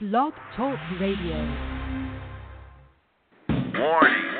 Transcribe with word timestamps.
Blog 0.00 0.32
Talk 0.56 0.78
Radio. 1.00 1.34
Warning. 3.48 4.30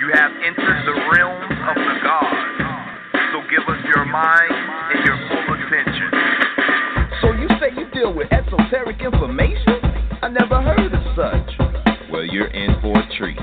You 0.00 0.10
have 0.12 0.32
entered 0.42 0.82
the 0.84 0.98
realm 1.14 1.44
of 1.62 1.76
the 1.76 1.94
gods. 2.02 2.58
So 3.30 3.38
give 3.48 3.62
us 3.68 3.78
your 3.94 4.04
mind 4.04 4.50
and 4.50 5.06
your 5.06 5.16
full 5.28 5.54
attention. 5.54 6.10
So 7.22 7.30
you 7.38 7.46
say 7.60 7.70
you 7.78 7.88
deal 7.92 8.12
with 8.12 8.26
esoteric 8.32 9.00
information? 9.00 9.78
I 10.20 10.28
never 10.30 10.60
heard 10.60 10.92
of 10.92 11.02
such. 11.14 12.10
Well, 12.10 12.24
you're 12.24 12.48
in 12.48 12.74
for 12.82 12.98
a 12.98 13.16
treat. 13.16 13.38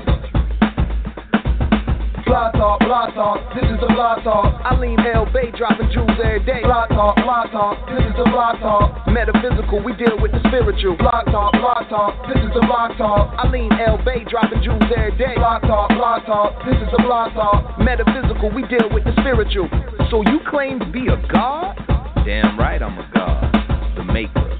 Blog 2.42 2.58
talk, 2.58 2.80
blog 2.80 3.14
talk, 3.14 3.38
this 3.54 3.62
is 3.70 3.78
the 3.78 3.86
blog 3.94 4.26
talk. 4.26 4.50
Alim 4.66 4.98
El-Bey, 4.98 5.54
dropping 5.54 5.86
jewels 5.94 6.18
every 6.18 6.42
day. 6.42 6.58
Blog 6.66 6.90
talk, 6.90 7.14
blog 7.22 7.54
talk, 7.54 7.78
this 7.86 8.02
is 8.02 8.10
the 8.18 8.26
blog 8.34 8.58
talk. 8.58 9.06
Metaphysical, 9.06 9.78
we 9.78 9.94
deal 9.94 10.18
with 10.18 10.34
the 10.34 10.42
spiritual. 10.50 10.98
Blog 10.98 11.30
talk, 11.30 11.54
blog 11.54 11.86
talk, 11.86 12.18
this 12.26 12.42
is 12.42 12.50
the 12.50 12.66
blog 12.66 12.98
talk. 12.98 13.30
I 13.38 13.46
lean 13.46 13.70
L 13.86 13.94
Bay, 14.02 14.26
dropping 14.26 14.58
jewels 14.58 14.82
every 14.90 15.14
day. 15.14 15.38
Blog 15.38 15.62
talk, 15.70 15.94
blog 15.94 16.26
talk, 16.26 16.58
this 16.66 16.74
is 16.82 16.90
the 16.90 16.98
blog 17.06 17.30
talk. 17.38 17.78
Metaphysical, 17.78 18.50
we 18.50 18.66
deal 18.66 18.90
with 18.90 19.06
the 19.06 19.14
spiritual. 19.22 19.70
So 20.10 20.26
you 20.26 20.42
claim 20.50 20.82
to 20.82 20.90
be 20.90 21.06
a 21.14 21.22
god? 21.30 21.78
Damn 22.26 22.58
right 22.58 22.82
I'm 22.82 22.98
a 22.98 23.06
god. 23.14 23.54
The 23.94 24.02
maker, 24.02 24.50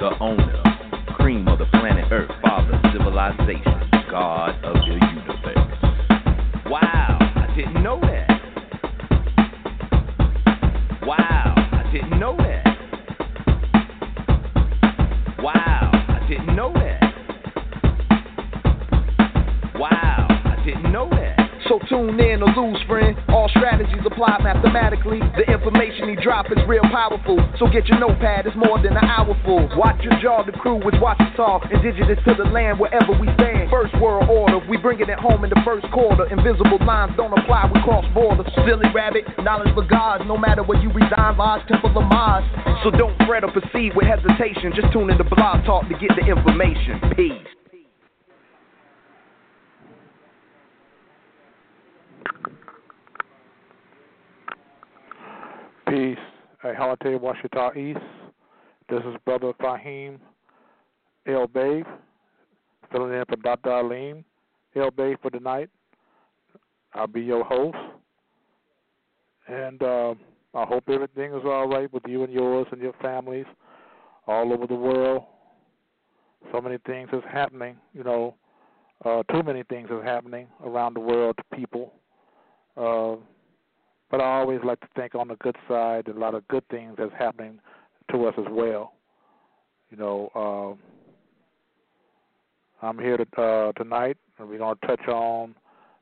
the 0.00 0.16
owner, 0.24 0.56
cream 1.20 1.48
of 1.48 1.58
the 1.58 1.68
planet 1.68 2.08
Earth, 2.08 2.32
father, 2.40 2.80
civilization, 2.96 3.76
god 4.08 4.56
of 4.64 4.80
the 4.88 4.96
universe. 5.04 5.25
Didn't 7.56 7.82
know 7.82 7.98
that. 8.02 8.28
Wow, 11.06 11.54
I 11.56 11.90
didn't 11.90 12.18
know 12.20 12.36
that. 12.36 12.66
Wow, 15.42 15.90
I 15.92 16.26
didn't 16.28 16.54
know 16.54 16.70
that. 16.74 16.85
Tune 21.88 22.18
in 22.20 22.42
or 22.42 22.50
lose, 22.54 22.80
friend. 22.86 23.16
All 23.28 23.48
strategies 23.50 24.02
apply 24.04 24.38
mathematically. 24.42 25.20
The 25.36 25.46
information 25.50 26.08
he 26.10 26.16
drop 26.22 26.46
is 26.50 26.58
real 26.66 26.84
powerful. 26.92 27.38
So 27.58 27.66
get 27.66 27.86
your 27.88 27.98
notepad, 27.98 28.46
it's 28.46 28.56
more 28.56 28.80
than 28.82 28.96
an 28.96 29.04
hour 29.04 29.34
full. 29.44 29.68
Watch 29.76 30.02
your 30.02 30.14
jaw, 30.20 30.44
the 30.44 30.52
crew 30.52 30.78
is 30.88 30.98
watching 31.00 31.30
talk. 31.36 31.66
Indigenous 31.70 32.18
to 32.26 32.34
the 32.34 32.48
land 32.50 32.78
wherever 32.78 33.12
we 33.12 33.28
stand. 33.34 33.70
First 33.70 33.94
world 34.00 34.28
order, 34.28 34.60
we 34.68 34.76
bringing 34.76 35.08
it 35.08 35.10
at 35.10 35.18
home 35.18 35.44
in 35.44 35.50
the 35.50 35.60
first 35.64 35.86
quarter. 35.92 36.26
Invisible 36.30 36.78
lines 36.84 37.12
don't 37.16 37.32
apply, 37.36 37.70
we 37.72 37.80
cross 37.82 38.04
borders. 38.14 38.46
Silly 38.66 38.88
rabbit, 38.94 39.24
knowledge 39.42 39.72
for 39.74 39.84
gods. 39.84 40.24
No 40.26 40.36
matter 40.36 40.62
where 40.62 40.80
you 40.80 40.90
reside, 40.92 41.36
Lodge, 41.36 41.66
Temple 41.68 41.90
of 41.90 42.06
Mars. 42.10 42.44
So 42.84 42.90
don't 42.90 43.16
fret 43.26 43.44
or 43.44 43.52
proceed 43.52 43.94
with 43.94 44.06
hesitation. 44.06 44.72
Just 44.74 44.92
tune 44.92 45.10
in 45.10 45.18
to 45.18 45.24
Blog 45.24 45.64
Talk 45.64 45.88
to 45.88 45.94
get 45.98 46.10
the 46.16 46.26
information. 46.26 47.00
Peace. 47.16 47.55
Hey, 56.66 56.72
Halate 56.74 57.20
Washita 57.20 57.76
East. 57.76 58.04
This 58.88 58.98
is 58.98 59.14
Brother 59.24 59.52
Fahim 59.60 60.18
El 61.24 61.46
Bay, 61.46 61.84
filling 62.90 63.12
in 63.12 63.24
for 63.28 63.36
Dr. 63.36 63.70
Alim 63.70 64.24
El-Bey 64.74 65.14
for 65.22 65.30
tonight. 65.30 65.70
I'll 66.92 67.06
be 67.06 67.20
your 67.20 67.44
host. 67.44 67.76
And 69.46 69.80
uh, 69.80 70.14
I 70.54 70.64
hope 70.64 70.88
everything 70.88 71.34
is 71.34 71.42
all 71.44 71.68
right 71.68 71.92
with 71.92 72.02
you 72.08 72.24
and 72.24 72.32
yours 72.32 72.66
and 72.72 72.82
your 72.82 72.94
families 73.00 73.46
all 74.26 74.52
over 74.52 74.66
the 74.66 74.74
world. 74.74 75.22
So 76.50 76.60
many 76.60 76.78
things 76.84 77.10
is 77.12 77.22
happening, 77.30 77.76
you 77.94 78.02
know, 78.02 78.34
uh, 79.04 79.22
too 79.32 79.44
many 79.44 79.62
things 79.62 79.88
is 79.88 80.02
happening 80.02 80.48
around 80.64 80.94
the 80.94 81.00
world 81.00 81.36
to 81.36 81.56
people. 81.56 81.92
Uh, 82.76 83.22
but 84.10 84.20
I 84.20 84.38
always 84.38 84.60
like 84.64 84.80
to 84.80 84.88
think 84.94 85.14
on 85.14 85.28
the 85.28 85.36
good 85.36 85.56
side, 85.68 86.08
a 86.08 86.12
lot 86.12 86.34
of 86.34 86.46
good 86.48 86.66
things 86.68 86.94
that's 86.98 87.12
happening 87.18 87.58
to 88.10 88.26
us 88.26 88.34
as 88.38 88.46
well. 88.50 88.92
You 89.90 89.96
know, 89.96 90.78
uh, 92.82 92.86
I'm 92.86 92.98
here 92.98 93.16
to, 93.16 93.40
uh, 93.40 93.72
tonight, 93.72 94.16
and 94.38 94.48
we're 94.48 94.58
going 94.58 94.76
to 94.80 94.86
touch 94.86 95.08
on 95.08 95.54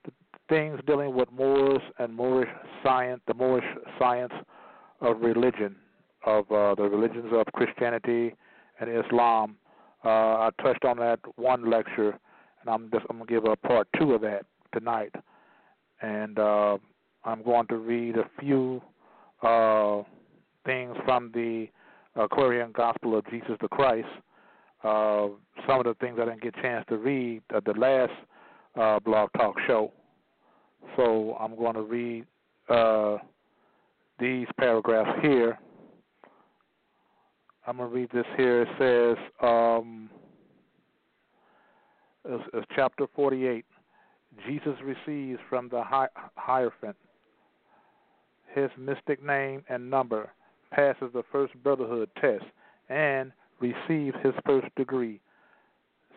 the 0.05 0.13
things 0.49 0.81
dealing 0.87 1.15
with 1.15 1.31
Moors 1.33 1.81
and 1.99 2.15
Moorish 2.15 2.51
science, 2.83 3.21
the 3.27 3.35
Moorish 3.35 3.65
science 3.99 4.33
of 5.01 5.21
religion, 5.21 5.77
of 6.27 6.51
uh, 6.51 6.75
the 6.75 6.83
religions 6.83 7.33
of 7.33 7.47
Christianity 7.55 8.35
and 8.81 8.91
Islam. 8.91 9.57
Uh, 10.05 10.09
I 10.09 10.51
touched 10.63 10.85
on 10.85 10.99
that 10.99 11.21
one 11.37 11.71
lecture, 11.71 12.11
and 12.61 12.69
I'm 12.69 12.91
just 12.91 13.07
I'm 13.09 13.19
gonna 13.19 13.31
give 13.31 13.45
a 13.45 13.57
part 13.57 13.89
two 13.99 14.13
of 14.13 14.21
that 14.23 14.45
tonight, 14.73 15.15
and. 16.03 16.39
Uh, 16.39 16.79
I'm 17.25 17.43
going 17.43 17.67
to 17.69 17.77
read 17.77 18.17
a 18.17 18.29
few 18.39 18.83
uh, 19.43 20.03
things 20.67 20.97
from 21.05 21.31
the 21.33 21.69
Aquarian 22.17 22.73
Gospel 22.73 23.17
of 23.19 23.25
Jesus 23.31 23.57
the 23.61 23.69
Christ. 23.69 24.09
Uh, 24.83 25.29
some 25.67 25.81
of 25.81 25.85
the 25.85 25.97
things 26.01 26.19
I 26.21 26.27
didn't 26.27 26.43
get 26.43 26.59
a 26.59 26.63
chance 26.63 26.85
to 26.91 26.99
read 26.99 27.43
at 27.55 27.65
the 27.65 27.73
last 27.73 28.13
uh, 28.79 29.01
blog 29.01 29.31
talk 29.37 29.57
show. 29.67 29.93
So 30.97 31.37
I'm 31.41 31.57
going 31.57 31.75
to 31.75 31.83
read 31.83 32.27
uh, 32.69 33.17
these 34.19 34.47
paragraphs 34.59 35.19
here. 35.23 35.59
I'm 37.67 37.79
going 37.79 37.89
to 37.89 37.97
read 37.97 38.11
this 38.13 38.27
here. 38.37 38.63
It 38.63 38.69
says, 38.79 39.25
um, 39.43 40.11
it's, 42.27 42.45
it's 42.53 42.67
chapter 42.77 43.07
48. 43.17 43.65
Jesus 44.47 44.75
receives 44.85 45.39
from 45.49 45.71
the 45.71 45.83
Hierophant 46.37 46.97
his 48.55 48.71
mystic 48.79 49.23
name 49.23 49.65
and 49.69 49.91
number, 49.91 50.31
passes 50.71 51.11
the 51.13 51.25
first 51.31 51.55
brotherhood 51.63 52.09
test, 52.21 52.45
and 52.89 53.33
receives 53.61 54.17
his 54.23 54.35
first 54.47 54.67
degree, 54.77 55.21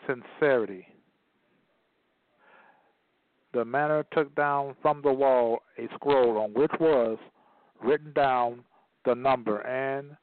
sincerity. 0.05 0.87
The 3.53 3.65
manor 3.65 4.05
took 4.11 4.35
down 4.35 4.75
from 4.81 5.01
the 5.01 5.11
wall 5.11 5.59
a 5.77 5.87
scroll 5.95 6.37
on 6.37 6.53
which 6.53 6.71
was 6.79 7.17
written 7.83 8.11
down 8.13 8.63
the 9.05 9.15
number 9.15 9.61
and 9.61 10.15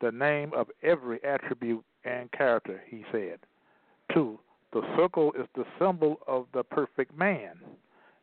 the 0.00 0.12
name 0.12 0.52
of 0.54 0.68
every 0.82 1.22
attribute 1.24 1.84
and 2.04 2.30
character, 2.32 2.82
he 2.88 3.04
said. 3.12 3.38
Two, 4.12 4.38
the 4.72 4.82
circle 4.96 5.32
is 5.32 5.46
the 5.54 5.64
symbol 5.78 6.20
of 6.26 6.46
the 6.52 6.62
perfect 6.62 7.16
man, 7.16 7.58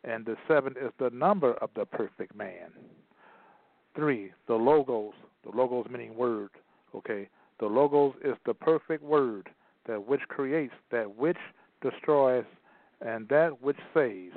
and 0.04 0.26
the 0.26 0.36
seven 0.48 0.76
is 0.80 0.92
the 1.00 1.10
number 1.10 1.54
of 1.56 1.70
the 1.76 1.86
perfect 1.86 2.36
man. 2.36 2.72
Three, 3.96 4.32
the 4.48 4.56
logos. 4.56 5.14
The 5.44 5.56
logos 5.56 5.88
meaning 5.90 6.16
word. 6.16 6.50
Okay. 6.94 7.30
The 7.60 7.68
logos 7.68 8.16
is 8.24 8.36
the 8.46 8.54
perfect 8.54 9.04
word 9.04 9.50
that 9.88 10.08
which 10.08 10.22
creates, 10.28 10.74
that 10.92 11.16
which 11.18 11.38
destroys, 11.82 12.46
and 13.02 13.28
that 13.30 13.62
which 13.62 13.78
saves. 13.94 14.36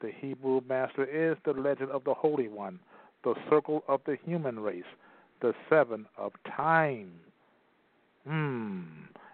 The 0.00 0.10
Hebrew 0.20 0.60
master 0.68 1.04
is 1.04 1.36
the 1.44 1.52
legend 1.52 1.90
of 1.90 2.04
the 2.04 2.14
Holy 2.14 2.48
One, 2.48 2.78
the 3.24 3.34
circle 3.50 3.84
of 3.88 4.00
the 4.06 4.16
human 4.24 4.60
race, 4.60 4.84
the 5.42 5.52
seven 5.68 6.06
of 6.16 6.32
time. 6.56 7.12
Hmm. 8.26 8.82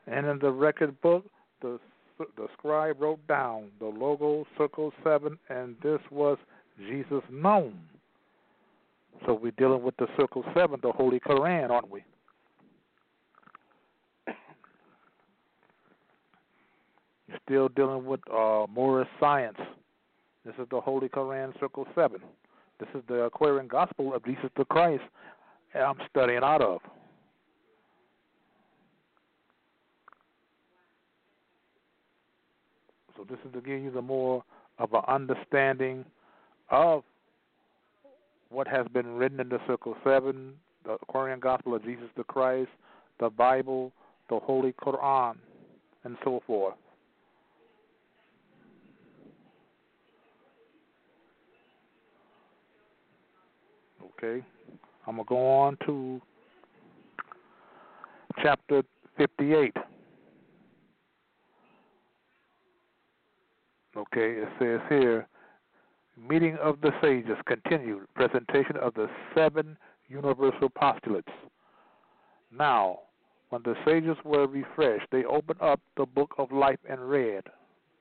And 0.06 0.26
in 0.26 0.38
the 0.38 0.50
record 0.50 1.00
book, 1.00 1.24
the 1.60 1.78
the 2.36 2.48
scribe 2.56 3.00
wrote 3.00 3.26
down 3.26 3.66
the 3.78 3.86
logo 3.86 4.46
circle 4.56 4.92
seven, 5.04 5.38
and 5.50 5.76
this 5.82 6.00
was 6.10 6.38
Jesus 6.78 7.22
known. 7.30 7.78
So 9.24 9.34
we're 9.34 9.52
dealing 9.52 9.82
with 9.82 9.96
the 9.96 10.06
Circle 10.18 10.44
7, 10.54 10.80
the 10.82 10.92
Holy 10.92 11.18
Quran, 11.20 11.70
aren't 11.70 11.90
we? 11.90 12.04
You're 17.28 17.38
still 17.44 17.68
dealing 17.68 18.04
with 18.04 18.20
uh, 18.32 18.66
Moorish 18.72 19.08
science. 19.18 19.58
This 20.44 20.54
is 20.60 20.66
the 20.70 20.80
Holy 20.80 21.08
Quran, 21.08 21.58
Circle 21.58 21.86
7. 21.94 22.20
This 22.78 22.88
is 22.94 23.02
the 23.08 23.22
Aquarian 23.22 23.68
Gospel 23.68 24.14
of 24.14 24.24
Jesus 24.24 24.50
the 24.56 24.64
Christ 24.64 25.02
I'm 25.74 25.96
studying 26.10 26.42
out 26.42 26.62
of. 26.62 26.80
So 33.16 33.26
this 33.28 33.38
is 33.46 33.52
to 33.54 33.60
give 33.60 33.82
you 33.82 33.90
the 33.90 34.02
more 34.02 34.44
of 34.78 34.92
an 34.92 35.02
understanding 35.08 36.04
of 36.70 37.02
what 38.50 38.68
has 38.68 38.86
been 38.92 39.16
written 39.16 39.40
in 39.40 39.48
the 39.48 39.58
Circle 39.66 39.96
7, 40.04 40.52
the 40.84 40.92
Aquarian 40.92 41.40
Gospel 41.40 41.74
of 41.74 41.84
Jesus 41.84 42.08
the 42.16 42.24
Christ, 42.24 42.70
the 43.20 43.30
Bible, 43.30 43.92
the 44.28 44.38
Holy 44.38 44.72
Quran, 44.72 45.36
and 46.04 46.16
so 46.24 46.42
forth. 46.46 46.74
Okay, 54.18 54.44
I'm 55.06 55.16
going 55.16 55.26
to 55.26 55.28
go 55.28 55.50
on 55.50 55.76
to 55.86 56.20
chapter 58.42 58.82
58. 59.18 59.76
Okay, 63.96 64.40
it 64.40 64.48
says 64.58 64.80
here 64.88 65.26
meeting 66.16 66.56
of 66.62 66.80
the 66.80 66.92
sages 67.02 67.36
continued, 67.46 68.06
presentation 68.14 68.76
of 68.76 68.94
the 68.94 69.08
seven 69.34 69.76
universal 70.08 70.68
postulates. 70.70 71.28
Now, 72.56 73.00
when 73.50 73.62
the 73.62 73.74
sages 73.84 74.16
were 74.24 74.46
refreshed, 74.46 75.06
they 75.12 75.24
opened 75.24 75.60
up 75.60 75.80
the 75.96 76.06
book 76.06 76.34
of 76.38 76.50
life 76.52 76.78
and 76.88 77.08
read. 77.08 77.44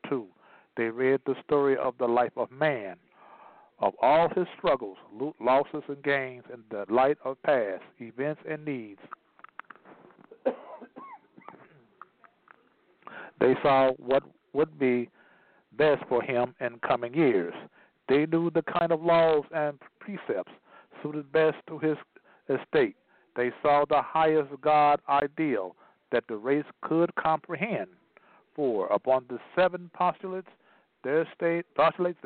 Two, 0.10 0.28
they 0.78 0.86
read 0.86 1.22
the 1.26 1.36
story 1.46 1.78
of 1.78 1.96
the 1.98 2.08
life 2.08 2.32
of 2.36 2.52
man, 2.52 2.96
of 3.80 3.94
all 4.02 4.30
his 4.36 4.48
struggles, 4.58 4.98
losses, 5.40 5.84
and 5.88 6.04
gains 6.04 6.44
in 6.54 6.64
the 6.70 6.86
light 6.94 7.18
of 7.24 7.42
past 7.44 7.84
events 8.00 8.42
and 8.50 8.66
needs. 8.66 9.00
they 13.40 13.56
saw 13.62 13.92
what 13.98 14.24
would 14.54 14.80
be 14.80 15.10
best 15.78 16.04
for 16.08 16.22
him 16.22 16.56
in 16.62 16.80
coming 16.80 17.14
years. 17.14 17.54
They 18.08 18.26
knew 18.26 18.50
the 18.52 18.62
kind 18.62 18.92
of 18.92 19.04
laws 19.04 19.44
and 19.54 19.80
precepts 20.00 20.52
suited 21.02 21.32
best 21.32 21.58
to 21.68 21.80
his 21.80 21.98
estate. 22.50 22.96
They 23.36 23.52
saw 23.62 23.86
the 23.88 24.02
highest 24.02 24.50
God 24.62 25.02
ideal 25.10 25.76
that 26.12 26.24
the 26.28 26.38
race 26.38 26.66
could 26.82 27.14
comprehend. 27.16 27.88
For 28.56 28.88
upon 28.88 29.26
the 29.28 29.40
seven 29.56 29.90
postulates, 29.94 30.48
their 31.04 31.28
state 31.36 31.66
postulates 31.76 32.20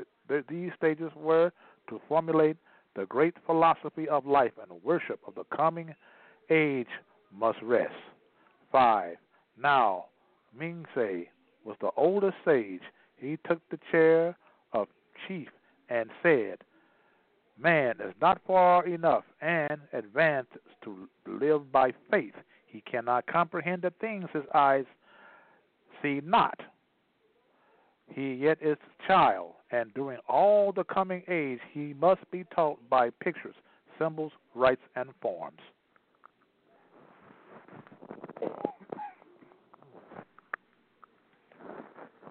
these 0.48 0.72
stages 0.78 1.12
were 1.16 1.52
to 1.90 2.00
formulate 2.08 2.58
the 2.96 3.06
great 3.06 3.34
philosophy 3.46 4.08
of 4.08 4.26
life 4.26 4.52
and 4.62 4.84
worship 4.84 5.20
of 5.26 5.36
the 5.36 5.44
coming 5.56 5.96
age 6.50 6.88
must 7.34 7.60
rest. 7.62 7.94
Five. 8.72 9.16
Now, 9.58 10.06
Meng-ste 10.58 11.28
was 11.66 11.76
the 11.82 11.90
oldest 11.98 12.38
sage. 12.46 12.82
He 13.18 13.38
took 13.48 13.60
the 13.70 13.80
chair 13.92 14.38
of 14.74 14.88
chief 15.28 15.48
and 15.90 16.10
said, 16.24 16.60
Man 17.62 17.96
is 18.00 18.14
not 18.22 18.40
far 18.48 18.86
enough 18.88 19.26
and 19.42 19.80
advanced 19.92 20.54
to 20.84 21.10
live 21.28 21.72
by 21.72 21.92
faith. 22.10 22.36
He 22.68 22.82
cannot 22.82 23.28
comprehend 23.28 23.82
the 23.82 23.92
things 24.00 24.26
his 24.32 24.44
eyes 24.54 24.86
see 26.02 26.22
not. 26.24 26.60
He 28.08 28.34
yet 28.34 28.58
is 28.62 28.78
a 28.78 29.08
child, 29.08 29.54
and 29.72 29.94
during 29.94 30.20
all 30.28 30.72
the 30.72 30.84
coming 30.86 31.24
age 31.28 31.60
he 31.74 31.94
must 32.00 32.22
be 32.32 32.46
taught 32.56 32.78
by 32.90 33.10
pictures, 33.10 33.56
symbols, 34.00 34.32
rites, 34.56 34.82
and 34.96 35.10
forms. 35.22 35.60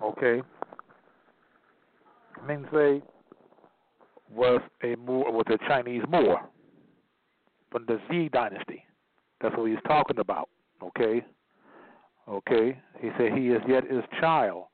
Okay. 0.02 0.42
Meng-ste 2.46 3.02
was 4.34 4.60
a 4.82 4.96
Moor, 4.96 5.30
was 5.30 5.46
a 5.48 5.58
Chinese 5.68 6.02
Moor 6.08 6.40
from 7.70 7.84
the 7.86 8.00
Z 8.10 8.30
dynasty. 8.32 8.84
That's 9.40 9.56
what 9.56 9.70
he's 9.70 9.78
talking 9.86 10.18
about. 10.18 10.48
Okay. 10.82 11.24
Okay. 12.28 12.78
He 13.00 13.10
said 13.18 13.32
he 13.32 13.48
is 13.48 13.62
yet 13.68 13.90
his 13.90 14.04
child. 14.20 14.64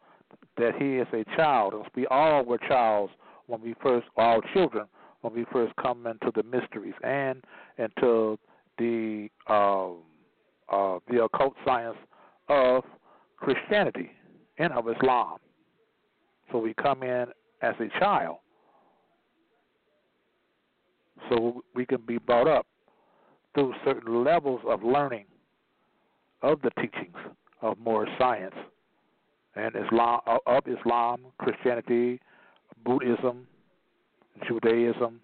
That 0.56 0.74
he 0.78 0.96
is 0.96 1.06
a 1.12 1.24
child. 1.36 1.74
We 1.96 2.06
all 2.06 2.44
were 2.44 2.58
childs 2.58 3.12
when 3.46 3.60
we 3.60 3.74
first, 3.82 4.06
all 4.16 4.40
children, 4.52 4.86
when 5.22 5.34
we 5.34 5.44
first 5.52 5.74
come 5.76 6.06
into 6.06 6.30
the 6.34 6.42
mysteries 6.44 6.94
and 7.02 7.42
into 7.78 8.38
the 8.78 9.28
uh, 9.48 9.90
uh, 10.68 10.98
the 11.10 11.24
occult 11.24 11.54
science 11.64 11.96
of 12.48 12.84
Christianity 13.36 14.10
and 14.58 14.72
of 14.72 14.88
Islam. 14.88 15.38
So 16.52 16.58
we 16.58 16.74
come 16.74 17.02
in 17.02 17.26
as 17.62 17.74
a 17.80 17.88
child 17.98 18.38
so 21.28 21.62
we 21.74 21.86
can 21.86 22.00
be 22.06 22.18
brought 22.18 22.48
up 22.48 22.66
through 23.54 23.74
certain 23.84 24.24
levels 24.24 24.60
of 24.66 24.82
learning 24.82 25.26
of 26.42 26.60
the 26.62 26.70
teachings 26.80 27.16
of 27.62 27.78
more 27.78 28.06
science 28.18 28.54
and 29.56 29.74
Islam 29.76 30.20
of 30.46 30.64
Islam, 30.66 31.20
Christianity, 31.38 32.20
Buddhism, 32.84 33.46
Judaism, 34.48 35.20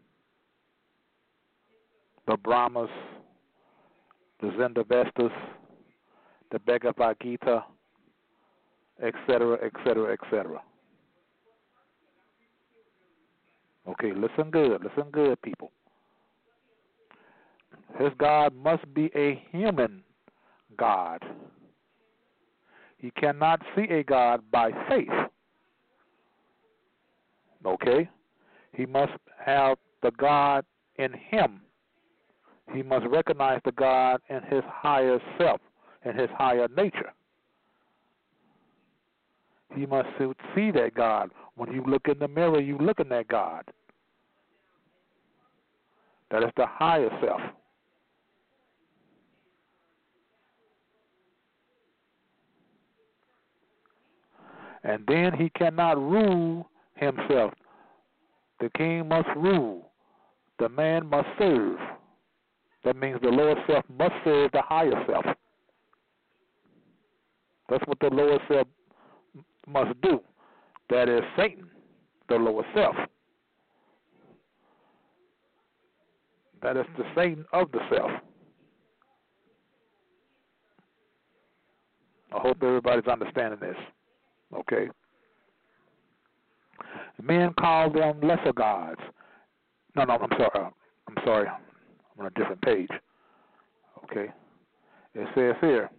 the 2.26 2.36
Brahmas, 2.36 2.88
the 4.40 4.48
Zendavestas, 4.48 5.32
the 6.52 6.58
Bhagavad 6.60 7.16
Gita, 7.22 7.64
etc., 9.02 9.58
etc., 9.64 10.12
etc. 10.12 10.62
Okay, 13.88 14.12
listen 14.12 14.50
good, 14.50 14.82
listen 14.84 15.10
good, 15.10 15.40
people. 15.42 15.72
His 17.98 18.10
God 18.18 18.54
must 18.54 18.92
be 18.94 19.10
a 19.14 19.42
human 19.50 20.02
God. 20.76 21.22
He 22.98 23.10
cannot 23.12 23.62
see 23.74 23.84
a 23.90 24.02
God 24.02 24.42
by 24.50 24.70
faith. 24.88 25.08
Okay? 27.64 28.08
He 28.72 28.86
must 28.86 29.12
have 29.44 29.78
the 30.02 30.10
God 30.12 30.64
in 30.96 31.12
him. 31.12 31.60
He 32.74 32.82
must 32.82 33.06
recognize 33.06 33.60
the 33.64 33.72
God 33.72 34.20
in 34.28 34.42
his 34.44 34.62
higher 34.66 35.18
self, 35.38 35.60
in 36.04 36.16
his 36.16 36.28
higher 36.36 36.68
nature. 36.76 37.12
He 39.74 39.86
must 39.86 40.08
see 40.54 40.70
that 40.72 40.94
God. 40.94 41.30
When 41.56 41.72
you 41.72 41.84
look 41.84 42.08
in 42.08 42.18
the 42.18 42.28
mirror, 42.28 42.60
you 42.60 42.78
look 42.78 43.00
in 43.00 43.08
that 43.10 43.28
God. 43.28 43.64
That 46.30 46.42
is 46.42 46.50
the 46.56 46.66
higher 46.66 47.10
self. 47.22 47.40
And 54.84 55.04
then 55.06 55.32
he 55.34 55.50
cannot 55.50 55.98
rule 55.98 56.68
himself. 56.94 57.52
The 58.60 58.70
king 58.76 59.08
must 59.08 59.28
rule. 59.36 59.90
The 60.58 60.68
man 60.68 61.06
must 61.06 61.28
serve. 61.38 61.78
That 62.84 62.96
means 62.96 63.18
the 63.22 63.28
lower 63.28 63.56
self 63.66 63.84
must 63.98 64.14
serve 64.24 64.52
the 64.52 64.62
higher 64.62 65.04
self. 65.06 65.24
That's 67.68 67.86
what 67.86 67.98
the 68.00 68.08
lower 68.10 68.38
self 68.48 68.66
must 69.66 70.00
do. 70.02 70.20
That 70.88 71.08
is 71.08 71.22
Satan, 71.36 71.70
the 72.28 72.34
lower 72.36 72.64
self. 72.74 72.96
That 76.62 76.76
is 76.76 76.86
the 76.98 77.04
Satan 77.14 77.44
of 77.52 77.70
the 77.72 77.78
self. 77.90 78.10
I 82.32 82.38
hope 82.38 82.62
everybody's 82.62 83.06
understanding 83.06 83.60
this. 83.60 83.76
Okay. 84.54 84.88
Men 87.22 87.52
call 87.58 87.90
them 87.90 88.20
lesser 88.20 88.52
gods. 88.52 89.00
No, 89.94 90.04
no, 90.04 90.14
I'm 90.14 90.30
sorry. 90.30 90.70
I'm 91.08 91.24
sorry. 91.24 91.48
I'm 91.48 92.20
on 92.20 92.26
a 92.26 92.30
different 92.30 92.62
page. 92.62 92.90
Okay. 94.04 94.32
It 95.14 95.28
says 95.34 95.54
here, 95.60 95.90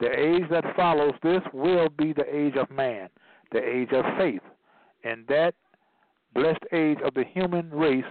the 0.00 0.10
age 0.10 0.44
that 0.50 0.64
follows 0.74 1.14
this 1.22 1.42
will 1.52 1.88
be 1.88 2.12
the 2.12 2.24
age 2.34 2.56
of 2.56 2.70
man, 2.70 3.08
the 3.52 3.58
age 3.58 3.92
of 3.92 4.04
faith. 4.18 4.42
And 5.04 5.26
that 5.28 5.54
blessed 6.34 6.64
age 6.72 6.98
of 7.04 7.14
the 7.14 7.24
human 7.32 7.70
race 7.70 8.04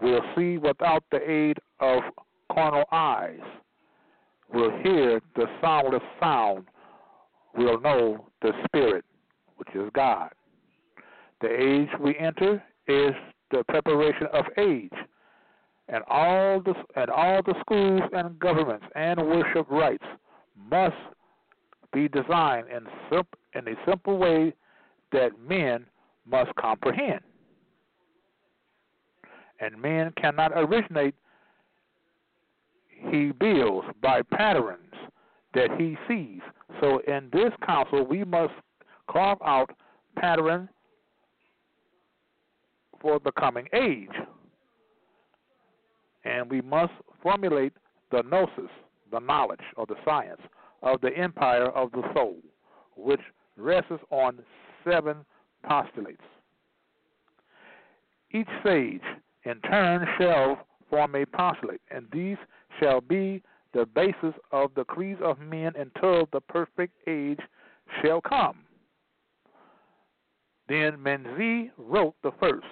will 0.00 0.20
see 0.36 0.58
without 0.58 1.04
the 1.10 1.30
aid 1.30 1.58
of 1.80 2.02
carnal 2.52 2.84
eyes, 2.92 3.40
will 4.52 4.70
hear 4.82 5.20
the 5.34 5.46
soundless 5.60 6.02
sound 6.20 6.66
will 7.56 7.80
know 7.80 8.26
the 8.42 8.52
Spirit, 8.66 9.04
which 9.56 9.68
is 9.74 9.90
God. 9.94 10.30
The 11.40 11.48
age 11.48 11.88
we 12.00 12.16
enter 12.16 12.62
is 12.86 13.12
the 13.50 13.62
preparation 13.68 14.26
of 14.32 14.44
age, 14.58 14.92
and 15.88 16.02
all 16.08 16.60
the 16.60 16.74
and 16.96 17.10
all 17.10 17.42
the 17.42 17.54
schools 17.60 18.02
and 18.12 18.38
governments 18.38 18.86
and 18.94 19.20
worship 19.20 19.70
rites 19.70 20.04
must 20.70 20.96
be 21.92 22.08
designed 22.08 22.68
in 22.68 22.86
simp- 23.10 23.36
in 23.54 23.68
a 23.68 23.74
simple 23.88 24.18
way 24.18 24.54
that 25.12 25.30
men 25.46 25.86
must 26.26 26.54
comprehend. 26.56 27.20
And 29.60 29.80
men 29.80 30.12
cannot 30.20 30.52
originate 30.54 31.14
he 33.10 33.32
builds 33.32 33.86
by 34.02 34.22
patterns 34.22 34.85
that 35.56 35.70
he 35.78 35.96
sees. 36.06 36.40
So 36.80 37.00
in 37.08 37.30
this 37.32 37.50
council, 37.66 38.06
we 38.06 38.22
must 38.22 38.52
carve 39.10 39.38
out 39.44 39.70
pattern 40.16 40.68
for 43.00 43.18
the 43.24 43.32
coming 43.32 43.66
age. 43.72 44.14
And 46.24 46.50
we 46.50 46.60
must 46.60 46.92
formulate 47.22 47.72
the 48.10 48.22
gnosis, 48.22 48.70
the 49.10 49.18
knowledge 49.18 49.60
or 49.76 49.86
the 49.86 49.96
science 50.04 50.40
of 50.82 51.00
the 51.00 51.16
empire 51.16 51.70
of 51.70 51.90
the 51.92 52.02
soul, 52.14 52.36
which 52.96 53.20
rests 53.56 53.92
on 54.10 54.40
seven 54.84 55.24
postulates. 55.66 56.20
Each 58.30 58.48
sage 58.62 59.00
in 59.44 59.60
turn 59.62 60.06
shall 60.18 60.66
form 60.90 61.14
a 61.14 61.24
postulate, 61.24 61.80
and 61.90 62.06
these 62.12 62.36
shall 62.78 63.00
be 63.00 63.42
the 63.76 63.84
basis 63.84 64.34
of 64.52 64.70
the 64.74 64.84
creeds 64.84 65.20
of 65.22 65.38
men 65.38 65.72
until 65.76 66.26
the 66.32 66.40
perfect 66.40 66.94
age 67.06 67.40
shall 68.00 68.22
come. 68.22 68.56
Then 70.66 70.96
Menzi 70.96 71.70
wrote 71.76 72.14
the 72.22 72.32
first. 72.40 72.66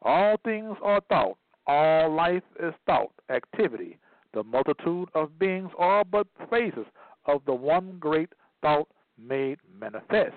All 0.00 0.36
things 0.42 0.74
are 0.82 1.02
thought, 1.10 1.36
all 1.66 2.10
life 2.10 2.42
is 2.58 2.72
thought, 2.86 3.12
activity. 3.28 3.98
The 4.32 4.42
multitude 4.42 5.10
of 5.14 5.38
beings 5.38 5.70
are 5.78 6.02
but 6.02 6.26
phases 6.50 6.86
of 7.26 7.42
the 7.44 7.54
one 7.54 7.98
great 8.00 8.30
thought 8.62 8.88
made 9.18 9.58
manifest. 9.78 10.34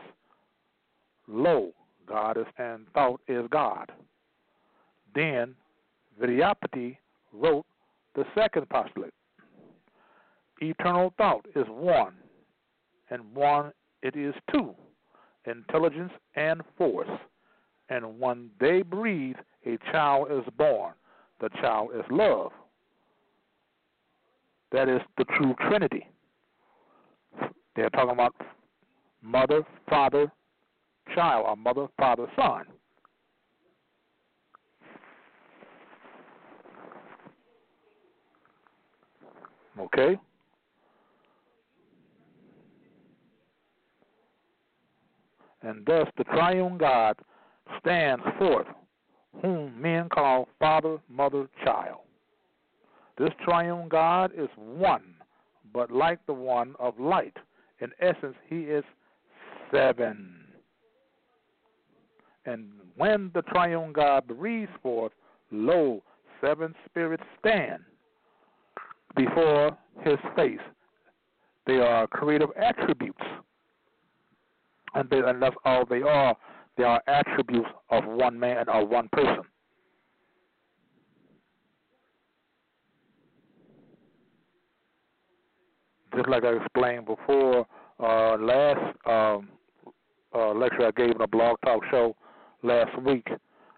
Lo, 1.25 1.71
God 2.05 2.37
is 2.37 2.47
and 2.57 2.85
thought 2.93 3.21
is 3.29 3.45
God. 3.49 3.93
Then 5.15 5.55
Vidyapati 6.21 6.97
wrote 7.31 7.65
the 8.15 8.25
second 8.35 8.67
postulate. 8.69 9.13
Eternal 10.61 11.13
thought 11.17 11.45
is 11.55 11.65
one, 11.67 12.13
and 13.09 13.33
one 13.33 13.71
it 14.01 14.15
is 14.15 14.33
two, 14.51 14.75
intelligence 15.45 16.11
and 16.35 16.61
force. 16.77 17.09
And 17.89 18.19
when 18.19 18.49
they 18.59 18.81
breathe, 18.81 19.37
a 19.65 19.77
child 19.91 20.27
is 20.31 20.43
born. 20.57 20.93
The 21.39 21.49
child 21.61 21.89
is 21.95 22.03
love. 22.11 22.51
That 24.71 24.87
is 24.87 25.01
the 25.17 25.25
true 25.37 25.55
Trinity. 25.67 26.07
They're 27.75 27.89
talking 27.89 28.11
about 28.11 28.35
mother, 29.21 29.63
father, 29.89 30.31
child, 31.15 31.45
or 31.47 31.55
mother, 31.55 31.87
father, 31.97 32.27
son. 32.35 32.65
Okay? 39.79 40.19
And 45.61 45.85
thus 45.85 46.07
the 46.17 46.23
triune 46.25 46.77
God 46.77 47.17
stands 47.79 48.23
forth, 48.37 48.67
whom 49.41 49.79
men 49.81 50.09
call 50.09 50.47
Father, 50.59 50.97
Mother, 51.09 51.47
Child. 51.63 51.99
This 53.17 53.31
triune 53.43 53.89
God 53.89 54.31
is 54.35 54.47
one, 54.55 55.15
but 55.73 55.91
like 55.91 56.25
the 56.25 56.33
one 56.33 56.75
of 56.79 56.99
light. 56.99 57.35
In 57.79 57.91
essence, 57.99 58.35
he 58.47 58.61
is 58.61 58.83
seven. 59.71 60.35
And 62.45 62.69
when 62.95 63.29
the 63.33 63.41
triune 63.43 63.91
God 63.91 64.27
breathes 64.27 64.71
forth, 64.81 65.11
lo, 65.51 66.01
seven 66.41 66.73
spirits 66.85 67.23
stand 67.39 67.83
before 69.15 69.77
his 70.03 70.17
face. 70.35 70.59
They 71.67 71.77
are 71.77 72.07
creative 72.07 72.49
attributes. 72.55 73.21
And, 74.93 75.09
they, 75.09 75.19
and 75.19 75.41
that's 75.41 75.55
all 75.65 75.85
they 75.85 76.01
are. 76.01 76.35
They 76.77 76.83
are 76.83 77.01
attributes 77.07 77.67
of 77.89 78.05
one 78.05 78.39
man 78.39 78.69
or 78.69 78.85
one 78.85 79.09
person. 79.11 79.43
Just 86.15 86.27
like 86.27 86.43
I 86.43 86.53
explained 86.55 87.05
before, 87.05 87.67
uh, 87.99 88.37
last 88.37 88.95
um, 89.05 89.49
uh, 90.33 90.53
lecture 90.53 90.87
I 90.87 90.91
gave 90.91 91.11
in 91.11 91.21
a 91.21 91.27
blog 91.27 91.57
talk 91.63 91.83
show 91.91 92.15
last 92.63 92.99
week 93.03 93.27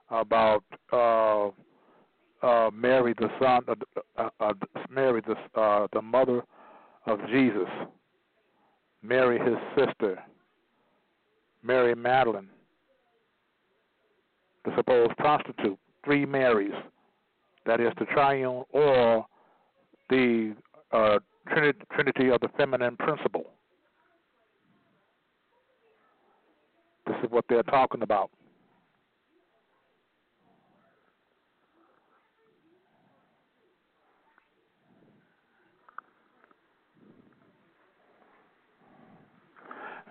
about 0.09 0.63
uh, 0.93 1.49
uh, 2.41 2.69
Mary, 2.73 3.13
the 3.17 3.29
son, 3.39 3.61
uh, 4.17 4.29
uh, 4.39 4.53
Mary, 4.89 5.21
the 5.25 5.59
uh, 5.59 5.87
the 5.93 6.01
mother 6.01 6.41
of 7.05 7.19
Jesus, 7.31 7.69
Mary, 9.01 9.39
his 9.39 9.57
sister, 9.75 10.21
Mary 11.63 11.95
Magdalene, 11.95 12.49
the 14.65 14.71
supposed 14.75 15.15
prostitute, 15.17 15.77
three 16.03 16.25
Marys, 16.25 16.71
that 17.65 17.79
is 17.79 17.93
the 17.99 18.05
triune 18.05 18.63
or 18.71 19.25
the 20.09 20.55
uh, 20.91 21.19
trinity 21.47 22.29
of 22.29 22.39
the 22.41 22.49
feminine 22.57 22.97
principle. 22.97 23.45
This 27.07 27.15
is 27.23 27.31
what 27.31 27.45
they're 27.49 27.63
talking 27.63 28.01
about. 28.03 28.29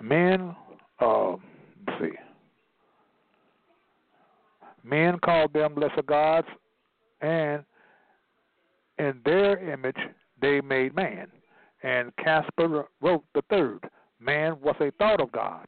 Men, 0.03 0.57
uh, 1.01 1.31
let's 1.31 2.01
see. 2.01 2.11
Men 4.83 5.19
called 5.19 5.53
them 5.53 5.75
lesser 5.77 6.03
gods, 6.03 6.49
and 7.21 7.65
in 8.99 9.21
their 9.25 9.59
image 9.73 9.97
they 10.41 10.61
made 10.61 10.95
man. 10.95 11.29
And 11.83 12.15
Kaspar 12.17 12.87
wrote 13.01 13.25
the 13.35 13.43
third. 13.51 13.81
Man 14.21 14.57
was 14.61 14.77
a 14.81 14.91
thought 14.99 15.21
of 15.21 15.33
God, 15.33 15.67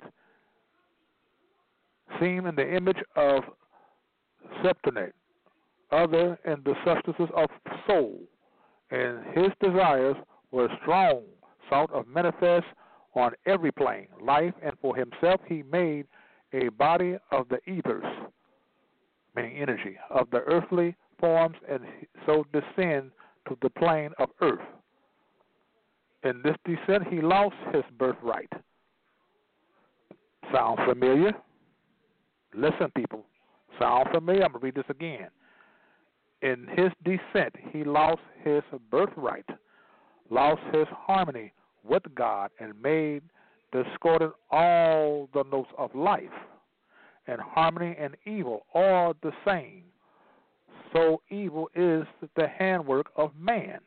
seen 2.21 2.47
in 2.47 2.55
the 2.55 2.77
image 2.77 2.99
of 3.17 3.43
Septonate, 4.63 5.13
other 5.91 6.39
in 6.45 6.57
the 6.65 6.75
substances 6.85 7.29
of 7.35 7.49
soul, 7.87 8.21
and 8.91 9.25
his 9.35 9.51
desires 9.63 10.17
were 10.51 10.69
strong, 10.83 11.23
sought 11.71 11.91
of 11.93 12.07
manifest 12.07 12.67
on 13.15 13.33
every 13.47 13.73
plane, 13.73 14.09
life, 14.21 14.55
and 14.63 14.73
for 14.81 14.97
himself 14.97 15.41
he 15.47 15.63
made 15.71 16.07
a 16.53 16.69
body 16.69 17.17
of 17.31 17.47
the 17.49 17.59
ethers, 17.71 18.05
meaning 19.35 19.57
energy, 19.57 19.97
of 20.11 20.29
the 20.31 20.41
earthly 20.41 20.95
forms, 21.19 21.57
and 21.69 21.81
so 22.27 22.45
descend 22.53 23.11
to 23.49 23.57
the 23.63 23.71
plane 23.71 24.11
of 24.19 24.29
earth. 24.41 24.61
In 26.25 26.41
this 26.43 26.57
descent, 26.65 27.09
he 27.09 27.21
lost 27.21 27.57
his 27.73 27.83
birthright. 27.99 28.51
Sound 30.53 30.79
familiar? 30.87 31.33
Listen, 32.55 32.91
people. 32.95 33.25
Sound 33.79 34.09
familiar? 34.13 34.45
I'm 34.45 34.53
going 34.53 34.61
to 34.61 34.65
read 34.67 34.75
this 34.75 34.85
again. 34.89 35.29
In 36.43 36.67
his 36.77 36.91
descent, 37.05 37.55
he 37.73 37.85
lost 37.85 38.21
his 38.45 38.63
birthright, 38.91 39.47
lost 40.31 40.61
his 40.73 40.87
harmony 40.91 41.53
with 41.85 42.03
God, 42.15 42.51
and 42.61 42.81
made 42.83 43.23
discordant 43.73 44.35
all 44.51 45.29
the 45.35 45.45
notes 45.51 45.71
of 45.79 45.95
life. 45.95 46.25
And 47.27 47.41
harmony 47.41 47.97
and 47.99 48.17
evil 48.27 48.67
are 48.75 49.15
the 49.23 49.33
same. 49.47 49.85
So 50.93 51.23
evil 51.31 51.69
is 51.75 52.05
the 52.37 52.49
handwork 52.49 53.07
of 53.17 53.31
man. 53.39 53.79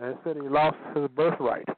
And 0.00 0.12
it 0.12 0.18
said 0.24 0.36
he 0.36 0.48
lost 0.48 0.76
his 0.96 1.08
birthright. 1.08 1.68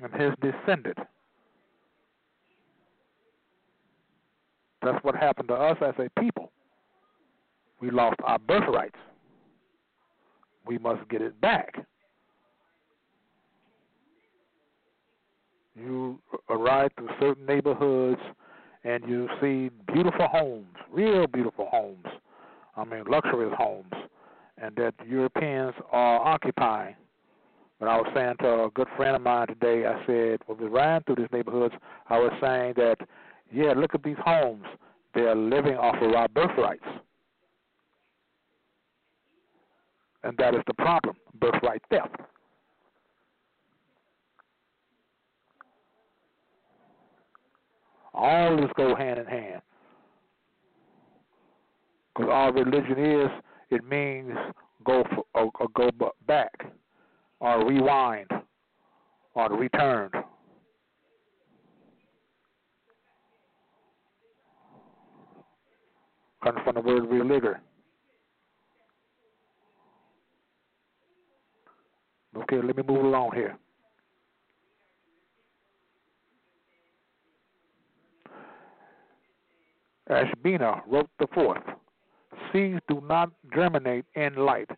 And 0.00 0.12
his 0.14 0.32
descendant. 0.40 0.98
That's 4.82 5.02
what 5.02 5.16
happened 5.16 5.48
to 5.48 5.54
us 5.54 5.76
as 5.82 5.94
a 5.98 6.08
people. 6.20 6.52
We 7.80 7.90
lost 7.90 8.16
our 8.22 8.38
birthrights. 8.38 8.98
We 10.68 10.76
must 10.76 11.08
get 11.08 11.22
it 11.22 11.40
back. 11.40 11.74
You 15.74 16.18
arrive 16.50 16.90
through 16.98 17.08
certain 17.18 17.46
neighborhoods 17.46 18.20
and 18.84 19.02
you 19.08 19.28
see 19.40 19.70
beautiful 19.90 20.28
homes, 20.28 20.66
real 20.92 21.26
beautiful 21.26 21.68
homes. 21.70 22.04
I 22.76 22.84
mean, 22.84 23.04
luxurious 23.08 23.54
homes, 23.56 23.92
and 24.58 24.76
that 24.76 24.94
Europeans 25.06 25.74
are 25.90 26.20
occupying. 26.20 26.96
But 27.80 27.88
I 27.88 27.96
was 27.96 28.06
saying 28.14 28.34
to 28.40 28.64
a 28.64 28.70
good 28.74 28.88
friend 28.96 29.16
of 29.16 29.22
mine 29.22 29.46
today, 29.46 29.86
I 29.86 30.04
said, 30.06 30.40
when 30.46 30.58
we 30.58 30.66
ran 30.66 31.02
through 31.02 31.16
these 31.16 31.32
neighborhoods, 31.32 31.74
I 32.08 32.18
was 32.18 32.32
saying 32.42 32.74
that, 32.76 32.96
yeah, 33.50 33.72
look 33.74 33.94
at 33.94 34.02
these 34.02 34.16
homes. 34.22 34.64
They 35.14 35.22
are 35.22 35.34
living 35.34 35.76
off 35.76 35.96
of 36.00 36.12
our 36.12 36.28
birthrights. 36.28 36.84
And 40.24 40.36
that 40.38 40.54
is 40.54 40.62
the 40.66 40.74
problem 40.74 41.16
birthright 41.40 41.82
theft. 41.90 42.16
All 48.14 48.56
this 48.56 48.70
go 48.76 48.96
hand 48.96 49.20
in 49.20 49.26
hand. 49.26 49.62
Because 52.14 52.30
all 52.32 52.52
religion 52.52 52.98
is, 52.98 53.30
it 53.70 53.84
means 53.88 54.32
go 54.84 55.04
for, 55.14 55.24
or, 55.34 55.50
or 55.60 55.68
go 55.74 55.90
back, 56.26 56.52
or 57.38 57.64
rewind, 57.64 58.28
or 59.34 59.56
return. 59.56 60.10
Comes 66.42 66.58
from 66.64 66.74
the 66.74 66.80
word 66.80 67.04
religare. 67.04 67.58
Okay, 72.42 72.60
let 72.62 72.76
me 72.76 72.82
move 72.86 73.04
along 73.04 73.32
here. 73.34 73.56
Ashbina 80.08 80.80
wrote 80.86 81.10
the 81.18 81.26
fourth. 81.34 81.62
Seeds 82.52 82.80
do 82.88 83.02
not 83.06 83.30
germinate 83.54 84.06
in 84.14 84.36
light. 84.36 84.70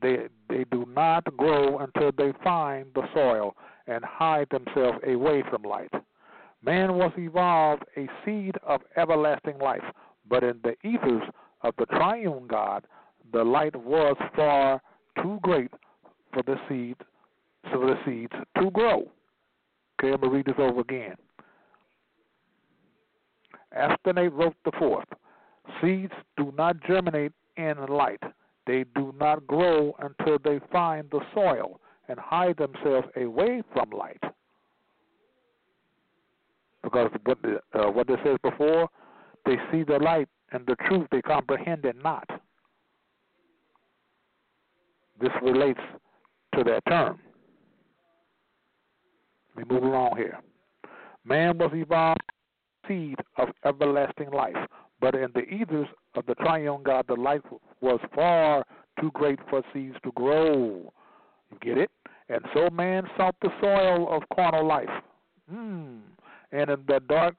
They 0.00 0.28
they 0.48 0.64
do 0.70 0.86
not 0.94 1.24
grow 1.36 1.78
until 1.78 2.12
they 2.16 2.32
find 2.42 2.86
the 2.94 3.02
soil 3.12 3.54
and 3.86 4.04
hide 4.04 4.46
themselves 4.50 4.98
away 5.06 5.42
from 5.50 5.62
light. 5.62 5.92
Man 6.62 6.94
was 6.94 7.12
evolved 7.18 7.82
a 7.96 8.08
seed 8.24 8.54
of 8.66 8.80
everlasting 8.96 9.58
life, 9.58 9.84
but 10.28 10.42
in 10.42 10.60
the 10.62 10.74
ethers 10.88 11.22
of 11.62 11.74
the 11.78 11.86
triune 11.86 12.46
God, 12.46 12.84
the 13.32 13.44
light 13.44 13.76
was 13.76 14.16
far 14.34 14.80
too 15.22 15.38
great 15.42 15.70
for 16.32 16.42
the 16.42 16.56
seed 16.68 16.96
for 17.70 17.86
the 17.86 17.96
seeds 18.04 18.32
to 18.58 18.70
grow. 18.70 19.10
Okay, 20.00 20.12
I'm 20.12 20.20
gonna 20.20 20.32
read 20.32 20.46
this 20.46 20.54
over 20.58 20.80
again. 20.80 21.16
Astonate 23.72 24.32
wrote 24.32 24.56
the 24.64 24.72
fourth. 24.78 25.08
Seeds 25.80 26.12
do 26.36 26.52
not 26.56 26.76
germinate 26.86 27.32
in 27.56 27.74
light. 27.88 28.22
They 28.66 28.84
do 28.94 29.14
not 29.18 29.46
grow 29.46 29.94
until 30.00 30.38
they 30.42 30.60
find 30.70 31.08
the 31.10 31.20
soil 31.34 31.80
and 32.08 32.18
hide 32.18 32.56
themselves 32.56 33.08
away 33.16 33.62
from 33.72 33.90
light. 33.90 34.22
Because 36.82 37.10
what 37.24 37.42
the, 37.42 37.60
uh, 37.74 37.90
what 37.90 38.06
this 38.06 38.18
says 38.24 38.38
before, 38.42 38.88
they 39.44 39.56
see 39.70 39.82
the 39.82 39.98
light 39.98 40.28
and 40.52 40.66
the 40.66 40.76
truth 40.86 41.06
they 41.10 41.20
comprehend 41.20 41.84
it 41.84 41.96
not. 42.02 42.28
This 45.20 45.32
relates 45.42 45.80
to 46.54 46.64
that 46.64 46.82
term. 46.88 47.18
Me 49.56 49.64
move 49.68 49.82
along 49.82 50.16
here. 50.16 50.38
Man 51.24 51.58
was 51.58 51.70
evolved 51.74 52.20
seed 52.86 53.16
of 53.36 53.48
everlasting 53.64 54.30
life, 54.30 54.56
but 55.00 55.14
in 55.14 55.28
the 55.34 55.42
ethers 55.42 55.88
of 56.14 56.24
the 56.26 56.34
triune 56.36 56.82
God, 56.82 57.04
the 57.08 57.14
life 57.14 57.42
was 57.80 58.00
far 58.14 58.64
too 59.00 59.10
great 59.14 59.38
for 59.50 59.62
seeds 59.72 59.96
to 60.04 60.12
grow. 60.12 60.92
Get 61.60 61.78
it? 61.78 61.90
And 62.28 62.40
so 62.54 62.68
man 62.70 63.04
sought 63.16 63.36
the 63.42 63.50
soil 63.60 64.08
of 64.10 64.22
carnal 64.34 64.66
life. 64.66 64.88
Hmm. 65.50 65.98
And 66.52 66.70
in 66.70 66.84
the 66.86 67.00
dark 67.08 67.34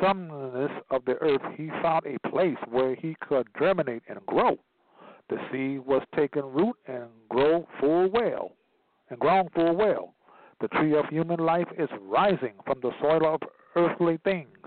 summness 0.00 0.70
of 0.90 1.04
the 1.04 1.14
earth, 1.14 1.42
he 1.56 1.68
found 1.82 2.06
a 2.06 2.28
place 2.28 2.56
where 2.70 2.94
he 2.94 3.16
could 3.26 3.46
germinate 3.58 4.02
and 4.08 4.24
grow. 4.26 4.58
The 5.32 5.38
seed 5.50 5.86
was 5.86 6.02
taken 6.14 6.42
root 6.42 6.76
and 6.86 7.06
grow 7.30 7.66
full 7.80 8.10
well, 8.10 8.52
and 9.08 9.18
grown 9.18 9.48
full 9.54 9.74
well. 9.74 10.12
The 10.60 10.68
tree 10.68 10.94
of 10.94 11.06
human 11.06 11.40
life 11.40 11.68
is 11.78 11.88
rising 12.02 12.52
from 12.66 12.80
the 12.82 12.90
soil 13.00 13.26
of 13.26 13.40
earthly 13.74 14.18
things, 14.24 14.58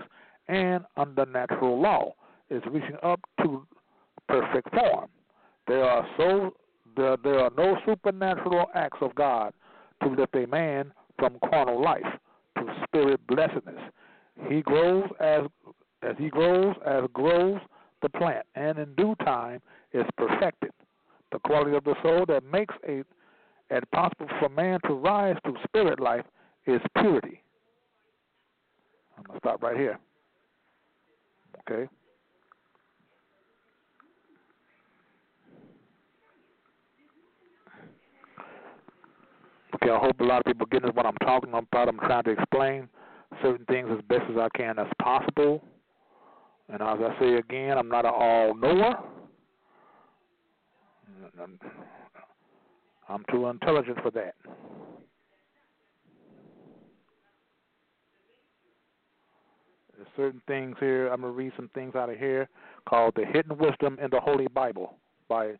and 0.48 0.84
under 0.96 1.24
natural 1.24 1.80
law 1.80 2.14
is 2.50 2.64
reaching 2.68 2.96
up 3.04 3.20
to 3.42 3.64
perfect 4.28 4.74
form. 4.74 5.08
There 5.68 5.84
are 5.84 6.04
so 6.16 6.56
there, 6.96 7.16
there 7.22 7.38
are 7.38 7.52
no 7.56 7.78
supernatural 7.86 8.66
acts 8.74 8.98
of 9.02 9.14
God 9.14 9.54
to 10.02 10.08
lift 10.08 10.34
a 10.34 10.48
man 10.48 10.92
from 11.16 11.38
carnal 11.48 11.80
life 11.80 12.02
to 12.58 12.66
spirit 12.82 13.24
blessedness. 13.28 13.92
He 14.48 14.62
grows 14.62 15.08
as 15.20 15.42
as 16.02 16.16
he 16.18 16.28
grows 16.28 16.74
as 16.84 17.04
grows 17.12 17.60
the 18.02 18.08
plant, 18.08 18.46
and 18.56 18.78
in 18.78 18.94
due 18.96 19.14
time 19.24 19.62
is 19.96 20.06
perfected. 20.16 20.70
The 21.32 21.38
quality 21.40 21.76
of 21.76 21.84
the 21.84 21.94
soul 22.02 22.24
that 22.28 22.44
makes 22.44 22.74
it 22.84 23.06
possible 23.90 24.28
for 24.38 24.48
man 24.48 24.78
to 24.86 24.94
rise 24.94 25.36
to 25.44 25.54
spirit 25.66 25.98
life 25.98 26.24
is 26.66 26.80
purity. 26.98 27.42
I'm 29.16 29.24
gonna 29.24 29.38
stop 29.40 29.62
right 29.62 29.76
here. 29.76 29.98
Okay. 31.68 31.88
Okay, 39.74 39.90
I 39.90 39.98
hope 39.98 40.20
a 40.20 40.24
lot 40.24 40.38
of 40.38 40.44
people 40.44 40.66
get 40.66 40.82
what 40.94 41.06
I'm 41.06 41.16
talking 41.16 41.50
about. 41.50 41.88
I'm 41.88 41.98
trying 41.98 42.24
to 42.24 42.30
explain 42.30 42.88
certain 43.42 43.66
things 43.66 43.88
as 43.90 44.02
best 44.08 44.22
as 44.30 44.36
I 44.38 44.48
can 44.56 44.78
as 44.78 44.86
possible. 45.02 45.62
And 46.68 46.80
as 46.80 46.98
I 47.00 47.16
say 47.20 47.34
again, 47.34 47.76
I'm 47.76 47.88
not 47.88 48.04
an 48.04 48.12
all 48.14 48.54
knower. 48.54 48.96
I'm 53.08 53.24
too 53.30 53.46
intelligent 53.46 53.98
for 54.02 54.10
that. 54.12 54.34
There's 59.96 60.08
certain 60.16 60.42
things 60.46 60.76
here. 60.80 61.08
I'm 61.08 61.20
going 61.20 61.32
to 61.32 61.36
read 61.36 61.52
some 61.56 61.70
things 61.74 61.94
out 61.94 62.10
of 62.10 62.18
here 62.18 62.48
called 62.88 63.14
The 63.16 63.24
Hidden 63.24 63.56
Wisdom 63.56 63.98
in 64.02 64.10
the 64.10 64.20
Holy 64.20 64.48
Bible 64.48 64.96
by 65.28 65.52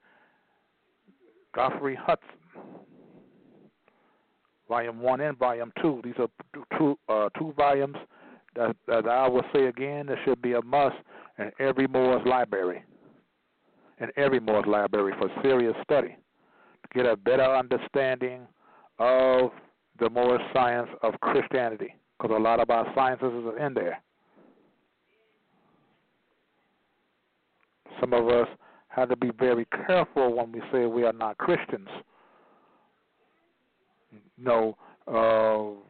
Godfrey 1.54 1.94
Hodson. 1.96 2.28
Volume 4.68 5.00
1 5.00 5.20
and 5.20 5.38
Volume 5.38 5.72
2. 5.80 6.02
These 6.04 6.14
are 6.18 6.28
two, 6.76 6.98
uh, 7.08 7.28
two 7.38 7.54
volumes 7.56 7.96
that, 8.56 8.76
that 8.88 9.06
I 9.06 9.28
will 9.28 9.44
say 9.54 9.66
again, 9.66 10.06
there 10.06 10.18
should 10.24 10.42
be 10.42 10.54
a 10.54 10.62
must 10.62 10.96
in 11.38 11.52
every 11.60 11.86
Moore's 11.86 12.26
library. 12.26 12.82
In 14.00 14.08
every 14.16 14.40
Moore's 14.40 14.66
library 14.66 15.14
for 15.18 15.30
serious 15.42 15.74
study. 15.82 16.16
To 16.82 16.88
get 16.94 17.06
a 17.06 17.16
better 17.16 17.56
understanding 17.56 18.42
of 18.98 19.50
the 19.98 20.10
Moorish 20.10 20.42
science 20.52 20.88
of 21.02 21.14
Christianity. 21.20 21.94
Because 22.18 22.36
a 22.36 22.40
lot 22.40 22.60
of 22.60 22.70
our 22.70 22.86
sciences 22.94 23.32
is 23.32 23.60
in 23.60 23.74
there. 23.74 24.00
Some 28.00 28.12
of 28.12 28.28
us 28.28 28.48
have 28.88 29.08
to 29.08 29.16
be 29.16 29.30
very 29.38 29.66
careful 29.86 30.34
when 30.34 30.52
we 30.52 30.60
say 30.72 30.86
we 30.86 31.04
are 31.04 31.12
not 31.12 31.38
Christians. 31.38 31.88
No, 34.38 34.76
uh, 35.08 35.80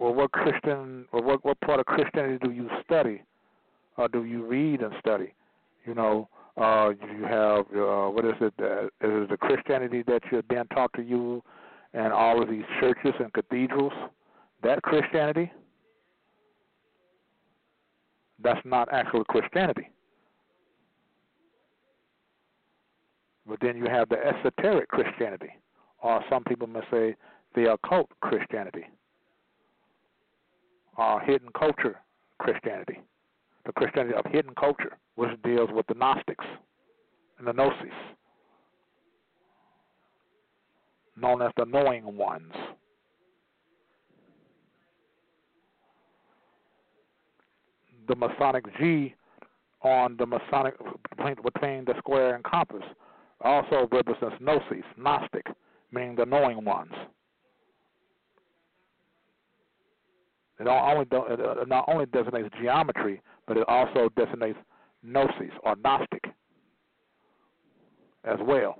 well, 0.00 0.14
what 0.14 0.32
Christian 0.32 1.06
or 1.12 1.22
what 1.22 1.44
what 1.44 1.60
part 1.60 1.80
of 1.80 1.86
Christianity 1.86 2.38
do 2.42 2.52
you 2.52 2.68
study, 2.84 3.22
or 3.96 4.08
do 4.08 4.24
you 4.24 4.46
read 4.46 4.82
and 4.82 4.94
study? 5.00 5.34
You 5.84 5.94
know, 5.94 6.28
uh, 6.60 6.90
you 6.90 7.24
have 7.24 7.64
uh, 7.74 8.10
what 8.10 8.24
is 8.24 8.34
it? 8.40 8.52
Uh, 8.60 8.84
is 8.84 8.90
it 9.00 9.30
the 9.30 9.36
Christianity 9.36 10.02
that 10.06 10.22
you're 10.30 10.42
being 10.42 10.64
taught 10.74 10.92
to 10.94 11.02
you, 11.02 11.42
and 11.94 12.12
all 12.12 12.42
of 12.42 12.50
these 12.50 12.64
churches 12.80 13.14
and 13.18 13.32
cathedrals? 13.32 13.92
That 14.62 14.82
Christianity? 14.82 15.50
That's 18.42 18.60
not 18.64 18.92
actual 18.92 19.24
Christianity. 19.24 19.88
But 23.46 23.58
then 23.60 23.76
you 23.76 23.86
have 23.86 24.08
the 24.10 24.16
esoteric 24.18 24.88
Christianity, 24.88 25.50
or 26.02 26.22
some 26.30 26.44
people 26.44 26.66
may 26.66 26.80
say 26.90 27.16
the 27.54 27.72
occult 27.72 28.10
Christianity, 28.20 28.84
or 30.96 31.20
hidden 31.20 31.48
culture 31.58 32.00
Christianity, 32.38 33.00
the 33.66 33.72
Christianity 33.72 34.14
of 34.14 34.24
hidden 34.30 34.54
culture, 34.58 34.96
which 35.16 35.30
deals 35.42 35.70
with 35.72 35.86
the 35.86 35.94
Gnostics 35.94 36.44
and 37.38 37.46
the 37.46 37.52
Gnosis, 37.52 37.88
known 41.16 41.42
as 41.42 41.52
the 41.56 41.64
knowing 41.64 42.16
ones. 42.16 42.52
The 48.08 48.16
Masonic 48.16 48.64
G 48.78 49.14
on 49.82 50.16
the 50.18 50.26
Masonic 50.26 50.74
between 51.16 51.84
the 51.84 51.94
square 51.98 52.34
and 52.34 52.44
compass 52.44 52.82
also 53.42 53.88
represents 53.92 54.36
gnosis, 54.40 54.84
Gnostic, 54.96 55.46
meaning 55.92 56.16
the 56.16 56.26
knowing 56.26 56.64
ones. 56.64 56.92
It 60.60 60.66
only 60.68 61.06
it 61.10 61.68
not 61.68 61.86
only 61.88 62.04
designates 62.06 62.50
geometry, 62.60 63.22
but 63.46 63.56
it 63.56 63.64
also 63.66 64.10
designates 64.14 64.58
gnosis 65.02 65.52
or 65.64 65.74
Gnostic 65.76 66.24
as 68.24 68.38
well. 68.42 68.78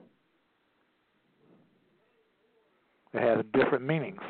It 3.15 3.23
has 3.23 3.45
different 3.55 3.85
meanings. 3.85 4.21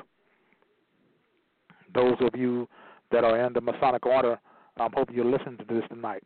Those 1.93 2.15
of 2.21 2.39
you 2.39 2.69
that 3.11 3.25
are 3.25 3.45
in 3.45 3.53
the 3.53 3.61
Masonic 3.61 4.07
order, 4.07 4.39
I'm 4.79 4.93
hoping 4.95 5.17
you 5.17 5.25
listen 5.25 5.59
to 5.59 5.65
this 5.65 5.83
tonight. 5.89 6.23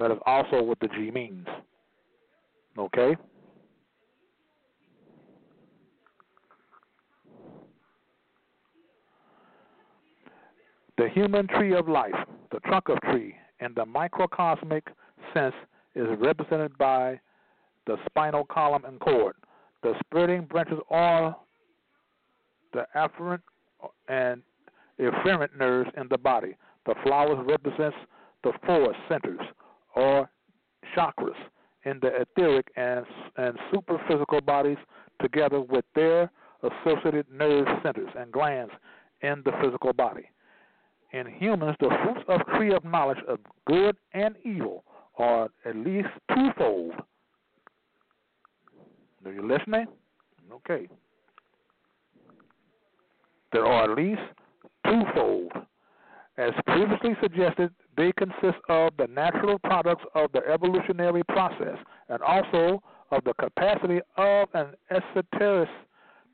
That 0.00 0.10
is 0.10 0.18
also 0.26 0.62
what 0.62 0.80
the 0.80 0.88
G 0.88 1.12
means. 1.12 1.46
Okay? 2.76 3.16
The 10.98 11.08
human 11.10 11.46
tree 11.48 11.74
of 11.74 11.88
life, 11.88 12.14
the 12.52 12.60
trunk 12.60 12.88
of 12.88 12.98
tree, 13.02 13.34
in 13.60 13.74
the 13.74 13.84
microcosmic 13.84 14.86
sense, 15.34 15.54
is 15.94 16.06
represented 16.18 16.76
by 16.78 17.20
the 17.86 17.96
spinal 18.06 18.44
column 18.44 18.84
and 18.86 18.98
cord. 18.98 19.34
The 19.82 19.94
spreading 20.04 20.44
branches 20.44 20.78
are 20.90 21.36
the 22.72 22.86
afferent 22.94 23.40
and 24.08 24.42
efferent 24.98 25.56
nerves 25.58 25.90
in 25.98 26.08
the 26.08 26.18
body. 26.18 26.56
The 26.86 26.94
flowers 27.02 27.44
represents 27.46 27.96
the 28.42 28.52
four 28.64 28.94
centers 29.08 29.40
or 29.94 30.30
chakras 30.96 31.36
in 31.84 32.00
the 32.00 32.22
etheric 32.22 32.68
and, 32.76 33.04
and 33.36 33.58
superphysical 33.72 34.44
bodies 34.44 34.78
together 35.20 35.60
with 35.60 35.84
their 35.94 36.30
associated 36.62 37.26
nerve 37.30 37.66
centers 37.82 38.10
and 38.18 38.32
glands 38.32 38.72
in 39.20 39.42
the 39.44 39.52
physical 39.62 39.92
body. 39.92 40.28
In 41.16 41.26
humans, 41.26 41.74
the 41.80 41.88
fruits 41.88 42.20
of 42.28 42.42
tree 42.58 42.74
of 42.74 42.84
knowledge 42.84 43.22
of 43.26 43.38
good 43.66 43.96
and 44.12 44.34
evil 44.44 44.84
are 45.16 45.48
at 45.64 45.74
least 45.74 46.10
twofold. 46.34 46.92
Are 49.24 49.32
you 49.32 49.48
listening? 49.48 49.86
Okay. 50.52 50.86
There 53.50 53.64
are 53.64 53.90
at 53.90 53.96
least 53.96 54.20
twofold. 54.84 55.52
As 56.36 56.50
previously 56.66 57.16
suggested, 57.22 57.70
they 57.96 58.12
consist 58.18 58.58
of 58.68 58.92
the 58.98 59.06
natural 59.06 59.58
products 59.60 60.04
of 60.14 60.30
the 60.32 60.46
evolutionary 60.46 61.24
process 61.24 61.78
and 62.10 62.20
also 62.20 62.82
of 63.10 63.24
the 63.24 63.32
capacity 63.40 64.00
of 64.18 64.48
an 64.52 64.74
esoterist 64.90 65.70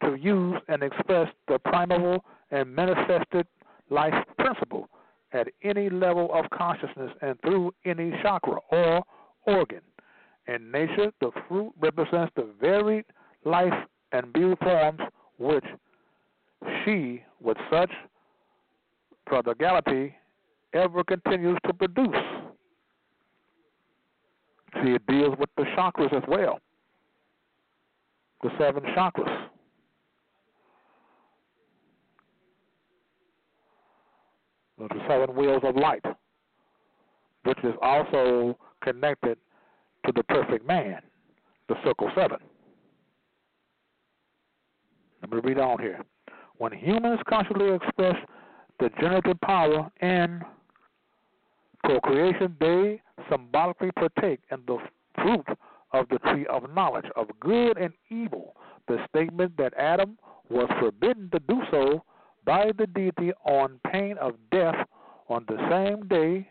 to 0.03 0.16
use 0.16 0.61
and 0.66 0.83
express 0.83 1.29
the 1.47 1.61
primal 1.61 2.25
and 2.51 2.75
manifested 2.75 3.47
life 3.92 4.14
principle 4.38 4.88
at 5.33 5.48
any 5.62 5.88
level 5.90 6.31
of 6.33 6.48
consciousness 6.50 7.11
and 7.20 7.40
through 7.42 7.72
any 7.85 8.12
chakra 8.22 8.59
or 8.70 9.02
organ. 9.46 9.81
In 10.48 10.70
nature, 10.70 11.12
the 11.20 11.31
fruit 11.48 11.72
represents 11.81 12.33
the 12.35 12.48
varied 12.61 13.05
life 13.44 13.72
and 14.12 14.33
beauty 14.33 14.57
forms 14.62 15.00
which 15.38 15.64
she, 16.85 17.22
with 17.40 17.57
such 17.70 17.90
prodigality, 19.26 20.14
ever 20.74 21.05
continues 21.05 21.59
to 21.66 21.72
produce. 21.72 22.16
See, 24.83 24.90
it 24.90 25.07
deals 25.07 25.37
with 25.38 25.50
the 25.57 25.64
chakras 25.76 26.12
as 26.14 26.22
well, 26.28 26.59
the 28.42 28.50
seven 28.59 28.83
chakras. 28.96 29.48
Uh, 34.83 34.88
the 34.88 35.01
seven 35.09 35.35
wheels 35.37 35.62
of 35.64 35.77
light, 35.77 36.05
which 37.45 37.59
is 37.64 37.75
also 37.81 38.57
connected 38.83 39.38
to 40.07 40.12
the 40.14 40.23
perfect 40.25 40.66
man, 40.66 41.01
the 41.68 41.75
circle 41.85 42.11
seven. 42.14 42.38
Let 45.21 45.33
me 45.33 45.40
read 45.45 45.59
on 45.59 45.79
here. 45.79 46.01
When 46.59 46.73
humans 46.73 47.21
consciously 47.29 47.73
express 47.73 48.16
the 48.81 48.90
generative 49.01 49.40
power 49.40 49.90
in 50.01 50.40
procreation, 51.85 52.57
they 52.59 53.01
symbolically 53.31 53.90
partake 53.92 54.40
in 54.51 54.59
the 54.66 54.79
fruit 55.16 55.47
of 55.92 56.09
the 56.09 56.18
tree 56.31 56.47
of 56.47 56.73
knowledge 56.75 57.07
of 57.16 57.29
good 57.40 57.77
and 57.79 57.92
evil. 58.11 58.57
The 58.88 58.99
statement 59.09 59.57
that 59.59 59.75
Adam 59.75 60.18
was 60.49 60.68
forbidden 60.81 61.31
to 61.31 61.38
do 61.40 61.62
so 61.71 62.03
by 62.44 62.70
the 62.76 62.87
deity 62.88 63.33
on 63.44 63.78
pain 63.90 64.16
of 64.18 64.35
death 64.50 64.87
on 65.28 65.44
the 65.48 65.57
same 65.70 66.07
day, 66.09 66.48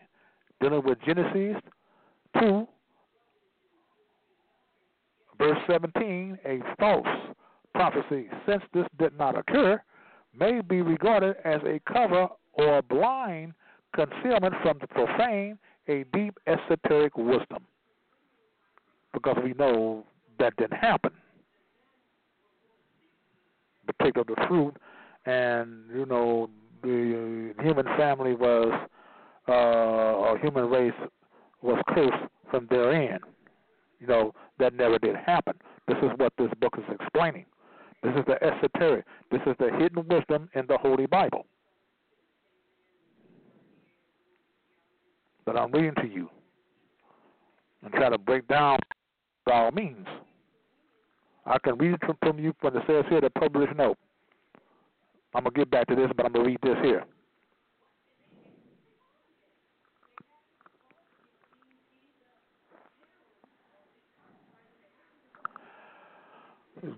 dealing 0.60 0.82
with 0.84 0.98
Genesis 1.06 1.60
2, 2.40 2.66
verse 5.38 5.58
17, 5.68 6.38
a 6.44 6.60
false 6.78 7.06
prophecy, 7.74 8.28
since 8.46 8.62
this 8.72 8.86
did 8.98 9.16
not 9.18 9.36
occur, 9.36 9.80
may 10.38 10.60
be 10.60 10.80
regarded 10.80 11.36
as 11.44 11.60
a 11.64 11.80
cover 11.92 12.28
or 12.54 12.78
a 12.78 12.82
blind 12.82 13.52
concealment 13.94 14.54
from 14.62 14.78
the 14.80 14.86
profane, 14.86 15.58
a 15.88 16.04
deep 16.14 16.38
esoteric 16.46 17.16
wisdom. 17.16 17.64
Because 19.12 19.36
we 19.44 19.52
know 19.54 20.06
that 20.38 20.56
didn't 20.56 20.78
happen. 20.78 21.12
The 23.86 23.92
pick 23.94 24.16
of 24.16 24.26
the 24.26 24.36
fruit 24.48 24.74
and 25.26 25.84
you 25.94 26.06
know 26.06 26.50
the 26.82 27.54
human 27.62 27.86
family 27.96 28.34
was 28.34 28.72
uh, 29.48 29.52
or 29.52 30.38
human 30.38 30.68
race 30.68 30.92
was 31.62 31.80
cursed 31.88 32.28
from 32.50 32.66
their 32.70 32.92
end. 32.92 33.20
You 34.00 34.06
know 34.06 34.34
that 34.58 34.74
never 34.74 34.98
did 34.98 35.16
happen. 35.16 35.54
This 35.88 35.98
is 36.02 36.10
what 36.16 36.32
this 36.38 36.50
book 36.60 36.74
is 36.78 36.84
explaining. 37.00 37.46
This 38.02 38.12
is 38.16 38.24
the 38.26 38.42
esoteric. 38.42 39.04
This 39.30 39.40
is 39.46 39.54
the 39.58 39.70
hidden 39.78 40.06
wisdom 40.08 40.48
in 40.54 40.66
the 40.66 40.76
Holy 40.76 41.06
Bible 41.06 41.46
that 45.46 45.56
I'm 45.56 45.72
reading 45.72 45.94
to 45.96 46.08
you 46.08 46.28
and 47.82 47.92
try 47.92 48.08
to 48.08 48.18
break 48.18 48.46
down 48.48 48.78
by 49.44 49.52
all 49.52 49.70
means. 49.70 50.06
I 51.44 51.58
can 51.58 51.76
read 51.78 51.94
it 51.94 52.00
from 52.22 52.38
you 52.38 52.54
when 52.60 52.76
it 52.76 52.82
says 52.86 53.04
here 53.08 53.20
the 53.20 53.30
published 53.30 53.76
note. 53.76 53.98
I'm 55.34 55.44
to 55.44 55.50
get 55.50 55.70
back 55.70 55.86
to 55.88 55.94
this, 55.94 56.10
but 56.16 56.26
I'm 56.26 56.32
to 56.34 56.42
read 56.42 56.58
this 56.62 56.76
here. 56.82 57.04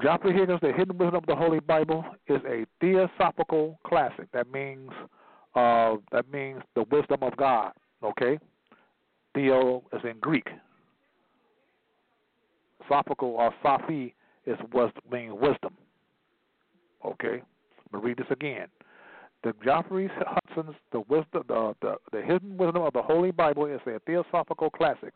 Geoffrey 0.02 0.32
Higgins, 0.32 0.60
The 0.62 0.72
Hidden 0.72 0.96
Wisdom 0.96 1.16
of 1.16 1.26
the 1.26 1.36
Holy 1.36 1.60
Bible, 1.60 2.04
is 2.26 2.40
a 2.48 2.64
theosophical 2.80 3.78
classic. 3.86 4.30
That 4.32 4.50
means 4.50 4.90
uh, 5.54 5.96
that 6.10 6.30
means 6.32 6.62
the 6.74 6.84
wisdom 6.90 7.18
of 7.22 7.36
God. 7.36 7.72
Okay, 8.02 8.38
Theo 9.34 9.84
is 9.92 10.00
in 10.04 10.18
Greek. 10.20 10.48
Sophical 12.90 13.34
or 13.34 13.54
Sophi 13.62 14.14
is 14.46 14.58
was 14.72 14.90
means 15.10 15.38
wisdom. 15.38 15.74
Okay, 17.04 17.42
Gonna 17.94 18.06
read 18.06 18.16
this 18.18 18.26
again. 18.30 18.66
The 19.44 19.54
Geoffrey 19.64 20.10
Hodson's 20.18 20.74
The 20.90 21.00
Wisdom, 21.08 21.44
the, 21.46 21.76
the, 21.80 21.94
the 22.10 22.22
Hidden 22.22 22.56
Wisdom 22.56 22.82
of 22.82 22.92
the 22.92 23.02
Holy 23.02 23.30
Bible 23.30 23.66
is 23.66 23.80
a 23.86 24.00
theosophical 24.00 24.68
classic, 24.68 25.12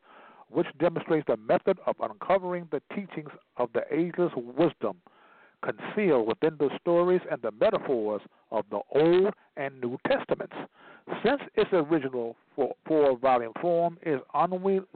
which 0.49 0.69
demonstrates 0.79 1.27
the 1.27 1.37
method 1.39 1.79
of 1.87 1.97
uncovering 2.01 2.69
the 2.71 2.81
teachings 2.95 3.31
of 3.57 3.69
the 3.75 3.83
ageless 3.93 4.33
wisdom 4.37 4.99
concealed 5.61 6.29
within 6.29 6.57
the 6.59 6.71
stories 6.81 7.21
and 7.29 7.43
the 7.43 7.51
metaphors 7.51 8.21
of 8.53 8.65
the 8.71 8.79
Old 8.95 9.35
and 9.57 9.81
New 9.81 9.99
Testaments. 10.07 10.55
Since 11.25 11.43
its 11.57 11.71
original 11.73 12.37
four-volume 12.87 13.55
form 13.61 13.99
is 14.07 14.21
unwieldy 14.35 14.87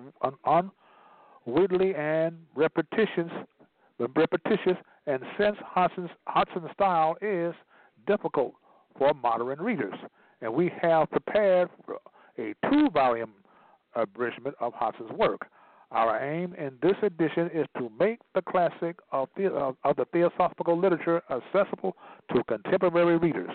and 1.97 2.37
repetitious, 2.55 3.33
repetitious, 3.99 4.77
and 5.09 5.21
since 5.37 5.57
Hodson's, 5.65 6.11
Hodson's 6.29 6.71
style 6.75 7.17
is 7.21 7.55
difficult 8.07 8.55
for 8.99 9.13
modern 9.15 9.61
readers. 9.61 9.95
And 10.41 10.53
we 10.53 10.71
have 10.81 11.11
prepared 11.11 11.71
a 12.39 12.55
two 12.71 12.91
volume 12.91 13.33
abridgment 13.95 14.57
of 14.61 14.73
Hodson's 14.75 15.13
work. 15.13 15.47
Our 15.91 16.19
aim 16.23 16.55
in 16.55 16.79
this 16.81 16.97
edition 17.03 17.51
is 17.53 17.67
to 17.77 17.91
make 18.01 18.19
the 18.35 18.41
classic 18.41 18.99
of 19.13 19.29
the, 19.37 19.49
of 19.85 19.97
the 19.97 20.07
theosophical 20.13 20.79
literature 20.79 21.23
accessible 21.31 21.97
to 22.35 22.43
contemporary 22.45 23.19
readers. 23.19 23.51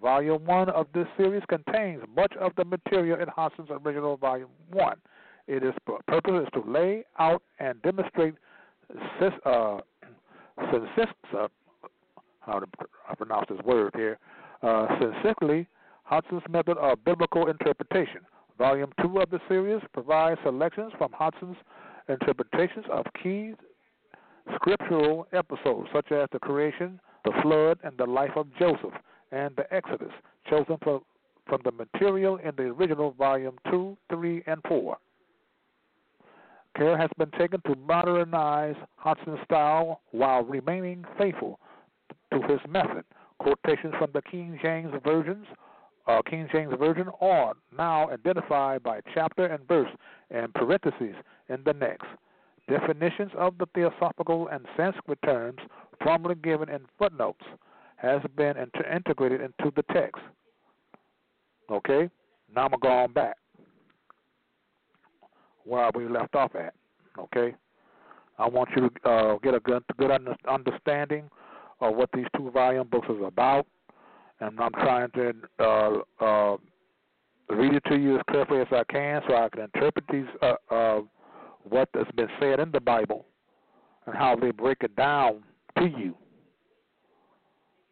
Volume 0.00 0.44
1 0.44 0.68
of 0.70 0.86
this 0.94 1.06
series 1.16 1.42
contains 1.48 2.02
much 2.16 2.32
of 2.40 2.52
the 2.56 2.64
material 2.64 3.20
in 3.20 3.26
Hodson's 3.28 3.68
original 3.70 4.16
Volume 4.16 4.48
1. 4.70 4.96
Its 5.48 5.76
purpose 6.06 6.44
is 6.44 6.48
to 6.54 6.70
lay 6.70 7.04
out 7.18 7.42
and 7.58 7.82
demonstrate 7.82 8.34
uh, 9.44 9.78
how 12.44 12.58
to 12.58 12.66
pronounce 13.16 13.46
this 13.48 13.60
word 13.64 13.92
here, 13.94 14.18
uh, 14.62 14.86
Hodson's 16.04 16.42
method 16.48 16.76
of 16.78 17.04
biblical 17.04 17.48
interpretation. 17.48 18.20
Volume 18.58 18.92
2 19.00 19.20
of 19.20 19.30
the 19.30 19.40
series 19.48 19.80
provides 19.92 20.38
selections 20.44 20.92
from 20.98 21.10
Hodson's 21.12 21.56
interpretations 22.08 22.84
of 22.90 23.06
key 23.22 23.54
scriptural 24.56 25.26
episodes 25.32 25.88
such 25.92 26.10
as 26.12 26.28
the 26.32 26.38
creation, 26.38 27.00
the 27.24 27.32
flood, 27.42 27.78
and 27.82 27.96
the 27.96 28.04
life 28.04 28.32
of 28.36 28.46
Joseph, 28.58 28.94
and 29.30 29.54
the 29.56 29.72
Exodus, 29.72 30.12
chosen 30.50 30.76
from, 30.82 31.00
from 31.46 31.60
the 31.64 31.72
material 31.72 32.36
in 32.36 32.52
the 32.56 32.64
original 32.64 33.12
volume 33.12 33.56
2, 33.70 33.96
3, 34.10 34.42
and 34.46 34.60
4. 34.68 34.96
Care 36.76 36.96
has 36.96 37.10
been 37.18 37.30
taken 37.38 37.60
to 37.66 37.74
modernize 37.76 38.76
Hodson's 38.96 39.38
style 39.44 40.00
while 40.10 40.42
remaining 40.42 41.04
faithful 41.18 41.58
to 42.32 42.42
his 42.42 42.60
method. 42.68 43.04
Quotations 43.38 43.94
from 43.98 44.10
the 44.12 44.22
King 44.22 44.58
James 44.62 44.92
versions 45.04 45.46
uh, 46.06 46.20
King 46.28 46.48
James 46.52 46.74
Version 46.78 47.08
are 47.20 47.54
now 47.76 48.10
identified 48.10 48.82
by 48.82 49.00
chapter 49.14 49.46
and 49.46 49.66
verse 49.68 49.90
and 50.30 50.52
parentheses 50.54 51.14
in 51.48 51.62
the 51.64 51.72
next. 51.72 52.06
Definitions 52.68 53.30
of 53.36 53.56
the 53.58 53.66
theosophical 53.74 54.48
and 54.48 54.66
Sanskrit 54.76 55.18
terms 55.24 55.58
formerly 56.02 56.34
given 56.36 56.68
in 56.68 56.80
footnotes 56.98 57.44
has 57.96 58.20
been 58.36 58.56
inter- 58.56 58.90
integrated 58.92 59.40
into 59.40 59.72
the 59.76 59.82
text. 59.92 60.20
Okay, 61.70 62.10
now 62.54 62.64
I'm 62.64 62.70
gonna 62.70 62.78
go 62.80 62.88
on 62.88 63.12
back 63.12 63.36
where 65.64 65.90
we 65.94 66.08
left 66.08 66.34
off 66.34 66.54
at. 66.56 66.74
Okay, 67.18 67.54
I 68.38 68.48
want 68.48 68.70
you 68.76 68.88
to 68.88 69.08
uh, 69.08 69.38
get 69.38 69.54
a 69.54 69.60
good, 69.60 69.84
good 69.98 70.10
understanding 70.48 71.30
of 71.82 71.96
what 71.96 72.08
these 72.14 72.26
two 72.36 72.50
volume 72.50 72.86
books 72.88 73.08
is 73.10 73.22
about, 73.26 73.66
and 74.40 74.58
I'm 74.58 74.72
trying 74.72 75.10
to 75.10 75.34
uh, 75.58 76.24
uh, 76.24 76.56
read 77.50 77.74
it 77.74 77.82
to 77.88 77.96
you 77.98 78.16
as 78.16 78.22
carefully 78.30 78.60
as 78.60 78.68
I 78.70 78.84
can, 78.90 79.20
so 79.28 79.34
I 79.34 79.48
can 79.48 79.62
interpret 79.62 80.04
these 80.10 80.26
uh, 80.40 80.54
uh, 80.70 81.00
what 81.68 81.88
has 81.94 82.06
been 82.14 82.28
said 82.40 82.60
in 82.60 82.70
the 82.70 82.80
Bible 82.80 83.26
and 84.06 84.14
how 84.14 84.36
they 84.36 84.52
break 84.52 84.78
it 84.82 84.94
down 84.96 85.42
to 85.76 85.86
you, 85.86 86.14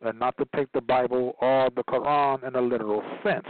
and 0.02 0.18
not 0.18 0.36
to 0.38 0.46
take 0.54 0.70
the 0.72 0.80
Bible 0.80 1.34
or 1.40 1.68
the 1.74 1.82
Quran 1.84 2.46
in 2.46 2.54
a 2.54 2.60
literal 2.60 3.02
sense. 3.24 3.46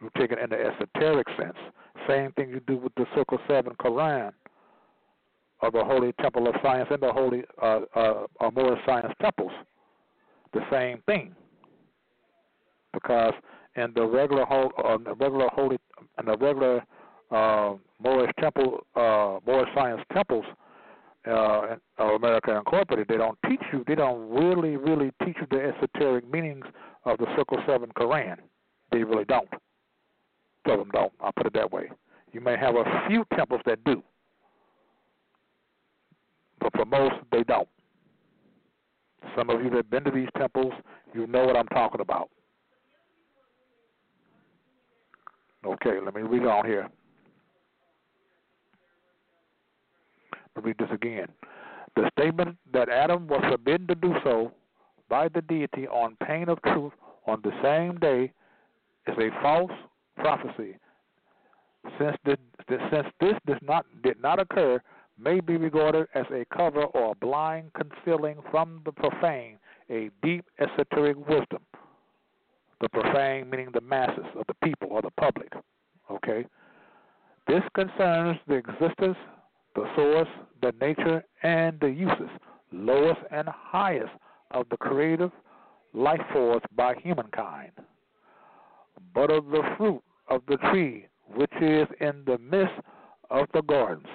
You 0.00 0.10
take 0.18 0.32
it 0.32 0.38
in 0.38 0.50
the 0.50 0.56
esoteric 0.56 1.26
sense. 1.38 1.56
Same 2.08 2.32
thing 2.32 2.50
you 2.50 2.60
do 2.66 2.76
with 2.76 2.94
the 2.96 3.06
Circle 3.14 3.38
Seven 3.48 3.74
Quran 3.74 4.32
of 5.62 5.72
the 5.72 5.84
Holy 5.84 6.12
Temple 6.20 6.48
of 6.48 6.54
Science 6.62 6.88
and 6.90 7.02
the 7.02 7.12
Holy 7.12 7.42
uh, 7.62 7.80
uh, 7.94 8.50
Moorish 8.54 8.80
Science 8.86 9.12
temples. 9.20 9.52
The 10.52 10.60
same 10.70 11.02
thing, 11.06 11.34
because 12.92 13.34
in 13.76 13.92
the 13.94 14.06
regular 14.06 14.42
uh, 14.50 14.98
the 15.04 15.14
regular 15.14 15.48
holy 15.52 15.78
and 16.18 16.28
the 16.28 16.36
regular 16.36 16.82
uh, 17.30 17.74
Moorish 18.02 18.32
temple, 18.40 18.86
uh, 18.94 19.38
Moorish 19.46 19.68
Science 19.74 20.02
temples 20.12 20.44
uh, 21.26 21.76
of 21.98 22.22
America 22.22 22.56
Incorporated, 22.56 23.08
they 23.08 23.16
don't 23.16 23.38
teach 23.48 23.60
you. 23.72 23.84
They 23.86 23.96
don't 23.96 24.28
really, 24.30 24.76
really 24.76 25.10
teach 25.24 25.36
you 25.40 25.46
the 25.50 25.72
esoteric 25.74 26.30
meanings 26.30 26.64
of 27.04 27.18
the 27.18 27.26
Circle 27.36 27.58
Seven 27.66 27.90
Quran. 27.98 28.36
They 28.92 29.02
really 29.02 29.24
don't. 29.24 29.48
Of 30.66 30.78
them 30.78 30.90
don't. 30.92 31.12
I'll 31.20 31.32
put 31.32 31.46
it 31.46 31.52
that 31.54 31.70
way. 31.72 31.90
You 32.32 32.40
may 32.40 32.56
have 32.56 32.74
a 32.74 33.06
few 33.08 33.24
temples 33.36 33.60
that 33.66 33.82
do, 33.84 34.02
but 36.66 36.80
for 36.80 36.84
most, 36.84 37.14
they 37.30 37.44
don't. 37.44 37.68
Some 39.36 39.50
of 39.50 39.62
you 39.62 39.70
that 39.70 39.76
have 39.76 39.90
been 39.90 40.02
to 40.02 40.10
these 40.10 40.28
temples, 40.36 40.72
you 41.14 41.28
know 41.28 41.44
what 41.44 41.56
I'm 41.56 41.68
talking 41.68 42.00
about. 42.00 42.28
Okay, 45.64 46.00
let 46.04 46.12
me 46.14 46.22
read 46.22 46.44
on 46.44 46.66
here. 46.66 46.88
Let 50.56 50.64
me 50.64 50.70
read 50.70 50.78
this 50.78 50.88
again. 50.92 51.28
The 51.94 52.10
statement 52.18 52.56
that 52.72 52.88
Adam 52.88 53.28
was 53.28 53.44
forbidden 53.48 53.86
to 53.86 53.94
do 53.94 54.14
so 54.24 54.52
by 55.08 55.28
the 55.28 55.42
deity 55.42 55.86
on 55.86 56.16
pain 56.26 56.48
of 56.48 56.60
truth 56.62 56.92
on 57.28 57.42
the 57.44 57.52
same 57.62 57.98
day 58.00 58.32
is 59.06 59.16
a 59.18 59.40
false 59.40 59.70
prophecy. 60.16 60.78
Since 61.98 62.16
this, 62.24 62.36
since 62.68 63.06
this 63.20 63.34
does 63.46 63.58
not 63.62 63.86
did 64.02 64.20
not 64.20 64.40
occur, 64.40 64.80
may 65.18 65.40
be 65.40 65.56
regarded 65.56 66.06
as 66.14 66.26
a 66.30 66.44
cover 66.54 66.84
or 66.84 67.12
a 67.12 67.14
blind 67.14 67.70
concealing 67.74 68.36
from 68.50 68.82
the 68.84 68.92
profane 68.92 69.58
a 69.90 70.10
deep 70.22 70.44
esoteric 70.58 71.16
wisdom. 71.28 71.62
The 72.80 72.88
profane 72.88 73.48
meaning 73.48 73.70
the 73.72 73.80
masses 73.80 74.26
of 74.36 74.44
the 74.46 74.54
people 74.62 74.88
or 74.90 75.00
the 75.00 75.10
public. 75.12 75.52
Okay? 76.10 76.44
This 77.46 77.62
concerns 77.74 78.38
the 78.46 78.54
existence, 78.54 79.16
the 79.74 79.86
source, 79.94 80.28
the 80.60 80.72
nature, 80.80 81.24
and 81.42 81.78
the 81.80 81.88
uses, 81.88 82.30
lowest 82.72 83.20
and 83.30 83.48
highest, 83.48 84.12
of 84.52 84.68
the 84.70 84.76
creative 84.76 85.30
life 85.92 86.20
force 86.32 86.62
by 86.76 86.94
humankind. 87.02 87.72
But 89.14 89.30
of 89.30 89.46
the 89.46 89.62
fruit 89.76 90.02
of 90.28 90.42
the 90.48 90.56
tree 90.70 91.06
which 91.34 91.52
is 91.60 91.88
in 92.00 92.22
the 92.26 92.38
midst 92.38 92.74
of 93.30 93.46
the 93.52 93.62
gardens, 93.62 94.06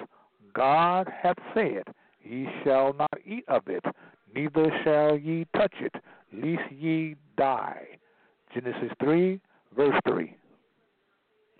God 0.54 1.08
hath 1.22 1.38
said, 1.54 1.84
Ye 2.22 2.48
shall 2.64 2.92
not 2.92 3.18
eat 3.26 3.44
of 3.48 3.62
it, 3.66 3.84
neither 4.34 4.70
shall 4.84 5.16
ye 5.16 5.46
touch 5.56 5.74
it, 5.80 5.94
lest 6.32 6.72
ye 6.72 7.16
die. 7.36 7.86
Genesis 8.54 8.92
3, 9.02 9.40
verse 9.76 9.98
3. 10.08 10.36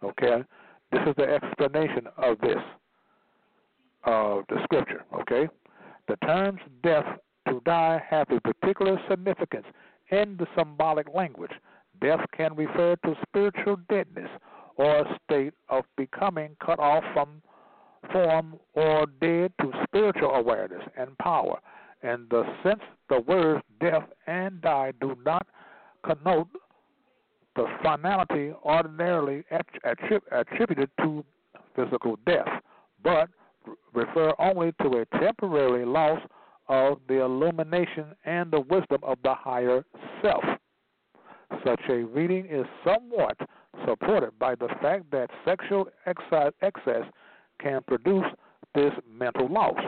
Okay? 0.04 0.44
This 0.90 1.00
is 1.06 1.14
the 1.16 1.24
explanation 1.24 2.06
of 2.16 2.38
this, 2.40 2.62
of 4.04 4.44
the 4.48 4.62
scripture. 4.64 5.04
Okay? 5.20 5.48
The 6.08 6.16
terms 6.26 6.60
death 6.82 7.06
to 7.48 7.60
die 7.64 8.02
have 8.08 8.28
a 8.30 8.40
particular 8.40 9.00
significance 9.08 9.66
in 10.10 10.36
the 10.38 10.46
symbolic 10.56 11.06
language. 11.14 11.52
Death 12.00 12.20
can 12.36 12.54
refer 12.54 12.96
to 13.04 13.14
spiritual 13.26 13.76
deadness 13.88 14.28
or 14.76 14.98
a 14.98 15.18
state 15.24 15.54
of 15.68 15.84
becoming 15.96 16.56
cut 16.64 16.78
off 16.78 17.04
from 17.12 17.42
form 18.12 18.56
or 18.74 19.06
dead 19.20 19.52
to 19.60 19.70
spiritual 19.84 20.30
awareness 20.30 20.82
and 20.96 21.16
power. 21.18 21.58
In 22.02 22.26
the 22.30 22.44
sense 22.62 22.82
the 23.08 23.20
words 23.20 23.62
death 23.80 24.08
and 24.26 24.60
die 24.60 24.92
do 25.00 25.16
not 25.24 25.46
connote 26.04 26.48
the 27.54 27.66
finality 27.82 28.52
ordinarily 28.64 29.44
attributed 30.30 30.90
to 31.00 31.24
physical 31.76 32.16
death, 32.26 32.48
but 33.02 33.28
refer 33.92 34.32
only 34.38 34.72
to 34.82 34.98
a 34.98 35.18
temporary 35.18 35.84
loss 35.84 36.20
of 36.68 36.98
the 37.08 37.20
illumination 37.20 38.06
and 38.24 38.50
the 38.50 38.60
wisdom 38.60 38.98
of 39.02 39.18
the 39.22 39.34
higher 39.34 39.84
self. 40.22 40.44
Such 41.64 41.82
a 41.88 42.04
reading 42.04 42.46
is 42.46 42.64
somewhat 42.84 43.36
supported 43.86 44.38
by 44.38 44.54
the 44.54 44.68
fact 44.80 45.10
that 45.10 45.28
sexual 45.44 45.88
excess 46.06 47.04
can 47.62 47.82
produce 47.86 48.26
this 48.74 48.92
mental 49.08 49.48
loss, 49.48 49.78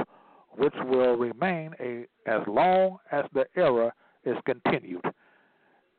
which 0.57 0.75
will 0.85 1.17
remain 1.17 1.73
a, 1.81 2.07
as 2.27 2.41
long 2.47 2.99
as 3.11 3.25
the 3.33 3.45
error 3.57 3.93
is 4.25 4.37
continued. 4.45 5.05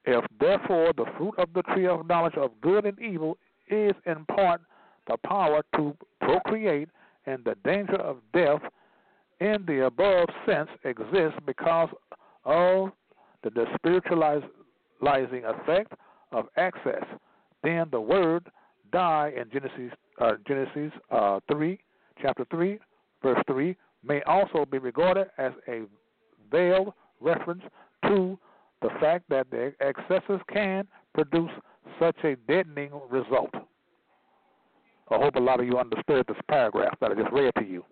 If 0.06 0.24
therefore 0.40 0.94
the 0.96 1.06
fruit 1.18 1.34
of 1.38 1.50
the 1.54 1.64
tree 1.74 1.88
of 1.88 2.08
knowledge 2.08 2.36
of 2.36 2.52
good 2.62 2.86
and 2.86 3.00
evil 3.00 3.38
is 3.70 3.94
in 4.06 4.26
part 4.26 4.62
the 5.08 5.18
power 5.26 5.62
to 5.76 5.96
procreate, 6.22 6.90
and 7.28 7.44
the 7.44 7.56
danger 7.64 7.96
of 7.96 8.18
death 8.34 8.62
in 9.40 9.64
the 9.68 9.86
above 9.86 10.28
sense 10.46 10.70
exists 10.84 11.40
because 11.46 11.90
of 12.46 12.92
the 13.44 13.50
despiritualizing 13.50 15.44
effect 15.44 15.94
of 16.32 16.46
access, 16.58 17.04
then 17.64 17.86
the 17.92 18.00
word 18.00 18.48
die 18.92 19.34
in 19.36 19.50
Genesis 19.52 19.92
uh, 20.20 20.34
Genesis 20.48 20.92
uh, 21.12 21.40
three, 21.52 21.80
chapter 22.22 22.46
three, 22.50 22.80
verse 23.22 23.42
three, 23.48 23.76
may 24.04 24.22
also 24.24 24.66
be 24.66 24.78
regarded 24.78 25.28
as 25.38 25.52
a 25.68 25.84
veiled 26.52 26.94
reference 27.20 27.64
to 28.06 28.38
the 28.82 28.90
fact 29.00 29.26
that 29.30 29.50
the 29.50 29.74
excesses 29.80 30.40
can 30.52 30.88
produce 31.14 31.52
such 32.00 32.18
a 32.24 32.36
deadening 32.48 32.92
result. 33.10 33.50
I 35.10 35.18
hope 35.18 35.36
a 35.36 35.40
lot 35.40 35.60
of 35.60 35.66
you 35.66 35.78
understood 35.78 36.26
this 36.28 36.38
paragraph 36.50 36.96
that 37.00 37.12
I 37.12 37.16
just 37.16 37.32
read 37.32 37.52
to 37.60 37.66
you. 37.66 37.84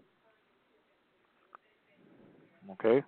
Okay? 2.71 3.03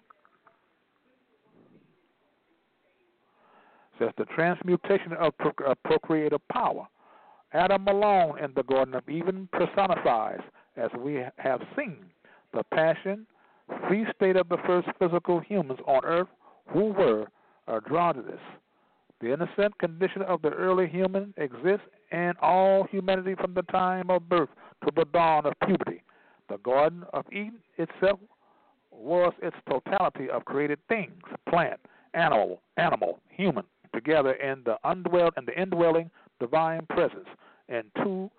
says 4.00 4.10
the 4.18 4.26
transmutation 4.26 5.14
of 5.14 5.34
procreative 5.84 6.42
power 6.52 6.88
Adam 7.56 7.88
alone 7.88 8.38
in 8.44 8.52
the 8.54 8.64
Garden 8.64 8.96
of 8.96 9.08
Eden 9.08 9.48
personifies, 9.54 10.42
as 10.76 10.90
we 11.00 11.24
have 11.38 11.62
seen, 11.78 11.96
the 12.54 12.64
passion, 12.74 13.26
free 13.88 14.06
state 14.14 14.36
of 14.36 14.50
the 14.50 14.58
first 14.68 14.90
physical 15.00 15.40
humans 15.40 15.80
on 15.88 16.04
earth 16.04 16.28
who 16.68 16.92
were 16.92 17.28
androgynous. 17.70 18.42
The 19.22 19.32
innocent 19.32 19.78
condition 19.78 20.22
of 20.24 20.42
the 20.42 20.50
early 20.50 20.88
human 20.88 21.34
exists 21.38 21.88
in 22.12 22.34
all 22.42 22.84
humanity 22.92 23.36
from 23.36 23.54
the 23.54 23.62
time 23.64 24.10
of 24.10 24.28
birth 24.28 24.50
to 24.84 24.92
the 24.94 25.06
dawn 25.14 25.46
of 25.46 25.54
puberty. 25.66 26.04
The 26.50 26.58
Garden 26.58 27.06
of 27.14 27.26
Eden 27.32 27.60
itself 27.78 28.20
was 28.92 29.32
its 29.42 29.56
totality 29.70 30.30
of 30.30 30.44
created 30.44 30.80
things, 30.90 31.24
plant, 31.50 31.80
animal, 32.14 32.60
animal, 32.76 33.22
human, 33.30 33.64
together 33.94 34.34
in 34.34 34.62
the 34.66 34.76
undwelled 34.84 35.32
and 35.38 35.48
the 35.48 35.60
indwelling 35.60 36.12
divine 36.42 36.86
presence 36.90 37.28
and 37.70 37.86
two, 38.04 38.30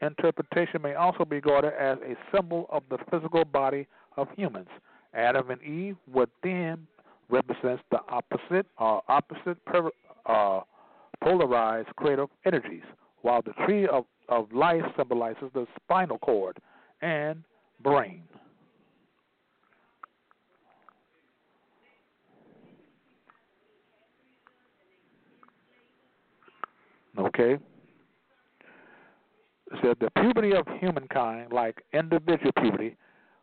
interpretation 0.00 0.82
may 0.82 0.94
also 0.94 1.24
be 1.24 1.36
regarded 1.36 1.72
as 1.78 1.98
a 1.98 2.14
symbol 2.34 2.66
of 2.70 2.82
the 2.90 2.98
physical 3.10 3.44
body 3.44 3.86
of 4.16 4.28
humans. 4.36 4.68
Adam 5.14 5.50
and 5.50 5.62
Eve 5.62 5.96
would 6.12 6.30
then 6.42 6.86
represent 7.28 7.80
the 7.90 8.00
opposite, 8.08 8.66
uh, 8.78 9.00
opposite 9.08 9.64
per, 9.64 9.90
uh, 10.26 10.60
polarized 11.22 11.88
creative 11.96 12.28
energies, 12.44 12.82
while 13.22 13.42
the 13.42 13.52
tree 13.64 13.86
of, 13.86 14.04
of 14.28 14.52
life 14.52 14.82
symbolizes 14.96 15.50
the 15.54 15.66
spinal 15.76 16.18
cord 16.18 16.58
and 17.00 17.42
brain. 17.82 18.22
Okay? 27.16 27.58
Said 29.82 29.96
the 30.00 30.10
puberty 30.20 30.54
of 30.54 30.66
humankind, 30.80 31.52
like 31.52 31.84
individual 31.92 32.52
puberty, 32.52 32.96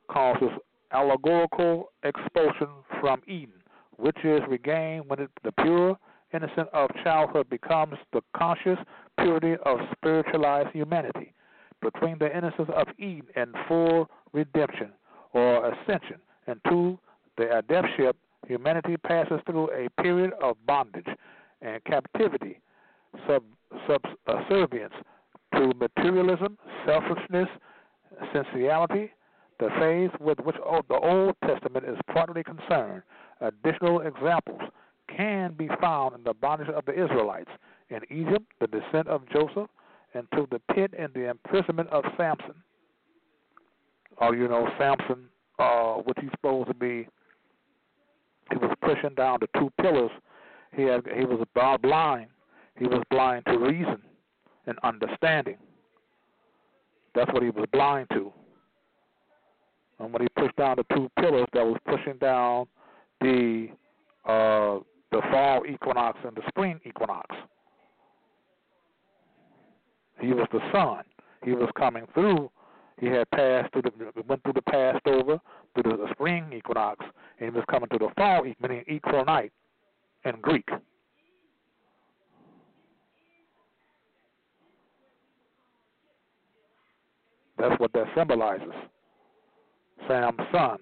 causes 0.09 0.49
allegorical 0.91 1.91
expulsion 2.03 2.69
from 2.99 3.21
Eden, 3.27 3.61
which 3.97 4.17
is 4.23 4.41
regained 4.47 5.05
when 5.07 5.19
it, 5.19 5.29
the 5.43 5.51
pure 5.51 5.97
innocence 6.33 6.69
of 6.73 6.89
childhood 7.03 7.49
becomes 7.49 7.95
the 8.13 8.21
conscious 8.35 8.77
purity 9.19 9.55
of 9.65 9.79
spiritualized 9.97 10.69
humanity. 10.73 11.33
Between 11.81 12.17
the 12.19 12.35
innocence 12.35 12.69
of 12.75 12.87
Eden 12.97 13.27
and 13.35 13.55
full 13.67 14.09
redemption 14.33 14.91
or 15.33 15.73
ascension 15.73 16.19
into 16.47 16.97
the 17.37 17.45
adeptship, 17.45 18.13
humanity 18.47 18.97
passes 18.97 19.39
through 19.45 19.69
a 19.71 19.89
period 20.01 20.31
of 20.41 20.57
bondage 20.65 21.07
and 21.61 21.83
captivity, 21.85 22.59
sub, 23.27 23.43
subservience 24.25 24.93
to 25.61 25.73
materialism, 25.77 26.57
selfishness, 26.85 27.47
sensuality, 28.33 29.11
the 29.59 29.69
phase 29.79 30.09
with 30.19 30.39
which 30.39 30.55
the 30.55 30.95
Old 30.95 31.35
Testament 31.45 31.85
is 31.85 31.97
partly 32.11 32.43
concerned. 32.43 33.03
Additional 33.41 34.01
examples 34.01 34.61
can 35.15 35.53
be 35.53 35.69
found 35.79 36.15
in 36.15 36.23
the 36.23 36.33
bondage 36.33 36.69
of 36.69 36.85
the 36.85 36.93
Israelites 36.93 37.49
in 37.89 37.99
Egypt, 38.09 38.45
the 38.59 38.67
descent 38.67 39.07
of 39.07 39.21
Joseph, 39.29 39.69
and 40.13 40.27
to 40.35 40.47
the 40.51 40.59
pit 40.73 40.93
and 40.97 41.13
the 41.13 41.29
imprisonment 41.29 41.89
of 41.89 42.03
Samson. 42.17 42.55
Oh, 44.19 44.33
you 44.33 44.47
know, 44.47 44.67
Samson, 44.79 45.25
uh, 45.59 45.95
what 45.95 46.17
he's 46.19 46.31
supposed 46.31 46.69
to 46.69 46.73
be, 46.73 47.07
he 48.49 48.57
was 48.57 48.75
pushing 48.81 49.15
down 49.15 49.39
the 49.41 49.59
two 49.59 49.71
pillars. 49.81 50.11
He 50.75 50.83
had, 50.83 51.05
he 51.15 51.25
was 51.25 51.45
blind. 51.81 52.27
He 52.77 52.85
was 52.85 53.03
blind 53.09 53.45
to 53.45 53.57
reason 53.57 54.01
and 54.67 54.77
understanding. 54.83 55.57
That's 57.15 57.31
what 57.33 57.43
he 57.43 57.49
was 57.49 57.65
blind 57.73 58.07
to. 58.11 58.31
And 59.99 60.13
when 60.13 60.21
he 60.21 60.27
pushed 60.35 60.55
down 60.55 60.77
the 60.77 60.95
two 60.95 61.09
pillars 61.19 61.47
that 61.53 61.65
was 61.65 61.77
pushing 61.85 62.17
down 62.17 62.67
the 63.19 63.67
uh, 64.25 64.79
the 65.11 65.21
fall 65.29 65.63
equinox 65.69 66.17
and 66.23 66.35
the 66.35 66.41
spring 66.47 66.79
equinox. 66.85 67.35
He 70.19 70.27
was 70.27 70.47
the 70.51 70.59
sun. 70.71 71.03
He 71.43 71.51
was 71.51 71.69
coming 71.77 72.05
through. 72.13 72.49
He 72.99 73.07
had 73.07 73.29
passed 73.31 73.73
through 73.73 73.83
the 73.83 74.23
went 74.27 74.43
through 74.43 74.53
the 74.53 74.61
Passover, 74.61 75.39
through 75.73 75.97
the 75.97 76.07
spring 76.11 76.51
equinox, 76.53 77.03
and 77.39 77.49
he 77.49 77.55
was 77.55 77.65
coming 77.69 77.89
to 77.89 77.97
the 77.97 78.09
fall, 78.15 78.43
meaning 78.61 78.83
equal 78.87 79.25
night 79.25 79.51
in 80.23 80.35
Greek. 80.41 80.69
That's 87.61 87.79
what 87.79 87.93
that 87.93 88.07
symbolizes. 88.17 88.73
Sam's 90.07 90.39
son. 90.51 90.77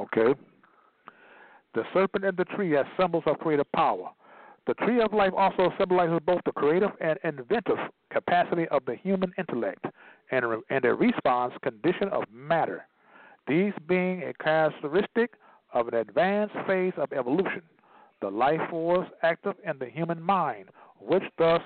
Okay? 0.00 0.34
The 1.74 1.84
serpent 1.94 2.24
and 2.24 2.36
the 2.36 2.44
tree 2.44 2.76
as 2.76 2.86
symbols 2.98 3.22
of 3.26 3.38
creative 3.38 3.70
power. 3.70 4.10
The 4.66 4.74
tree 4.74 5.00
of 5.00 5.12
life 5.12 5.32
also 5.36 5.72
symbolizes 5.78 6.18
both 6.26 6.40
the 6.44 6.52
creative 6.52 6.90
and 7.00 7.20
inventive 7.22 7.78
capacity 8.12 8.66
of 8.68 8.84
the 8.84 8.96
human 8.96 9.32
intellect 9.38 9.84
and, 10.32 10.44
and 10.70 10.84
a 10.84 10.92
response 10.92 11.54
condition 11.62 12.08
of 12.08 12.24
matter, 12.32 12.84
these 13.46 13.72
being 13.86 14.24
a 14.24 14.34
characteristic 14.42 15.34
of 15.74 15.88
an 15.88 15.94
advanced 15.94 16.54
phase 16.66 16.92
of 16.96 17.12
evolution, 17.12 17.62
the 18.20 18.28
life 18.28 18.60
force 18.70 19.08
active 19.22 19.54
in 19.64 19.78
the 19.78 19.86
human 19.86 20.20
mind, 20.20 20.68
which 21.00 21.22
thus 21.38 21.62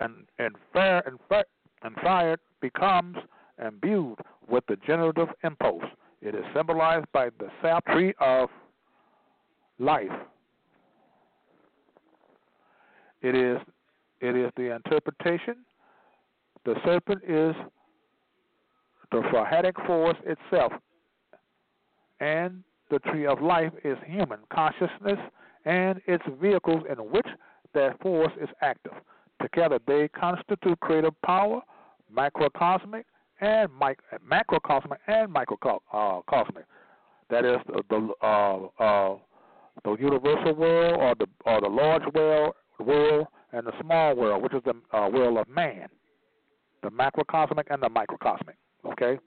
and, 0.00 0.26
and, 0.38 0.56
fired 0.72 2.40
becomes 2.60 3.16
imbued 3.64 4.18
with 4.48 4.64
the 4.66 4.76
generative 4.86 5.28
impulse 5.44 5.84
it 6.20 6.34
is 6.34 6.44
symbolized 6.54 7.06
by 7.12 7.30
the 7.38 7.48
sap 7.62 7.86
tree 7.86 8.12
of 8.20 8.48
life. 9.78 10.06
It 13.22 13.34
is 13.34 13.58
it 14.20 14.36
is 14.36 14.50
the 14.56 14.74
interpretation. 14.74 15.56
The 16.64 16.74
serpent 16.84 17.22
is 17.22 17.54
the 19.12 19.22
Fohatic 19.32 19.74
force 19.86 20.16
itself, 20.26 20.72
and 22.20 22.62
the 22.90 22.98
tree 23.00 23.26
of 23.26 23.40
life 23.40 23.72
is 23.84 23.96
human 24.06 24.40
consciousness 24.52 25.18
and 25.64 26.00
its 26.06 26.24
vehicles 26.40 26.82
in 26.90 26.98
which 26.98 27.26
that 27.74 28.00
force 28.00 28.32
is 28.40 28.48
active. 28.62 28.92
Together, 29.40 29.78
they 29.86 30.08
constitute 30.08 30.78
creative 30.80 31.20
power, 31.22 31.60
microcosmic, 32.10 33.04
and 33.40 33.70
mic- 33.78 34.00
macrocosmic 34.28 34.98
and 35.06 35.32
microcosmic. 35.32 35.84
Uh, 35.92 36.20
that 37.30 37.44
is 37.44 37.58
the, 37.66 37.82
the 37.90 38.26
uh, 38.26 38.82
uh, 38.82 39.16
the 39.84 39.96
universal 40.00 40.54
world 40.54 40.96
or 40.98 41.14
the 41.14 41.26
or 41.44 41.60
the 41.60 41.68
large 41.68 42.02
world 42.14 42.54
world 42.80 43.26
and 43.52 43.66
the 43.66 43.72
small 43.80 44.16
world, 44.16 44.42
which 44.42 44.54
is 44.54 44.62
the 44.64 44.74
uh, 44.96 45.08
world 45.08 45.38
of 45.38 45.48
man, 45.48 45.88
the 46.82 46.90
macrocosmic 46.90 47.64
and 47.70 47.82
the 47.82 47.88
microcosmic. 47.88 48.56
Okay. 48.84 49.18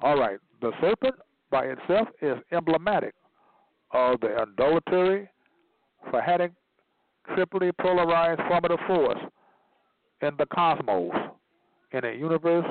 All 0.00 0.18
right. 0.18 0.38
The 0.60 0.72
serpent 0.80 1.14
by 1.50 1.66
itself 1.66 2.08
is 2.20 2.36
emblematic 2.52 3.14
of 3.92 4.20
the 4.20 4.36
undulatory, 4.40 5.28
Fohatic, 6.10 6.52
triply 7.34 7.70
polarized 7.80 8.40
formative 8.48 8.80
force 8.86 9.18
in 10.20 10.30
the 10.38 10.46
cosmos 10.46 11.12
in 11.92 12.00
the 12.02 12.12
universe 12.12 12.66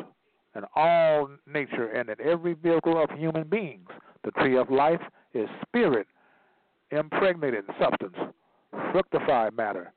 in 0.55 0.63
all 0.75 1.29
nature 1.47 1.87
and 1.87 2.09
in 2.09 2.15
every 2.23 2.53
vehicle 2.53 3.01
of 3.01 3.09
human 3.17 3.43
beings. 3.43 3.87
The 4.23 4.31
tree 4.31 4.57
of 4.57 4.69
life 4.69 5.01
is 5.33 5.47
spirit, 5.67 6.07
impregnated 6.91 7.65
substance, 7.79 8.15
fructified 8.91 9.55
matter, 9.55 9.91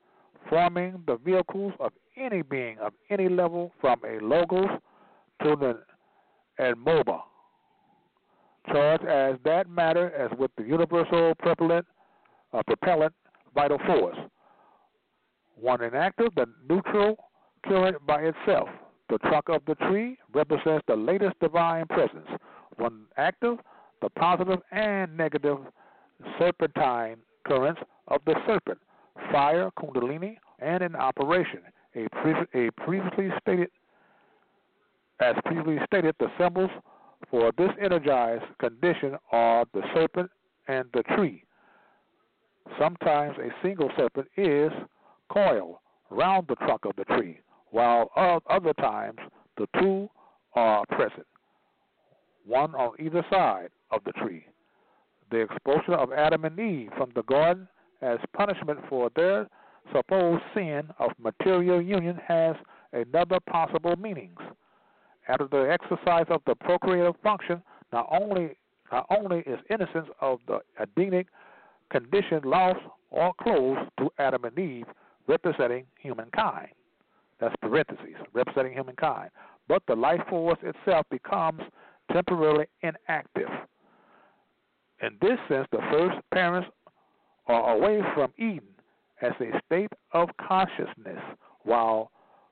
forming 0.49 1.03
the 1.05 1.17
vehicles 1.17 1.73
of 1.79 1.91
any 2.17 2.41
being 2.41 2.79
of 2.79 2.93
any 3.09 3.29
level 3.29 3.71
from 3.79 4.01
a 4.03 4.23
logos 4.23 4.69
to 5.43 5.55
the 5.55 5.79
immobile, 6.63 7.23
charged 8.71 9.05
as 9.05 9.35
that 9.43 9.69
matter 9.69 10.11
as 10.11 10.29
with 10.37 10.51
the 10.57 10.63
universal 10.63 11.33
propellant, 11.39 11.85
uh, 12.53 12.61
propellant 12.65 13.13
vital 13.53 13.79
force. 13.85 14.17
One 15.59 15.81
inactive, 15.81 16.35
the 16.35 16.45
neutral 16.69 17.17
current 17.65 18.05
by 18.05 18.21
itself, 18.21 18.69
the 19.09 19.17
trunk 19.19 19.45
of 19.49 19.63
the 19.65 19.75
tree 19.87 20.17
represents 20.33 20.83
the 20.87 20.95
latest 20.95 21.39
divine 21.39 21.87
presence. 21.87 22.27
One 22.77 23.05
active, 23.17 23.57
the 24.01 24.09
positive 24.09 24.59
and 24.71 25.15
negative 25.17 25.57
serpentine 26.37 27.17
currents 27.47 27.81
of 28.09 28.21
the 28.25 28.35
serpent, 28.45 28.79
fire, 29.31 29.69
kundalini, 29.79 30.37
and 30.59 30.83
in 30.83 30.95
operation. 30.95 31.61
A, 31.95 32.07
pre- 32.09 32.67
a 32.67 32.71
previously 32.71 33.29
stated, 33.41 33.69
as 35.19 35.35
previously 35.45 35.79
stated, 35.85 36.15
the 36.19 36.27
symbols 36.39 36.69
for 37.29 37.51
this 37.57 37.71
energized 37.81 38.45
condition 38.59 39.17
are 39.31 39.65
the 39.73 39.81
serpent 39.93 40.29
and 40.67 40.85
the 40.93 41.03
tree. 41.15 41.43
Sometimes 42.79 43.37
a 43.37 43.49
single 43.61 43.89
serpent 43.97 44.27
is 44.37 44.71
coiled 45.29 45.77
round 46.09 46.47
the 46.47 46.55
trunk 46.55 46.85
of 46.85 46.95
the 46.97 47.05
tree 47.05 47.39
while 47.71 48.11
other 48.49 48.73
times 48.73 49.19
the 49.57 49.67
two 49.79 50.09
are 50.53 50.85
present, 50.87 51.27
one 52.45 52.73
on 52.75 52.93
either 52.99 53.25
side 53.29 53.69
of 53.91 54.01
the 54.05 54.11
tree. 54.13 54.45
The 55.31 55.41
expulsion 55.41 55.93
of 55.93 56.13
Adam 56.13 56.45
and 56.45 56.57
Eve 56.57 56.91
from 56.97 57.11
the 57.13 57.23
garden 57.23 57.67
as 58.01 58.19
punishment 58.33 58.79
for 58.89 59.09
their 59.15 59.47
supposed 59.93 60.43
sin 60.53 60.83
of 60.99 61.11
material 61.21 61.81
union 61.81 62.19
has 62.25 62.55
another 62.93 63.39
possible 63.49 63.95
meanings. 63.97 64.39
After 65.27 65.47
the 65.47 65.69
exercise 65.69 66.25
of 66.29 66.41
the 66.45 66.55
procreative 66.55 67.15
function, 67.21 67.61
not 67.91 68.07
only 68.11 68.57
not 68.91 69.05
only 69.09 69.39
is 69.39 69.59
innocence 69.69 70.07
of 70.21 70.39
the 70.47 70.59
Adamic 70.79 71.27
condition 71.91 72.41
lost 72.45 72.79
or 73.09 73.33
closed 73.41 73.89
to 73.99 74.09
Adam 74.17 74.45
and 74.45 74.57
Eve, 74.57 74.85
representing 75.27 75.85
humankind, 76.01 76.69
that's 77.39 77.55
parentheses, 77.61 78.15
representing 78.33 78.73
humankind. 78.73 79.29
but 79.67 79.83
the 79.87 79.95
life 79.95 80.21
force 80.29 80.57
itself 80.63 81.05
becomes 81.11 81.61
temporarily 82.13 82.65
inactive. 82.81 83.49
In 85.01 85.17
this 85.21 85.37
sense, 85.49 85.67
the 85.71 85.81
first 85.91 86.17
parents 86.31 86.69
are 87.47 87.75
away 87.75 88.01
from 88.13 88.31
Eden 88.37 88.61
as 89.21 89.33
a 89.41 89.59
state 89.65 89.91
of 90.13 90.29
consciousness, 90.37 91.21
while 91.63 92.11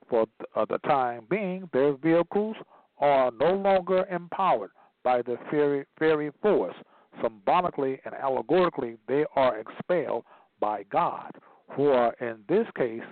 for 0.10 0.26
uh, 0.56 0.66
the 0.66 0.78
time 0.80 1.26
being, 1.30 1.70
their 1.74 1.93
vehicles 1.93 2.56
are 2.99 3.32
no 3.32 3.53
longer 3.53 4.06
empowered 4.12 4.72
by 5.03 5.22
the 5.22 5.38
fairy, 5.49 5.86
fairy 5.97 6.32
force. 6.41 6.76
Symbolically 7.22 7.99
and 8.06 8.14
allegorically, 8.16 8.97
they 9.08 9.26
are 9.36 9.60
expelled 9.60 10.26
by 10.60 10.84
God, 10.91 11.32
who 11.72 11.88
are 11.88 12.14
in 12.20 12.39
this 12.49 12.68
case 12.78 13.03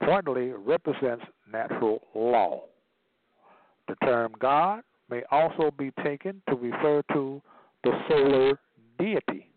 partly 0.00 0.48
represents 0.50 1.24
natural 1.50 2.02
law. 2.14 2.64
The 3.88 3.94
term 4.04 4.32
God 4.40 4.82
may 5.08 5.22
also 5.30 5.70
be 5.78 5.92
taken 6.02 6.42
to 6.48 6.56
refer 6.56 7.02
to 7.12 7.40
the 7.84 7.92
solar 8.08 8.58
deity. 8.98 9.48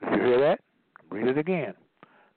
You 0.00 0.24
hear 0.24 0.40
that? 0.40 0.60
Read 1.10 1.28
it 1.28 1.38
again. 1.38 1.74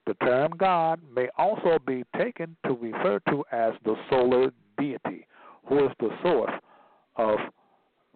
The 0.05 0.13
term 0.15 0.51
God 0.57 0.99
may 1.15 1.29
also 1.37 1.79
be 1.85 2.03
taken 2.17 2.55
to 2.65 2.73
refer 2.73 3.19
to 3.29 3.43
as 3.51 3.73
the 3.83 3.95
solar 4.09 4.51
deity, 4.77 5.25
who 5.67 5.85
is 5.85 5.91
the 5.99 6.09
source 6.21 6.53
of 7.15 7.39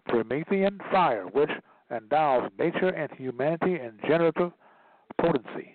Promethean 0.06 0.78
fire, 0.92 1.26
which 1.26 1.50
endows 1.90 2.50
nature 2.58 2.90
and 2.90 3.10
humanity 3.12 3.74
in 3.74 3.98
generative 4.06 4.52
potency. 5.20 5.74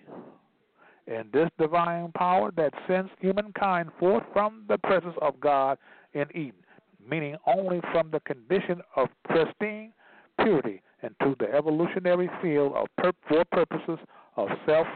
In 1.06 1.28
this 1.32 1.48
divine 1.58 2.10
power 2.12 2.50
that 2.56 2.72
sends 2.88 3.10
humankind 3.20 3.90
forth 3.98 4.24
from 4.32 4.64
the 4.68 4.78
presence 4.78 5.14
of 5.22 5.38
God 5.38 5.78
in 6.14 6.26
Eden, 6.34 6.64
meaning 7.08 7.36
only 7.46 7.80
from 7.92 8.10
the 8.10 8.20
condition 8.20 8.80
of 8.96 9.08
pristine 9.28 9.92
purity 10.40 10.82
into 11.02 11.36
the 11.38 11.52
evolutionary 11.52 12.28
field 12.42 12.72
of 12.74 12.88
pur- 12.98 13.12
for 13.28 13.44
purposes 13.52 13.98
of 14.36 14.48
self 14.66 14.86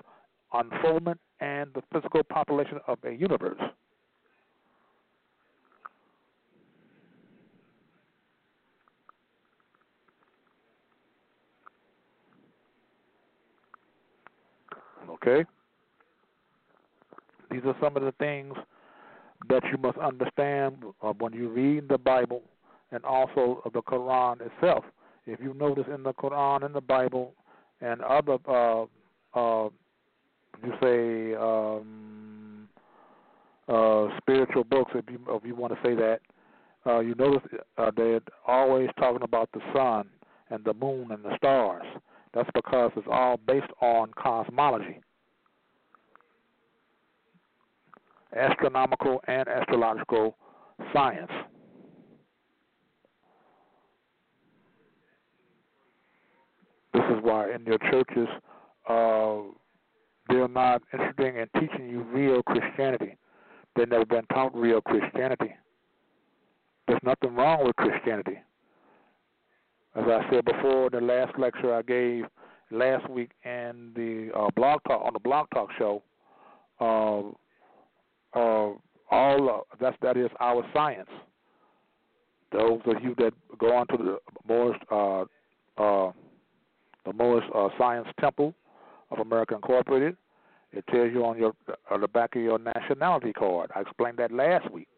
unfoldment 0.53 1.21
and 1.41 1.71
the 1.75 1.83
physical 1.93 2.23
population 2.23 2.79
of 2.87 2.99
a 3.05 3.13
universe. 3.13 3.61
Okay? 15.11 15.45
These 17.51 17.63
are 17.65 17.77
some 17.81 17.97
of 17.97 18.03
the 18.03 18.13
things 18.13 18.55
that 19.49 19.63
you 19.71 19.79
must 19.79 19.99
understand 19.99 20.77
uh, 21.03 21.13
when 21.19 21.33
you 21.33 21.49
read 21.49 21.89
the 21.89 21.99
Bible 21.99 22.43
and 22.93 23.05
also 23.05 23.63
the 23.73 23.83
Quran 23.83 24.41
itself. 24.41 24.85
If 25.27 25.41
you 25.41 25.55
notice 25.55 25.85
in 25.93 26.03
the 26.03 26.13
Quran 26.15 26.65
and 26.65 26.75
the 26.75 26.81
Bible 26.81 27.35
and 27.81 28.01
other, 28.03 28.39
uh, 28.49 28.85
uh, 29.35 29.69
you 30.65 30.73
say, 30.83 31.35
um, 31.37 32.69
uh, 33.69 34.09
spiritual 34.19 34.65
books, 34.65 34.93
if 34.95 35.05
you 35.11 35.19
if 35.29 35.45
you 35.45 35.55
want 35.55 35.73
to 35.73 35.79
say 35.83 35.95
that, 35.95 36.21
uh, 36.87 37.01
you 37.01 37.15
notice 37.17 37.43
uh, 37.79 37.91
they're 37.97 38.21
always 38.47 38.89
talking 38.99 39.23
about 39.23 39.49
the 39.53 39.61
sun 39.75 40.09
and 40.51 40.65
the 40.65 40.75
moon 40.75 41.11
and 41.13 41.25
the 41.25 41.37
stars. 41.37 41.87
That's 42.35 42.51
because 42.55 42.93
it's 42.97 43.09
all 43.11 43.39
based 43.47 43.71
on 43.81 44.11
cosmology. 44.17 45.01
astronomical 48.37 49.21
and 49.27 49.49
astrological 49.49 50.37
science. 50.93 51.31
This 56.93 57.03
is 57.11 57.23
why 57.23 57.55
in 57.55 57.65
your 57.65 57.79
churches 57.79 58.29
uh, 58.89 59.39
they're 60.31 60.49
not 60.49 60.83
interested 60.93 61.37
in 61.37 61.61
teaching 61.61 61.89
you 61.89 62.03
real 62.03 62.43
Christianity. 62.43 63.17
They've 63.77 63.89
never 63.89 64.07
been 64.07 64.27
taught 64.33 64.55
real 64.55 64.81
Christianity. 64.81 65.55
There's 66.87 67.01
nothing 67.03 67.35
wrong 67.35 67.65
with 67.65 67.77
Christianity. 67.77 68.39
As 69.95 70.05
I 70.07 70.29
said 70.31 70.45
before, 70.45 70.91
the 70.91 71.01
last 71.01 71.39
lecture 71.39 71.75
I 71.75 71.83
gave 71.83 72.25
last 72.71 73.09
week 73.11 73.31
in 73.45 73.93
the 73.95 74.31
uh, 74.37 74.49
blog 74.55 74.81
talk 74.87 75.03
on 75.05 75.13
the 75.13 75.19
blog 75.19 75.47
talk 75.53 75.69
show, 75.79 76.03
uh, 76.81 77.21
uh, 78.39 78.75
all 79.11 79.51
uh, 79.51 79.77
that's 79.81 79.97
that 80.03 80.17
is 80.17 80.31
our 80.39 80.65
science. 80.73 81.09
Those 82.53 82.81
of 82.87 83.03
you 83.03 83.15
that 83.19 83.33
go 83.59 83.75
on 83.75 83.87
to 83.89 83.97
the 83.97 84.19
Moorish, 84.49 84.81
uh, 84.91 85.21
uh, 85.79 86.13
the 87.05 87.13
Moorish 87.13 87.45
uh, 87.55 87.69
Science 87.79 88.09
Temple 88.21 88.55
of 89.11 89.19
America 89.19 89.55
Incorporated, 89.55 90.17
it 90.73 90.85
tells 90.89 91.13
you 91.13 91.25
on 91.25 91.39
your 91.39 91.53
on 91.91 92.01
the 92.01 92.09
back 92.09 92.37
of 92.37 92.43
your 92.43 92.59
nationality 92.59 93.33
card. 93.33 93.71
I 93.75 93.81
explained 93.81 94.19
that 94.19 94.33
last 94.33 94.71
week. 94.71 94.89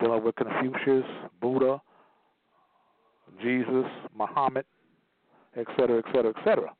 Dealing 0.00 0.24
with 0.24 0.34
Confucius, 0.34 1.04
Buddha, 1.40 1.80
Jesus, 3.40 3.86
Muhammad, 4.16 4.64
etc., 5.56 5.98
etc., 5.98 6.32
etc. 6.36 6.70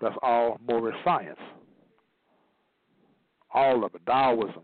That's 0.00 0.14
all 0.22 0.60
Moorish 0.64 0.94
science 1.04 1.38
all 3.52 3.84
of 3.84 3.94
it, 3.94 4.04
Taoism, 4.06 4.62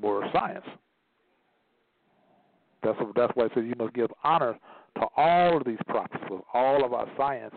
more 0.00 0.28
science. 0.32 0.64
That's 2.82 2.98
that's 3.14 3.32
why 3.34 3.44
I 3.44 3.48
said 3.54 3.66
you 3.66 3.74
must 3.78 3.94
give 3.94 4.10
honor 4.22 4.56
to 4.96 5.06
all 5.16 5.56
of 5.56 5.64
these 5.64 5.78
prophets. 5.88 6.22
All 6.52 6.84
of 6.84 6.92
our 6.92 7.08
science 7.16 7.54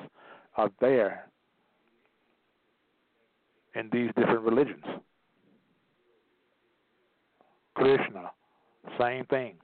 are 0.58 0.70
there 0.82 1.26
in 3.76 3.90
these 3.92 4.10
different 4.16 4.42
religions. 4.42 4.84
Krishna, 7.76 8.32
same 9.00 9.26
thing. 9.26 9.56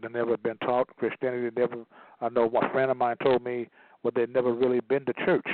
They 0.00 0.08
never 0.08 0.36
been 0.38 0.56
taught 0.58 0.88
Christianity. 0.96 1.50
Never 1.54 1.84
I 2.22 2.28
know 2.30 2.46
one 2.46 2.70
friend 2.70 2.90
of 2.90 2.96
mine 2.96 3.16
told 3.22 3.44
me 3.44 3.68
well 4.02 4.12
they'd 4.14 4.32
never 4.32 4.52
really 4.52 4.80
been 4.80 5.04
to 5.04 5.12
church. 5.24 5.46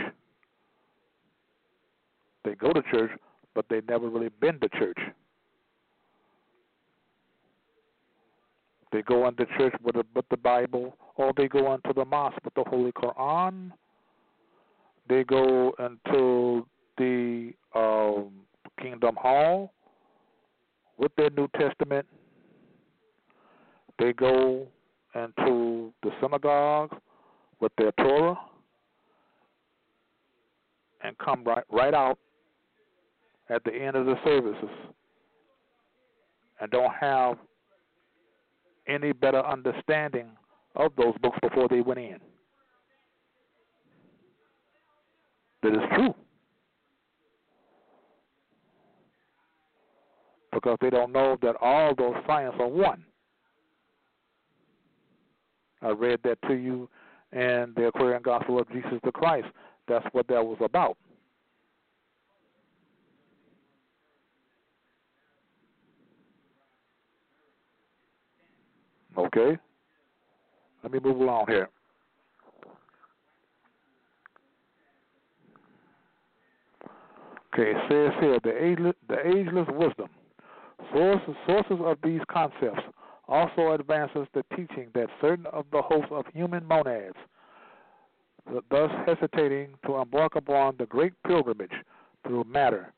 They 2.45 2.55
go 2.55 2.73
to 2.73 2.83
church, 2.93 3.11
but 3.55 3.67
they've 3.69 3.87
never 3.89 4.09
really 4.09 4.31
been 4.41 4.61
to 4.61 4.69
church. 4.69 4.99
They 8.93 9.03
go 9.03 9.27
into 9.29 9.47
church 9.59 9.75
with, 9.83 9.97
a, 9.97 10.05
with 10.15 10.29
the 10.31 10.37
Bible, 10.37 10.97
or 11.17 11.33
they 11.37 11.49
go 11.49 11.75
into 11.75 11.93
the 11.95 12.05
mosque 12.05 12.39
with 12.45 12.55
the 12.55 12.65
Holy 12.69 12.93
Quran. 12.93 13.73
They 15.09 15.25
go 15.25 15.75
into 15.79 16.67
the 16.99 17.53
um, 17.75 18.31
Kingdom 18.81 19.17
Hall 19.17 19.73
with 20.99 21.13
their 21.17 21.31
New 21.31 21.49
Testament. 21.59 22.07
They 23.99 24.13
go 24.13 24.67
into 25.15 25.93
the 26.03 26.11
synagogue 26.21 26.95
with 27.61 27.73
their 27.79 27.93
Torah 27.93 28.39
and 31.03 31.17
come 31.19 31.45
right 31.45 31.65
right 31.71 31.95
out 31.95 32.19
at 33.49 33.65
the 33.65 33.73
end 33.73 33.97
of 33.97 34.07
the 34.07 34.17
services 34.25 34.69
and 36.61 36.71
don't 36.71 36.93
have 37.01 37.39
any 38.89 39.13
better 39.13 39.45
understanding 39.45 40.27
of 40.75 40.93
those 40.97 41.15
books 41.23 41.39
before 41.43 41.69
they 41.69 41.81
went 41.81 42.01
in. 42.01 42.19
That 45.63 45.73
is 45.73 45.89
true. 45.95 46.15
Because 50.53 50.77
they 50.81 50.91
don't 50.91 51.13
know 51.13 51.37
that 51.43 51.57
all 51.61 51.95
those 51.95 52.15
science 52.27 52.55
are 52.59 52.69
one. 52.69 53.05
I 55.83 55.91
read 55.91 56.21
that 56.25 56.39
to 56.49 56.55
you 56.55 56.89
in 57.33 57.73
the 57.77 57.89
Aquarian 57.89 58.23
Gospel 58.23 58.59
of 58.59 58.69
Jesus 58.71 58.99
the 59.05 59.13
Christ. 59.13 59.49
That's 59.89 60.07
what 60.13 60.27
that 60.29 60.45
was 60.45 60.59
about. 60.61 60.97
Okay? 69.17 69.59
Let 70.83 70.93
me 70.93 71.01
move 71.03 71.21
along 71.21 71.47
here. 71.49 71.69
Okay, 77.53 77.71
it 77.71 77.77
says 77.89 78.13
here 78.21 78.39
the 78.45 78.65
ageless, 78.65 78.95
the 79.09 79.27
ageless 79.27 79.67
wisdom. 79.71 80.09
Sources, 80.93 81.35
sources 81.47 81.79
of 81.81 81.97
these 82.05 82.21
concepts 82.31 82.83
also 83.29 83.73
advances 83.73 84.27
the 84.35 84.45
teaching 84.55 84.89
that 84.95 85.09
certain 85.21 85.47
of 85.47 85.65
the 85.73 85.81
hosts 85.81 86.11
of 86.11 86.27
human 86.35 86.67
monads, 86.67 87.17
thus 88.71 88.91
hesitating 89.07 89.71
to 89.87 89.97
embark 89.97 90.37
upon 90.37 90.77
the 90.79 90.87
great 90.87 91.15
pilgrimage 91.27 91.73
through 92.27 92.45
matter, 92.45 92.93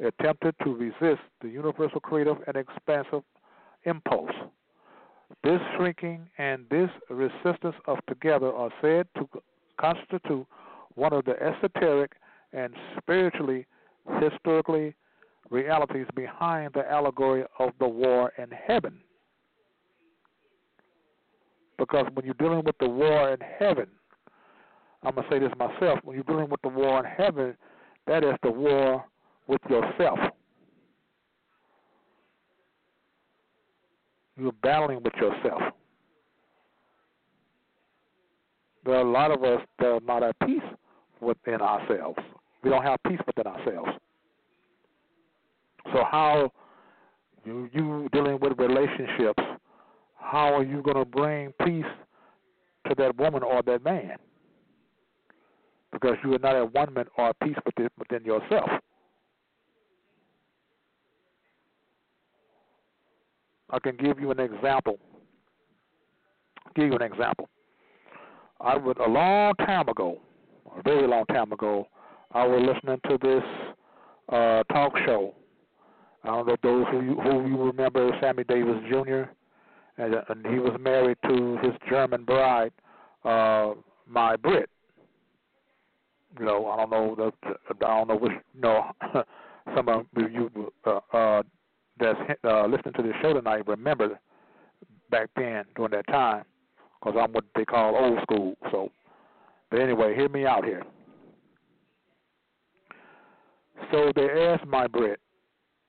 attempted 0.00 0.54
to 0.62 0.74
resist 0.74 1.22
the 1.40 1.48
universal 1.48 2.00
creative 2.00 2.36
and 2.46 2.56
expansive 2.56 3.22
impulse. 3.84 4.30
This 5.42 5.60
shrinking 5.76 6.28
and 6.38 6.64
this 6.70 6.90
resistance 7.10 7.76
of 7.86 7.98
together 8.06 8.52
are 8.52 8.70
said 8.80 9.06
to 9.16 9.28
constitute 9.78 10.46
one 10.94 11.12
of 11.12 11.24
the 11.24 11.34
esoteric 11.42 12.12
and 12.52 12.74
spiritually 12.98 13.66
historically 14.20 14.94
realities 15.50 16.06
behind 16.14 16.72
the 16.74 16.90
allegory 16.90 17.44
of 17.58 17.70
the 17.78 17.88
war 17.88 18.32
in 18.38 18.50
heaven. 18.50 19.00
Because 21.78 22.06
when 22.14 22.24
you're 22.24 22.34
dealing 22.34 22.64
with 22.64 22.78
the 22.78 22.88
war 22.88 23.32
in 23.32 23.40
heaven, 23.58 23.86
I'm 25.02 25.14
going 25.14 25.28
to 25.28 25.34
say 25.34 25.38
this 25.38 25.52
myself, 25.58 25.98
when 26.04 26.14
you're 26.14 26.24
dealing 26.24 26.48
with 26.48 26.62
the 26.62 26.68
war 26.68 27.00
in 27.00 27.04
heaven, 27.04 27.56
that 28.06 28.24
is 28.24 28.34
the 28.42 28.50
war 28.50 29.04
with 29.46 29.60
yourself. 29.68 30.18
You're 34.36 34.52
battling 34.62 35.02
with 35.02 35.14
yourself. 35.14 35.62
There 38.84 38.94
are 38.94 39.00
a 39.00 39.10
lot 39.10 39.30
of 39.30 39.42
us 39.44 39.60
that 39.78 39.86
are 39.86 40.00
not 40.00 40.22
at 40.22 40.38
peace 40.40 40.62
within 41.20 41.60
ourselves. 41.60 42.18
We 42.62 42.70
don't 42.70 42.82
have 42.82 42.98
peace 43.06 43.20
within 43.26 43.50
ourselves. 43.50 43.90
So 45.92 46.02
how 46.10 46.50
you 47.44 47.68
you 47.72 48.08
dealing 48.12 48.38
with 48.40 48.58
relationships, 48.58 49.42
how 50.16 50.54
are 50.54 50.64
you 50.64 50.82
going 50.82 50.96
to 50.96 51.04
bring 51.04 51.52
peace 51.64 51.84
to 52.88 52.94
that 52.96 53.16
woman 53.16 53.42
or 53.42 53.62
that 53.62 53.84
man? 53.84 54.16
Because 55.92 56.16
you 56.24 56.34
are 56.34 56.38
not 56.38 56.56
at 56.56 56.74
one 56.74 56.92
minute 56.92 57.08
or 57.16 57.32
peace 57.42 57.56
within, 57.64 57.88
within 57.98 58.24
yourself. 58.24 58.68
I 63.74 63.80
can 63.80 63.96
give 63.96 64.20
you 64.20 64.30
an 64.30 64.38
example. 64.38 64.98
Give 66.76 66.86
you 66.86 66.94
an 66.94 67.02
example. 67.02 67.48
I 68.60 68.76
would 68.76 68.98
a 68.98 69.08
long 69.08 69.54
time 69.56 69.88
ago, 69.88 70.20
a 70.78 70.82
very 70.82 71.08
long 71.08 71.24
time 71.26 71.50
ago, 71.52 71.88
I 72.32 72.46
was 72.46 72.62
listening 72.62 73.00
to 73.08 73.18
this 73.20 73.42
uh, 74.28 74.62
talk 74.72 74.92
show. 75.04 75.34
I 76.22 76.28
don't 76.28 76.46
know 76.46 76.56
those 76.62 76.86
who 76.92 77.00
you, 77.00 77.20
who 77.20 77.48
you 77.48 77.62
remember 77.64 78.10
Sammy 78.20 78.44
Davis 78.44 78.76
Jr. 78.88 79.24
And, 79.98 80.14
and 80.28 80.46
he 80.46 80.60
was 80.60 80.76
married 80.80 81.18
to 81.24 81.58
his 81.60 81.72
German 81.90 82.24
bride, 82.24 82.72
uh, 83.24 83.72
Mai 84.08 84.36
Britt. 84.36 84.70
You 86.38 86.46
know, 86.46 86.66
I 86.66 86.76
don't 86.76 86.90
know 86.90 87.14
the 87.16 87.54
I 87.68 87.98
don't 87.98 88.08
know 88.08 88.16
which 88.16 88.32
you 88.54 88.60
know 88.60 88.84
some 89.76 89.88
of 89.88 90.06
you 90.16 90.72
uh, 90.86 91.00
uh, 91.12 91.42
that's 91.98 92.18
uh, 92.44 92.66
listening 92.66 92.94
to 92.94 93.02
this 93.02 93.14
show 93.22 93.32
tonight 93.32 93.66
remember 93.66 94.18
back 95.10 95.30
then 95.36 95.64
during 95.76 95.92
that 95.92 96.06
time 96.08 96.44
because 97.04 97.18
I'm 97.20 97.32
what 97.32 97.44
they 97.54 97.64
call 97.64 97.96
old 97.96 98.18
school. 98.22 98.54
So, 98.70 98.90
but 99.70 99.80
anyway, 99.80 100.14
hear 100.14 100.28
me 100.28 100.46
out 100.46 100.64
here. 100.64 100.82
So 103.90 104.10
they 104.16 104.28
asked 104.46 104.66
Mai 104.66 104.86
Britt. 104.86 105.20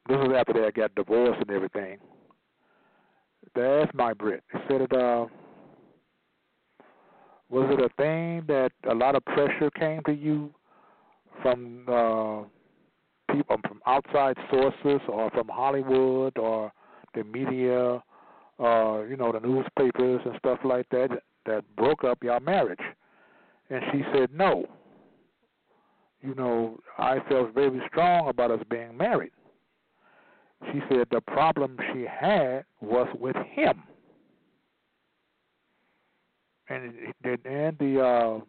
This 0.08 0.18
was 0.18 0.36
after 0.38 0.53
they 0.53 0.72
got 0.72 0.93
divorced 0.95 1.41
and 1.41 1.49
everything. 1.49 1.97
They 3.56 3.62
asked 3.62 3.95
Mai 3.95 4.14
Britt. 4.14 4.43
They 4.53 4.60
said 4.68 4.82
it. 4.82 4.93
Uh, 4.93 5.26
was 7.49 7.70
it 7.72 7.80
a 7.80 7.89
thing 8.01 8.43
that 8.47 8.72
a 8.89 8.93
lot 8.93 9.16
of 9.16 9.24
pressure 9.26 9.70
came 9.72 10.01
to 10.06 10.14
you 10.14 10.53
from 11.41 11.86
uh, 11.88 12.43
people 13.38 13.58
from 13.68 13.82
outside 13.86 14.38
sources 14.50 15.02
or 15.08 15.30
from 15.32 15.48
Hollywood 15.48 16.38
or 16.38 16.72
the 17.14 17.24
media 17.24 18.02
uh, 18.60 19.04
you 19.04 19.18
know, 19.18 19.32
the 19.32 19.40
newspapers 19.40 20.22
and 20.26 20.36
stuff 20.40 20.60
like 20.64 20.88
that 20.90 21.10
that 21.46 21.64
broke 21.76 22.04
up 22.04 22.24
your 22.24 22.40
marriage. 22.40 22.80
And 23.70 23.82
she 23.92 24.02
said, 24.14 24.30
No. 24.34 24.66
You 26.22 26.34
know, 26.36 26.80
I 26.98 27.18
felt 27.30 27.54
very 27.54 27.82
strong 27.88 28.30
about 28.30 28.52
us 28.52 28.62
being 28.70 28.98
married. 28.98 29.32
She 30.72 30.80
said 30.90 31.06
the 31.12 31.22
problem 31.22 31.78
she 31.94 32.06
had 32.10 32.64
was 32.82 33.08
with 33.20 33.36
him. 33.52 33.84
And 36.70 36.94
and 37.46 37.78
the 37.78 38.02
uh 38.02 38.40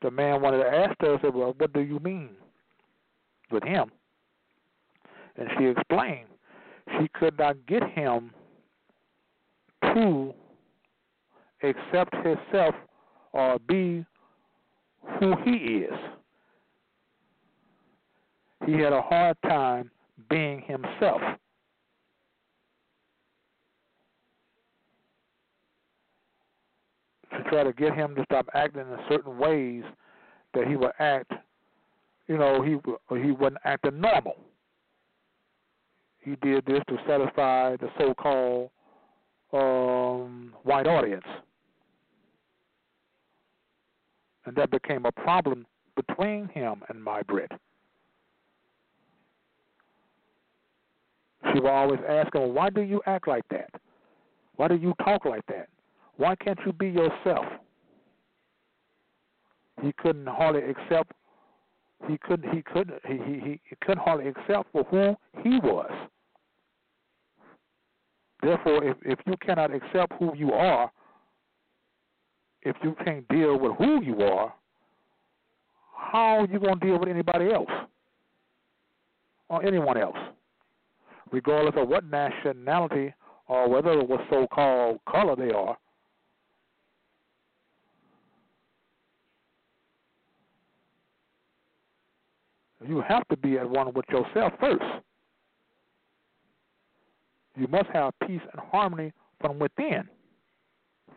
the 0.00 0.10
man 0.10 0.40
wanted 0.40 0.62
to 0.62 0.70
ask 0.70 0.94
her, 1.00 1.18
said, 1.20 1.34
Well, 1.34 1.54
what 1.58 1.72
do 1.72 1.80
you 1.80 1.98
mean 1.98 2.30
with 3.50 3.64
him? 3.64 3.90
And 5.36 5.48
she 5.58 5.66
explained 5.66 6.28
she 6.98 7.08
could 7.08 7.38
not 7.38 7.56
get 7.66 7.82
him 7.90 8.30
to 9.82 10.34
accept 11.62 12.14
himself 12.14 12.74
or 13.32 13.58
be 13.58 14.04
who 15.18 15.34
he 15.44 15.50
is. 15.50 15.98
He 18.66 18.72
had 18.72 18.92
a 18.92 19.02
hard 19.02 19.36
time 19.42 19.90
being 20.28 20.62
himself. 20.62 21.20
To 27.32 27.42
try 27.48 27.64
to 27.64 27.72
get 27.72 27.94
him 27.94 28.14
to 28.16 28.24
stop 28.24 28.48
acting 28.54 28.82
in 28.82 28.98
certain 29.08 29.38
ways 29.38 29.84
that 30.52 30.66
he 30.66 30.76
would 30.76 30.92
act, 30.98 31.32
you 32.30 32.38
know, 32.38 32.62
he 32.62 32.76
he 33.20 33.32
wasn't 33.32 33.58
acting 33.64 34.00
normal. 34.00 34.36
He 36.20 36.36
did 36.36 36.64
this 36.64 36.80
to 36.88 36.96
satisfy 37.08 37.74
the 37.76 37.88
so-called 37.98 38.70
um, 39.52 40.54
white 40.62 40.86
audience. 40.86 41.24
And 44.46 44.54
that 44.54 44.70
became 44.70 45.06
a 45.06 45.12
problem 45.12 45.66
between 45.96 46.46
him 46.48 46.84
and 46.88 47.02
Mai 47.02 47.22
Britt. 47.22 47.50
She 51.52 51.58
would 51.58 51.68
always 51.68 52.00
ask 52.08 52.32
him, 52.32 52.54
Why 52.54 52.70
do 52.70 52.82
you 52.82 53.00
act 53.06 53.26
like 53.26 53.48
that? 53.50 53.70
Why 54.54 54.68
do 54.68 54.76
you 54.76 54.94
talk 55.02 55.24
like 55.24 55.46
that? 55.46 55.68
Why 56.16 56.36
can't 56.36 56.60
you 56.64 56.72
be 56.72 56.90
yourself? 56.90 57.46
He 59.82 59.92
couldn't 59.94 60.28
hardly 60.28 60.62
accept 60.62 61.12
he 62.08 62.18
couldn't 62.18 62.54
he 62.54 62.62
couldn't 62.62 63.00
he, 63.06 63.14
he, 63.14 63.60
he 63.68 63.76
couldn't 63.82 64.02
hardly 64.02 64.28
accept 64.28 64.70
for 64.72 64.84
who 64.84 65.16
he 65.42 65.58
was. 65.58 65.90
Therefore, 68.42 68.82
if, 68.84 68.96
if 69.04 69.18
you 69.26 69.34
cannot 69.44 69.74
accept 69.74 70.14
who 70.18 70.34
you 70.34 70.52
are, 70.52 70.90
if 72.62 72.76
you 72.82 72.96
can't 73.04 73.26
deal 73.28 73.58
with 73.58 73.72
who 73.76 74.02
you 74.02 74.22
are, 74.22 74.54
how 75.94 76.40
are 76.40 76.46
you 76.46 76.58
going 76.58 76.80
to 76.80 76.86
deal 76.86 76.98
with 76.98 77.08
anybody 77.08 77.52
else 77.52 77.70
or 79.48 79.64
anyone 79.64 79.98
else, 79.98 80.16
regardless 81.30 81.74
of 81.76 81.88
what 81.88 82.04
nationality 82.04 83.12
or 83.46 83.68
whether 83.68 84.02
what 84.02 84.20
so-called 84.30 85.00
color 85.06 85.36
they 85.36 85.52
are? 85.52 85.76
You 92.86 93.02
have 93.06 93.26
to 93.28 93.36
be 93.36 93.58
at 93.58 93.68
one 93.68 93.92
with 93.92 94.06
yourself 94.08 94.52
first. 94.58 94.82
You 97.56 97.66
must 97.68 97.88
have 97.92 98.14
peace 98.26 98.40
and 98.52 98.60
harmony 98.70 99.12
from 99.40 99.58
within. 99.58 100.08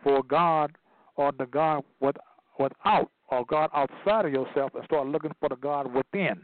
For 0.04 0.22
God 0.24 0.76
or 1.16 1.32
the 1.32 1.46
God 1.46 1.84
with, 2.02 2.18
without 2.60 3.10
or 3.30 3.46
God 3.46 3.70
outside 3.74 4.26
of 4.26 4.34
yourself 4.34 4.72
and 4.76 4.84
start 4.86 5.08
looking 5.08 5.32
for 5.40 5.50
the 5.50 5.56
God 5.56 5.94
within. 5.94 6.42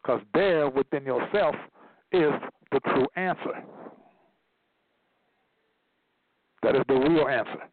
Because 0.00 0.20
there 0.34 0.68
within 0.68 1.04
yourself 1.04 1.56
is 2.12 2.32
the 2.70 2.80
true 2.80 3.06
answer. 3.16 3.64
That 6.62 6.76
is 6.76 6.82
the 6.88 6.94
real 6.94 7.26
answer. 7.28 7.64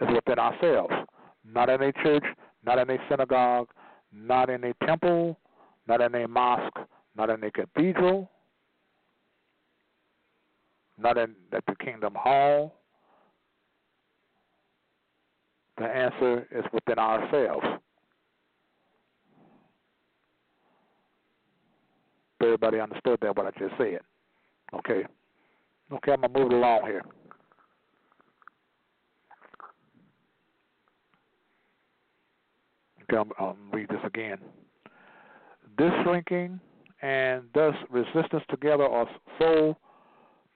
Is 0.00 0.08
within 0.14 0.38
ourselves. 0.38 0.94
Not 1.44 1.68
in 1.68 1.82
a 1.82 1.92
church, 1.92 2.24
not 2.64 2.78
in 2.78 2.88
a 2.88 2.96
synagogue, 3.10 3.68
not 4.12 4.50
in 4.50 4.64
a 4.64 4.74
temple, 4.86 5.38
not 5.86 6.00
in 6.00 6.14
a 6.14 6.28
mosque, 6.28 6.78
not 7.16 7.30
in 7.30 7.42
a 7.44 7.50
cathedral, 7.50 8.30
not 10.98 11.16
in, 11.16 11.34
at 11.52 11.64
the 11.66 11.74
Kingdom 11.76 12.14
Hall. 12.14 12.74
The 15.78 15.84
answer 15.84 16.46
is 16.50 16.64
within 16.72 16.98
ourselves. 16.98 17.66
Everybody 22.40 22.80
understood 22.80 23.18
that 23.22 23.36
what 23.36 23.46
I 23.46 23.50
just 23.58 23.76
said. 23.78 24.00
Okay. 24.74 25.04
Okay, 25.92 26.12
I'm 26.12 26.20
gonna 26.20 26.38
move 26.38 26.52
along 26.52 26.82
here. 26.84 27.02
Okay, 33.10 33.30
I'll 33.38 33.50
um, 33.50 33.56
read 33.72 33.88
this 33.88 34.00
again. 34.04 34.38
This 35.78 35.92
shrinking 36.02 36.60
and 37.00 37.44
thus 37.54 37.74
resistance 37.90 38.42
together 38.50 38.84
are 38.84 39.08
so 39.38 39.76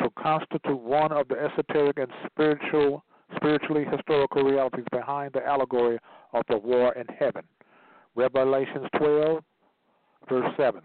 to 0.03 0.11
constitute 0.19 0.81
one 0.81 1.13
of 1.13 1.29
the 1.29 1.37
esoteric 1.37 1.99
and 1.99 2.09
spiritual, 2.27 3.05
spiritually 3.37 3.85
historical 3.91 4.43
realities 4.43 4.85
behind 4.91 5.33
the 5.33 5.47
allegory 5.47 5.99
of 6.33 6.43
the 6.49 6.59
war 6.59 6.93
in 6.95 7.07
heaven. 7.19 7.43
Revelations 8.17 8.87
12, 8.99 9.43
verse 10.29 10.53
7. 10.57 10.81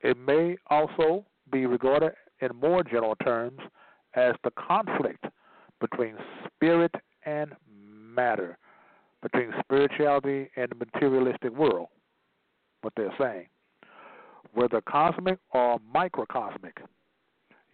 It 0.00 0.16
may 0.16 0.56
also 0.70 1.24
be 1.52 1.66
regarded 1.66 2.12
in 2.40 2.50
more 2.56 2.82
general 2.82 3.16
terms 3.16 3.58
as 4.14 4.34
the 4.44 4.50
conflict 4.52 5.24
between 5.80 6.14
spirit 6.46 6.92
and 7.24 7.52
matter, 8.18 8.58
between 9.22 9.52
spirituality 9.60 10.50
and 10.56 10.68
the 10.70 10.74
materialistic 10.74 11.56
world, 11.56 11.88
what 12.82 12.92
they're 12.96 13.14
saying. 13.18 13.46
Whether 14.54 14.80
cosmic 14.80 15.38
or 15.52 15.78
microcosmic, 15.92 16.78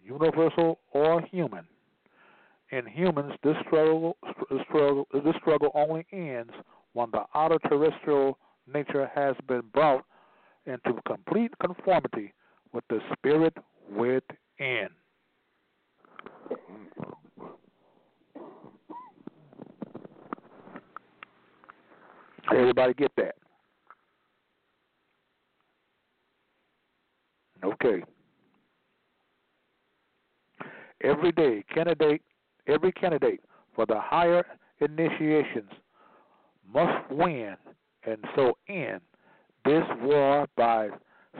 universal 0.03 0.79
or 0.91 1.21
human. 1.21 1.65
In 2.71 2.85
humans, 2.85 3.33
this 3.43 3.55
struggle, 3.65 4.17
struggle, 4.67 5.07
this 5.13 5.35
struggle 5.41 5.71
only 5.73 6.05
ends 6.11 6.51
when 6.93 7.09
the 7.11 7.23
outer 7.33 7.59
terrestrial 7.67 8.37
nature 8.71 9.09
has 9.13 9.35
been 9.47 9.63
brought 9.73 10.05
into 10.65 10.99
complete 11.07 11.51
conformity 11.59 12.33
with 12.73 12.83
the 12.89 12.99
spirit 13.13 13.55
within. 13.91 14.89
Everybody 22.51 22.93
get 22.93 23.11
that? 23.17 23.35
Okay. 27.63 28.03
Every 31.03 31.31
day, 31.31 31.63
candidate, 31.73 32.21
every 32.67 32.91
candidate 32.91 33.41
for 33.75 33.85
the 33.85 33.99
higher 33.99 34.45
initiations 34.79 35.71
must 36.71 37.11
win 37.11 37.55
and 38.05 38.17
so 38.35 38.57
end 38.67 39.01
this 39.65 39.83
war 40.01 40.47
by 40.55 40.89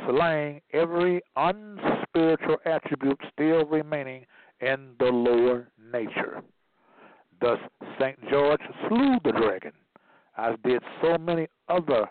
slaying 0.07 0.59
every 0.73 1.21
unspiritual 1.35 2.57
attribute 2.65 3.19
still 3.31 3.65
remaining 3.65 4.25
in 4.61 4.89
the 4.99 5.05
lower 5.05 5.67
nature. 5.93 6.41
Thus, 7.39 7.59
St. 7.99 8.17
George 8.29 8.61
slew 8.87 9.17
the 9.23 9.31
dragon, 9.31 9.73
as 10.37 10.55
did 10.63 10.81
so 11.01 11.17
many 11.17 11.47
other 11.69 12.09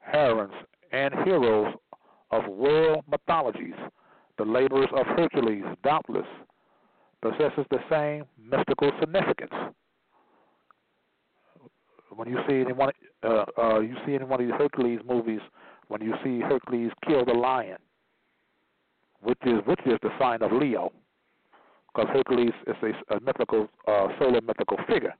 heroines 0.00 0.52
and 0.92 1.14
heroes 1.24 1.74
of 2.30 2.46
world 2.46 3.04
mythologies. 3.10 3.74
The 4.38 4.44
labors 4.44 4.88
of 4.94 5.06
Hercules, 5.06 5.64
doubtless, 5.82 6.26
possesses 7.20 7.66
the 7.70 7.78
same 7.90 8.24
mystical 8.38 8.92
significance. 9.00 9.52
When 12.14 12.28
you 12.28 12.38
see 12.48 12.60
anyone, 12.60 12.92
uh, 13.22 13.44
uh, 13.56 13.80
you 13.80 13.96
see 14.06 14.14
in 14.14 14.28
one 14.28 14.40
of 14.40 14.46
these 14.46 14.56
Hercules 14.56 15.00
movies, 15.06 15.40
when 15.88 16.02
you 16.02 16.14
see 16.24 16.40
Hercules 16.40 16.90
kill 17.06 17.24
the 17.24 17.32
lion, 17.32 17.78
which 19.20 19.38
is 19.44 19.58
which 19.66 19.80
is 19.86 19.98
the 20.02 20.10
sign 20.18 20.42
of 20.42 20.52
Leo, 20.52 20.92
because 21.92 22.08
Hercules 22.12 22.52
is 22.66 22.76
a, 22.82 23.16
a 23.16 23.20
mythical, 23.20 23.68
uh, 23.86 24.08
solar 24.18 24.40
mythical 24.40 24.78
figure, 24.88 25.14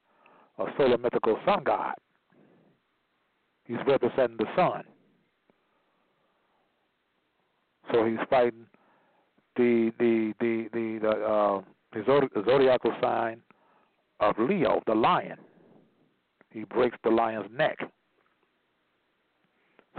a 0.58 0.64
solar 0.76 0.98
mythical 0.98 1.38
sun 1.44 1.62
god. 1.64 1.94
He's 3.68 3.76
representing 3.86 4.38
the 4.38 4.46
sun. 4.56 4.82
So 7.92 8.04
he's 8.04 8.18
fighting 8.28 8.66
the 9.56 9.92
the 9.98 10.34
the 10.40 10.68
the, 10.72 10.98
the 11.02 11.10
uh, 11.10 11.60
the 11.92 12.42
zodiacal 12.44 12.92
sign 13.00 13.40
of 14.20 14.34
Leo, 14.38 14.82
the 14.86 14.94
lion. 14.94 15.38
He 16.50 16.64
breaks 16.64 16.96
the 17.04 17.10
lion's 17.10 17.50
neck. 17.56 17.78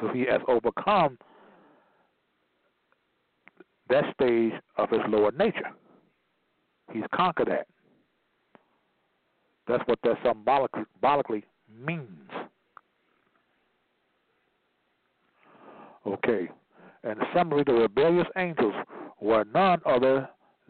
So 0.02 0.08
he 0.14 0.22
has 0.22 0.42
overcome 0.48 1.18
that 3.90 4.04
stage 4.14 4.54
of 4.78 4.90
his 4.90 5.02
lower 5.08 5.32
nature. 5.32 5.72
He's 6.92 7.04
conquered 7.14 7.50
that. 7.50 7.68
That's 9.68 9.84
what 9.88 10.00
that 10.04 10.18
symbolically, 10.24 10.84
symbolically 10.96 11.44
means. 11.86 12.19
Okay. 16.14 16.50
In 17.04 17.16
summary, 17.34 17.64
the 17.66 17.74
rebellious 17.74 18.28
angels 18.36 18.74
were 19.22 19.46
none 19.54 19.80
other 19.86 20.30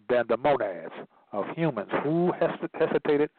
than 0.10 0.26
the 0.28 0.38
monads 0.38 0.94
of 1.32 1.46
humans 1.56 1.90
who 2.04 2.32
hesitated 2.74 3.30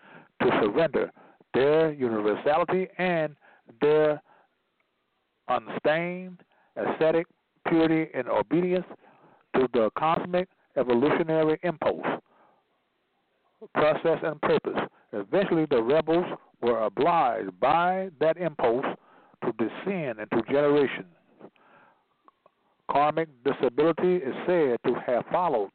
to 0.42 0.48
surrender 0.62 1.10
their 1.54 1.92
universality 1.92 2.88
and 2.98 3.36
their 3.80 4.20
unstained 5.48 6.40
ascetic 6.76 7.26
purity 7.68 8.10
and 8.14 8.28
obedience 8.28 8.86
to 9.54 9.68
the 9.72 9.90
cosmic 9.98 10.48
evolutionary 10.76 11.58
impulse, 11.62 12.06
process, 13.74 14.18
and 14.22 14.40
purpose. 14.40 14.78
Eventually, 15.12 15.66
the 15.68 15.82
rebels 15.82 16.24
were 16.62 16.84
obliged 16.84 17.58
by 17.58 18.08
that 18.20 18.36
impulse 18.36 18.86
to 19.44 19.52
descend 19.52 20.20
into 20.20 20.42
generations. 20.50 21.06
Karmic 22.90 23.28
disability 23.44 24.16
is 24.16 24.34
said 24.46 24.78
to 24.84 24.94
have 25.06 25.24
followed, 25.30 25.70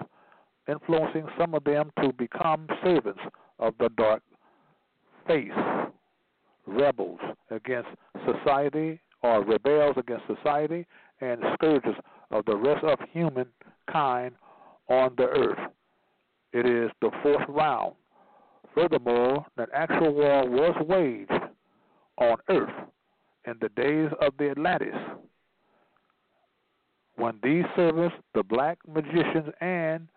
influencing 0.68 1.28
some 1.40 1.54
of 1.54 1.64
them 1.64 1.92
to 2.02 2.12
become 2.14 2.68
servants 2.84 3.22
of 3.60 3.74
the 3.80 3.90
dark 3.98 4.22
faith, 5.26 5.54
rebels 6.66 7.20
against 7.52 7.90
society 8.26 9.00
or 9.24 9.44
rebels 9.44 9.96
against 9.98 10.26
society 10.28 10.86
and 11.22 11.42
scourges 11.54 11.96
of 12.32 12.44
the 12.46 12.56
rest 12.56 12.84
of 12.84 13.00
humankind 13.12 14.36
on 14.90 15.14
the 15.18 15.28
earth. 15.28 15.72
It 16.52 16.66
is 16.66 16.92
the 17.02 17.12
fourth 17.24 17.48
round. 17.48 17.96
Furthermore, 18.74 19.46
an 19.58 19.68
actual 19.74 20.14
war 20.14 20.48
was 20.50 20.76
waged 20.88 21.32
on 22.18 22.38
earth 22.50 22.74
in 23.46 23.54
the 23.62 23.70
days 23.70 24.10
of 24.22 24.34
the 24.38 24.52
Atlantis 24.52 24.96
when 27.18 27.40
these 27.42 27.66
servants, 27.76 28.16
the 28.34 28.44
black 28.44 28.78
magicians 28.88 29.50
and 29.62 30.08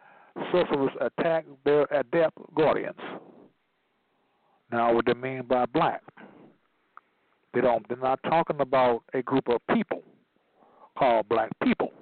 sorcerers, 0.51 0.91
attack 1.01 1.45
their 1.65 1.87
adept 1.91 2.37
guardians. 2.55 2.99
Now, 4.71 4.93
what 4.95 5.07
they 5.07 5.15
mean 5.15 5.45
by 5.49 5.67
black? 5.67 6.03
They 7.55 7.61
don't. 7.61 7.87
They're 7.89 7.97
not 7.97 8.21
talking 8.25 8.61
about 8.61 9.03
a 9.15 9.23
group 9.23 9.49
of 9.49 9.61
people 9.75 10.03
called 10.99 11.29
black 11.29 11.51
people, 11.63 11.93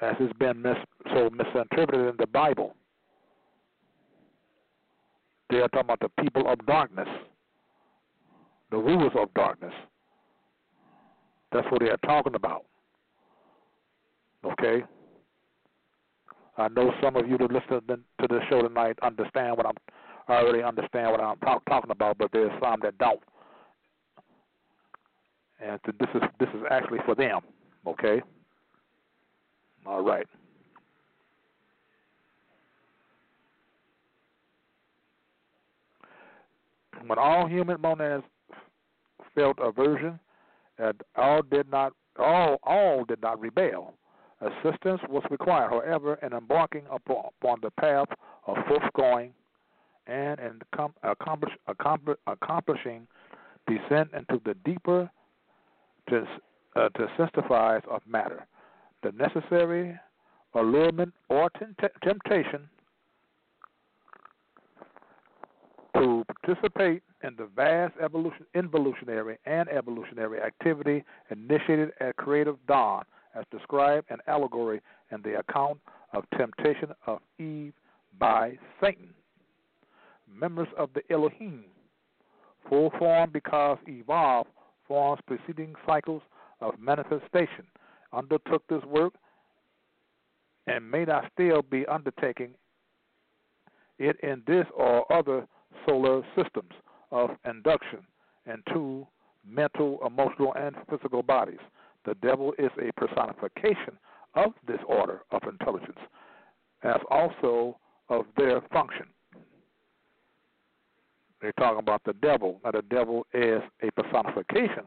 as 0.00 0.14
has 0.18 0.30
been 0.38 0.62
mis- 0.62 0.76
so 1.12 1.30
misinterpreted 1.30 2.08
in 2.08 2.16
the 2.18 2.26
Bible. 2.26 2.76
They 5.50 5.56
are 5.56 5.68
talking 5.68 5.80
about 5.80 6.00
the 6.00 6.22
people 6.22 6.50
of 6.50 6.64
darkness, 6.66 7.08
the 8.70 8.76
rulers 8.76 9.12
of 9.18 9.32
darkness. 9.34 9.74
That's 11.52 11.66
what 11.70 11.80
they 11.80 11.90
are 11.90 11.98
talking 11.98 12.34
about. 12.34 12.64
Okay. 14.44 14.84
I 16.56 16.68
know 16.68 16.92
some 17.02 17.16
of 17.16 17.28
you 17.28 17.36
that 17.38 17.50
listen 17.50 17.80
to 17.88 18.28
the 18.28 18.40
show 18.48 18.62
tonight 18.62 18.98
understand 19.02 19.56
what 19.56 19.66
I'm. 19.66 19.74
I 20.28 20.34
already 20.34 20.62
understand 20.62 21.10
what 21.10 21.20
I'm 21.20 21.36
talk, 21.38 21.64
talking 21.66 21.90
about, 21.90 22.16
but 22.18 22.30
there's 22.32 22.52
some 22.60 22.80
that 22.82 22.96
don't 22.98 23.20
and 25.64 25.80
this 25.98 26.08
is 26.14 26.22
this 26.38 26.48
is 26.50 26.62
actually 26.70 26.98
for 27.04 27.14
them. 27.14 27.40
Okay. 27.86 28.22
All 29.86 30.02
right. 30.02 30.26
When 37.06 37.18
all 37.18 37.46
human 37.46 37.80
monads 37.80 38.24
felt 39.34 39.58
aversion, 39.62 40.18
and 40.78 41.00
all 41.16 41.42
did 41.42 41.70
not 41.70 41.92
all 42.18 42.58
all 42.62 43.04
did 43.04 43.20
not 43.20 43.40
rebel. 43.40 43.94
Assistance 44.40 45.00
was 45.08 45.22
required, 45.30 45.70
however, 45.70 46.18
in 46.22 46.32
embarking 46.32 46.84
upon, 46.90 47.60
the 47.62 47.70
path 47.70 48.08
of 48.46 48.56
forthgoing 48.68 49.32
and 50.06 50.38
in 50.40 50.60
accomplish, 51.02 51.52
accomplish, 51.66 52.18
accomplishing 52.26 53.06
descent 53.66 54.10
into 54.12 54.40
the 54.44 54.54
deeper 54.64 55.10
to, 56.10 56.26
uh, 56.76 56.88
to 56.90 57.06
testifies 57.16 57.82
of 57.90 58.02
matter. 58.06 58.46
The 59.02 59.12
necessary 59.12 59.98
allurement 60.54 61.14
or 61.28 61.50
temptation 62.02 62.68
to 65.96 66.24
participate 66.42 67.02
in 67.22 67.36
the 67.36 67.46
vast 67.56 67.94
evolution, 68.02 68.44
involutionary 68.54 69.38
and 69.46 69.68
evolutionary 69.68 70.40
activity 70.40 71.04
initiated 71.30 71.92
at 72.00 72.16
creative 72.16 72.56
dawn, 72.66 73.04
as 73.34 73.44
described 73.50 74.10
in 74.10 74.18
allegory 74.26 74.80
in 75.10 75.22
the 75.22 75.38
account 75.38 75.78
of 76.12 76.24
temptation 76.36 76.90
of 77.06 77.20
Eve 77.38 77.72
by 78.18 78.58
Satan. 78.80 79.14
Members 80.32 80.68
of 80.78 80.90
the 80.94 81.02
Elohim, 81.12 81.64
full 82.68 82.90
form 82.98 83.30
because 83.32 83.78
evolved 83.86 84.50
forms 84.86 85.20
preceding 85.26 85.74
cycles 85.86 86.22
of 86.60 86.78
manifestation, 86.78 87.66
undertook 88.12 88.62
this 88.68 88.82
work 88.84 89.14
and 90.66 90.88
may 90.90 91.04
not 91.04 91.24
still 91.32 91.62
be 91.62 91.84
undertaking 91.86 92.50
it 93.98 94.16
in 94.22 94.42
this 94.46 94.66
or 94.76 95.10
other 95.12 95.46
solar 95.86 96.22
systems 96.36 96.72
of 97.10 97.30
induction 97.48 98.00
into 98.46 99.06
mental, 99.46 99.98
emotional, 100.06 100.54
and 100.54 100.74
physical 100.90 101.22
bodies. 101.22 101.58
The 102.04 102.14
devil 102.16 102.52
is 102.58 102.70
a 102.78 102.92
personification 103.00 103.98
of 104.34 104.52
this 104.66 104.80
order 104.86 105.22
of 105.30 105.42
intelligence, 105.44 105.98
as 106.82 107.00
also 107.10 107.78
of 108.08 108.26
their 108.36 108.60
function. 108.72 109.06
They're 111.40 111.52
talking 111.52 111.78
about 111.78 112.02
the 112.04 112.14
devil. 112.14 112.60
Now, 112.64 112.72
the 112.72 112.82
devil 112.82 113.26
is 113.32 113.62
a 113.82 113.90
personification 113.92 114.86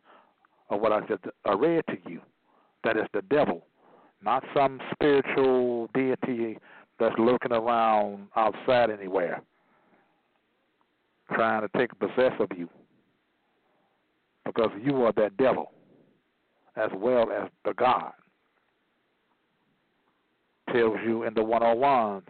of 0.70 0.82
what 0.82 0.91
I 0.91 1.01
just 1.01 1.24
uh, 1.47 1.57
read 1.57 1.84
to 1.88 1.97
you. 2.09 2.22
That 2.84 2.97
is 2.97 3.05
the 3.13 3.22
devil, 3.24 3.65
not 4.24 4.43
some 4.55 4.80
spiritual 4.93 5.89
deity 5.93 6.57
that's 6.99 7.15
lurking 7.18 7.51
around 7.51 8.28
outside 8.36 8.89
anywhere, 8.89 9.41
trying 11.34 11.61
to 11.61 11.70
take 11.78 11.97
possess 11.99 12.34
of 12.39 12.49
you. 12.55 12.70
Because 14.45 14.72
you 14.84 15.03
are 15.03 15.13
that 15.13 15.38
devil 15.38 15.72
as 16.78 16.91
well 16.95 17.32
as 17.32 17.49
the 17.65 17.73
God. 17.73 18.11
Tells 20.71 20.97
you 21.05 21.23
in 21.23 21.34
the 21.34 21.41
101s, 21.41 22.23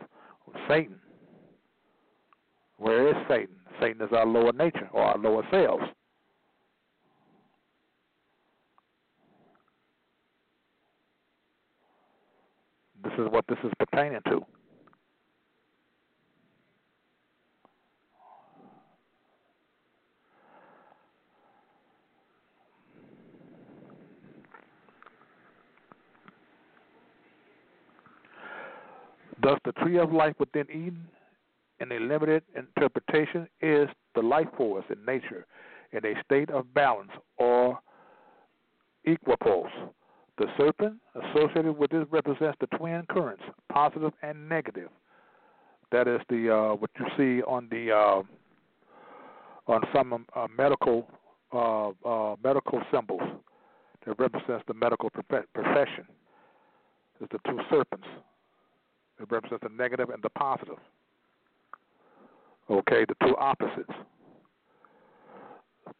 Satan. 0.68 0.96
Where 2.78 3.10
is 3.10 3.16
Satan? 3.28 3.56
Satan 3.82 4.02
is 4.02 4.10
our 4.14 4.26
lower 4.26 4.54
nature 4.54 4.88
or 4.94 5.04
our 5.04 5.18
lower 5.18 5.44
selves. 5.52 5.84
This 13.04 13.14
is 13.14 13.32
what 13.32 13.46
this 13.48 13.58
is 13.64 13.72
pertaining 13.80 14.22
to. 14.28 14.42
Thus, 29.42 29.60
the 29.66 29.72
tree 29.74 29.98
of 29.98 30.12
life 30.12 30.34
within 30.40 30.66
Eden, 30.70 31.08
in 31.80 31.92
a 31.92 32.00
limited 32.00 32.44
interpretation, 32.56 33.48
is 33.62 33.88
the 34.16 34.22
life 34.22 34.48
force 34.58 34.86
in 34.90 35.04
nature 35.06 35.46
in 35.92 36.06
a 36.06 36.14
state 36.24 36.50
of 36.50 36.74
balance 36.74 37.12
or 37.38 37.80
equipoise. 39.06 39.72
The 40.38 40.46
serpent 40.58 40.98
associated 41.16 41.78
with 41.78 41.92
this 41.92 42.06
represents 42.12 42.58
the 42.60 42.68
twin 42.78 43.04
currents, 43.10 43.44
positive 43.72 44.12
and 44.22 44.48
negative. 44.48 44.90
That 45.92 46.08
is 46.08 46.20
the 46.30 46.54
uh, 46.54 46.76
what 46.76 46.92
you 47.00 47.06
see 47.18 47.44
on 47.44 47.68
the 47.72 47.92
uh, 47.92 48.24
on 49.72 49.82
some 49.96 50.26
uh, 50.36 50.48
medical 50.56 51.08
uh, 51.54 51.90
uh, 52.06 52.36
medical 52.44 52.82
symbols 52.94 53.22
that 54.06 54.20
represents 54.20 54.64
the 54.68 54.74
medical 54.74 55.10
profession. 55.10 56.06
It's 57.20 57.32
the 57.32 57.40
two 57.50 57.60
serpents. 57.70 58.06
It 59.20 59.32
represents 59.32 59.64
the 59.64 59.76
negative 59.76 60.10
and 60.10 60.22
the 60.22 60.30
positive. 60.30 60.78
Okay, 62.70 63.06
the 63.08 63.16
two 63.26 63.36
opposites. 63.38 63.94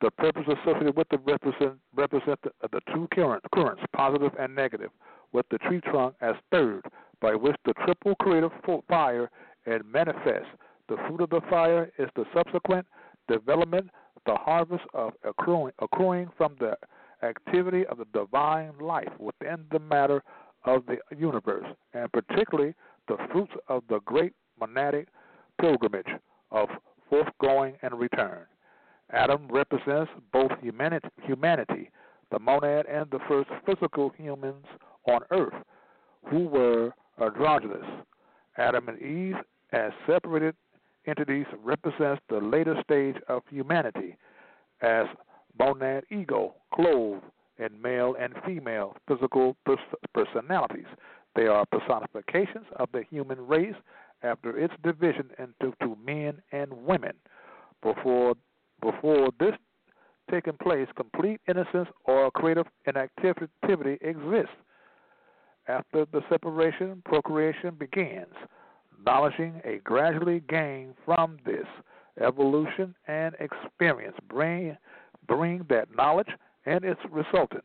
The 0.02 0.12
purpose 0.12 0.44
associated 0.48 0.96
with 0.96 1.08
the 1.10 1.18
represent 1.20 1.80
represent 1.96 2.40
the, 2.44 2.52
the 2.72 2.82
two 2.94 3.08
current, 3.14 3.44
currents, 3.54 3.82
positive 3.96 4.32
and 4.38 4.54
negative, 4.54 4.92
with 5.32 5.46
the 5.50 5.58
tree 5.60 5.82
trunk 5.82 6.16
as 6.22 6.36
third, 6.52 6.84
by 7.22 7.34
which 7.36 7.56
the 7.66 7.74
triple 7.86 8.16
creative 8.16 8.52
fire 8.88 9.30
and 9.66 9.84
manifests. 9.92 10.50
The 10.90 10.98
fruit 11.08 11.22
of 11.22 11.30
the 11.30 11.42
fire 11.50 11.92
is 11.98 12.10
the 12.16 12.26
subsequent 12.34 12.86
development, 13.28 13.90
the 14.26 14.36
harvest 14.36 14.84
of 14.94 15.14
accruing, 15.24 15.74
accruing 15.80 16.30
from 16.38 16.56
the 16.60 16.78
activity 17.24 17.86
of 17.88 17.98
the 17.98 18.06
divine 18.14 18.74
life 18.80 19.12
within 19.20 19.66
the 19.72 19.80
matter 19.80 20.22
of 20.66 20.86
the 20.86 20.98
universe, 21.18 21.66
and 21.94 22.12
particularly 22.12 22.74
the 23.08 23.18
fruits 23.32 23.54
of 23.68 23.84
the 23.90 24.00
great 24.02 24.34
monadic 24.62 25.08
pilgrimage 25.60 26.08
of 26.52 26.70
forthgoing 27.10 27.76
and 27.82 28.00
return. 28.00 28.46
Adam 29.12 29.48
represents 29.50 30.12
both 30.34 30.52
humanity, 30.62 31.08
humanity, 31.24 31.90
the 32.32 32.40
monad, 32.40 32.86
and 32.88 33.10
the 33.10 33.20
first 33.28 33.50
physical 33.66 34.12
humans 34.18 34.66
on 35.08 35.22
earth 35.32 35.54
who 36.30 36.48
were 36.48 36.92
androgynous. 37.22 37.86
Adam 38.58 38.90
and 38.90 39.02
Eve, 39.02 39.36
as 39.72 39.92
separated 40.06 40.56
entities, 41.06 41.46
represents 41.64 42.22
the 42.30 42.38
later 42.40 42.76
stage 42.84 43.16
of 43.30 43.44
humanity 43.50 44.18
as 44.82 45.06
monad 45.58 46.04
ego, 46.12 46.54
clothed 46.74 47.24
in 47.58 47.82
male 47.82 48.16
and 48.20 48.34
female 48.46 48.96
physical 49.08 49.56
pers- 49.66 49.80
personalities. 50.14 50.86
They 51.38 51.46
are 51.46 51.68
personifications 51.68 52.66
of 52.78 52.90
the 52.92 53.04
human 53.04 53.46
race 53.46 53.76
after 54.24 54.58
its 54.58 54.74
division 54.84 55.30
into 55.38 55.96
men 56.04 56.42
and 56.52 56.74
women. 56.74 57.14
Before 57.84 58.34
before 58.82 59.30
this 59.40 59.54
taking 60.32 60.58
place, 60.58 60.88
complete 60.96 61.40
innocence 61.48 61.90
or 62.06 62.32
creative 62.32 62.66
inactivity 62.88 64.00
exists. 64.02 64.56
After 65.68 66.06
the 66.12 66.22
separation, 66.28 67.04
procreation 67.06 67.76
begins, 67.76 68.34
acknowledging 68.98 69.62
a 69.64 69.78
gradually 69.84 70.42
gain 70.50 70.96
from 71.06 71.38
this 71.46 71.68
evolution 72.20 72.96
and 73.08 73.36
experience. 73.40 74.18
Bring, 74.28 74.76
bring 75.28 75.66
that 75.70 75.96
knowledge 75.96 76.30
and 76.66 76.84
its 76.84 77.02
resultant 77.12 77.64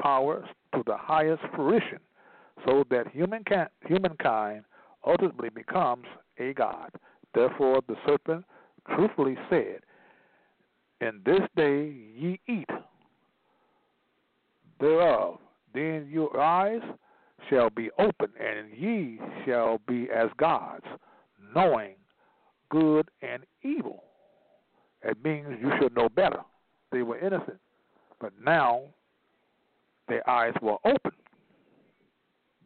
powers 0.00 0.46
to 0.74 0.82
the 0.86 0.96
highest 0.96 1.42
fruition 1.54 2.00
so 2.64 2.84
that 2.90 3.08
humankind, 3.12 3.68
humankind 3.86 4.64
ultimately 5.06 5.50
becomes 5.50 6.06
a 6.38 6.52
god. 6.54 6.90
Therefore, 7.34 7.80
the 7.86 7.96
serpent 8.06 8.44
truthfully 8.94 9.36
said, 9.48 9.80
In 11.00 11.20
this 11.24 11.40
day 11.56 11.92
ye 12.16 12.40
eat 12.46 12.68
thereof, 14.80 15.38
then 15.74 16.08
your 16.10 16.38
eyes 16.40 16.80
shall 17.48 17.70
be 17.70 17.90
open, 17.98 18.30
and 18.38 18.70
ye 18.76 19.20
shall 19.44 19.80
be 19.86 20.08
as 20.14 20.28
gods, 20.36 20.84
knowing 21.54 21.94
good 22.70 23.08
and 23.22 23.44
evil. 23.62 24.04
It 25.02 25.16
means 25.24 25.48
you 25.60 25.70
should 25.80 25.94
know 25.94 26.08
better. 26.08 26.40
They 26.92 27.02
were 27.02 27.18
innocent, 27.18 27.58
but 28.20 28.32
now 28.44 28.82
their 30.08 30.28
eyes 30.28 30.54
were 30.60 30.76
open 30.84 31.12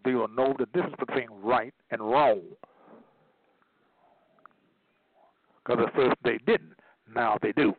they 0.04 0.14
will 0.14 0.28
know 0.28 0.54
the 0.58 0.66
difference 0.66 0.96
between 0.98 1.28
right 1.42 1.74
and 1.90 2.00
wrong. 2.00 2.40
Because 5.64 5.84
at 5.86 5.94
first 5.94 6.16
they 6.24 6.38
didn't, 6.46 6.74
now 7.14 7.38
they 7.40 7.52
do. 7.52 7.74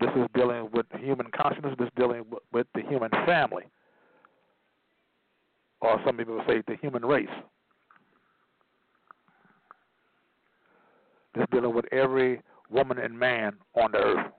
This 0.00 0.10
is 0.16 0.26
dealing 0.34 0.68
with 0.72 0.86
human 0.98 1.26
consciousness, 1.36 1.74
this 1.78 1.86
is 1.86 1.92
dealing 1.96 2.24
with 2.52 2.66
the 2.74 2.80
human 2.82 3.10
family. 3.26 3.64
Or 5.82 6.00
some 6.06 6.16
people 6.16 6.42
say 6.46 6.62
the 6.66 6.76
human 6.80 7.04
race. 7.04 7.28
This 11.34 11.42
is 11.42 11.48
dealing 11.52 11.74
with 11.74 11.84
every 11.92 12.40
woman 12.70 12.98
and 12.98 13.18
man 13.18 13.52
on 13.74 13.92
the 13.92 13.98
earth. 13.98 14.32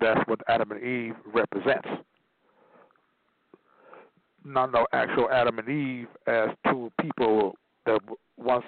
That's 0.00 0.20
what 0.26 0.40
Adam 0.48 0.72
and 0.72 0.82
Eve 0.82 1.14
represents. 1.26 1.88
Not 4.44 4.72
no 4.72 4.86
actual 4.92 5.28
Adam 5.30 5.58
and 5.58 5.68
Eve 5.68 6.08
as 6.26 6.48
two 6.68 6.90
people 7.00 7.54
that 7.84 8.00
once 8.38 8.64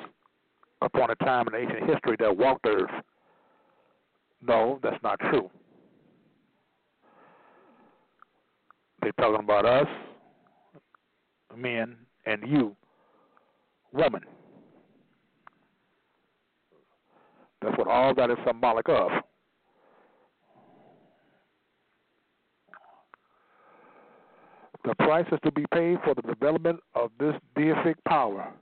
upon 0.83 1.11
a 1.11 1.15
time 1.17 1.47
in 1.49 1.55
ancient 1.55 1.89
history 1.89 2.17
that 2.19 2.37
walked 2.37 2.67
earth. 2.67 2.91
No, 4.47 4.79
that's 4.83 5.03
not 5.03 5.19
true. 5.21 5.51
They're 9.01 9.13
talking 9.13 9.43
about 9.43 9.65
us, 9.65 9.87
men, 11.57 11.97
and 12.27 12.43
you, 12.47 12.77
woman. 13.93 14.23
That's 17.63 17.77
what 17.79 17.89
all 17.89 18.15
that 18.15 18.31
is 18.31 18.37
symbolic 18.47 18.89
of. 18.89 19.11
The 24.85 24.95
price 24.97 25.27
is 25.31 25.39
to 25.45 25.53
be 25.53 25.65
paid 25.73 25.99
for 26.05 26.15
the 26.15 26.23
development 26.23 26.81
of 26.95 27.11
this 27.19 27.35
deific 27.57 27.95
power 28.07 28.53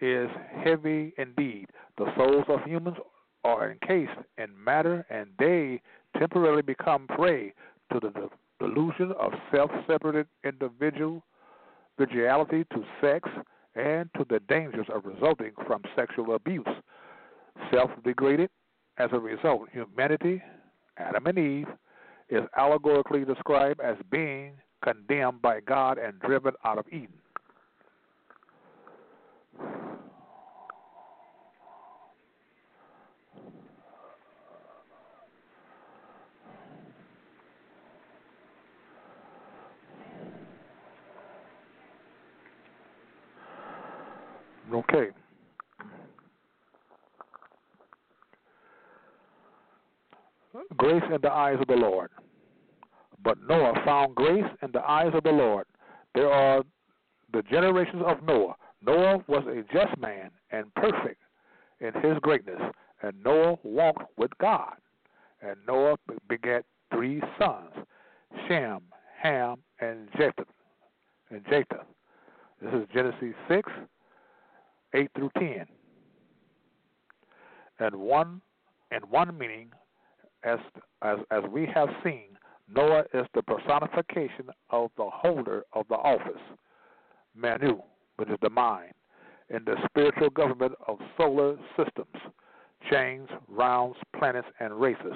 is 0.00 0.28
heavy 0.64 1.12
indeed. 1.18 1.66
The 1.98 2.06
souls 2.16 2.44
of 2.48 2.62
humans 2.64 2.96
are 3.44 3.70
encased 3.70 4.18
in 4.38 4.48
matter 4.62 5.04
and 5.10 5.28
they 5.38 5.82
temporarily 6.18 6.62
become 6.62 7.06
prey 7.08 7.52
to 7.92 8.00
the 8.00 8.30
delusion 8.58 9.12
of 9.20 9.32
self 9.52 9.70
separated 9.86 10.26
individual 10.44 11.22
individuality 11.98 12.64
to 12.72 12.84
sex 13.00 13.28
and 13.74 14.08
to 14.16 14.24
the 14.28 14.40
dangers 14.48 14.86
of 14.92 15.04
resulting 15.04 15.52
from 15.66 15.82
sexual 15.96 16.34
abuse. 16.34 16.66
Self 17.72 17.90
degraded 18.04 18.50
as 18.98 19.10
a 19.12 19.18
result, 19.18 19.68
humanity, 19.72 20.42
Adam 20.96 21.26
and 21.26 21.38
Eve, 21.38 21.66
is 22.28 22.42
allegorically 22.56 23.24
described 23.24 23.80
as 23.80 23.96
being 24.10 24.52
condemned 24.82 25.42
by 25.42 25.60
God 25.60 25.98
and 25.98 26.18
driven 26.20 26.52
out 26.64 26.78
of 26.78 26.86
Eden. 26.88 27.08
Okay. 44.72 45.08
Grace 50.76 51.02
in 51.12 51.20
the 51.22 51.30
eyes 51.30 51.56
of 51.60 51.66
the 51.66 51.74
Lord. 51.74 52.10
But 53.28 53.46
Noah 53.46 53.74
found 53.84 54.14
grace 54.14 54.50
in 54.62 54.72
the 54.72 54.80
eyes 54.80 55.10
of 55.12 55.22
the 55.22 55.30
Lord. 55.30 55.66
There 56.14 56.32
are 56.32 56.62
the 57.30 57.42
generations 57.42 58.02
of 58.06 58.22
Noah. 58.22 58.56
Noah 58.80 59.18
was 59.26 59.44
a 59.46 59.70
just 59.70 59.98
man 59.98 60.30
and 60.50 60.74
perfect 60.76 61.20
in 61.80 61.92
his 62.00 62.18
greatness, 62.22 62.58
and 63.02 63.22
Noah 63.22 63.58
walked 63.64 64.04
with 64.16 64.30
God. 64.40 64.76
And 65.42 65.56
Noah 65.66 65.96
begat 66.26 66.64
three 66.90 67.20
sons, 67.38 67.68
Shem, 68.48 68.80
Ham, 69.22 69.56
and 69.82 70.08
Japheth. 70.16 70.48
And 71.28 71.44
Japheth. 71.50 71.84
This 72.62 72.72
is 72.72 72.88
Genesis 72.94 73.34
six, 73.46 73.70
eight 74.94 75.10
through 75.14 75.32
ten. 75.36 75.66
And 77.78 77.94
one 77.94 78.40
and 78.90 79.04
one 79.10 79.36
meaning, 79.36 79.68
as 80.44 80.60
as 81.02 81.18
as 81.30 81.42
we 81.52 81.66
have 81.74 81.90
seen, 82.02 82.27
Noah 82.74 83.04
is 83.14 83.26
the 83.34 83.42
personification 83.42 84.50
of 84.70 84.90
the 84.96 85.08
holder 85.08 85.64
of 85.72 85.86
the 85.88 85.94
office, 85.94 86.40
Manu, 87.34 87.78
which 88.16 88.28
is 88.28 88.38
the 88.42 88.50
mind, 88.50 88.92
in 89.48 89.64
the 89.64 89.76
spiritual 89.86 90.30
government 90.30 90.72
of 90.86 90.98
solar 91.16 91.56
systems, 91.76 92.14
chains, 92.90 93.28
rounds, 93.48 93.96
planets, 94.18 94.48
and 94.60 94.78
races. 94.78 95.14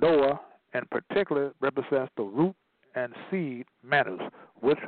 Noah, 0.00 0.40
in 0.74 0.82
particular, 0.90 1.52
represents 1.60 2.12
the 2.16 2.24
root 2.24 2.54
and 2.94 3.12
seed 3.30 3.66
Manus, 3.82 4.20
which 4.60 4.78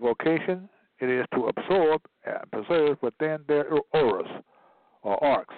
vocation 0.00 0.68
it 1.00 1.08
is 1.08 1.26
to 1.34 1.46
absorb 1.46 2.02
and 2.24 2.50
preserve 2.50 2.98
within 3.00 3.38
their 3.46 3.66
auras 3.92 4.30
or 5.02 5.22
arcs 5.22 5.54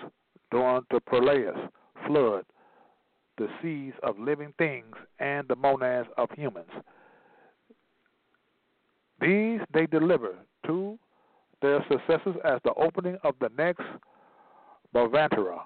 during 0.51 0.83
the 0.91 1.01
pralaya, 1.01 1.69
flood, 2.07 2.45
the 3.39 3.49
seeds 3.63 3.97
of 4.03 4.19
living 4.19 4.53
things 4.59 4.95
and 5.19 5.49
the 5.49 5.57
monads 5.57 6.09
of 6.19 6.29
humans. 6.37 6.71
These 9.21 9.61
they 9.73 9.87
deliver 9.87 10.35
to 10.67 10.99
their 11.61 11.85
successors 11.91 12.37
as 12.45 12.59
the 12.65 12.75
opening 12.75 13.17
of 13.23 13.35
the 13.41 13.51
next 13.57 13.85
Manvantara, 14.95 15.61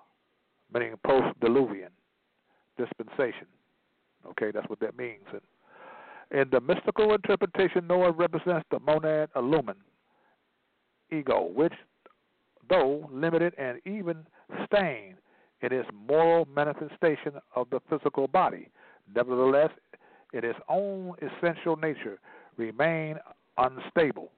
meaning 0.72 0.94
post-diluvian 1.04 1.88
dispensation. 2.76 3.46
Okay, 4.30 4.50
that's 4.52 4.68
what 4.68 4.80
that 4.80 4.96
means. 4.96 5.24
And 5.32 5.40
in 6.40 6.50
the 6.50 6.60
mystical 6.60 7.14
interpretation, 7.14 7.86
Noah 7.86 8.12
represents 8.12 8.66
the 8.70 8.80
monad 8.80 9.30
illumined 9.34 9.78
ego, 11.10 11.50
which, 11.54 11.72
though 12.68 13.08
limited 13.12 13.54
and 13.58 13.80
even 13.86 14.26
stained, 14.66 15.16
it 15.61 15.72
is 15.72 15.84
moral 15.92 16.46
manifestation 16.54 17.32
of 17.54 17.68
the 17.70 17.80
physical 17.88 18.28
body. 18.28 18.68
Nevertheless, 19.14 19.70
in 20.32 20.44
its 20.44 20.59
own 20.68 21.14
essential 21.22 21.76
nature, 21.76 22.18
remain 22.57 23.16
unstable 23.59 24.30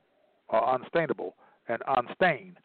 or 0.49 0.75
unstainable 0.75 1.35
and 1.69 1.83
unstained. 1.87 2.59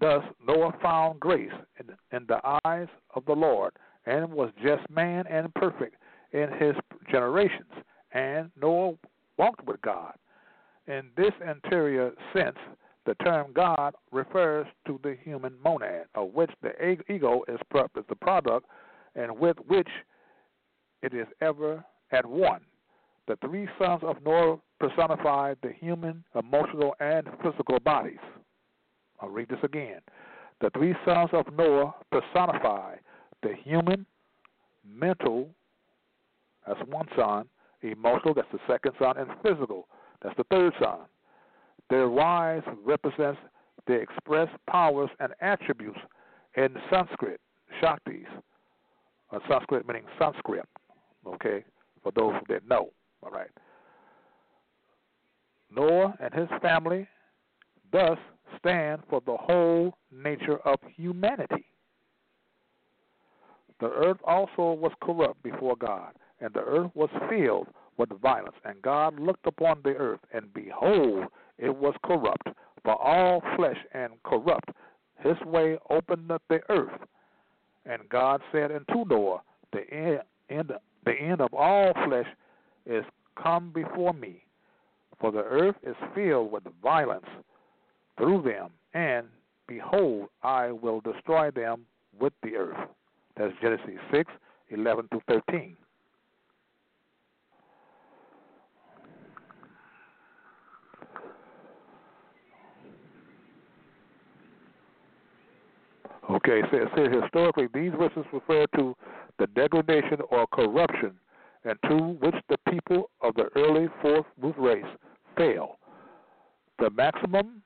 Thus, 0.00 0.22
Noah 0.46 0.74
found 0.80 1.20
grace 1.20 1.52
in, 1.78 2.16
in 2.16 2.26
the 2.28 2.40
eyes 2.64 2.88
of 3.14 3.24
the 3.26 3.34
Lord 3.34 3.72
and 4.06 4.30
was 4.32 4.50
just 4.62 4.88
man 4.90 5.26
and 5.26 5.52
perfect 5.54 5.96
in 6.32 6.48
his 6.58 6.74
generations. 7.10 7.72
And 8.12 8.50
Noah 8.60 8.94
walked 9.36 9.66
with 9.66 9.82
God. 9.82 10.14
In 10.86 11.10
this 11.16 11.32
interior 11.46 12.12
sense, 12.32 12.56
the 13.08 13.14
term 13.24 13.52
God 13.54 13.94
refers 14.12 14.66
to 14.86 15.00
the 15.02 15.16
human 15.24 15.54
monad, 15.64 16.04
of 16.14 16.34
which 16.34 16.50
the 16.60 16.72
ego 17.10 17.42
is 17.48 17.58
the 17.72 18.14
product 18.20 18.66
and 19.14 19.38
with 19.38 19.56
which 19.66 19.88
it 21.00 21.14
is 21.14 21.26
ever 21.40 21.82
at 22.12 22.26
one. 22.26 22.60
The 23.26 23.36
three 23.36 23.66
sons 23.78 24.02
of 24.02 24.16
Noah 24.22 24.58
personified 24.78 25.56
the 25.62 25.72
human, 25.72 26.22
emotional, 26.38 26.96
and 27.00 27.26
physical 27.42 27.80
bodies. 27.80 28.18
I'll 29.20 29.30
read 29.30 29.48
this 29.48 29.58
again. 29.62 30.00
The 30.60 30.68
three 30.76 30.94
sons 31.06 31.30
of 31.32 31.46
Noah 31.56 31.94
personify 32.12 32.96
the 33.42 33.54
human, 33.64 34.04
mental, 34.86 35.48
that's 36.66 36.80
one 36.86 37.08
son, 37.16 37.48
emotional, 37.80 38.34
that's 38.34 38.52
the 38.52 38.60
second 38.68 38.92
son, 39.00 39.16
and 39.16 39.30
physical, 39.42 39.88
that's 40.22 40.36
the 40.36 40.44
third 40.50 40.74
son. 40.78 40.98
Their 41.90 42.08
wives 42.08 42.66
represents 42.84 43.40
the 43.86 43.94
expressed 43.94 44.54
powers 44.68 45.10
and 45.20 45.32
attributes 45.40 45.98
in 46.56 46.68
Sanskrit, 46.90 47.40
Shaktis. 47.82 48.26
Uh, 49.30 49.38
Sanskrit 49.48 49.86
meaning 49.86 50.04
Sanskrit, 50.18 50.64
okay, 51.26 51.62
for 52.02 52.12
those 52.12 52.34
that 52.48 52.66
know, 52.66 52.90
all 53.22 53.30
right. 53.30 53.50
Noah 55.74 56.14
and 56.18 56.32
his 56.32 56.48
family 56.62 57.06
thus 57.92 58.18
stand 58.58 59.02
for 59.10 59.20
the 59.26 59.36
whole 59.36 59.94
nature 60.10 60.58
of 60.64 60.78
humanity. 60.96 61.66
The 63.80 63.90
earth 63.90 64.18
also 64.24 64.72
was 64.72 64.92
corrupt 65.02 65.42
before 65.42 65.76
God, 65.76 66.12
and 66.40 66.52
the 66.52 66.60
earth 66.60 66.90
was 66.94 67.10
filled 67.28 67.68
with 67.96 68.08
violence. 68.20 68.56
And 68.64 68.80
God 68.82 69.20
looked 69.20 69.46
upon 69.46 69.80
the 69.84 69.90
earth, 69.90 70.20
and 70.32 70.52
behold, 70.52 71.26
it 71.58 71.74
was 71.74 71.94
corrupt, 72.04 72.48
for 72.84 73.00
all 73.00 73.42
flesh 73.56 73.78
and 73.92 74.12
corrupt. 74.24 74.70
His 75.22 75.36
way 75.44 75.78
opened 75.90 76.30
up 76.30 76.42
the 76.48 76.60
earth. 76.68 77.00
And 77.86 78.08
God 78.08 78.40
said 78.52 78.70
unto 78.70 79.04
Noah, 79.08 79.42
The 79.72 80.20
end, 80.50 80.72
the 81.04 81.12
end 81.12 81.40
of 81.40 81.52
all 81.52 81.92
flesh 82.06 82.26
is 82.86 83.04
come 83.42 83.70
before 83.72 84.12
me, 84.12 84.44
for 85.20 85.32
the 85.32 85.42
earth 85.42 85.76
is 85.82 85.96
filled 86.14 86.52
with 86.52 86.62
violence 86.82 87.26
through 88.16 88.42
them, 88.42 88.70
and 88.94 89.26
behold, 89.66 90.28
I 90.42 90.72
will 90.72 91.00
destroy 91.00 91.50
them 91.50 91.86
with 92.18 92.32
the 92.42 92.56
earth. 92.56 92.88
That's 93.36 93.54
Genesis 93.62 94.00
6, 94.12 94.30
11 94.70 95.08
to 95.12 95.20
13. 95.28 95.76
Okay, 106.30 106.60
so 106.70 106.76
it 106.76 106.88
says 106.94 107.22
historically 107.22 107.68
these 107.72 107.92
verses 107.98 108.24
refer 108.32 108.66
to 108.76 108.94
the 109.38 109.46
degradation 109.48 110.18
or 110.30 110.46
corruption 110.48 111.12
and 111.64 111.78
to 111.88 112.18
which 112.20 112.34
the 112.48 112.58
people 112.70 113.10
of 113.22 113.34
the 113.34 113.48
early 113.56 113.88
fourth 114.02 114.26
root 114.40 114.54
race 114.58 114.84
fell. 115.36 115.78
The 116.78 116.90
maximum 116.90 117.62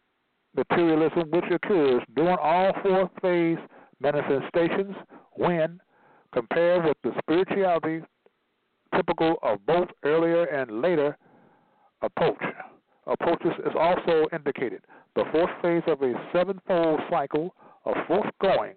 materialism 0.56 1.30
which 1.30 1.44
occurs 1.50 2.02
during 2.14 2.36
all 2.40 2.72
four 2.82 3.10
phase 3.20 3.58
manifestations 4.00 4.94
when 5.32 5.80
compared 6.32 6.84
with 6.84 6.96
the 7.02 7.12
spirituality 7.20 8.04
typical 8.94 9.36
of 9.42 9.64
both 9.66 9.88
earlier 10.04 10.44
and 10.44 10.80
later 10.80 11.16
approach. 12.02 12.42
Approaches 13.06 13.52
is 13.66 13.72
also 13.78 14.26
indicated. 14.32 14.82
The 15.16 15.24
fourth 15.32 15.50
phase 15.62 15.82
of 15.86 16.02
a 16.02 16.12
sevenfold 16.32 17.00
cycle 17.10 17.54
of 17.84 17.94
forthgoing 18.06 18.74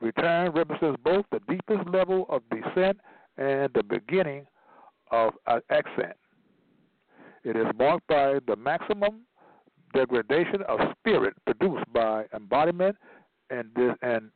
Return 0.00 0.52
represents 0.52 1.00
both 1.02 1.24
the 1.32 1.40
deepest 1.48 1.88
level 1.88 2.26
of 2.28 2.42
descent 2.50 2.98
and 3.36 3.70
the 3.74 3.82
beginning 3.82 4.46
of 5.10 5.32
an 5.46 5.60
ascent. 5.70 6.16
It 7.44 7.56
is 7.56 7.66
marked 7.76 8.06
by 8.06 8.38
the 8.46 8.56
maximum 8.56 9.22
degradation 9.94 10.62
of 10.68 10.78
spirit 10.98 11.34
produced 11.46 11.90
by 11.92 12.26
embodiment 12.34 12.96
and 13.50 13.70
and 14.02 14.30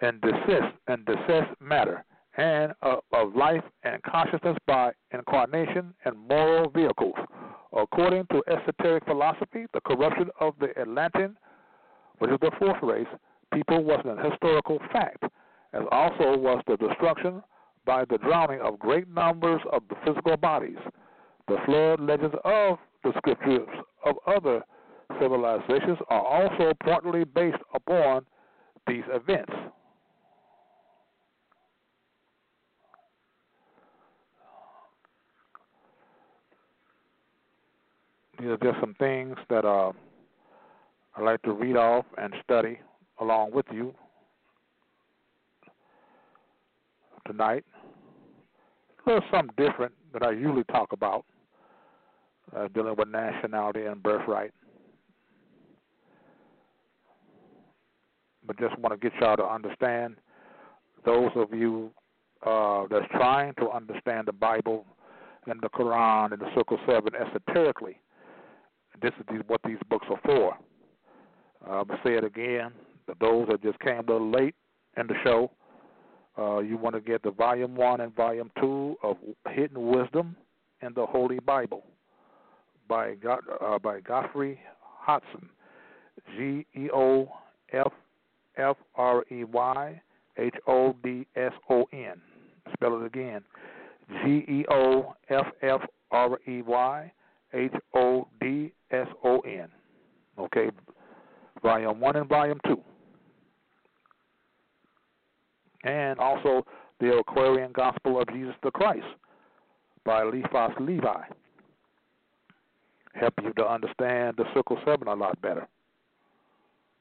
and 0.00 0.20
desist 0.20 0.72
and 0.86 1.04
desist 1.04 1.60
matter 1.60 2.04
and 2.36 2.72
uh, 2.82 2.96
of 3.12 3.34
life 3.34 3.64
and 3.82 4.00
consciousness 4.04 4.56
by 4.66 4.92
incarnation 5.12 5.92
and 6.04 6.16
moral 6.16 6.70
vehicles. 6.70 7.16
According 7.76 8.26
to 8.30 8.42
esoteric 8.46 9.04
philosophy, 9.04 9.66
the 9.74 9.80
corruption 9.80 10.30
of 10.40 10.54
the 10.60 10.70
Atlantean, 10.80 11.36
which 12.18 12.30
is 12.30 12.38
the 12.40 12.50
fourth 12.58 12.82
race, 12.82 13.06
people 13.52 13.82
was 13.82 14.00
an 14.04 14.18
historical 14.30 14.78
fact, 14.92 15.24
as 15.72 15.82
also 15.90 16.36
was 16.36 16.62
the 16.66 16.76
destruction 16.76 17.42
by 17.84 18.04
the 18.04 18.18
drowning 18.18 18.60
of 18.60 18.78
great 18.78 19.08
numbers 19.08 19.60
of 19.72 19.82
the 19.88 19.96
physical 20.04 20.36
bodies. 20.36 20.78
The 21.46 21.56
flood 21.64 22.00
legends 22.00 22.34
of 22.44 22.78
the 23.02 23.12
scriptures 23.18 23.68
of 24.04 24.16
other 24.26 24.62
civilizations 25.20 25.98
are 26.08 26.24
also 26.24 26.72
partly 26.84 27.24
based 27.24 27.62
upon 27.74 28.26
these 28.86 29.04
events. 29.10 29.52
These 38.38 38.48
are 38.48 38.56
just 38.58 38.78
some 38.80 38.94
things 38.98 39.36
that 39.50 39.64
uh, 39.64 39.92
I 41.18 41.22
like 41.22 41.42
to 41.42 41.52
read 41.52 41.76
off 41.76 42.04
and 42.16 42.32
study 42.44 42.78
along 43.20 43.50
with 43.50 43.66
you 43.72 43.92
tonight. 47.26 47.64
There's 49.04 49.22
something 49.32 49.52
different 49.56 49.92
that 50.12 50.22
I 50.22 50.30
usually 50.30 50.62
talk 50.64 50.92
about, 50.92 51.24
uh, 52.56 52.68
dealing 52.68 52.94
with 52.96 53.08
nationality 53.08 53.86
and 53.86 54.00
birthright. 54.00 54.52
But 58.46 58.56
just 58.60 58.78
want 58.78 58.92
to 58.92 59.10
get 59.10 59.18
y'all 59.20 59.36
to 59.38 59.44
understand, 59.44 60.16
those 61.04 61.30
of 61.34 61.52
you 61.52 61.90
uh, 62.46 62.84
that's 62.88 63.10
trying 63.10 63.54
to 63.54 63.70
understand 63.70 64.28
the 64.28 64.32
Bible 64.32 64.86
and 65.48 65.60
the 65.60 65.68
Quran 65.68 66.32
and 66.32 66.40
the 66.40 66.54
Circle 66.54 66.78
7 66.86 67.08
esoterically, 67.16 67.98
this 69.02 69.12
is 69.18 69.40
what 69.48 69.60
these 69.64 69.78
books 69.90 70.06
are 70.10 70.20
for. 70.24 70.56
I'm 71.66 71.86
going 71.86 71.88
to 71.88 71.98
say 72.04 72.14
it 72.14 72.24
again. 72.24 72.72
Those 73.20 73.48
that 73.48 73.62
just 73.62 73.78
came 73.80 73.98
a 73.98 74.00
little 74.00 74.30
late 74.30 74.54
in 74.96 75.06
the 75.06 75.14
show, 75.24 75.50
uh, 76.38 76.58
you 76.58 76.76
want 76.76 76.94
to 76.94 77.00
get 77.00 77.22
the 77.22 77.30
volume 77.30 77.74
one 77.74 78.00
and 78.00 78.14
volume 78.14 78.50
two 78.60 78.96
of 79.02 79.16
Hidden 79.50 79.88
Wisdom 79.88 80.36
in 80.82 80.92
the 80.94 81.06
Holy 81.06 81.40
Bible 81.40 81.84
by 82.88 83.14
God, 83.14 83.40
uh, 83.60 83.78
by 83.78 84.00
Godfrey 84.00 84.60
Hodson, 84.80 85.48
G 86.36 86.66
E 86.74 86.88
O 86.94 87.28
F 87.72 87.92
F 88.56 88.76
R 88.94 89.24
E 89.30 89.44
Y 89.44 90.00
H 90.36 90.54
O 90.66 90.94
D 91.02 91.26
S 91.36 91.52
O 91.70 91.84
N. 91.92 92.20
Spell 92.74 93.00
it 93.00 93.06
again. 93.06 93.42
G 94.22 94.44
E 94.48 94.64
O 94.70 95.14
F 95.28 95.46
F 95.62 95.80
R 96.10 96.38
E 96.46 96.62
Y 96.62 97.12
H 97.52 97.72
O 97.94 98.28
D 98.40 98.72
S 98.90 99.08
O 99.24 99.40
N. 99.40 99.68
Okay, 100.38 100.70
volume 101.62 102.00
one 102.00 102.16
and 102.16 102.28
volume 102.28 102.60
two 102.66 102.82
and 105.84 106.18
also 106.18 106.66
the 107.00 107.16
Aquarian 107.18 107.72
Gospel 107.72 108.20
of 108.20 108.28
Jesus 108.28 108.54
the 108.62 108.70
Christ 108.70 109.06
by 110.04 110.22
Eliphas 110.22 110.72
Levi. 110.80 111.22
Help 113.14 113.34
you 113.42 113.52
to 113.54 113.66
understand 113.66 114.36
the 114.36 114.44
Circle 114.54 114.78
7 114.84 115.06
a 115.06 115.14
lot 115.14 115.40
better. 115.40 115.66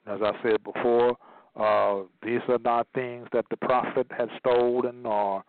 As 0.07 0.19
I 0.23 0.31
said 0.41 0.63
before, 0.63 1.17
uh, 1.55 2.03
these 2.23 2.39
are 2.47 2.59
not 2.63 2.87
things 2.93 3.27
that 3.33 3.45
the 3.49 3.57
prophet 3.57 4.07
had 4.15 4.29
stolen 4.39 5.05
or 5.05 5.43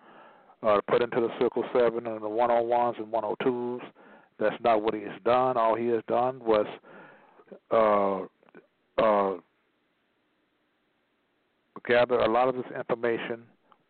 uh, 0.62 0.80
put 0.88 1.02
into 1.02 1.20
the 1.20 1.28
Circle 1.38 1.64
7 1.72 2.06
and 2.06 2.22
the 2.22 2.28
101s 2.28 2.98
and 2.98 3.12
102s. 3.12 3.80
That's 4.38 4.56
not 4.62 4.82
what 4.82 4.94
he 4.94 5.02
has 5.02 5.20
done. 5.24 5.56
All 5.56 5.74
he 5.74 5.86
has 5.88 6.02
done 6.08 6.40
was 6.40 6.66
uh, 7.70 8.26
uh, 8.98 9.34
gather 11.86 12.18
a 12.18 12.30
lot 12.30 12.48
of 12.48 12.54
this 12.54 12.66
information, 12.76 13.42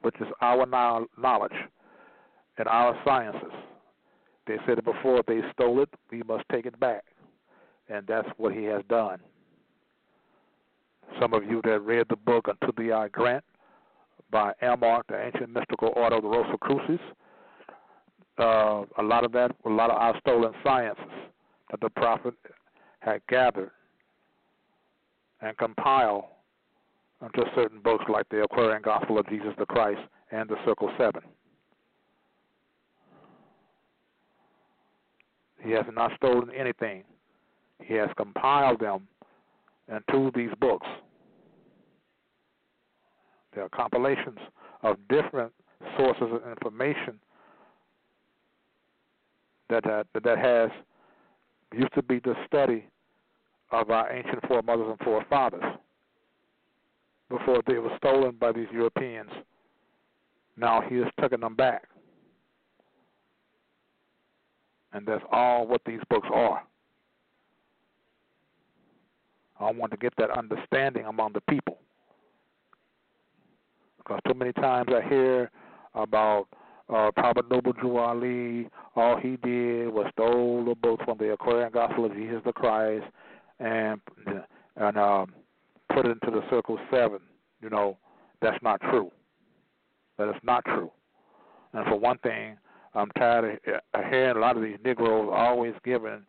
which 0.03 0.15
is 0.21 0.29
our 0.41 0.65
knowledge 0.67 1.53
and 2.59 2.69
our 2.69 2.99
sciences. 3.05 3.53
They 4.47 4.57
said 4.67 4.79
it 4.79 4.85
before, 4.85 5.23
they 5.27 5.41
stole 5.53 5.83
it, 5.83 5.91
we 6.11 6.23
must 6.23 6.45
take 6.51 6.65
it 6.65 6.79
back. 6.81 7.05
And 7.89 8.07
that's 8.07 8.29
what 8.37 8.55
he 8.55 8.65
has 8.65 8.83
done. 8.89 9.19
Some 11.21 11.35
of 11.35 11.45
you 11.45 11.61
that 11.65 11.81
read 11.81 12.07
the 12.09 12.17
book 12.17 12.49
Unto 12.49 12.73
Thee 12.77 12.93
I 12.93 13.09
Grant 13.09 13.45
by 14.31 14.53
AMORC, 14.63 15.03
the 15.09 15.25
Ancient 15.25 15.51
Mystical 15.51 15.93
Order 15.97 16.17
of 16.17 16.23
the 16.23 16.29
Rosicrucians, 16.29 17.01
uh, 18.39 18.85
a 18.99 19.03
lot 19.03 19.25
of 19.25 19.33
that, 19.33 19.51
a 19.65 19.69
lot 19.69 19.91
of 19.91 19.97
our 19.97 20.19
stolen 20.21 20.53
sciences 20.63 21.05
that 21.71 21.81
the 21.81 21.91
prophet 21.91 22.35
had 23.01 23.21
gathered 23.29 23.71
and 25.41 25.57
compile 25.57 26.31
unto 27.21 27.43
certain 27.55 27.81
books 27.81 28.05
like 28.09 28.29
the 28.29 28.43
Aquarian 28.43 28.83
Gospel 28.83 29.19
of 29.19 29.29
Jesus 29.29 29.53
the 29.59 29.67
Christ 29.67 30.01
and 30.31 30.49
the 30.49 30.57
Circle 30.65 30.91
Seven. 30.99 31.23
He 35.61 35.73
has 35.73 35.85
not 35.93 36.13
stolen 36.17 36.51
anything. 36.57 37.05
He 37.83 37.95
has 37.95 38.09
compiled 38.17 38.81
them 38.81 39.09
into 39.89 40.31
these 40.35 40.51
books. 40.61 40.87
They 43.55 43.63
are 43.63 43.69
compilations 43.69 44.39
of 44.83 44.97
different 45.09 45.53
sources 45.97 46.29
of 46.31 46.49
information 46.49 47.19
that 49.69 49.85
that, 49.85 50.07
that 50.23 50.39
has 50.39 50.71
used 51.75 51.95
to 51.95 52.03
be 52.03 52.21
the 52.21 52.35
study 52.47 52.85
of 53.71 53.91
our 53.91 54.11
ancient 54.13 54.47
foremothers 54.47 54.89
and 54.89 54.99
forefathers 55.01 55.63
before 57.29 57.63
they 57.67 57.79
were 57.79 57.95
stolen 57.99 58.37
by 58.41 58.53
these 58.53 58.69
Europeans. 58.73 59.31
Now 60.57 60.83
he 60.89 60.97
is 60.97 61.07
taken 61.21 61.41
them 61.41 61.55
back. 61.55 61.85
And 64.93 65.07
that's 65.07 65.23
all 65.31 65.67
what 65.67 65.83
these 65.85 66.01
books 66.09 66.29
are. 66.33 66.63
I 69.61 69.71
want 69.73 69.91
to 69.93 69.99
get 69.99 70.15
that 70.19 70.31
understanding 70.31 71.05
among 71.05 71.33
the 71.35 71.41
people. 71.43 71.79
Because 73.99 74.21
too 74.27 74.35
many 74.35 74.53
times 74.53 74.89
I 74.95 75.07
hear 75.07 75.51
about 75.95 76.47
uh, 76.89 77.11
Prophet 77.17 77.51
Noble 77.51 77.73
Drew 77.75 77.99
Ali, 77.99 78.69
all 78.97 79.19
he 79.19 79.37
did 79.37 79.89
was 79.93 80.07
stole 80.13 80.65
the 80.65 80.75
book 80.75 81.01
from 81.05 81.19
the 81.19 81.33
Aquarian 81.33 81.71
Gospel 81.71 82.07
of 82.07 82.15
Jesus 82.15 82.41
the 82.47 82.53
Christ 82.53 83.05
and 83.61 84.01
and 84.77 84.97
um, 84.97 85.33
put 85.95 86.07
it 86.07 86.19
into 86.23 86.31
the 86.31 86.49
circle 86.51 86.79
seven. 86.91 87.21
You 87.61 87.71
know, 87.71 87.99
that's 88.41 88.63
not 88.63 88.81
true. 88.83 89.11
That 90.17 90.29
is 90.29 90.41
not 90.43 90.65
true. 90.65 90.91
And 91.73 91.85
for 91.87 91.97
one 91.97 92.19
thing, 92.19 92.57
I'm 92.95 93.11
tired 93.19 93.61
of 93.95 94.05
hearing 94.11 94.37
a 94.37 94.41
lot 94.41 94.57
of 94.57 94.63
these 94.63 94.79
Negroes 94.85 95.31
always 95.33 95.75
giving 95.85 96.23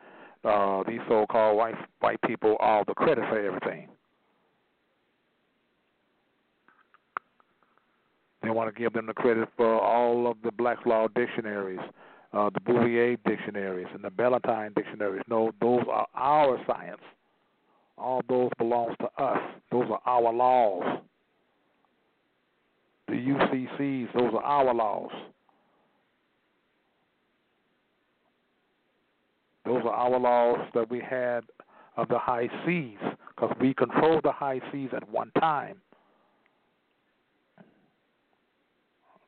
uh, 0.43 0.83
these 0.87 0.99
so-called 1.07 1.57
white 1.57 1.75
white 1.99 2.21
people 2.21 2.55
all 2.59 2.83
the 2.85 2.93
credit 2.93 3.25
for 3.29 3.39
everything. 3.39 3.87
They 8.41 8.49
want 8.49 8.73
to 8.73 8.79
give 8.79 8.93
them 8.93 9.05
the 9.05 9.13
credit 9.13 9.49
for 9.57 9.81
all 9.81 10.27
of 10.27 10.37
the 10.43 10.51
Black 10.51 10.85
Law 10.85 11.07
dictionaries, 11.13 11.79
uh, 12.31 12.49
the 12.53 12.61
Bouvier 12.61 13.17
dictionaries, 13.25 13.87
and 13.93 14.01
the 14.01 14.09
Ballentine 14.09 14.73
dictionaries. 14.75 15.23
No, 15.27 15.51
those 15.59 15.83
are 15.91 16.07
our 16.15 16.57
science. 16.65 17.01
All 17.99 18.21
those 18.29 18.49
belongs 18.57 18.95
to 19.01 19.07
us. 19.21 19.39
Those 19.71 19.85
are 19.89 20.01
our 20.05 20.33
laws. 20.33 20.99
The 23.07 23.15
UCCs, 23.15 24.13
those 24.13 24.33
are 24.33 24.43
our 24.43 24.73
laws. 24.73 25.11
Those 29.65 29.81
are 29.83 29.93
our 29.93 30.19
laws 30.19 30.59
that 30.73 30.89
we 30.89 30.99
had 30.99 31.41
of 31.97 32.07
the 32.07 32.17
high 32.17 32.47
seas, 32.65 32.97
because 33.35 33.55
we 33.59 33.73
controlled 33.73 34.23
the 34.23 34.31
high 34.31 34.61
seas 34.71 34.89
at 34.95 35.07
one 35.09 35.31
time. 35.39 35.77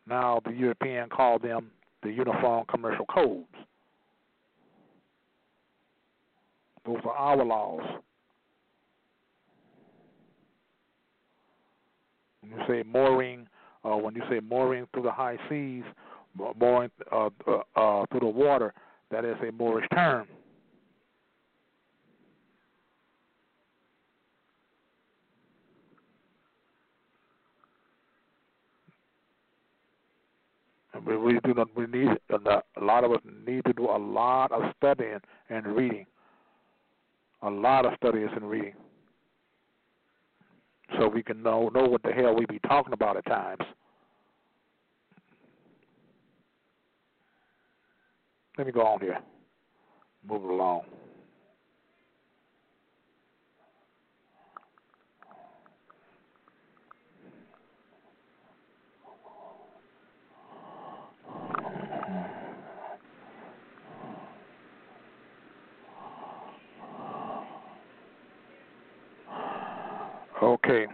Now 0.07 0.41
the 0.45 0.51
European 0.51 1.09
called 1.09 1.41
them 1.43 1.71
the 2.03 2.11
Uniform 2.11 2.65
Commercial 2.69 3.05
Codes. 3.05 3.45
Those 6.85 7.01
are 7.05 7.11
our 7.11 7.43
laws. 7.43 7.83
When 12.41 12.51
you 12.51 12.57
say 12.67 12.83
mooring, 12.83 13.47
uh, 13.83 13.97
when 13.97 14.15
you 14.15 14.23
say 14.29 14.39
mooring 14.39 14.87
through 14.93 15.03
the 15.03 15.11
high 15.11 15.37
seas, 15.49 15.83
mooring 16.59 16.91
uh, 17.11 17.29
uh, 17.47 17.59
uh, 17.75 18.05
through 18.11 18.21
the 18.21 18.27
water, 18.27 18.73
that 19.11 19.25
is 19.25 19.35
a 19.47 19.51
Moorish 19.51 19.87
term. 19.93 20.27
We, 31.05 31.17
we 31.17 31.39
do 31.43 31.53
not. 31.53 31.67
We 31.75 31.85
need 31.87 32.09
a 32.29 32.83
lot 32.83 33.03
of 33.03 33.11
us 33.11 33.19
need 33.47 33.65
to 33.65 33.73
do 33.73 33.85
a 33.85 33.97
lot 33.97 34.51
of 34.51 34.61
studying 34.77 35.19
and 35.49 35.65
reading. 35.67 36.05
A 37.41 37.49
lot 37.49 37.85
of 37.85 37.93
studying 37.97 38.29
and 38.35 38.47
reading, 38.49 38.73
so 40.97 41.07
we 41.07 41.23
can 41.23 41.41
know 41.41 41.69
know 41.69 41.83
what 41.83 42.03
the 42.03 42.11
hell 42.11 42.35
we 42.35 42.45
be 42.45 42.59
talking 42.59 42.93
about 42.93 43.17
at 43.17 43.25
times. 43.25 43.61
Let 48.57 48.67
me 48.67 48.73
go 48.73 48.81
on 48.81 48.99
here. 48.99 49.19
Move 50.27 50.43
along. 50.43 50.81
Okay. 70.41 70.87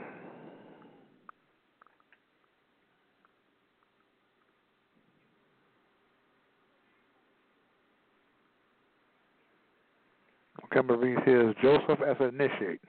Okay, 10.66 10.80
I'm 10.80 10.88
read 11.00 11.18
Joseph 11.62 12.00
as 12.06 12.18
an 12.20 12.40
initiate. 12.40 12.82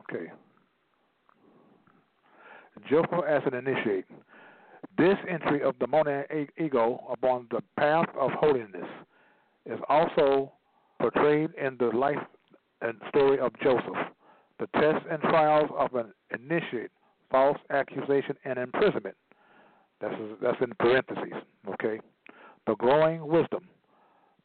Okay. 0.00 0.26
Joseph 2.90 3.10
as 3.26 3.42
an 3.46 3.54
initiate. 3.54 4.04
This 4.98 5.16
entry 5.28 5.62
of 5.62 5.74
the 5.80 5.86
monad 5.86 6.26
ego 6.58 7.02
upon 7.10 7.46
the 7.50 7.62
path 7.78 8.08
of 8.18 8.30
holiness 8.32 8.88
is 9.64 9.78
also 9.88 10.52
portrayed 11.00 11.50
in 11.60 11.76
the 11.78 11.86
life 11.86 12.18
and 12.82 13.00
story 13.08 13.38
of 13.38 13.52
Joseph. 13.62 13.96
The 14.58 14.68
tests 14.80 15.06
and 15.10 15.20
trials 15.22 15.70
of 15.78 15.94
an 15.94 16.12
initiate, 16.30 16.90
false 17.30 17.58
accusation, 17.70 18.36
and 18.44 18.58
imprisonment. 18.58 19.16
That's 20.00 20.14
that's 20.42 20.60
in 20.60 20.72
parentheses. 20.78 21.42
Okay. 21.68 22.00
The 22.66 22.74
growing 22.76 23.26
wisdom, 23.26 23.68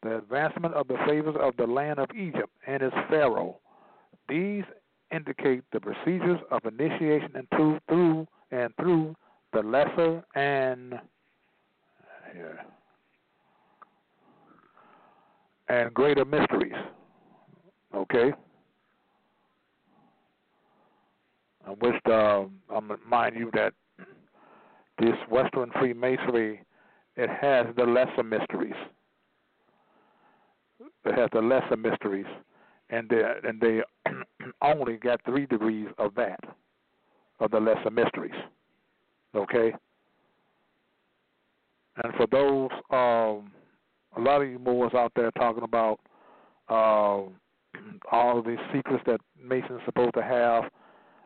the 0.02 0.18
advancement 0.18 0.74
of 0.74 0.86
the 0.88 0.96
favors 1.06 1.36
of 1.40 1.56
the 1.56 1.66
land 1.66 1.98
of 1.98 2.08
Egypt 2.14 2.50
and 2.66 2.82
its 2.82 2.94
pharaoh. 3.08 3.58
These 4.28 4.64
indicate 5.10 5.64
the 5.72 5.80
procedures 5.80 6.40
of 6.50 6.64
initiation 6.64 7.32
into 7.34 7.80
through 7.88 8.26
and 8.50 8.72
through 8.76 9.14
the 9.52 9.60
lesser 9.60 10.22
and 10.34 10.94
here 12.32 12.64
and 15.68 15.92
greater 15.94 16.24
mysteries. 16.24 16.74
Okay. 17.94 18.32
I 21.66 21.70
wish 21.70 21.94
uh, 22.06 22.44
I'm 22.74 22.90
remind 22.90 23.36
you 23.36 23.50
that 23.54 23.72
this 24.98 25.16
Western 25.30 25.70
Freemasonry 25.78 26.62
it 27.16 27.28
has 27.28 27.66
the 27.76 27.84
lesser 27.84 28.22
mysteries. 28.22 28.74
It 31.04 31.18
has 31.18 31.28
the 31.32 31.40
lesser 31.40 31.76
mysteries, 31.76 32.26
and 32.90 33.08
they 33.08 33.22
and 33.44 33.60
they 33.60 33.82
only 34.62 34.96
got 34.96 35.20
three 35.24 35.46
degrees 35.46 35.88
of 35.98 36.14
that, 36.14 36.40
of 37.40 37.50
the 37.50 37.60
lesser 37.60 37.90
mysteries. 37.90 38.34
Okay. 39.34 39.74
And 42.02 42.14
for 42.14 42.26
those, 42.26 42.70
um, 42.90 43.52
a 44.16 44.20
lot 44.20 44.40
of 44.40 44.48
you 44.48 44.58
Moors 44.58 44.92
out 44.94 45.12
there 45.14 45.30
talking 45.32 45.64
about 45.64 46.00
uh, 46.68 47.22
all 48.10 48.42
these 48.42 48.58
secrets 48.74 49.02
that 49.06 49.20
Mason's 49.38 49.82
supposed 49.84 50.14
to 50.14 50.22
have 50.22 50.64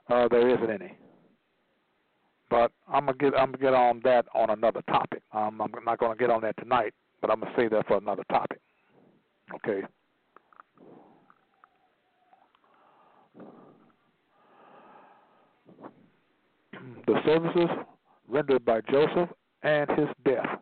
uh, 0.08 0.28
there 0.28 0.48
isn't 0.48 0.70
any. 0.70 0.96
But 2.48 2.70
I'm 2.88 3.06
gonna 3.06 3.18
get 3.18 3.34
I'm 3.34 3.52
gonna 3.52 3.58
get 3.58 3.74
on 3.74 4.00
that 4.04 4.26
on 4.34 4.50
another 4.50 4.82
topic. 4.88 5.22
Um, 5.32 5.60
I'm 5.60 5.72
not 5.84 5.98
gonna 5.98 6.16
get 6.16 6.30
on 6.30 6.42
that 6.42 6.56
tonight, 6.58 6.94
but 7.20 7.30
I'm 7.30 7.40
gonna 7.40 7.52
say 7.56 7.68
that 7.68 7.86
for 7.88 7.96
another 7.96 8.22
topic. 8.30 8.60
Okay. 9.54 9.82
The 17.06 17.20
services 17.24 17.68
rendered 18.28 18.64
by 18.64 18.80
Joseph 18.90 19.30
and 19.62 19.90
his 19.90 20.08
death 20.24 20.58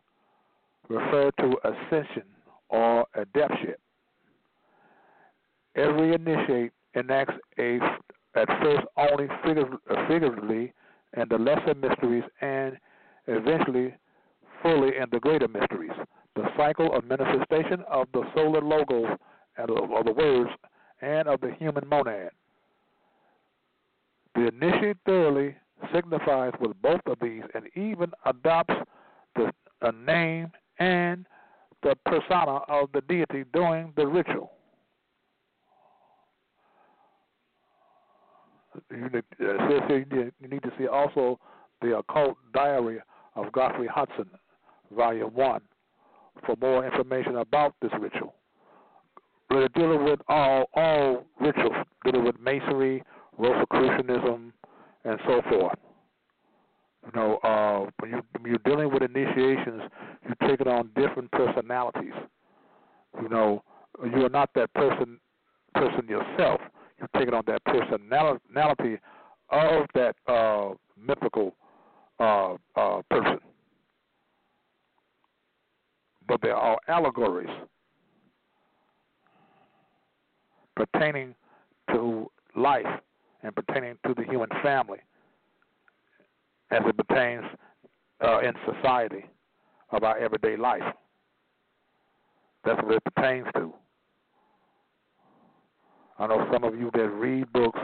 refer 0.88 1.30
to 1.38 1.56
ascension 1.64 2.24
or 2.68 3.06
adeptship. 3.16 3.76
Every 5.76 6.14
initiate 6.14 6.72
enacts 6.94 7.34
a 7.58 7.78
at 8.34 8.48
first 8.62 8.86
only 8.96 9.28
uh, 9.28 10.06
figuratively 10.08 10.72
in 11.16 11.24
the 11.28 11.38
lesser 11.38 11.74
mysteries 11.74 12.24
and 12.40 12.76
eventually 13.26 13.94
fully 14.62 14.96
in 14.96 15.06
the 15.12 15.20
greater 15.20 15.48
mysteries. 15.48 15.92
The 16.34 16.48
cycle 16.56 16.94
of 16.94 17.04
manifestation 17.04 17.84
of 17.88 18.08
the 18.12 18.22
solar 18.34 18.60
logos 18.60 19.16
and 19.56 19.70
of 19.70 20.04
the 20.04 20.12
words 20.12 20.50
and 21.00 21.28
of 21.28 21.40
the 21.40 21.52
human 21.58 21.86
monad. 21.88 22.30
The 24.34 24.48
initiate 24.48 24.96
thoroughly 25.06 25.54
signifies 25.94 26.52
with 26.60 26.72
both 26.82 27.00
of 27.06 27.18
these 27.22 27.42
and 27.54 27.66
even 27.76 28.10
adopts 28.26 28.74
the 29.84 29.92
name 29.92 30.50
and 30.78 31.26
the 31.82 31.94
persona 32.06 32.60
of 32.68 32.90
the 32.92 33.02
deity 33.02 33.44
during 33.52 33.92
the 33.96 34.06
ritual. 34.06 34.52
You 38.96 39.08
need, 39.10 39.24
uh, 39.40 39.94
you 40.40 40.48
need, 40.48 40.62
to 40.62 40.72
see 40.78 40.86
also 40.86 41.38
the 41.82 41.98
occult 41.98 42.36
diary 42.52 42.98
of 43.34 43.50
Godfrey 43.52 43.88
Hodson, 43.88 44.28
volume 44.94 45.34
one, 45.34 45.62
for 46.46 46.54
more 46.60 46.86
information 46.86 47.36
about 47.36 47.74
this 47.82 47.90
ritual. 48.00 48.34
But 49.48 49.72
dealing 49.74 50.04
with 50.04 50.20
all 50.28 50.70
all 50.74 51.24
rituals, 51.40 51.74
dealing 52.04 52.24
with 52.24 52.38
masonry, 52.40 53.02
Rosicrucianism, 53.38 54.52
and 55.04 55.20
so 55.26 55.42
forth. 55.48 55.78
You 57.04 57.12
know, 57.14 57.36
uh, 57.38 57.90
when 57.98 58.12
you 58.12 58.22
when 58.38 58.50
you're 58.50 58.58
dealing 58.64 58.92
with 58.92 59.02
initiations, 59.02 59.82
you 60.26 60.48
take 60.48 60.60
it 60.60 60.68
on 60.68 60.90
different 60.96 61.30
personalities. 61.32 62.14
You 63.20 63.28
know, 63.28 63.62
you 64.04 64.24
are 64.24 64.30
not 64.30 64.50
that 64.54 64.72
person 64.74 65.18
person 65.74 66.06
yourself 66.08 66.60
you 67.00 67.06
take 67.16 67.28
it 67.28 67.34
on 67.34 67.42
that 67.46 67.64
personality 67.64 68.98
of 69.50 69.86
that 69.94 70.14
uh, 70.26 70.70
mythical 70.96 71.54
uh, 72.20 72.54
uh, 72.76 73.02
person. 73.10 73.38
But 76.26 76.40
they 76.42 76.50
are 76.50 76.78
allegories 76.88 77.50
pertaining 80.76 81.34
to 81.90 82.30
life 82.56 82.86
and 83.42 83.54
pertaining 83.54 83.96
to 84.06 84.14
the 84.14 84.24
human 84.24 84.48
family 84.62 84.98
as 86.70 86.80
it 86.86 86.96
pertains 86.96 87.44
uh, 88.24 88.40
in 88.40 88.52
society 88.64 89.24
of 89.90 90.02
our 90.02 90.18
everyday 90.18 90.56
life. 90.56 90.82
That's 92.64 92.82
what 92.82 92.94
it 92.94 93.04
pertains 93.14 93.46
to. 93.54 93.72
I 96.18 96.26
know 96.26 96.48
some 96.52 96.64
of 96.64 96.78
you 96.78 96.90
that 96.94 97.08
read 97.08 97.52
books, 97.52 97.80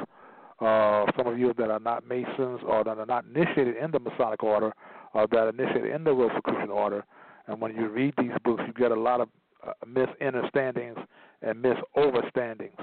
uh, 0.61 1.07
some 1.17 1.27
of 1.27 1.39
you 1.39 1.53
that 1.59 1.71
are 1.71 1.81
not 1.81 2.07
Masons 2.07 2.61
or 2.67 2.85
that 2.85 2.99
are 2.99 3.07
not 3.07 3.25
initiated 3.25 3.77
in 3.77 3.91
the 3.91 3.99
Masonic 3.99 4.43
order 4.43 4.73
or 5.15 5.27
that 5.27 5.37
are 5.39 5.49
initiated 5.49 5.95
in 5.95 6.05
the 6.05 6.13
Rosicrucian 6.13 6.71
order. 6.71 7.05
And 7.47 7.61
when 7.61 7.75
you 7.75 7.89
read 7.89 8.15
these 8.19 8.33
books, 8.45 8.63
you 8.67 8.73
get 8.73 8.93
a 8.93 9.01
lot 9.01 9.21
of 9.21 9.29
uh, 9.67 9.73
misunderstandings 9.87 10.97
and 11.43 11.63
misoverstandings, 11.63 12.79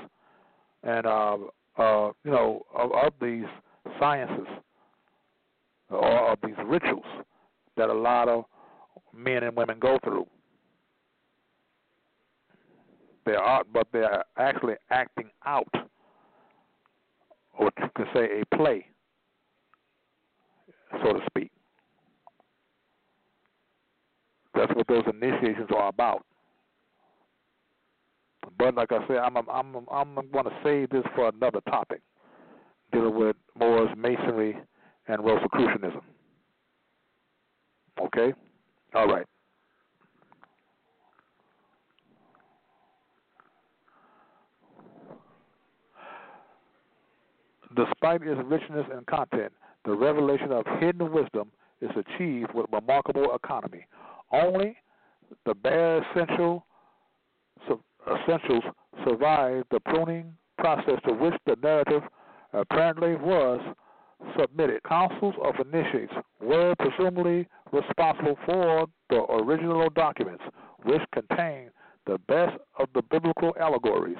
and 0.84 1.06
uh, 1.06 1.38
uh, 1.78 2.12
you 2.24 2.32
know 2.32 2.66
of, 2.76 2.92
of 2.92 3.14
these 3.22 3.46
sciences 4.00 4.48
or 5.90 6.32
of 6.32 6.40
these 6.44 6.56
rituals 6.66 7.06
that 7.78 7.90
a 7.90 7.94
lot 7.94 8.28
of 8.28 8.46
men 9.16 9.44
and 9.44 9.56
women 9.56 9.80
go 9.80 9.98
through. 10.04 10.26
They 13.28 13.36
are, 13.36 13.64
but 13.74 13.88
they 13.92 14.04
are 14.04 14.24
actually 14.38 14.76
acting 14.90 15.30
out, 15.46 15.68
or 17.60 17.70
you 17.78 17.90
could 17.94 18.08
say 18.14 18.40
a 18.40 18.56
play 18.56 18.86
so 21.04 21.12
to 21.12 21.20
speak. 21.30 21.52
That's 24.56 24.74
what 24.76 24.88
those 24.88 25.04
initiations 25.08 25.68
are 25.76 25.90
about. 25.90 26.26
But 28.58 28.76
like 28.76 28.94
I 28.94 29.06
said, 29.08 29.18
I'm 29.18 29.36
I'm 29.36 29.50
I'm, 29.50 29.76
I'm 29.92 30.16
going 30.32 30.46
to 30.46 30.58
save 30.64 30.90
this 30.90 31.04
for 31.14 31.28
another 31.28 31.60
topic, 31.70 32.02
dealing 32.94 33.20
with 33.20 33.36
Moors 33.60 33.90
Masonry 33.98 34.58
and 35.10 35.26
Rosicrucianism. 35.26 36.02
Okay, 38.02 38.34
all 38.96 39.08
right. 39.08 39.26
Despite 47.76 48.22
its 48.24 48.42
richness 48.46 48.86
and 48.92 49.06
content, 49.08 49.52
the 49.86 49.94
revelation 49.94 50.52
of 50.52 50.66
hidden 50.80 51.12
wisdom 51.12 51.52
is 51.82 51.92
achieved 51.92 52.54
with 52.54 52.66
remarkable 52.72 53.34
economy. 53.36 53.86
Only 54.32 54.78
the 55.46 55.54
bare 55.54 56.02
essential 56.04 56.66
essentials 58.08 58.64
survive 59.06 59.64
the 59.72 59.80
pruning 59.82 60.34
process 60.58 61.00
to 61.06 61.14
which 61.14 61.34
the 61.46 61.58
narrative 61.62 62.04
apparently 62.54 63.16
was 63.16 63.60
submitted. 64.40 64.82
Councils 64.84 65.36
of 65.44 65.56
initiates 65.68 66.14
were 66.42 66.74
presumably 66.80 67.48
responsible 67.72 68.38
for 68.46 68.88
the 69.10 69.24
original 69.32 69.90
documents, 69.90 70.44
which 70.84 71.02
contain 71.14 71.70
the 72.06 72.18
best 72.28 72.58
of 72.80 72.88
the 72.94 73.02
biblical 73.02 73.54
allegories. 73.60 74.18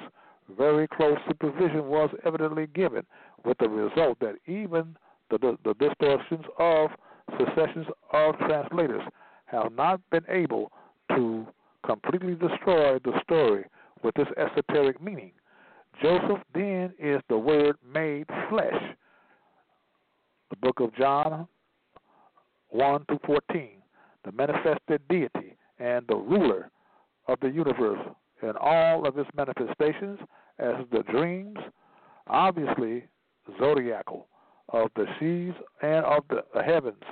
Very 0.56 0.88
close 0.88 1.18
supervision 1.26 1.88
was 1.88 2.10
evidently 2.24 2.66
given, 2.74 3.04
with 3.48 3.56
the 3.58 3.68
result 3.68 4.18
that 4.20 4.34
even 4.46 4.94
the, 5.30 5.38
the, 5.38 5.56
the 5.64 5.74
distortions 5.74 6.44
of 6.58 6.90
successions 7.38 7.86
of 8.12 8.36
translators 8.40 9.00
have 9.46 9.72
not 9.72 10.00
been 10.10 10.24
able 10.28 10.70
to 11.16 11.46
completely 11.82 12.34
destroy 12.34 12.98
the 12.98 13.18
story 13.22 13.64
with 14.04 14.14
this 14.16 14.26
esoteric 14.36 15.02
meaning. 15.02 15.32
Joseph 16.02 16.42
then 16.52 16.92
is 16.98 17.22
the 17.30 17.38
Word 17.38 17.76
made 17.90 18.26
flesh. 18.50 18.82
The 20.50 20.56
book 20.56 20.80
of 20.80 20.94
John 20.94 21.48
1 22.68 23.04
to 23.06 23.18
14, 23.24 23.70
the 24.26 24.32
manifested 24.32 25.00
deity 25.08 25.56
and 25.78 26.06
the 26.06 26.16
ruler 26.16 26.70
of 27.28 27.40
the 27.40 27.48
universe 27.48 28.06
in 28.42 28.52
all 28.60 29.08
of 29.08 29.16
its 29.16 29.30
manifestations 29.34 30.18
as 30.58 30.74
the 30.92 31.02
dreams, 31.10 31.56
obviously 32.26 33.04
zodiacal, 33.58 34.26
of 34.70 34.90
the 34.96 35.06
seas 35.18 35.54
and 35.82 36.04
of 36.04 36.24
the 36.28 36.62
heavens, 36.62 37.02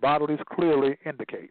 bodies 0.00 0.38
clearly 0.54 0.96
indicate. 1.04 1.50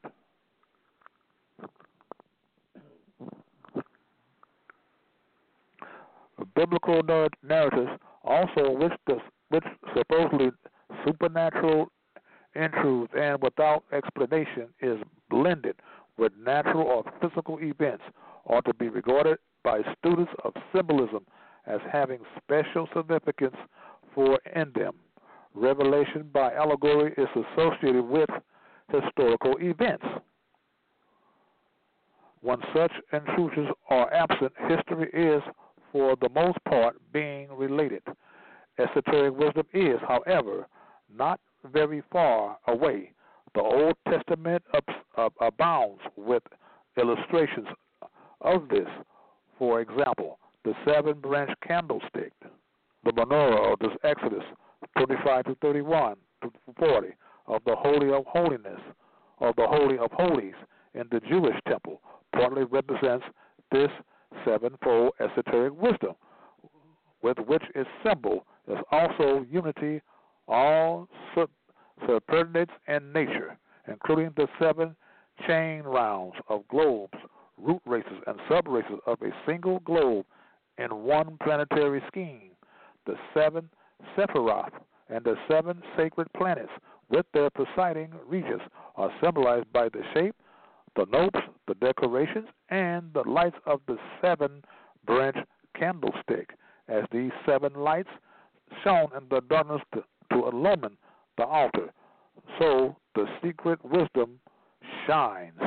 biblical 6.56 7.02
narratives 7.44 7.92
also 8.24 8.72
which 8.72 8.94
the, 9.08 9.18
which 9.50 9.64
supposedly 9.96 10.52
supernatural 11.06 11.88
in 12.56 12.72
truth 12.72 13.10
and 13.18 13.42
without 13.42 13.84
explanation 13.92 14.68
is 14.82 14.98
blended 15.30 15.76
with 16.18 16.32
natural 16.38 16.84
or 16.84 17.04
physical 17.22 17.60
events 17.60 18.04
are 18.48 18.62
to 18.62 18.74
be 18.76 18.88
regarded 18.88 19.38
by 19.64 19.82
students 20.00 20.32
of 20.44 20.54
symbolism 20.74 21.26
as 21.68 21.80
having 21.92 22.20
special 22.42 22.88
significance 22.96 23.56
for 24.16 24.40
in 24.56 24.72
them. 24.74 24.96
Revelation 25.54 26.30
by 26.34 26.54
allegory 26.54 27.14
is 27.18 27.28
associated 27.36 28.04
with 28.04 28.30
historical 28.92 29.56
events. 29.60 30.06
When 32.42 32.58
such 32.76 32.92
intrusions 33.14 33.70
are 33.90 34.12
absent, 34.14 34.52
history 34.68 35.10
is 35.14 35.42
for 35.92 36.16
the 36.22 36.30
most 36.30 36.58
part 36.68 36.96
being 37.14 37.48
related. 37.52 38.04
Esoteric 38.78 39.38
wisdom 39.38 39.66
is, 39.74 39.98
however, 40.08 40.68
not 41.16 41.40
very 41.72 42.04
far 42.12 42.58
away. 42.68 43.12
The 43.54 43.62
Old 43.62 43.96
Testament 44.10 44.64
abounds 45.40 46.02
with 46.18 46.44
illustrations 46.98 47.68
of 48.42 48.68
this. 48.68 48.90
For 49.58 49.80
example, 49.80 50.38
the 50.66 50.74
seven 50.86 51.20
branch 51.20 51.52
candlestick, 51.66 52.34
the 53.06 53.12
menorah 53.12 53.74
of 53.74 53.80
this 53.80 53.96
Exodus 54.04 54.44
25 54.98 55.46
to 55.46 55.56
31 55.62 56.16
to 56.42 56.52
40, 56.78 57.08
of 57.48 57.62
the 57.66 57.76
Holy 57.76 58.12
of 58.12 58.26
Holiness, 58.26 58.80
of 59.40 59.56
the 59.56 59.68
Holy 59.68 59.98
of 59.98 60.12
Holies 60.12 60.56
in 60.96 61.04
the 61.12 61.20
Jewish 61.30 61.56
temple, 61.68 62.02
partly 62.34 62.64
represents 62.64 63.26
this 63.72 63.90
sevenfold 64.44 65.12
esoteric 65.20 65.74
wisdom, 65.80 66.14
with 67.22 67.38
which 67.40 67.64
its 67.76 67.90
symbol 68.06 68.46
is 68.68 68.78
also 68.92 69.46
unity, 69.50 70.02
all 70.48 71.08
subordinates 72.06 72.72
in 72.88 73.14
nature, 73.14 73.58
including 73.88 74.32
the 74.36 74.48
seven 74.60 74.96
chain 75.48 75.84
rounds 75.84 76.36
of 76.50 76.68
globes, 76.68 77.18
root 77.58 77.82
races, 77.86 78.22
and 78.28 78.40
sub 78.50 78.68
races 78.68 79.00
of 79.06 79.22
a 79.22 79.30
single 79.46 79.80
globe 79.82 80.26
in 80.78 81.04
one 81.04 81.38
planetary 81.44 82.04
scheme, 82.08 82.52
the 83.06 83.16
seven 83.34 83.70
Sephiroth 84.16 84.74
and 85.10 85.24
the 85.24 85.36
seven 85.48 85.82
sacred 85.98 86.28
planets 86.36 86.72
with 87.10 87.26
their 87.34 87.50
presiding 87.50 88.12
regents 88.28 88.64
are 88.96 89.12
symbolized 89.22 89.72
by 89.72 89.90
the 89.90 90.02
shape 90.14 90.36
the 90.96 91.06
notes, 91.12 91.40
the 91.68 91.76
decorations, 91.76 92.48
and 92.70 93.12
the 93.14 93.24
lights 93.28 93.58
of 93.66 93.82
the 93.88 93.98
seven 94.22 94.64
branch 95.06 95.36
candlestick, 95.78 96.52
as 96.88 97.04
these 97.12 97.32
seven 97.46 97.74
lights 97.74 98.10
shone 98.84 99.10
in 99.16 99.24
the 99.30 99.42
darkness 99.50 99.82
to, 99.94 100.04
to 100.32 100.48
illumine 100.48 100.98
the 101.38 101.46
altar. 101.46 101.92
So 102.60 102.96
the 103.14 103.26
secret 103.44 103.84
wisdom 103.84 104.40
shines 105.06 105.60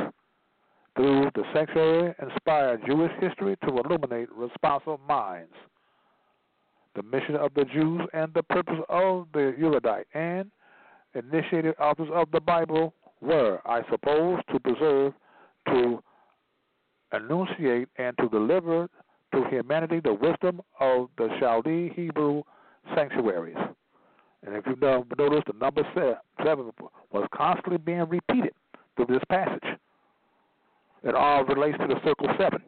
through 0.97 1.31
the 1.35 1.45
sanctuary 1.53 2.15
inspired 2.21 2.83
Jewish 2.87 3.13
history 3.21 3.57
to 3.65 3.79
illuminate 3.79 4.33
responsive 4.33 4.99
minds. 5.07 5.53
The 6.95 7.03
mission 7.03 7.37
of 7.37 7.55
the 7.55 7.65
Jews 7.65 8.01
and 8.13 8.33
the 8.35 8.43
purpose 8.43 8.81
of 8.89 9.29
the 9.33 9.55
erudite 9.59 10.07
and 10.15 10.51
initiated 11.15 11.75
authors 11.79 12.09
of 12.13 12.31
the 12.33 12.41
Bible 12.41 12.95
were, 13.21 13.61
I 13.67 13.83
suppose, 13.91 14.41
to 14.53 14.61
preserve, 14.61 15.13
to 15.67 16.03
enunciate, 17.13 17.89
and 17.97 18.17
to 18.19 18.29
deliver 18.29 18.89
to 19.33 19.45
humanity 19.49 20.01
the 20.01 20.15
wisdom 20.15 20.61
of 20.81 21.09
the 21.17 21.29
Chaldee 21.41 21.93
Hebrew 21.95 22.43
sanctuaries. 22.95 23.57
And 24.47 24.55
if 24.55 24.65
you 24.67 24.77
notice, 24.77 25.43
the 25.47 25.59
number 25.61 25.83
seven 26.45 26.71
was 27.13 27.27
constantly 27.35 27.79
being 27.79 28.09
repeated 28.09 28.53
through 28.97 29.07
this 29.07 29.23
passage. 29.29 29.65
It 31.03 31.15
all 31.15 31.45
relates 31.45 31.79
to 31.79 31.87
the 31.87 32.01
circle 32.05 32.29
seven. 32.39 32.63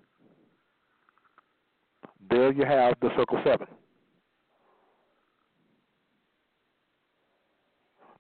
There 2.28 2.52
you 2.52 2.64
have 2.64 2.94
the 3.00 3.10
circle 3.16 3.40
seven. 3.44 3.66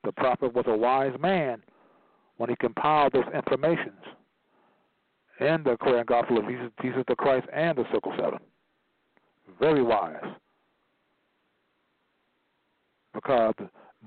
The 0.04 0.12
prophet 0.12 0.54
was 0.54 0.64
a 0.66 0.76
wise 0.76 1.14
man 1.20 1.62
when 2.38 2.48
he 2.48 2.56
compiled 2.56 3.12
those 3.12 3.24
informations 3.34 4.02
in 5.40 5.62
the 5.62 5.72
Aquarian 5.72 6.06
Gospel 6.06 6.38
of 6.38 6.46
Jesus, 6.46 6.70
Jesus 6.82 7.02
the 7.08 7.16
Christ 7.16 7.46
and 7.52 7.76
the 7.76 7.84
Circle 7.92 8.12
Seven. 8.16 8.38
Very 9.58 9.82
wise. 9.82 10.22
Because 13.12 13.54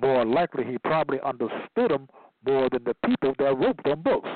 more 0.01 0.25
likely 0.25 0.63
he 0.63 0.77
probably 0.79 1.19
understood 1.23 1.91
them 1.91 2.07
more 2.45 2.69
than 2.71 2.83
the 2.83 2.95
people 3.05 3.33
that 3.39 3.57
wrote 3.57 3.79
them 3.83 4.01
books. 4.01 4.29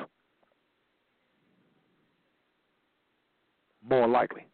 More 3.88 4.08
likely. 4.08 4.46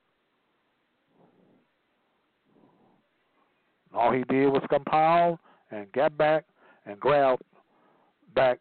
All 3.94 4.12
he 4.12 4.24
did 4.24 4.48
was 4.48 4.64
compile 4.70 5.40
and 5.72 5.92
get 5.92 6.18
back 6.18 6.46
and 6.86 7.00
grabbed 7.00 7.44
back 8.36 8.60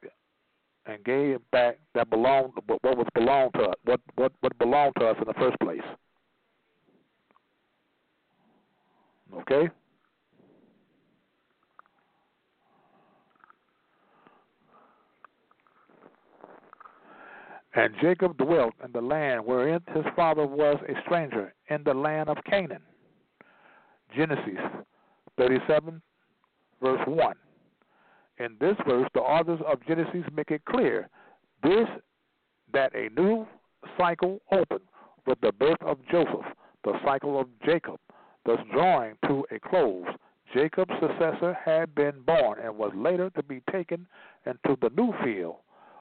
and 0.86 1.04
gave 1.04 1.38
back 1.50 1.78
that 1.94 2.10
belonged 2.10 2.52
what 2.66 2.96
was 2.96 3.06
belonged 3.14 3.52
to 3.54 3.62
us, 3.62 3.74
what 3.84 4.00
what 4.16 4.32
what 4.40 4.58
belonged 4.58 4.94
to 4.98 5.06
us 5.06 5.16
in 5.18 5.26
the 5.26 5.34
first 5.34 5.58
place. 5.60 5.80
Okay. 9.34 9.70
And 17.74 17.94
Jacob 18.02 18.36
dwelt 18.36 18.74
in 18.84 18.92
the 18.92 19.00
land 19.00 19.46
wherein 19.46 19.80
his 19.94 20.04
father 20.14 20.46
was 20.46 20.76
a 20.88 21.00
stranger, 21.06 21.54
in 21.68 21.82
the 21.84 21.94
land 21.94 22.28
of 22.28 22.36
Canaan. 22.44 22.82
Genesis 24.14 24.60
37, 25.38 26.02
verse 26.82 27.00
1. 27.06 27.34
In 28.42 28.56
this 28.58 28.76
verse, 28.88 29.08
the 29.14 29.20
authors 29.20 29.60
of 29.70 29.86
Genesis 29.86 30.24
make 30.34 30.50
it 30.50 30.64
clear 30.64 31.08
this 31.62 31.86
that 32.72 32.92
a 32.92 33.08
new 33.10 33.46
cycle 33.96 34.40
opened 34.50 34.80
with 35.26 35.40
the 35.42 35.52
birth 35.52 35.80
of 35.82 35.98
Joseph, 36.10 36.46
the 36.82 36.94
cycle 37.04 37.38
of 37.38 37.46
Jacob, 37.64 38.00
thus 38.44 38.58
drawing 38.72 39.14
to 39.26 39.46
a 39.52 39.60
close. 39.60 40.06
Jacob's 40.52 40.90
successor 41.00 41.56
had 41.64 41.94
been 41.94 42.20
born 42.22 42.58
and 42.58 42.76
was 42.76 42.90
later 42.96 43.30
to 43.30 43.44
be 43.44 43.62
taken 43.70 44.08
into 44.44 44.76
the 44.80 44.90
new 44.96 45.12
field, 45.22 45.56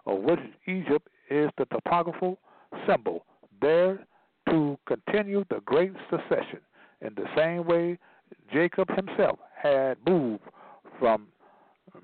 of 0.08 0.22
which 0.22 0.40
Egypt 0.66 1.10
is 1.30 1.52
the 1.60 1.66
topographical 1.66 2.40
symbol, 2.88 3.24
there 3.62 4.08
to 4.50 4.80
continue 4.88 5.46
the 5.52 5.60
great 5.66 5.94
succession. 6.10 6.60
In 7.02 7.14
the 7.14 7.28
same 7.38 7.68
way, 7.68 8.00
Jacob 8.52 8.88
himself 8.96 9.38
had 9.62 9.98
moved 10.08 10.42
from 10.98 11.28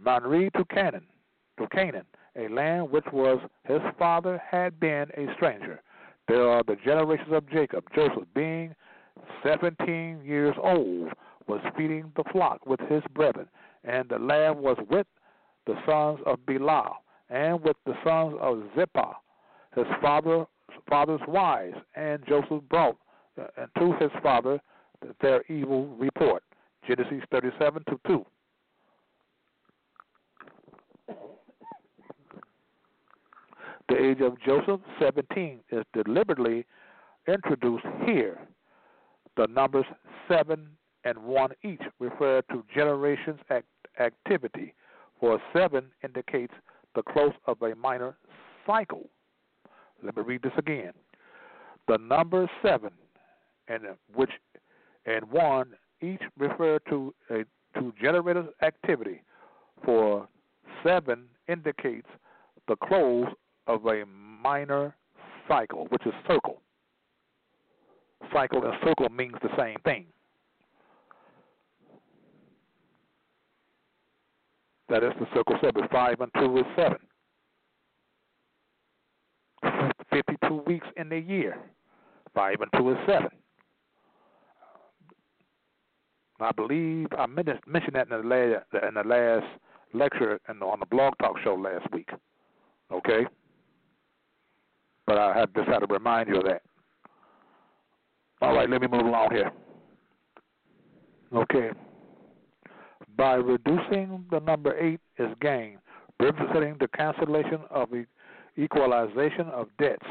Mamre 0.04 0.50
to 0.52 0.66
Canaan, 0.66 1.06
to 1.60 1.68
Canaan, 1.68 2.06
a 2.36 2.48
land 2.50 2.92
which 2.92 3.06
was 3.12 3.40
his 3.64 3.82
father 3.98 4.42
had 4.50 4.80
been 4.80 5.08
a 5.18 5.28
stranger. 5.36 5.82
There 6.28 6.48
are 6.50 6.64
the 6.64 6.76
generations 6.84 7.32
of 7.32 7.50
Jacob. 7.50 7.86
Joseph, 7.96 8.28
being 8.36 8.76
seventeen 9.44 10.22
years 10.24 10.56
old, 10.62 11.10
was 11.48 11.62
feeding 11.76 12.12
the 12.16 12.24
flock 12.32 12.66
with 12.66 12.80
his 12.90 13.02
brethren, 13.14 13.48
and 13.84 14.08
the 14.10 14.20
lamb 14.20 14.62
was 14.62 14.78
with 14.90 15.08
the 15.66 15.76
sons 15.86 16.20
of 16.26 16.40
Bilhah, 16.46 16.94
and 17.30 17.62
with 17.62 17.78
the 17.86 17.94
sons 18.04 18.36
of 18.42 18.64
Zilpah, 18.76 19.16
his 19.76 19.88
father 20.02 20.46
father's 20.90 21.22
wives, 21.28 21.78
and 21.96 22.24
Joseph 22.28 22.64
brought 22.70 22.98
uh, 23.40 23.66
to 23.80 23.94
his 24.00 24.12
father 24.22 24.60
their 25.22 25.44
evil 25.50 25.88
report. 25.98 26.44
Genesis 26.88 27.24
37 27.32 27.84
to 27.90 28.00
2. 28.08 28.26
The 33.90 34.04
age 34.04 34.22
of 34.22 34.40
Joseph, 34.42 34.82
17, 35.00 35.60
is 35.72 35.84
deliberately 35.94 36.66
introduced 37.28 37.86
here. 38.06 38.38
The 39.38 39.48
numbers 39.48 39.86
7 40.28 40.68
and 41.04 41.18
1 41.18 41.52
each 41.64 41.82
refer 42.00 42.42
to 42.52 42.64
generations 42.74 43.40
act- 43.50 43.66
activity, 44.00 44.74
for 45.20 45.42
7 45.54 45.86
indicates 46.04 46.54
the 46.96 47.04
close 47.04 47.34
of 47.46 47.62
a 47.62 47.76
minor 47.76 48.18
cycle. 48.66 49.10
Let 50.04 50.18
me 50.18 50.24
read 50.24 50.42
this 50.42 50.54
again. 50.58 50.94
The 51.88 51.98
number 51.98 52.50
7, 52.62 52.92
and 53.68 53.84
which 54.14 54.32
and 55.06 55.32
1 55.32 55.74
each 56.02 56.22
refer 56.38 56.80
to 56.90 57.14
a 57.30 57.46
to 57.80 57.94
generative 58.02 58.48
activity, 58.62 59.22
for 59.86 60.28
7 60.84 61.26
indicates 61.48 62.08
the 62.68 62.76
close 62.76 63.28
of 63.68 63.86
a 63.86 64.04
minor 64.06 64.96
cycle, 65.48 65.88
which 65.90 66.06
is 66.06 66.14
circle. 66.28 66.62
Cycle 68.34 68.64
and 68.64 68.74
circle 68.84 69.10
means 69.10 69.36
the 69.42 69.50
same 69.58 69.78
thing. 69.84 70.06
That 74.90 75.04
is 75.04 75.12
the 75.20 75.28
circle 75.34 75.56
seven. 75.62 75.88
Five 75.92 76.22
and 76.22 76.32
two 76.36 76.58
is 76.58 76.66
seven. 76.76 76.98
Fifty-two 80.10 80.64
weeks 80.66 80.88
in 80.96 81.10
the 81.10 81.20
year. 81.20 81.58
Five 82.34 82.62
and 82.62 82.72
two 82.78 82.92
is 82.92 82.98
seven. 83.06 83.30
I 86.40 86.52
believe 86.52 87.08
I 87.18 87.26
mentioned 87.26 87.96
that 87.96 88.10
in 88.10 88.22
the 88.22 88.28
last 88.28 88.66
in 88.88 88.94
the 88.94 89.04
last 89.04 89.46
lecture 89.94 90.40
and 90.48 90.62
on 90.62 90.80
the 90.80 90.86
blog 90.86 91.14
talk 91.20 91.36
show 91.44 91.56
last 91.56 91.92
week. 91.92 92.10
Okay, 92.92 93.26
but 95.08 95.18
I 95.18 95.40
had 95.40 95.56
just 95.56 95.68
had 95.68 95.80
to 95.80 95.88
remind 95.88 96.28
you 96.28 96.38
of 96.38 96.44
that. 96.44 96.62
All 98.42 98.54
right, 98.54 98.70
let 98.70 98.82
me 98.82 98.88
move 98.88 99.06
along 99.06 99.30
here. 99.32 99.52
Okay. 101.34 101.70
By 103.18 103.36
reducing 103.36 104.26
the 104.30 104.40
number 104.42 104.78
eight 104.78 105.00
is 105.18 105.30
gain, 105.42 105.80
representing 106.20 106.76
the 106.80 106.88
cancellation 106.90 107.62
of 107.72 107.90
the 107.90 108.06
equalization 108.60 109.48
of 109.48 109.68
debts, 109.80 110.06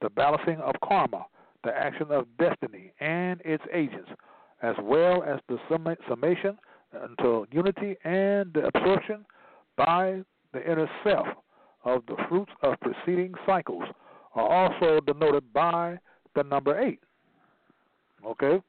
the 0.00 0.10
balancing 0.10 0.56
of 0.56 0.74
karma, 0.82 1.26
the 1.62 1.70
action 1.70 2.06
of 2.10 2.26
destiny 2.38 2.92
and 3.00 3.40
its 3.44 3.62
agents, 3.72 4.08
as 4.62 4.74
well 4.82 5.22
as 5.22 5.38
the 5.48 5.58
summation 6.08 6.58
until 6.92 7.46
unity 7.52 7.96
and 8.04 8.52
the 8.52 8.68
absorption 8.74 9.24
by 9.76 10.22
the 10.52 10.70
inner 10.70 10.90
self 11.04 11.26
of 11.84 12.02
the 12.06 12.16
fruits 12.28 12.50
of 12.62 12.74
preceding 12.80 13.32
cycles 13.46 13.84
are 14.34 14.48
also 14.48 15.00
denoted 15.00 15.52
by 15.52 15.98
the 16.34 16.42
number 16.44 16.78
eight. 16.80 17.00
Okay? 18.24 18.60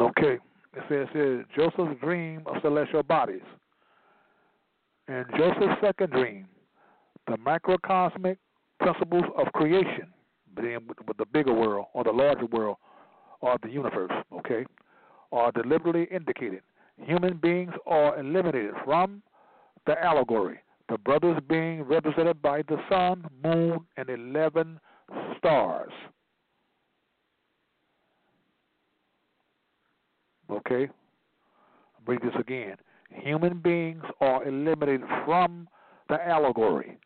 Okay. 0.00 0.38
It 0.76 0.82
says 0.88 1.06
here 1.12 1.44
Joseph's 1.56 2.00
dream 2.00 2.42
of 2.46 2.56
celestial 2.62 3.02
bodies. 3.02 3.42
And 5.06 5.26
Joseph's 5.38 5.80
second 5.80 6.10
dream, 6.10 6.46
the 7.26 7.36
macrocosmic 7.36 8.38
principles 8.80 9.24
of 9.36 9.52
creation, 9.52 10.08
being 10.56 10.78
with 11.06 11.16
the 11.16 11.26
bigger 11.26 11.52
world 11.52 11.86
or 11.92 12.04
the 12.04 12.10
larger 12.10 12.46
world 12.46 12.76
or 13.40 13.56
the 13.62 13.70
universe, 13.70 14.10
okay, 14.32 14.64
are 15.30 15.52
deliberately 15.52 16.04
indicated. 16.10 16.62
Human 16.96 17.36
beings 17.36 17.72
are 17.86 18.18
eliminated 18.18 18.74
from 18.84 19.22
the 19.86 20.02
allegory, 20.02 20.60
the 20.88 20.98
brothers 20.98 21.38
being 21.48 21.82
represented 21.82 22.40
by 22.40 22.62
the 22.62 22.78
sun, 22.88 23.26
moon, 23.42 23.80
and 23.96 24.08
11 24.08 24.80
stars. 25.38 25.92
Okay? 30.50 30.88
I'll 30.88 32.04
read 32.06 32.20
this 32.22 32.34
again. 32.38 32.76
Human 33.10 33.58
beings 33.58 34.02
are 34.20 34.46
eliminated 34.46 35.02
from 35.24 35.68
the 36.08 36.20
allegory. 36.26 36.98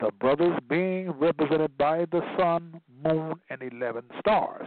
The 0.00 0.10
brothers 0.20 0.58
being 0.68 1.10
represented 1.10 1.76
by 1.78 2.04
the 2.12 2.20
sun, 2.38 2.80
moon, 3.02 3.34
and 3.48 3.62
11 3.62 4.04
stars. 4.20 4.66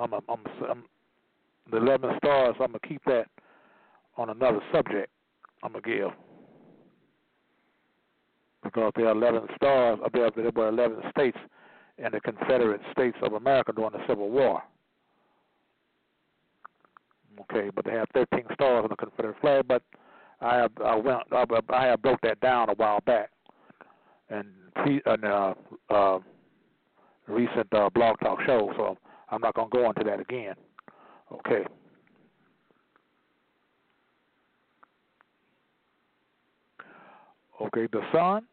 I'm, 0.00 0.12
I'm, 0.14 0.22
I'm, 0.28 0.84
the 1.70 1.76
11 1.76 2.10
stars, 2.16 2.56
I'm 2.60 2.68
going 2.68 2.80
to 2.80 2.88
keep 2.88 3.04
that 3.04 3.26
on 4.16 4.30
another 4.30 4.60
subject 4.72 5.10
I'm 5.62 5.72
going 5.72 5.84
to 5.84 5.90
give. 5.90 6.10
Because 8.62 8.92
there 8.96 9.08
are 9.08 9.12
11 9.12 9.48
stars, 9.56 9.98
there, 10.12 10.30
there 10.34 10.50
were 10.54 10.68
11 10.68 10.98
states 11.10 11.38
in 11.98 12.12
the 12.12 12.20
Confederate 12.20 12.80
States 12.92 13.16
of 13.22 13.34
America 13.34 13.72
during 13.72 13.92
the 13.92 14.06
Civil 14.08 14.30
War. 14.30 14.62
Okay, 17.40 17.70
but 17.74 17.84
they 17.84 17.92
have 17.92 18.08
13 18.14 18.44
stars 18.54 18.84
on 18.84 18.90
the 18.90 18.96
Confederate 18.96 19.36
flag. 19.40 19.66
But 19.66 19.82
I 20.40 20.56
have 20.56 20.72
I 20.84 20.94
went 20.96 21.20
I 21.32 21.44
I 21.70 21.86
have 21.86 22.02
broke 22.02 22.20
that 22.22 22.40
down 22.40 22.70
a 22.70 22.74
while 22.74 23.00
back, 23.00 23.30
and 24.30 24.46
in 24.86 25.24
uh, 25.24 25.54
uh, 25.90 26.18
recent 27.26 27.72
uh, 27.72 27.90
blog 27.90 28.18
talk 28.20 28.38
show. 28.46 28.72
So 28.76 28.96
I'm 29.30 29.40
not 29.40 29.54
going 29.54 29.70
to 29.70 29.76
go 29.76 29.88
into 29.88 30.04
that 30.04 30.20
again. 30.20 30.54
Okay. 31.32 31.64
Okay, 37.60 37.88
the 37.92 38.02
sun 38.12 38.44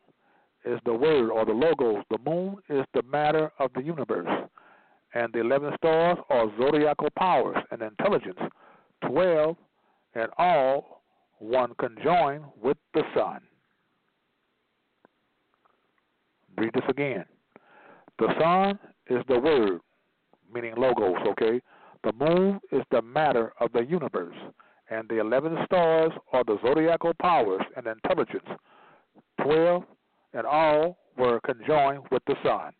is 0.66 0.80
the 0.86 0.94
word 0.94 1.30
or 1.30 1.46
the 1.46 1.52
logos. 1.52 2.04
The 2.10 2.18
moon 2.26 2.58
is 2.70 2.86
the 2.94 3.04
matter 3.04 3.52
of 3.60 3.72
the 3.74 3.82
universe. 3.82 4.28
And 5.14 5.32
the 5.34 5.40
11 5.40 5.74
stars 5.78 6.18
are 6.30 6.52
zodiacal 6.58 7.10
powers 7.18 7.58
and 7.72 7.82
intelligence. 7.82 8.40
12 9.08 9.56
and 10.16 10.28
all, 10.38 11.02
one 11.40 11.74
conjoin 11.80 12.44
with 12.62 12.78
the 12.94 13.04
sun. 13.16 13.42
Read 16.58 16.72
this 16.74 16.84
again. 16.90 17.26
The 18.20 18.34
sun 18.40 18.80
is 19.10 19.24
the 19.28 19.40
word, 19.40 19.80
meaning 20.54 20.76
logos, 20.78 21.18
okay? 21.30 21.62
The 22.04 22.14
moon 22.14 22.60
is 22.72 22.84
the 22.92 23.02
matter 23.02 23.54
of 23.60 23.72
the 23.74 23.84
universe. 23.84 24.36
And 24.90 25.08
the 25.10 25.20
11 25.20 25.58
stars 25.66 26.12
are 26.34 26.44
the 26.44 26.58
zodiacal 26.62 27.14
powers 27.22 27.64
and 27.76 27.88
intelligence. 27.88 28.48
Twelve 29.42 29.84
and 30.34 30.46
all 30.46 30.98
were 31.18 31.40
conjoined 31.42 32.04
with 32.12 32.24
the 32.26 32.36
sun. 32.44 32.72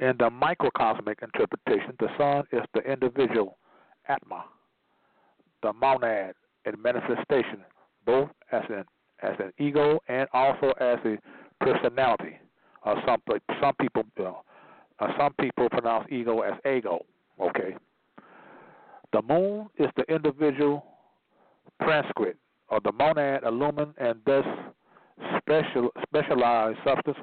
In 0.00 0.14
the 0.18 0.30
microcosmic 0.30 1.18
interpretation, 1.22 1.96
the 1.98 2.08
sun 2.16 2.44
is 2.52 2.64
the 2.72 2.80
individual 2.80 3.58
atma, 4.06 4.44
the 5.62 5.72
monad 5.72 6.34
in 6.66 6.80
manifestation, 6.80 7.64
both 8.06 8.28
as 8.52 8.62
an 8.68 8.84
as 9.20 9.34
an 9.40 9.52
ego 9.58 9.98
and 10.06 10.28
also 10.32 10.72
as 10.78 10.98
a 11.04 11.18
personality. 11.60 12.38
Uh, 12.84 12.94
some 13.04 13.20
some 13.60 13.74
people 13.80 14.04
uh, 15.00 15.08
some 15.18 15.32
people 15.40 15.68
pronounce 15.68 16.06
ego 16.10 16.40
as 16.42 16.54
ego. 16.64 17.04
Okay. 17.40 17.76
The 19.12 19.22
moon 19.22 19.68
is 19.78 19.88
the 19.96 20.04
individual 20.12 20.84
transcript 21.82 22.38
of 22.70 22.82
the 22.82 22.92
monad 22.92 23.44
illumined 23.44 23.94
and 23.98 24.20
thus 24.26 24.44
special 25.38 25.90
specialized 26.06 26.78
substance 26.84 27.16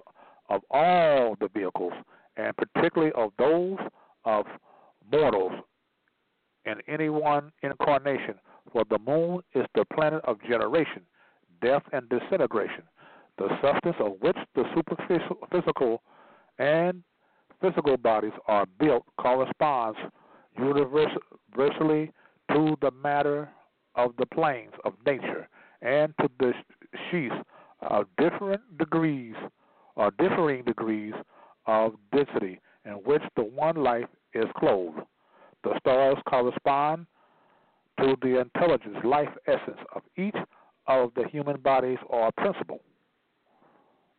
of 0.49 0.61
all 0.71 1.35
the 1.39 1.49
vehicles 1.53 1.93
and 2.37 2.53
particularly 2.57 3.13
of 3.13 3.31
those 3.37 3.77
of 4.25 4.45
mortals 5.11 5.53
in 6.65 6.75
any 6.87 7.09
one 7.09 7.51
incarnation, 7.61 8.35
for 8.71 8.83
the 8.89 8.99
moon 8.99 9.41
is 9.53 9.65
the 9.75 9.85
planet 9.93 10.21
of 10.25 10.41
generation, 10.41 11.03
death, 11.61 11.83
and 11.93 12.09
disintegration, 12.09 12.83
the 13.37 13.47
substance 13.61 13.95
of 13.99 14.13
which 14.19 14.37
the 14.55 14.63
superficial 14.73 15.37
physical 15.51 16.01
and 16.57 17.03
physical 17.61 17.97
bodies 17.97 18.33
are 18.47 18.65
built 18.79 19.03
corresponds 19.17 19.97
universally 20.57 22.11
to 22.51 22.77
the 22.81 22.91
matter 22.91 23.49
of 23.95 24.11
the 24.17 24.25
planes 24.25 24.73
of 24.83 24.93
nature 25.05 25.47
and 25.81 26.13
to 26.19 26.29
the 26.39 26.53
sheaths 27.09 27.35
of 27.81 28.05
different 28.17 28.61
degrees 28.77 29.35
or 29.95 30.11
differing 30.11 30.63
degrees 30.63 31.13
of 31.65 31.93
density 32.13 32.59
in 32.85 32.93
which 32.93 33.21
the 33.35 33.43
one 33.43 33.75
life 33.75 34.07
is 34.33 34.45
clothed. 34.57 34.99
The 35.63 35.77
stars 35.79 36.17
correspond 36.29 37.07
to 37.99 38.15
the 38.21 38.39
intelligence, 38.39 38.97
life 39.03 39.29
essence 39.47 39.79
of 39.95 40.01
each 40.17 40.35
of 40.87 41.11
the 41.15 41.27
human 41.27 41.59
bodies 41.61 41.97
or 42.07 42.31
principle. 42.33 42.81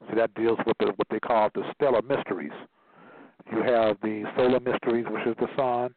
So 0.08 0.16
that 0.16 0.34
deals 0.34 0.58
with 0.66 0.76
the, 0.78 0.86
what 0.96 1.08
they 1.10 1.20
call 1.20 1.50
the 1.54 1.62
stellar 1.74 2.02
mysteries. 2.02 2.52
You 3.50 3.62
have 3.62 3.96
the 4.02 4.24
solar 4.36 4.60
mysteries, 4.60 5.06
which 5.08 5.26
is 5.26 5.36
the 5.38 5.48
sun, 5.56 5.94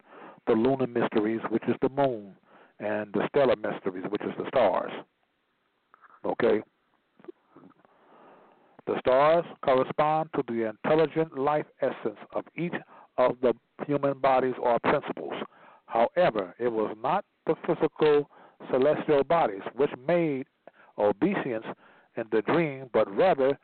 the 0.47 0.53
lunar 0.53 0.87
mysteries, 0.87 1.41
which 1.49 1.63
is 1.67 1.75
the 1.81 1.89
moon, 1.89 2.35
and 2.79 3.11
the 3.13 3.27
stellar 3.29 3.55
mysteries, 3.55 4.05
which 4.09 4.21
is 4.21 4.33
the 4.37 4.47
stars. 4.47 4.91
Okay? 6.25 6.61
The 8.85 8.99
stars 8.99 9.45
correspond 9.63 10.29
to 10.35 10.43
the 10.47 10.69
intelligent 10.69 11.37
life 11.37 11.65
essence 11.81 12.17
of 12.33 12.43
each 12.55 12.73
of 13.17 13.35
the 13.41 13.53
human 13.85 14.19
bodies 14.19 14.55
or 14.59 14.79
principles. 14.79 15.33
However, 15.85 16.55
it 16.59 16.69
was 16.69 16.95
not 17.01 17.25
the 17.45 17.55
physical 17.67 18.29
celestial 18.71 19.23
bodies 19.23 19.61
which 19.75 19.91
made 20.07 20.45
obeisance 20.97 21.65
in 22.15 22.25
the 22.31 22.41
dream, 22.41 22.89
but 22.93 23.09
rather 23.15 23.57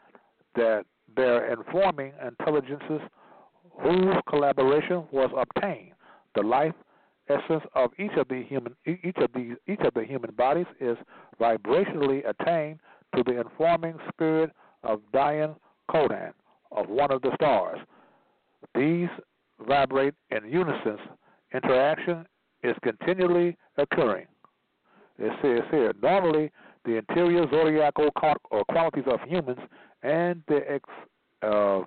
that 0.56 0.86
their 1.16 1.52
informing 1.52 2.14
intelligences 2.26 3.02
whose 3.82 4.16
collaboration 4.30 5.04
was 5.12 5.30
obtained. 5.36 5.94
The 6.36 6.42
life 6.42 6.74
essence 7.28 7.64
of 7.74 7.92
each 7.98 8.12
of 8.18 8.28
the 8.28 8.44
human 8.44 8.76
each 8.86 9.18
of 9.18 9.32
these 9.34 9.56
each 9.68 9.80
of 9.80 9.94
the 9.96 10.04
human 10.04 10.32
bodies 10.36 10.68
is 10.80 10.98
vibrationally 11.40 12.22
attained 12.30 12.80
to 13.16 13.24
the 13.24 13.40
informing 13.40 13.98
spirit 14.14 14.52
of 14.84 15.02
Dhyan 15.14 15.56
Chohan 15.90 16.34
of 16.72 16.90
one 16.90 17.12
of 17.12 17.22
the 17.22 17.32
stars. 17.36 17.80
These 18.76 19.10
vibrate 19.66 20.14
in 20.32 20.50
unison. 20.50 20.98
Interaction 21.54 22.26
is 22.64 22.76
continually 22.84 23.58
occurring. 23.78 24.28
It 25.18 25.32
says 25.42 25.64
here, 25.72 25.94
normally 26.02 26.52
the 26.84 26.98
interior 26.98 27.50
zodiacal 27.50 28.10
qualities 28.12 29.06
of 29.08 29.20
humans 29.28 29.60
and 30.04 30.44
the 30.48 30.60
ex, 30.70 30.84
uh, 31.42 31.82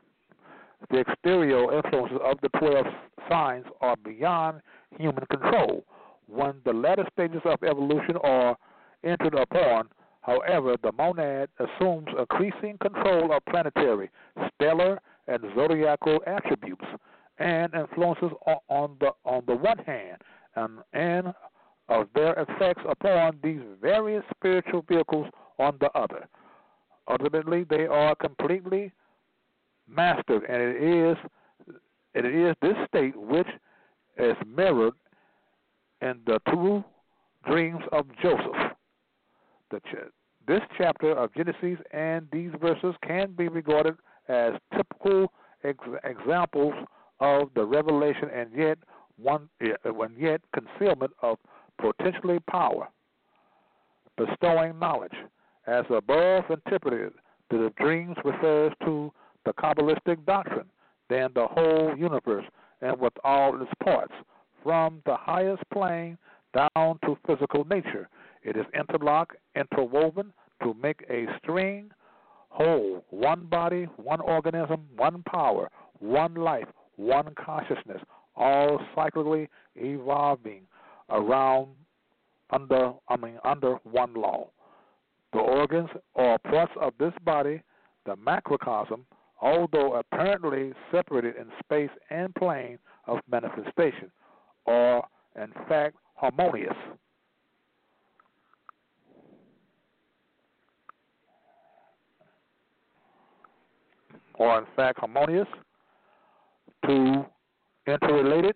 the 0.90 0.98
exterior 0.98 1.72
influences 1.72 2.18
of 2.22 2.38
the 2.40 2.48
12 2.58 2.86
signs 3.28 3.66
are 3.80 3.96
beyond 3.96 4.60
human 4.98 5.24
control. 5.26 5.84
When 6.26 6.54
the 6.64 6.72
latter 6.72 7.06
stages 7.12 7.40
of 7.44 7.62
evolution 7.62 8.16
are 8.22 8.56
entered 9.02 9.34
upon, 9.34 9.88
However, 10.28 10.76
the 10.82 10.92
monad 10.92 11.48
assumes 11.58 12.08
increasing 12.18 12.76
control 12.82 13.32
of 13.32 13.42
planetary, 13.46 14.10
stellar, 14.54 15.00
and 15.26 15.42
zodiacal 15.54 16.20
attributes 16.26 16.84
and 17.38 17.72
influences 17.72 18.32
on 18.68 18.96
the 19.00 19.12
on 19.24 19.44
the 19.46 19.54
one 19.56 19.78
hand 19.78 20.18
and, 20.56 20.80
and 20.92 21.32
of 21.88 22.08
their 22.14 22.34
effects 22.34 22.82
upon 22.86 23.38
these 23.42 23.62
various 23.80 24.22
spiritual 24.36 24.82
vehicles 24.82 25.28
on 25.58 25.78
the 25.80 25.90
other. 25.96 26.28
Ultimately, 27.08 27.64
they 27.64 27.86
are 27.86 28.14
completely 28.14 28.92
mastered, 29.88 30.44
and 30.48 30.62
it 30.62 30.82
is 30.82 31.16
it 32.14 32.24
is 32.24 32.54
this 32.62 32.76
state 32.88 33.16
which 33.16 33.46
is 34.16 34.36
mirrored 34.46 34.94
in 36.00 36.18
the 36.26 36.40
two 36.50 36.82
dreams 37.48 37.82
of 37.92 38.06
Joseph. 38.22 38.72
The 39.70 39.80
this 40.46 40.62
chapter 40.78 41.12
of 41.12 41.34
Genesis 41.34 41.78
and 41.92 42.26
these 42.32 42.50
verses 42.60 42.94
can 43.06 43.32
be 43.32 43.48
regarded 43.48 43.96
as 44.28 44.54
typical 44.74 45.30
ex- 45.62 45.78
examples 46.04 46.74
of 47.20 47.48
the 47.54 47.64
revelation 47.64 48.30
and 48.34 48.50
yet 48.56 48.78
one 49.20 49.48
eh, 49.60 49.72
and 49.84 50.18
yet 50.18 50.40
concealment 50.54 51.12
of 51.22 51.38
potentially 51.78 52.38
power, 52.50 52.88
bestowing 54.16 54.78
knowledge. 54.78 55.12
As 55.66 55.84
above 55.90 56.44
interpreted, 56.50 57.12
the 57.50 57.72
dreams 57.78 58.16
refers 58.24 58.72
to 58.84 59.12
the 59.48 59.54
Kabbalistic 59.54 60.26
doctrine, 60.26 60.66
than 61.08 61.30
the 61.34 61.46
whole 61.46 61.96
universe 61.96 62.44
and 62.82 63.00
with 63.00 63.14
all 63.24 63.58
its 63.62 63.70
parts, 63.82 64.12
from 64.62 65.00
the 65.06 65.16
highest 65.16 65.62
plane 65.72 66.18
down 66.54 66.98
to 67.06 67.16
physical 67.26 67.64
nature. 67.64 68.10
It 68.42 68.56
is 68.58 68.66
interlocked, 68.78 69.36
interwoven, 69.56 70.34
to 70.62 70.74
make 70.74 71.02
a 71.08 71.24
string 71.38 71.90
whole, 72.50 73.02
one 73.08 73.46
body, 73.46 73.84
one 73.96 74.20
organism, 74.20 74.84
one 74.96 75.22
power, 75.22 75.70
one 76.00 76.34
life, 76.34 76.68
one 76.96 77.34
consciousness, 77.42 78.02
all 78.36 78.78
cyclically 78.94 79.48
evolving 79.76 80.60
around 81.08 81.68
under 82.50 82.92
I 83.08 83.16
mean 83.16 83.38
under 83.44 83.76
one 83.84 84.12
law. 84.12 84.48
The 85.32 85.38
organs 85.38 85.88
or 86.12 86.38
parts 86.38 86.72
of 86.78 86.92
this 86.98 87.12
body, 87.24 87.62
the 88.04 88.14
macrocosm, 88.16 89.06
although 89.40 89.94
apparently 89.94 90.72
separated 90.90 91.36
in 91.36 91.46
space 91.62 91.90
and 92.10 92.34
plane 92.34 92.78
of 93.06 93.18
manifestation, 93.30 94.10
are 94.66 95.06
in 95.36 95.52
fact 95.68 95.96
harmonious. 96.14 96.76
are 104.40 104.60
in 104.60 104.66
fact 104.76 105.00
harmonious, 105.00 105.48
two 106.86 107.24
interrelated, 107.86 108.54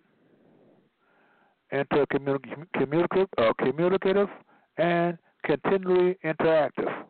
intercommunicative, 1.73 3.27
uh, 3.37 3.51
communicative, 3.59 4.29
and 4.77 5.17
continually 5.43 6.17
interactive. 6.23 7.03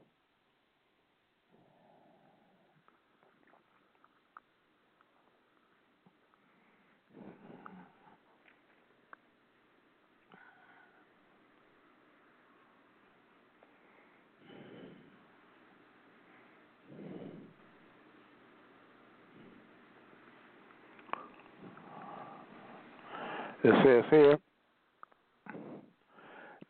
It 23.64 23.74
says 23.84 24.04
here, 24.10 24.38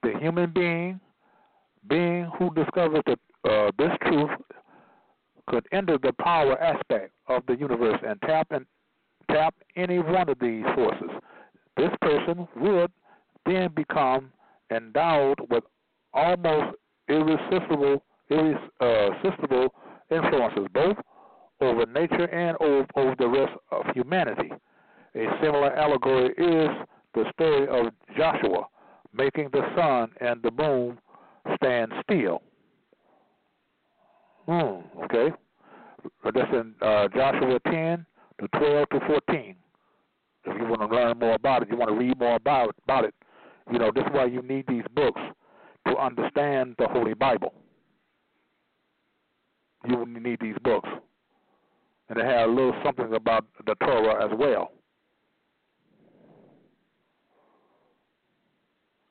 the 0.03 0.19
human 0.19 0.51
being, 0.51 0.99
being 1.89 2.29
who 2.37 2.53
discovers 2.53 3.01
the, 3.05 3.17
uh, 3.49 3.71
this 3.79 3.91
truth, 4.05 4.29
could 5.47 5.65
enter 5.71 5.97
the 5.97 6.13
power 6.21 6.59
aspect 6.61 7.11
of 7.27 7.43
the 7.47 7.55
universe 7.55 7.99
and 8.05 8.21
tap 8.21 8.47
and 8.51 8.65
tap 9.31 9.55
any 9.75 9.99
one 9.99 10.29
of 10.29 10.37
these 10.39 10.63
forces 10.75 11.09
This 11.77 11.89
person 12.01 12.47
would 12.57 12.91
then 13.45 13.69
become 13.75 14.31
endowed 14.71 15.39
with 15.49 15.63
almost 16.13 16.77
irresistible, 17.09 18.03
irresistible 18.29 19.73
influences, 20.11 20.67
both 20.73 20.97
over 21.59 21.85
nature 21.87 22.25
and 22.25 22.55
over, 22.61 22.85
over 22.95 23.15
the 23.17 23.27
rest 23.27 23.53
of 23.71 23.83
humanity. 23.93 24.51
A 25.15 25.25
similar 25.41 25.75
allegory 25.75 26.29
is 26.37 26.69
the 27.13 27.25
story 27.33 27.67
of 27.67 27.93
Joshua 28.17 28.65
making 29.13 29.49
the 29.51 29.61
sun 29.75 30.09
and 30.19 30.41
the 30.41 30.51
moon 30.51 30.97
stand 31.55 31.91
still. 32.03 32.41
Hmm, 34.47 35.03
okay. 35.03 35.29
That's 36.23 36.51
in 36.51 36.73
uh, 36.81 37.07
Joshua 37.09 37.59
10 37.67 38.05
to 38.41 38.47
12 38.57 38.89
to 38.89 38.99
14. 39.07 39.55
If 40.45 40.59
you 40.59 40.67
want 40.67 40.81
to 40.81 40.87
learn 40.87 41.19
more 41.19 41.35
about 41.35 41.61
it, 41.61 41.69
you 41.69 41.77
want 41.77 41.89
to 41.89 41.95
read 41.95 42.19
more 42.19 42.35
about, 42.35 42.75
about 42.83 43.05
it, 43.05 43.13
you 43.71 43.79
know, 43.79 43.91
this 43.93 44.03
is 44.03 44.09
why 44.11 44.25
you 44.25 44.41
need 44.41 44.65
these 44.67 44.83
books 44.93 45.21
to 45.87 45.97
understand 45.97 46.75
the 46.77 46.87
Holy 46.87 47.13
Bible. 47.13 47.53
You 49.87 50.05
need 50.05 50.39
these 50.41 50.55
books. 50.63 50.89
And 52.09 52.19
they 52.19 52.25
have 52.25 52.49
a 52.49 52.51
little 52.51 52.75
something 52.83 53.13
about 53.13 53.45
the 53.65 53.75
Torah 53.75 54.25
as 54.25 54.37
well. 54.37 54.71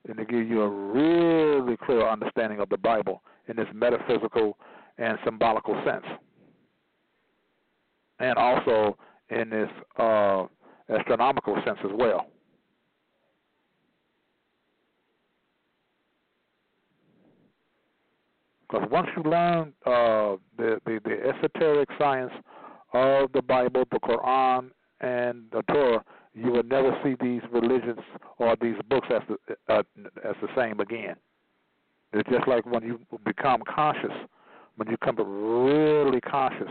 And 0.09 0.17
to 0.17 0.25
give 0.25 0.49
you 0.49 0.63
a 0.63 0.69
really 0.69 1.77
clear 1.85 2.09
understanding 2.09 2.61
of 2.61 2.69
the 2.69 2.77
Bible 2.77 3.23
in 3.49 3.57
this 3.57 3.69
metaphysical 3.73 4.59
and 4.99 5.17
symbolical 5.25 5.81
sense. 5.85 6.05
And 8.19 8.37
also 8.37 8.97
in 9.31 9.51
this 9.51 9.71
uh, 9.99 10.45
astronomical 10.89 11.55
sense 11.65 11.79
as 11.85 11.91
well. 11.95 12.27
Because 18.73 18.89
once 18.91 19.09
you 19.17 19.23
learn 19.31 19.73
uh, 19.85 20.37
the, 20.57 20.81
the, 20.87 20.99
the 21.05 21.29
esoteric 21.29 21.89
science 21.99 22.33
of 22.95 23.31
the 23.33 23.43
Bible, 23.43 23.85
the 23.91 24.01
Quran, 24.01 24.71
and 25.01 25.45
the 25.53 25.63
Torah, 25.71 26.03
you 26.35 26.51
will 26.51 26.63
never 26.63 26.97
see 27.05 27.15
these 27.21 27.43
religions 27.51 28.01
or 28.39 28.57
these 28.61 28.77
books 28.89 29.09
as 29.11 29.23
the, 29.29 29.57
uh, 29.73 29.83
as 30.25 30.35
the 30.41 30.49
same 30.57 30.81
again. 30.81 31.17
It's 32.13 32.29
just 32.29 32.47
like 32.47 32.65
when 32.67 32.83
you 32.83 33.01
become 33.25 33.63
conscious, 33.69 34.13
when 34.77 34.89
you 34.89 34.97
become 34.99 35.17
really 35.17 36.21
conscious, 36.21 36.71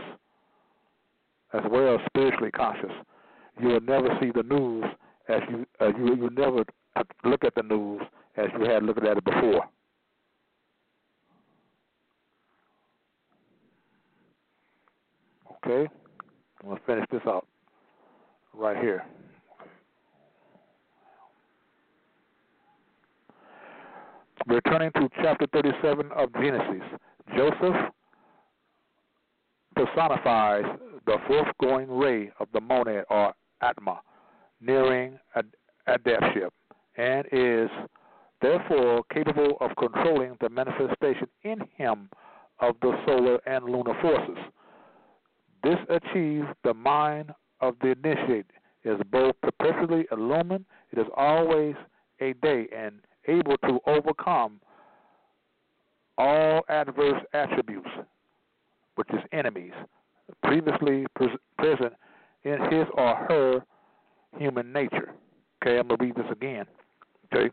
as 1.52 1.62
well 1.70 1.94
as 1.94 2.00
spiritually 2.06 2.50
conscious, 2.50 2.92
you 3.60 3.68
will 3.68 3.80
never 3.80 4.08
see 4.20 4.30
the 4.34 4.42
news 4.42 4.84
as 5.28 5.40
you 5.50 5.66
uh, 5.80 5.88
you 5.96 6.16
you 6.16 6.30
never 6.30 6.64
look 7.24 7.44
at 7.44 7.54
the 7.54 7.62
news 7.62 8.02
as 8.36 8.46
you 8.58 8.68
had 8.68 8.82
looked 8.82 9.04
at 9.04 9.16
it 9.16 9.24
before. 9.24 9.68
Okay, 15.64 15.88
I'm 16.62 16.68
gonna 16.68 16.80
finish 16.86 17.04
this 17.10 17.22
out 17.26 17.46
right 18.54 18.76
here. 18.76 19.04
Returning 24.46 24.90
to 24.96 25.08
chapter 25.22 25.46
37 25.52 26.10
of 26.12 26.32
Genesis, 26.34 26.82
Joseph 27.36 27.76
personifies 29.76 30.64
the 31.06 31.16
forthgoing 31.28 31.88
ray 31.90 32.30
of 32.40 32.48
the 32.52 32.60
monad 32.60 33.04
or 33.08 33.32
atma, 33.60 34.00
nearing 34.60 35.18
a, 35.36 35.42
a 35.86 35.98
adeptship, 35.98 36.50
and 36.96 37.26
is 37.30 37.70
therefore 38.40 39.02
capable 39.12 39.56
of 39.60 39.70
controlling 39.78 40.36
the 40.40 40.48
manifestation 40.48 41.28
in 41.44 41.60
him 41.76 42.08
of 42.60 42.74
the 42.82 42.92
solar 43.06 43.38
and 43.46 43.64
lunar 43.64 43.96
forces. 44.02 44.38
This 45.62 45.78
achieves 45.88 46.48
the 46.64 46.74
mind 46.74 47.32
of 47.60 47.76
the 47.80 47.92
initiate 47.92 48.46
is 48.84 48.98
both 49.12 49.36
perpetually 49.40 50.06
illumined, 50.10 50.64
it 50.90 50.98
is 50.98 51.06
always 51.16 51.76
a 52.20 52.32
day, 52.34 52.66
and 52.76 53.00
able 53.26 53.56
to 53.58 53.78
overcome 53.86 54.60
all 56.18 56.62
adverse 56.68 57.22
attributes, 57.32 57.88
which 58.96 59.08
is 59.10 59.20
enemies, 59.32 59.72
previously 60.42 61.06
pres- 61.16 61.38
present 61.58 61.92
in 62.44 62.58
his 62.70 62.86
or 62.94 63.14
her 63.28 63.62
human 64.38 64.72
nature. 64.72 65.12
Okay, 65.62 65.78
I'm 65.78 65.88
going 65.88 65.98
to 65.98 66.04
read 66.04 66.14
this 66.16 66.30
again. 66.30 66.66
Okay. 67.32 67.50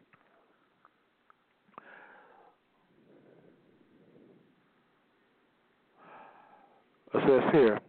It 7.14 7.24
says 7.28 7.52
here, 7.52 7.80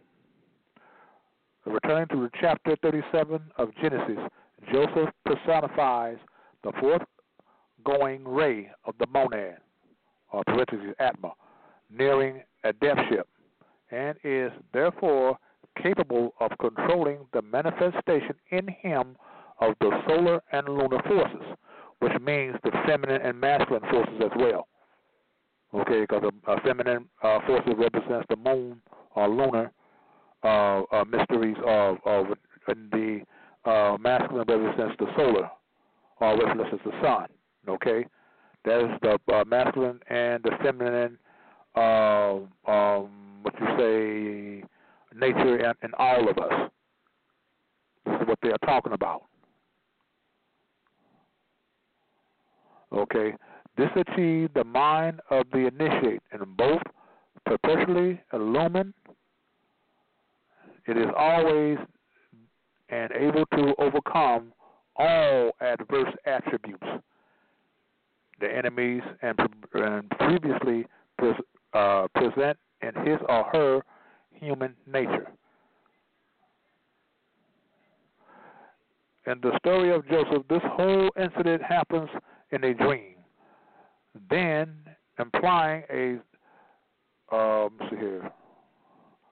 returning 1.65 2.07
to 2.09 2.29
chapter 2.39 2.75
37 2.81 3.39
of 3.57 3.69
Genesis, 3.81 4.17
Joseph 4.71 5.09
personifies 5.25 6.17
the 6.63 6.71
fourth 6.79 7.01
going 7.83 8.27
ray 8.27 8.69
of 8.85 8.95
the 8.99 9.07
monad, 9.07 9.57
or 10.31 10.43
parentheses, 10.45 10.95
Atma, 10.99 11.33
nearing 11.89 12.41
a 12.63 12.73
death 12.73 12.97
ship, 13.09 13.27
and 13.91 14.17
is 14.23 14.51
therefore 14.73 15.37
capable 15.81 16.33
of 16.39 16.51
controlling 16.59 17.19
the 17.33 17.41
manifestation 17.41 18.35
in 18.51 18.67
him 18.67 19.15
of 19.59 19.75
the 19.79 19.91
solar 20.07 20.41
and 20.51 20.67
lunar 20.67 21.01
forces, 21.07 21.45
which 21.99 22.13
means 22.21 22.55
the 22.63 22.71
feminine 22.85 23.21
and 23.21 23.39
masculine 23.39 23.83
forces 23.91 24.21
as 24.23 24.31
well. 24.37 24.67
Okay, 25.73 26.01
because 26.01 26.23
a, 26.23 26.51
a 26.51 26.61
feminine 26.61 27.05
uh, 27.23 27.39
represents 27.77 28.25
the 28.29 28.35
moon 28.35 28.81
or 29.15 29.29
lunar 29.29 29.71
uh, 30.43 30.81
uh, 30.91 31.05
mysteries 31.05 31.55
of, 31.65 31.97
of 32.05 32.25
the 32.67 33.21
uh, 33.65 33.97
masculine 33.99 34.45
represents 34.47 34.95
the 34.99 35.05
solar 35.15 35.49
or 36.19 36.37
represents 36.37 36.83
the 36.83 36.91
sun. 37.01 37.27
Okay, 37.67 38.05
that 38.65 38.81
is 38.81 38.99
the 39.01 39.33
uh, 39.33 39.43
masculine 39.45 39.99
and 40.09 40.43
the 40.43 40.51
feminine. 40.63 41.17
Uh, 41.75 42.39
um, 42.67 43.09
what 43.43 43.53
you 43.59 43.67
say, 43.77 45.17
nature 45.17 45.57
in, 45.57 45.73
in 45.83 45.91
all 45.97 46.29
of 46.29 46.37
us. 46.37 46.69
This 48.05 48.15
is 48.21 48.27
what 48.27 48.39
they 48.41 48.49
are 48.49 48.57
talking 48.65 48.93
about. 48.93 49.23
Okay, 52.91 53.33
this 53.77 53.89
achieved 53.95 54.53
the 54.53 54.65
mind 54.65 55.21
of 55.29 55.45
the 55.53 55.67
initiate 55.67 56.21
in 56.33 56.39
both 56.57 56.81
perpetually 57.45 58.19
illumined. 58.33 58.93
It 60.87 60.97
is 60.97 61.07
always 61.17 61.77
and 62.89 63.11
able 63.13 63.45
to 63.45 63.73
overcome 63.79 64.51
all 64.97 65.51
adverse 65.61 66.13
attributes, 66.25 66.83
the 68.41 68.53
enemies, 68.53 69.01
and, 69.21 69.39
and 69.73 70.09
previously 70.11 70.85
pres, 71.17 71.35
uh, 71.73 72.07
present 72.15 72.57
in 72.81 72.93
his 73.05 73.19
or 73.29 73.43
her 73.51 73.81
human 74.33 74.75
nature. 74.91 75.27
In 79.27 79.39
the 79.41 79.55
story 79.59 79.93
of 79.93 80.07
Joseph, 80.07 80.47
this 80.49 80.61
whole 80.63 81.09
incident 81.21 81.61
happens 81.61 82.09
in 82.51 82.63
a 82.63 82.73
dream, 82.73 83.15
then 84.29 84.73
implying 85.19 85.83
a 85.91 86.17
um, 87.33 87.69
see 87.89 87.95
here, 87.97 88.29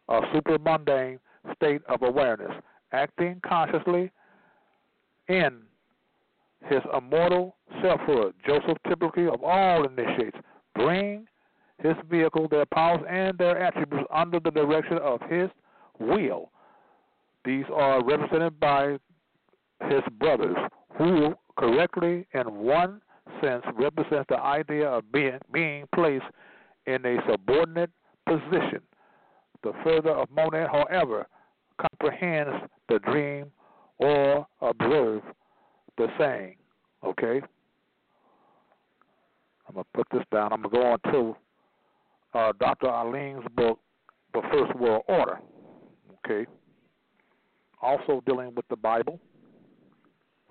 a 0.08 0.22
super 0.34 0.58
mundane 0.58 1.20
state 1.56 1.82
of 1.90 2.02
awareness, 2.04 2.52
acting 2.94 3.42
consciously 3.46 4.12
in 5.28 5.60
his 6.68 6.80
immortal 6.96 7.56
selfhood. 7.82 8.34
Joseph, 8.46 8.78
typically 8.88 9.28
of 9.28 9.44
all 9.44 9.86
initiates, 9.86 10.38
bring 10.76 11.26
his 11.80 11.96
vehicle, 12.10 12.48
their 12.50 12.66
powers, 12.66 13.02
and 13.10 13.38
their 13.38 13.58
attributes 13.58 14.08
under 14.14 14.40
the 14.40 14.52
direction 14.52 14.98
of 14.98 15.22
his 15.30 15.50
will. 16.00 16.52
These 17.46 17.66
are 17.74 18.04
represented 18.04 18.60
by 18.60 18.98
his 19.88 20.02
brothers, 20.20 20.58
who 20.98 21.34
correctly, 21.58 22.28
in 22.34 22.54
one 22.56 23.02
sense, 23.42 23.64
represent 23.76 24.28
the 24.28 24.40
idea 24.40 24.88
of 24.90 25.10
being, 25.12 25.40
being 25.54 25.86
placed 25.96 26.26
in 26.86 27.06
a 27.06 27.18
subordinate 27.30 27.92
position. 28.28 28.82
The 29.64 29.74
further 29.84 30.12
of 30.12 30.30
monad, 30.32 30.68
however, 30.70 31.28
comprehends 31.80 32.66
the 32.90 33.00
dream 33.00 33.52
or 33.98 34.46
observe 34.62 35.22
the 35.98 36.08
saying. 36.18 36.56
Okay? 37.04 37.42
I'm 39.70 39.76
to 39.76 39.84
put 39.94 40.08
this 40.12 40.24
down. 40.32 40.52
I'm 40.52 40.64
to 40.64 40.70
go 40.70 40.82
on 40.82 41.00
to 41.12 41.36
uh, 42.34 42.52
Dr. 42.60 42.88
Arlene's 42.88 43.46
book, 43.56 43.80
The 44.34 44.42
First 44.52 44.76
World 44.76 45.04
Order. 45.08 45.40
Okay. 46.26 46.50
Also 47.82 48.22
dealing 48.26 48.54
with 48.56 48.68
the 48.70 48.76
Bible. 48.76 49.20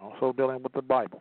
Also 0.01 0.33
dealing 0.33 0.63
with 0.63 0.73
the 0.73 0.83
Bible. 0.83 1.21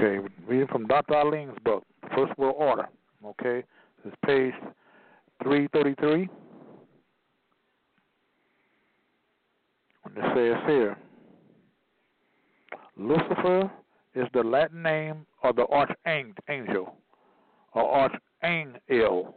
Okay, 0.00 0.26
reading 0.48 0.66
from 0.68 0.86
Dr. 0.86 1.12
Arlene's 1.12 1.58
book, 1.62 1.84
First 2.16 2.32
World 2.38 2.54
Order. 2.56 2.88
Okay, 3.22 3.62
this 4.02 4.10
is 4.10 4.18
page 4.24 4.54
333. 5.42 6.26
And 10.06 10.16
it 10.16 10.24
says 10.34 10.64
here 10.66 10.96
Lucifer 12.96 13.70
is 14.14 14.26
the 14.32 14.42
Latin 14.42 14.82
name 14.82 15.26
of 15.42 15.56
the 15.56 15.66
archangel 15.66 16.96
or 17.74 18.10
archangel, 18.42 19.34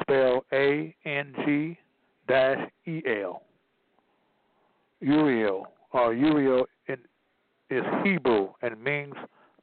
spelled 0.00 0.44
A 0.50 0.94
N 1.04 1.34
G 1.44 1.78
dash 2.26 2.70
E 2.86 3.02
L. 3.22 3.42
Uriel 5.02 5.66
or 5.92 6.14
Uriel 6.14 6.64
is 7.70 7.84
Hebrew 8.04 8.48
and 8.62 8.82
means 8.82 9.14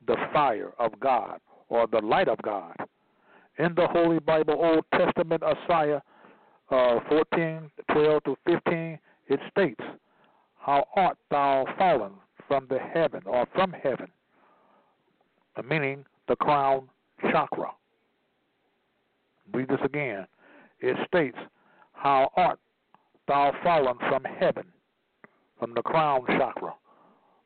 the 0.08 0.16
fire 0.34 0.72
of 0.80 0.98
God 1.00 1.40
or 1.70 1.88
the 1.88 2.00
light 2.00 2.30
of 2.30 2.42
God. 2.42 2.76
In 3.60 3.76
the 3.76 3.88
Holy 3.88 4.20
Bible, 4.20 4.56
Old 4.58 4.86
Testament, 4.94 5.44
Isaiah 5.44 6.02
uh, 6.72 7.00
14, 7.10 7.70
12 7.92 8.24
to 8.24 8.38
15, 8.46 9.00
it 9.28 9.40
states, 9.52 9.82
How 10.56 10.86
art 10.96 11.18
thou 11.30 11.66
fallen 11.78 12.12
from 12.48 12.68
the 12.70 12.80
heaven 12.80 13.22
or 13.26 13.46
from 13.54 13.74
heaven? 13.74 14.08
Meaning 15.68 16.06
the 16.28 16.36
crown 16.36 16.88
chakra. 17.32 17.72
Read 19.54 19.70
this 19.70 19.80
again. 19.84 20.28
It 20.80 20.96
states, 21.08 21.38
How 21.94 22.32
art 22.36 22.60
thou 23.28 23.52
fallen 23.64 23.96
from 24.08 24.24
heaven, 24.24 24.66
from 25.60 25.74
the 25.74 25.82
crown 25.82 26.26
chakra? 26.28 26.74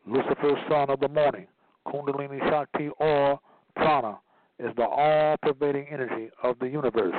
Lucifer, 0.06 0.56
son 0.69 0.90
of 0.90 0.99
the 0.99 1.07
morning, 1.07 1.48
Kundalini 1.88 2.40
Shakti 2.49 2.90
or 2.99 3.40
prana, 3.76 4.18
is 4.60 4.76
the 4.76 4.84
all 4.84 5.36
pervading 5.41 5.88
energy 5.90 6.30
of 6.44 6.57
the 6.60 6.68
universe 6.68 7.15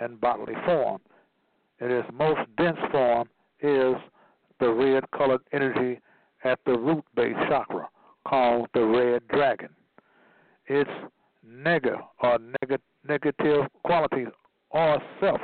in 0.00 0.16
bodily 0.16 0.54
form. 0.64 1.00
In 1.80 1.90
its 1.90 2.08
most 2.12 2.40
dense 2.56 2.78
form 2.90 3.28
is 3.60 3.94
the 4.60 4.70
red 4.70 5.10
colored 5.10 5.40
energy 5.52 6.00
at 6.44 6.58
the 6.66 6.78
root 6.78 7.04
base 7.14 7.34
chakra, 7.48 7.88
called 8.26 8.68
the 8.74 8.84
red 8.84 9.26
dragon. 9.28 9.70
Its 10.66 10.90
nega 11.46 11.98
or 12.22 12.38
neg- 12.38 12.80
negative 13.06 13.66
qualities 13.84 14.28
are 14.72 15.02
self 15.20 15.40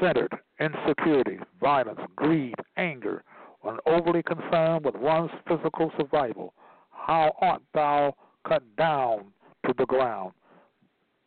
centered, 0.00 0.34
insecurity, 0.60 1.38
violence, 1.60 2.00
greed, 2.16 2.54
anger, 2.76 3.22
and 3.64 3.78
overly 3.86 4.22
concerned 4.22 4.84
with 4.84 4.94
one's 4.96 5.30
physical 5.46 5.90
survival. 5.98 6.54
How 6.90 7.32
art 7.40 7.62
thou 7.74 8.14
cut 8.46 8.62
down 8.76 9.26
to 9.66 9.74
the 9.76 9.86
ground? 9.86 10.32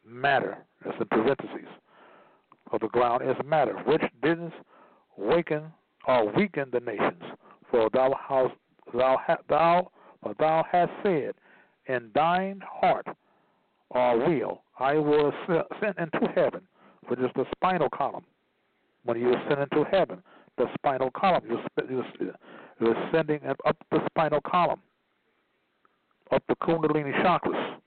Matter, 0.05 0.57
that's 0.83 0.97
in 0.99 1.07
parentheses, 1.07 1.67
of 2.71 2.79
the 2.81 2.87
ground 2.87 3.23
is 3.29 3.35
matter, 3.45 3.77
which 3.85 4.01
didn't 4.23 4.53
waken 5.17 5.63
or 6.07 6.31
weaken 6.33 6.69
the 6.71 6.79
nations. 6.79 7.23
For 7.69 7.89
thou 7.93 8.13
hast 8.27 8.53
thou 8.93 9.19
thou 9.47 9.91
for 10.21 10.33
thou 10.39 10.65
hast 10.71 10.91
said, 11.03 11.33
in 11.87 12.11
thine 12.13 12.61
heart 12.65 13.07
or 13.89 14.17
will 14.17 14.61
I 14.79 14.95
will 14.95 15.31
ascend 15.47 15.95
into 15.97 16.31
heaven, 16.33 16.61
which 17.07 17.19
is 17.19 17.29
the 17.35 17.45
spinal 17.55 17.89
column. 17.89 18.25
When 19.03 19.19
you 19.19 19.33
ascend 19.33 19.61
into 19.61 19.83
heaven, 19.83 20.23
the 20.61 20.67
spinal 20.75 21.09
column, 21.11 21.43
you're, 21.47 21.89
you're, 21.89 22.33
you're 22.79 23.07
ascending 23.07 23.39
up 23.47 23.77
the 23.89 23.99
spinal 24.09 24.41
column, 24.41 24.79
up 26.31 26.43
the 26.47 26.55
Kundalini 26.55 27.13
chakras. 27.23 27.77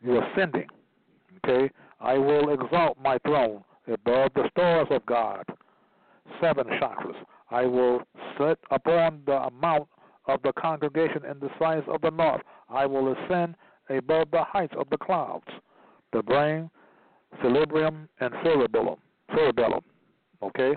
You're 0.00 0.22
ascending. 0.24 0.68
Okay? 1.44 1.72
I 2.00 2.16
will 2.16 2.50
exalt 2.50 2.96
my 3.02 3.18
throne 3.26 3.64
above 3.92 4.30
the 4.34 4.48
stars 4.50 4.86
of 4.90 5.04
God. 5.06 5.44
Seven 6.40 6.66
chakras. 6.80 7.16
I 7.50 7.62
will 7.62 8.02
set 8.38 8.58
upon 8.70 9.22
the 9.26 9.42
amount 9.42 9.88
of 10.26 10.40
the 10.42 10.52
congregation 10.52 11.24
in 11.24 11.40
the 11.40 11.48
size 11.58 11.82
of 11.88 12.02
the 12.02 12.10
north. 12.10 12.42
I 12.68 12.86
will 12.86 13.12
ascend 13.12 13.56
above 13.88 14.30
the 14.30 14.44
heights 14.44 14.74
of 14.78 14.88
the 14.90 14.98
clouds. 14.98 15.48
The 16.12 16.22
brain, 16.22 16.70
cerebrum, 17.42 18.08
and 18.20 18.32
cerebellum. 18.44 18.96
Cerebellum. 19.34 19.82
Okay? 20.42 20.76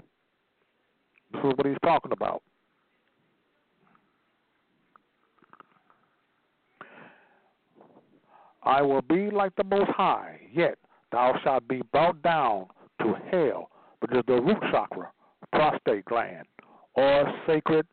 This 1.31 1.39
is 1.39 1.53
what 1.55 1.65
he's 1.65 1.77
talking 1.83 2.11
about. 2.11 2.41
I 8.63 8.81
will 8.81 9.01
be 9.01 9.29
like 9.31 9.55
the 9.55 9.63
Most 9.63 9.89
High, 9.89 10.39
yet 10.53 10.77
thou 11.11 11.33
shalt 11.43 11.67
be 11.67 11.81
brought 11.91 12.21
down 12.21 12.67
to 13.01 13.15
hell, 13.31 13.69
which 13.99 14.11
is 14.11 14.23
the 14.27 14.41
root 14.41 14.61
chakra, 14.71 15.11
prostate 15.51 16.05
gland, 16.05 16.45
or 16.93 17.33
sacred 17.47 17.87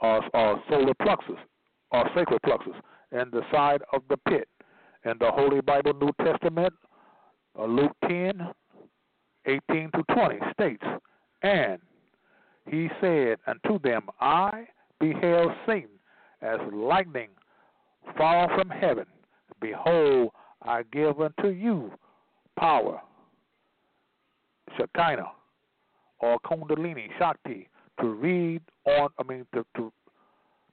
or, 0.00 0.22
solar 0.68 0.94
plexus, 1.02 1.38
or 1.90 2.08
sacred 2.14 2.40
plexus, 2.42 2.74
and 3.12 3.32
the 3.32 3.42
side 3.50 3.82
of 3.92 4.02
the 4.08 4.16
pit. 4.28 4.48
In 5.04 5.14
the 5.18 5.30
Holy 5.30 5.60
Bible 5.60 5.94
New 5.94 6.12
Testament, 6.24 6.72
uh, 7.58 7.64
Luke 7.64 7.92
10, 8.06 8.48
18 9.48 9.90
to 9.94 10.02
20 10.14 10.36
states, 10.52 10.84
And 11.42 11.78
he 12.70 12.88
said 13.00 13.38
unto 13.46 13.78
them, 13.80 14.08
I 14.20 14.66
beheld 15.00 15.52
Satan 15.66 15.88
as 16.42 16.58
lightning 16.72 17.30
fall 18.16 18.48
from 18.54 18.68
heaven. 18.68 19.06
Behold, 19.60 20.30
I 20.62 20.82
give 20.92 21.20
unto 21.20 21.48
you 21.48 21.92
power, 22.58 23.00
Shekinah, 24.76 25.30
or 26.20 26.38
Kundalini, 26.40 27.08
Shakti, 27.18 27.68
to 28.00 28.08
read 28.08 28.60
on, 28.84 29.08
I 29.18 29.22
mean, 29.22 29.46
to, 29.54 29.64
to, 29.76 29.92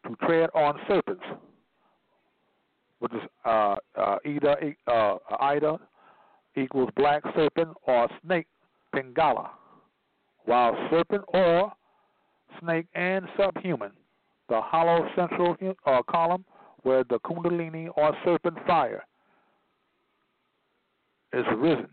to 0.08 0.16
tread 0.26 0.50
on 0.54 0.80
serpents, 0.88 1.24
which 3.00 3.14
is 3.14 3.22
uh, 3.46 3.76
uh, 3.96 4.18
Ida, 4.26 4.56
uh, 4.88 5.18
Ida 5.40 5.80
equals 6.56 6.90
black 6.96 7.24
serpent 7.36 7.70
or 7.88 8.08
snake, 8.26 8.48
Pingala, 8.96 9.50
while 10.46 10.76
serpent 10.90 11.24
or 11.28 11.72
snake 12.60 12.86
and 12.96 13.26
Sushumna, 13.38 13.92
the 14.48 14.62
hollow 14.62 15.08
central 15.16 15.56
uh, 15.86 16.02
column 16.10 16.46
where 16.84 17.04
the 17.04 17.20
Kundalini 17.20 17.90
or 17.98 18.16
serpent 18.24 18.58
fire 18.66 19.04
is 21.34 21.44
risen, 21.58 21.90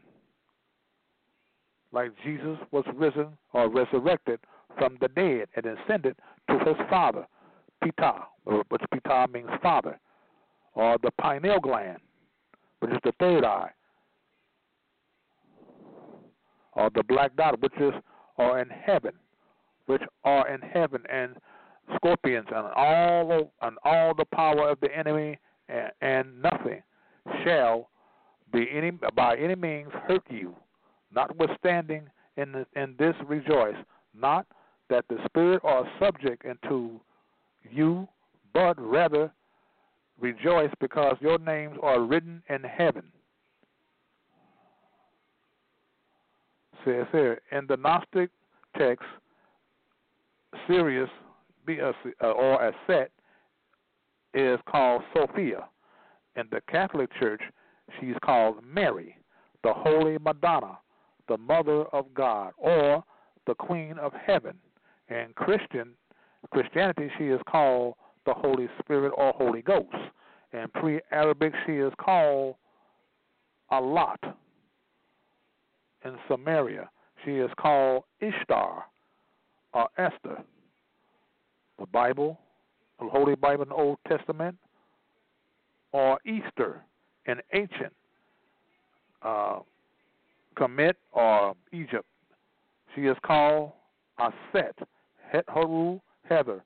like 1.92 2.12
Jesus 2.24 2.58
was 2.70 2.84
risen 2.94 3.28
or 3.52 3.68
resurrected 3.68 4.38
from 4.78 4.96
the 5.00 5.08
dead 5.08 5.48
and 5.56 5.66
ascended 5.66 6.14
to 6.48 6.58
his 6.58 6.76
Father, 6.88 7.26
Pita, 7.82 8.14
which 8.44 8.82
Pita 8.92 9.26
means 9.32 9.48
Father, 9.62 9.98
or 10.74 10.96
the 11.02 11.10
pineal 11.20 11.58
gland, 11.58 11.98
which 12.80 12.92
is 12.92 12.98
the 13.02 13.12
third 13.18 13.44
eye, 13.44 13.70
or 16.72 16.90
the 16.94 17.02
black 17.02 17.34
dot, 17.36 17.60
which 17.60 17.74
is 17.80 17.92
or 18.36 18.58
in 18.60 18.68
heaven, 18.68 19.12
which 19.86 20.02
are 20.24 20.48
in 20.48 20.60
heaven, 20.60 21.02
and 21.12 21.36
scorpions 21.96 22.46
and 22.54 22.66
all 22.74 23.52
and 23.62 23.76
all 23.84 24.14
the 24.14 24.24
power 24.26 24.70
of 24.70 24.80
the 24.80 24.96
enemy, 24.96 25.38
and, 25.68 25.90
and 26.00 26.42
nothing 26.42 26.82
shall 27.44 27.88
be 28.52 28.68
any 28.72 28.92
by 29.14 29.36
any 29.36 29.54
means 29.54 29.90
hurt 30.06 30.22
you. 30.30 30.54
Notwithstanding, 31.14 32.08
in 32.36 32.52
the, 32.52 32.66
in 32.74 32.94
this 32.98 33.14
rejoice, 33.26 33.76
not 34.18 34.46
that 34.88 35.04
the 35.08 35.18
spirit 35.26 35.60
are 35.64 35.86
subject 35.98 36.44
unto 36.46 37.00
you, 37.70 38.08
but 38.54 38.74
rather 38.80 39.30
rejoice 40.20 40.70
because 40.80 41.16
your 41.20 41.38
names 41.38 41.76
are 41.82 42.00
written 42.00 42.42
in 42.48 42.62
heaven. 42.62 43.04
Says 46.84 47.06
here 47.12 47.40
in 47.52 47.66
the 47.68 47.76
Gnostic 47.76 48.30
text, 48.76 49.04
Sirius 50.66 51.10
uh, 51.68 52.26
or 52.26 52.68
a 52.68 52.72
set 52.86 53.10
is 54.34 54.58
called 54.68 55.02
Sophia. 55.14 55.64
In 56.36 56.44
the 56.50 56.60
Catholic 56.68 57.10
Church, 57.20 57.42
she's 58.00 58.14
called 58.24 58.64
Mary, 58.64 59.16
the 59.62 59.72
Holy 59.72 60.18
Madonna, 60.18 60.78
the 61.28 61.32
the 61.32 61.38
Mother 61.38 61.84
of 61.94 62.12
God 62.12 62.52
or 62.58 63.02
the 63.46 63.54
Queen 63.54 63.96
of 63.98 64.12
Heaven. 64.12 64.54
In 65.08 65.28
Christian 65.34 65.94
Christianity, 66.50 67.10
she 67.16 67.28
is 67.28 67.40
called 67.48 67.94
the 68.26 68.34
Holy 68.34 68.68
Spirit 68.80 69.14
or 69.16 69.32
Holy 69.32 69.62
Ghost. 69.62 69.96
In 70.52 70.66
pre-Arabic, 70.74 71.54
she 71.64 71.72
is 71.72 71.90
called 71.98 72.56
Alat. 73.72 74.18
In 76.04 76.16
Samaria, 76.28 76.90
she 77.24 77.32
is 77.32 77.50
called 77.58 78.04
Ishtar 78.20 78.84
or 79.72 79.88
Esther. 79.96 80.42
The 81.78 81.86
Bible, 81.86 82.38
the 83.00 83.08
Holy 83.08 83.34
Bible 83.34 83.62
in 83.62 83.68
the 83.70 83.74
Old 83.74 83.98
Testament, 84.08 84.56
or 85.92 86.18
Easter 86.24 86.82
in 87.26 87.36
ancient 87.52 87.92
uh, 89.22 89.60
Kemet 90.56 90.94
or 91.12 91.54
Egypt. 91.72 92.06
She 92.94 93.02
is 93.02 93.16
called 93.24 93.72
Aset, 94.18 94.74
Het 95.30 95.44
Haru, 95.48 95.98
Hathor, 96.28 96.62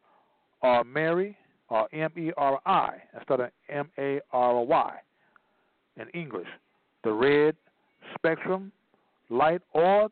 or 0.63 0.85
Mary, 0.85 1.37
or 1.69 1.89
M 1.93 2.11
E 2.17 2.31
R 2.37 2.61
I 2.67 2.95
instead 3.17 3.41
of 3.41 3.51
M 3.69 3.89
A 3.99 4.21
R 4.33 4.63
Y 4.65 4.95
in 6.01 6.09
English. 6.11 6.49
The 7.05 7.13
red 7.13 7.57
spectrum 8.15 8.73
light 9.31 9.63
or 9.73 10.09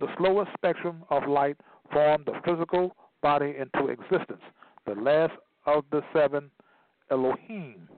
the 0.00 0.08
slowest 0.18 0.50
spectrum 0.54 1.04
of 1.10 1.28
light 1.28 1.56
form 1.92 2.24
the 2.26 2.40
physical 2.44 2.96
body 3.22 3.54
into 3.58 3.88
existence. 3.88 4.42
The 4.86 4.94
last 4.94 5.34
of 5.66 5.84
the 5.90 6.02
seven 6.12 6.50
Elohim. 7.10 7.88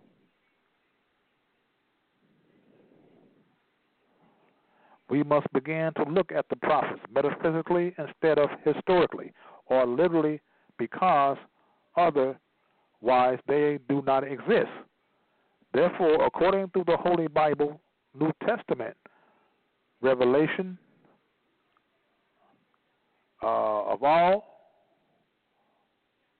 We 5.08 5.22
must 5.22 5.46
begin 5.52 5.92
to 5.96 6.04
look 6.10 6.32
at 6.32 6.46
the 6.48 6.56
prophets 6.56 7.00
metaphysically 7.14 7.94
instead 7.98 8.38
of 8.38 8.48
historically, 8.64 9.32
or 9.66 9.86
literally 9.86 10.40
because 10.78 11.36
otherwise 11.96 13.38
they 13.46 13.78
do 13.88 14.02
not 14.04 14.24
exist. 14.24 14.70
Therefore, 15.72 16.24
according 16.24 16.70
to 16.70 16.84
the 16.86 16.96
Holy 16.96 17.28
Bible, 17.28 17.80
New 18.18 18.32
Testament, 18.46 18.96
Revelation 20.04 20.78
uh, 23.42 23.82
of 23.92 24.02
all 24.02 24.44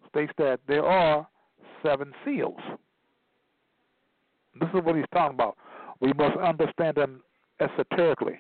states 0.09 0.33
that 0.39 0.61
there 0.69 0.85
are 0.85 1.27
seven 1.83 2.13
seals. 2.25 2.61
This 4.61 4.69
is 4.69 4.85
what 4.85 4.95
he's 4.95 5.05
talking 5.13 5.35
about. 5.35 5.57
We 6.01 6.13
must 6.13 6.37
understand 6.39 6.97
them 6.97 7.23
esoterically. 7.61 8.39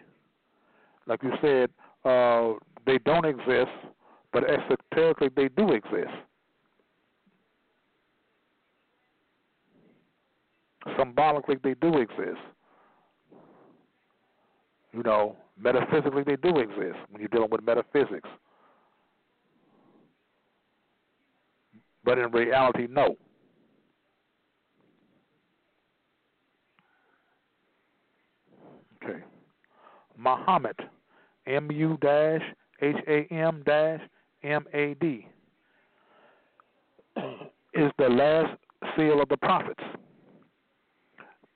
Like 1.06 1.22
you 1.22 1.32
said, 1.40 1.70
uh, 2.04 2.54
they 2.86 2.98
don't 2.98 3.24
exist, 3.24 3.72
but 4.32 4.44
esoterically 4.48 5.30
they 5.34 5.48
do 5.48 5.72
exist. 5.72 6.12
Symbolically, 10.98 11.56
they 11.64 11.74
do 11.74 11.98
exist. 11.98 12.40
You 14.94 15.02
know, 15.02 15.36
metaphysically, 15.60 16.22
they 16.22 16.36
do 16.36 16.58
exist 16.58 16.96
when 17.10 17.20
you're 17.20 17.28
dealing 17.28 17.50
with 17.50 17.64
metaphysics. 17.64 18.28
But 22.04 22.18
in 22.18 22.30
reality, 22.30 22.86
no. 22.88 23.16
Okay. 29.02 29.18
Muhammad, 30.16 30.76
M 31.46 31.70
U 31.72 31.98
dash 32.00 32.42
H 32.80 32.96
A 33.08 33.26
M 33.34 33.64
dash 33.66 34.00
M 34.44 34.64
A 34.72 34.94
D, 35.00 35.26
is 37.74 37.90
the 37.98 38.08
last 38.08 38.56
seal 38.96 39.20
of 39.20 39.28
the 39.28 39.36
prophets, 39.38 39.82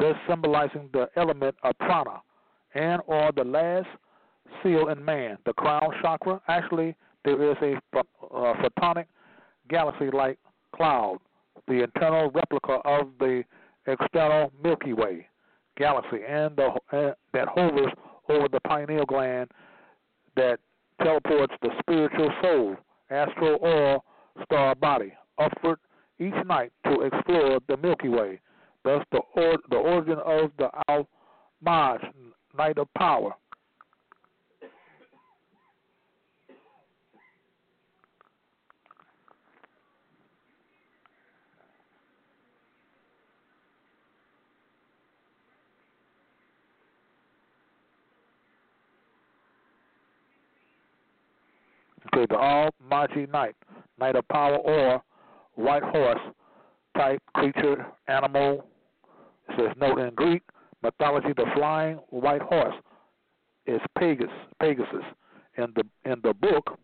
thus 0.00 0.16
symbolizing 0.28 0.88
the 0.92 1.08
element 1.16 1.54
of 1.62 1.78
prana 1.78 2.20
and 2.74 3.02
or 3.06 3.30
the 3.34 3.44
last 3.44 3.88
seal 4.62 4.88
in 4.88 5.04
man, 5.04 5.38
the 5.46 5.52
crown 5.54 5.90
chakra. 6.02 6.40
Actually, 6.48 6.94
there 7.24 7.50
is 7.50 7.56
a 7.62 7.76
uh, 7.96 8.54
photonic 8.54 9.06
galaxy-like 9.68 10.38
cloud, 10.74 11.18
the 11.66 11.82
internal 11.82 12.30
replica 12.30 12.80
of 12.84 13.08
the 13.18 13.42
external 13.86 14.52
Milky 14.62 14.92
Way 14.92 15.26
galaxy, 15.76 16.18
and 16.28 16.56
the, 16.56 16.70
uh, 16.92 17.14
that 17.32 17.48
hovers 17.48 17.92
over 18.28 18.48
the 18.48 18.60
pineal 18.66 19.06
gland 19.06 19.50
that 20.36 20.58
teleports 21.02 21.54
the 21.62 21.70
spiritual 21.80 22.30
soul, 22.42 22.76
astral 23.10 23.58
or 23.60 24.02
star 24.44 24.74
body, 24.74 25.12
upward 25.38 25.78
each 26.18 26.34
night 26.46 26.72
to 26.84 27.00
explore 27.02 27.60
the 27.68 27.76
Milky 27.76 28.08
Way. 28.08 28.40
Thus, 28.84 29.04
the, 29.12 29.20
or, 29.36 29.56
the 29.70 29.76
origin 29.76 30.18
of 30.24 30.50
the 30.58 30.70
night 31.64 32.02
of 32.58 32.92
power. 32.94 33.34
Okay, 52.12 52.26
the 52.28 52.36
Almighty 52.36 53.26
Knight, 53.26 53.54
Night 54.00 54.16
of 54.16 54.26
Power, 54.28 54.56
or 54.56 55.02
White 55.54 55.82
Horse 55.82 56.18
type 56.96 57.22
creature, 57.34 57.86
animal. 58.08 58.66
It 59.48 59.54
says, 59.56 59.76
note 59.78 59.98
in 59.98 60.14
Greek 60.14 60.42
mythology, 60.82 61.32
the 61.36 61.46
flying 61.54 61.96
white 62.10 62.42
horse 62.42 62.74
is 63.66 63.80
Pegasus. 63.98 64.30
Pegasus. 64.60 65.04
In 65.56 65.66
the 65.74 65.82
in 66.10 66.20
the 66.22 66.34
book 66.34 66.78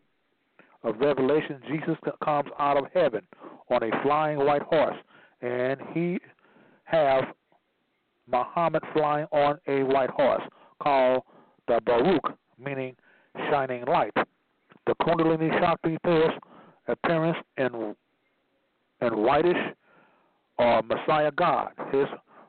of 0.82 0.98
Revelation, 0.98 1.60
Jesus 1.68 1.96
comes 2.24 2.48
out 2.58 2.76
of 2.76 2.84
heaven 2.92 3.22
on 3.70 3.82
a 3.82 4.02
flying 4.02 4.38
white 4.38 4.62
horse, 4.62 4.96
and 5.40 5.80
he 5.92 6.18
have 6.84 7.24
Muhammad 8.30 8.82
flying 8.92 9.26
on 9.30 9.58
a 9.68 9.82
white 9.84 10.10
horse, 10.10 10.42
called 10.82 11.22
the 11.68 11.80
Buraq, 11.86 12.34
meaning 12.58 12.96
shining 13.50 13.84
light 13.84 14.12
the 14.86 14.94
Kundalini 14.96 15.50
Shakti 15.60 15.96
force 16.04 16.34
appearance 16.88 17.38
in 17.56 17.94
in 19.00 19.22
whitish 19.22 19.56
or 20.58 20.82
Messiah 20.82 21.30
God. 21.32 21.72
His 21.92 22.06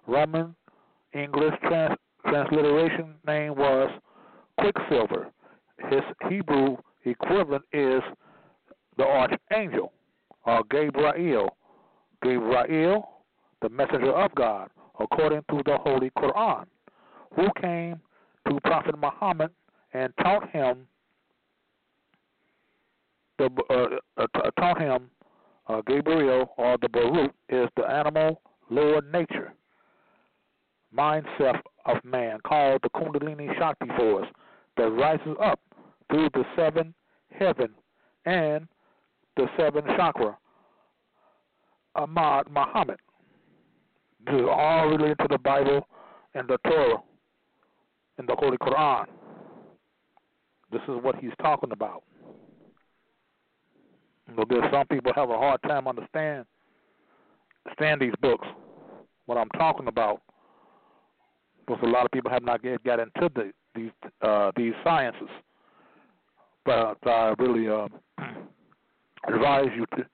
Roman 0.07 0.55
English 1.15 1.53
trans, 1.63 1.95
transliteration 2.27 3.15
name 3.25 3.55
was 3.55 3.89
Quicksilver. 4.59 5.31
His 5.89 6.01
Hebrew 6.29 6.75
equivalent 7.05 7.63
is 7.71 8.01
the 8.97 9.03
Archangel 9.03 9.93
or 10.45 10.61
Gabriel. 10.69 11.55
Gabriel, 12.21 13.09
the 13.61 13.69
messenger 13.69 14.11
of 14.11 14.33
God, 14.35 14.69
according 14.99 15.41
to 15.51 15.61
the 15.65 15.77
Holy 15.77 16.11
Quran, 16.17 16.65
who 17.35 17.47
came 17.61 18.01
to 18.47 18.59
Prophet 18.65 18.95
Muhammad 18.99 19.51
and 19.93 20.13
taught 20.21 20.49
him 20.49 20.87
the 23.37 23.49
uh, 23.69 24.21
uh, 24.21 24.51
taught 24.59 24.81
him 24.81 25.09
uh, 25.67 25.81
Gabriel 25.87 26.53
or 26.57 26.77
the 26.81 26.87
Buraq 26.87 27.31
is 27.49 27.69
the 27.75 27.83
animal 27.83 28.41
lower 28.69 29.01
nature 29.13 29.53
mindset 30.95 31.59
of 31.85 32.03
man 32.03 32.39
called 32.45 32.81
the 32.83 32.89
Kundalini 32.89 33.55
Shakti 33.57 33.87
force 33.97 34.27
that 34.77 34.89
rises 34.89 35.35
up 35.41 35.59
through 36.09 36.29
the 36.33 36.43
seven 36.55 36.93
heaven 37.31 37.69
and 38.25 38.67
the 39.37 39.47
seven 39.57 39.83
chakra. 39.97 40.37
Ahmad 41.95 42.47
Muhammad. 42.51 42.99
This 44.25 44.35
is 44.35 44.47
all 44.49 44.87
related 44.89 45.19
to 45.19 45.27
the 45.29 45.37
Bible 45.37 45.87
and 46.33 46.47
the 46.47 46.57
Torah 46.67 47.01
and 48.17 48.27
the 48.27 48.35
Holy 48.37 48.57
Quran. 48.57 49.05
This 50.71 50.81
is 50.83 51.01
what 51.01 51.15
he's 51.17 51.31
talking 51.41 51.71
about. 51.71 52.03
You 54.27 54.35
know, 54.35 54.45
there's 54.49 54.71
some 54.71 54.87
people 54.87 55.13
have 55.15 55.29
a 55.29 55.37
hard 55.37 55.61
time 55.63 55.87
understand 55.87 56.45
understand 57.65 58.01
these 58.01 58.13
books. 58.21 58.47
What 59.25 59.37
I'm 59.37 59.49
talking 59.49 59.87
about, 59.87 60.21
because 61.65 61.81
a 61.83 61.87
lot 61.87 62.05
of 62.05 62.11
people 62.11 62.31
have 62.31 62.43
not 62.43 62.63
yet 62.63 62.83
got 62.83 62.99
into 62.99 63.29
the, 63.33 63.51
these 63.73 63.91
uh, 64.21 64.51
these 64.55 64.73
sciences. 64.83 65.29
But 66.65 66.97
I 67.05 67.33
really 67.37 67.67
uh, 67.67 67.87
advise 69.27 69.69
you 69.75 69.85
to. 69.97 70.05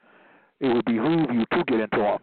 It 0.59 0.67
would 0.67 0.85
behoove 0.85 1.31
you 1.33 1.45
to 1.53 1.63
get 1.65 1.79
into 1.79 1.97
them. 1.97 2.19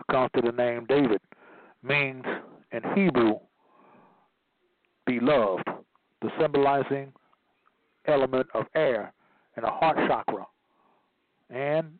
It 0.00 0.12
comes 0.12 0.30
to 0.36 0.42
the 0.42 0.52
name 0.52 0.84
David 0.86 1.20
means 1.82 2.24
in 2.72 2.82
Hebrew, 2.94 3.38
beloved, 5.06 5.64
the 6.22 6.30
symbolizing 6.40 7.12
element 8.06 8.46
of 8.54 8.66
air 8.74 9.12
in 9.56 9.62
the 9.62 9.70
heart 9.70 9.96
chakra 10.08 10.46
and 11.50 11.92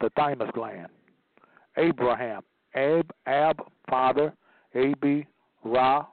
the 0.00 0.10
thymus 0.16 0.48
gland. 0.54 0.88
Abraham, 1.78 2.42
Ab, 2.74 3.10
Ab, 3.26 3.60
father, 3.88 4.34
Ab, 4.74 5.04
Ra, 5.64 6.06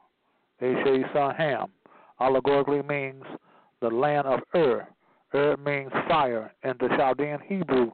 H.A. 0.62 1.04
son, 1.14 1.36
Ham, 1.36 1.68
allegorically 2.20 2.82
means 2.82 3.24
the 3.82 3.90
land 3.90 4.28
of 4.28 4.40
Ur. 4.56 4.88
Ur 5.34 5.58
means 5.58 5.92
fire 6.08 6.52
in 6.64 6.74
the 6.80 6.88
Chaldean 6.96 7.40
Hebrew 7.46 7.92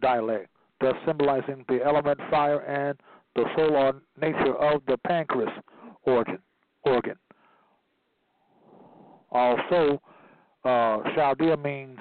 dialect, 0.00 0.48
thus 0.80 0.94
symbolizing 1.06 1.64
the 1.68 1.80
element 1.84 2.20
fire 2.30 2.60
and 2.60 2.98
the 3.34 3.44
solar 3.56 3.94
nature 4.20 4.56
of 4.56 4.82
the 4.86 4.96
pancreas 5.06 5.50
organ. 6.04 6.38
organ. 6.82 7.16
Also, 9.30 10.00
uh, 10.64 10.98
Chaldea 11.14 11.56
means 11.56 11.98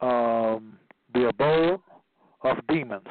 um, 0.00 0.78
the 1.14 1.28
abode 1.28 1.80
of 2.42 2.56
demons. 2.68 3.06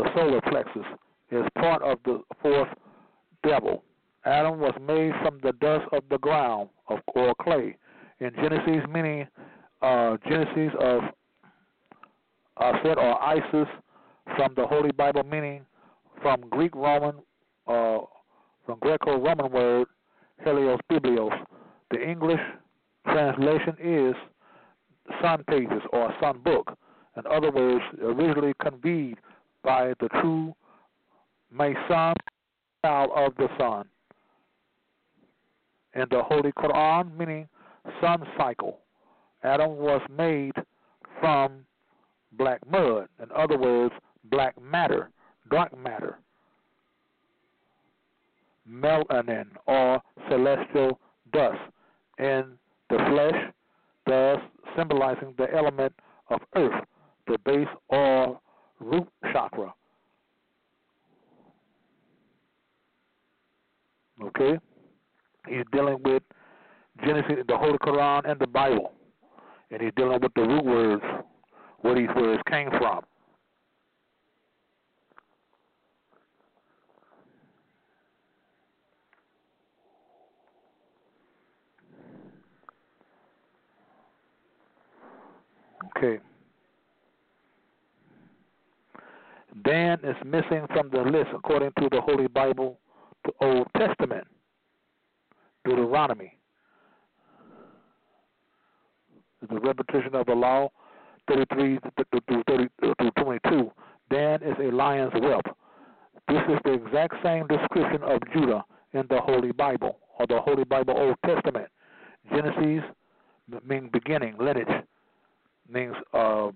The 0.00 0.08
solar 0.14 0.40
plexus 0.40 0.86
is 1.30 1.44
part 1.56 1.82
of 1.82 1.98
the 2.06 2.22
fourth 2.40 2.70
devil. 3.46 3.84
Adam 4.24 4.58
was 4.58 4.72
made 4.80 5.12
from 5.22 5.38
the 5.42 5.52
dust 5.60 5.84
of 5.92 6.04
the 6.08 6.16
ground 6.16 6.70
of 6.88 7.00
or 7.08 7.34
clay. 7.42 7.76
In 8.18 8.30
Genesis, 8.34 8.88
meaning 8.90 9.26
uh, 9.82 10.16
Genesis 10.26 10.72
of 10.80 11.02
Aset 12.58 12.96
or 12.96 13.22
Isis 13.22 13.68
from 14.36 14.54
the 14.56 14.66
Holy 14.66 14.90
Bible, 14.90 15.22
meaning 15.22 15.66
from 16.22 16.40
Greek 16.48 16.74
Roman, 16.74 17.16
uh, 17.66 17.98
from 18.64 18.78
Greco-Roman 18.78 19.52
word 19.52 19.86
Helios 20.42 20.80
Biblios. 20.90 21.44
The 21.90 22.02
English 22.02 22.40
translation 23.04 23.76
is 23.78 24.14
sun 25.20 25.44
pages 25.46 25.82
or 25.92 26.14
sun 26.22 26.38
book. 26.38 26.74
In 27.18 27.24
other 27.30 27.50
words, 27.50 27.84
originally 28.02 28.54
conveyed 28.62 29.18
by 29.62 29.92
the 30.00 30.08
true 30.20 30.54
Mason 31.52 32.14
child 32.84 33.10
of 33.14 33.34
the 33.36 33.48
sun. 33.58 33.86
In 35.94 36.04
the 36.10 36.22
Holy 36.22 36.52
Quran, 36.52 37.16
meaning 37.16 37.48
sun 38.00 38.24
cycle, 38.38 38.78
Adam 39.42 39.76
was 39.76 40.00
made 40.16 40.54
from 41.20 41.64
black 42.32 42.60
mud. 42.70 43.08
In 43.22 43.30
other 43.34 43.58
words, 43.58 43.94
black 44.30 44.60
matter, 44.60 45.10
dark 45.50 45.76
matter, 45.76 46.18
melanin 48.70 49.46
or 49.66 50.00
celestial 50.28 51.00
dust 51.32 51.58
in 52.18 52.52
the 52.88 52.98
flesh, 53.08 53.52
thus 54.06 54.38
symbolizing 54.76 55.34
the 55.38 55.52
element 55.54 55.92
of 56.28 56.40
earth, 56.54 56.84
the 57.26 57.38
base 57.44 57.68
or 57.88 58.38
root 58.80 59.08
chakra. 59.32 59.72
Okay? 64.22 64.58
He's 65.48 65.64
dealing 65.72 65.98
with 66.04 66.22
Genesis, 67.04 67.44
the 67.48 67.56
Holy 67.56 67.78
Quran, 67.78 68.30
and 68.30 68.38
the 68.40 68.46
Bible. 68.46 68.92
And 69.70 69.80
he's 69.80 69.92
dealing 69.96 70.20
with 70.20 70.32
the 70.34 70.42
root 70.42 70.64
words, 70.64 71.02
where 71.80 71.94
these 71.94 72.08
words 72.16 72.42
came 72.48 72.70
from. 72.70 73.00
Okay. 85.96 86.18
Dan 89.64 89.98
is 90.04 90.16
missing 90.24 90.66
from 90.72 90.90
the 90.90 91.02
list 91.02 91.30
according 91.34 91.72
to 91.78 91.88
the 91.90 92.00
Holy 92.00 92.28
Bible, 92.28 92.78
the 93.24 93.32
Old 93.40 93.66
Testament, 93.76 94.26
Deuteronomy. 95.64 96.36
The 99.48 99.58
repetition 99.58 100.14
of 100.14 100.26
the 100.26 100.34
law, 100.34 100.68
33 101.28 101.78
to 101.78 103.10
22. 103.18 103.72
Dan 104.10 104.42
is 104.42 104.56
a 104.60 104.74
lion's 104.74 105.12
whelp. 105.14 105.46
This 106.28 106.42
is 106.48 106.58
the 106.64 106.72
exact 106.74 107.14
same 107.24 107.46
description 107.46 108.02
of 108.02 108.20
Judah 108.32 108.64
in 108.92 109.04
the 109.08 109.20
Holy 109.20 109.52
Bible, 109.52 109.98
or 110.18 110.26
the 110.26 110.40
Holy 110.40 110.64
Bible 110.64 110.94
Old 110.96 111.16
Testament. 111.24 111.68
Genesis 112.30 112.84
means 113.66 113.90
beginning, 113.92 114.36
lineage, 114.38 114.84
means 115.68 115.94
uh, 116.12 116.50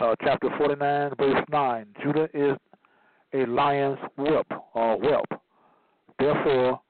uh, 0.00 0.14
chapter 0.22 0.48
49, 0.58 1.12
verse 1.18 1.44
9. 1.50 1.86
Judah 2.02 2.28
is 2.32 2.56
a 3.34 3.46
lion's 3.46 3.98
whelp 4.16 4.46
or 4.74 4.96
whelp. 4.98 5.26
Therefore, 6.18 6.80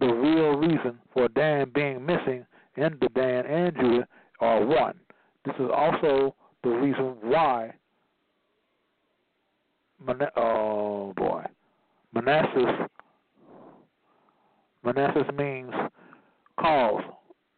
the 0.00 0.06
real 0.06 0.56
reason 0.56 0.98
for 1.12 1.28
Dan 1.28 1.70
being 1.74 2.04
missing 2.04 2.44
in 2.76 2.96
the 3.00 3.08
Dan 3.14 3.46
and 3.46 3.74
Judah 3.76 4.06
are 4.40 4.64
one. 4.64 4.94
This 5.44 5.54
is 5.58 5.70
also 5.74 6.34
the 6.62 6.70
reason 6.70 7.16
why. 7.22 7.72
Man- 10.04 10.28
oh 10.36 11.12
boy, 11.16 11.44
Manasseh. 12.12 12.88
Manasseh 14.84 15.32
means 15.32 15.72
cause, 16.60 17.02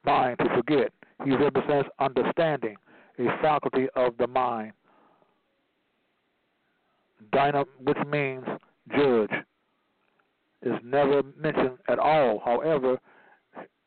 mind 0.05 0.39
to 0.39 0.44
forget. 0.55 0.93
He 1.24 1.35
represents 1.35 1.89
understanding, 1.98 2.77
a 3.19 3.25
faculty 3.41 3.87
of 3.95 4.17
the 4.19 4.27
mind. 4.27 4.73
Dinah, 7.33 7.65
which 7.83 7.99
means 8.07 8.45
judge, 8.97 9.31
is 10.63 10.75
never 10.85 11.23
mentioned 11.39 11.79
at 11.89 11.99
all. 11.99 12.41
However, 12.45 12.99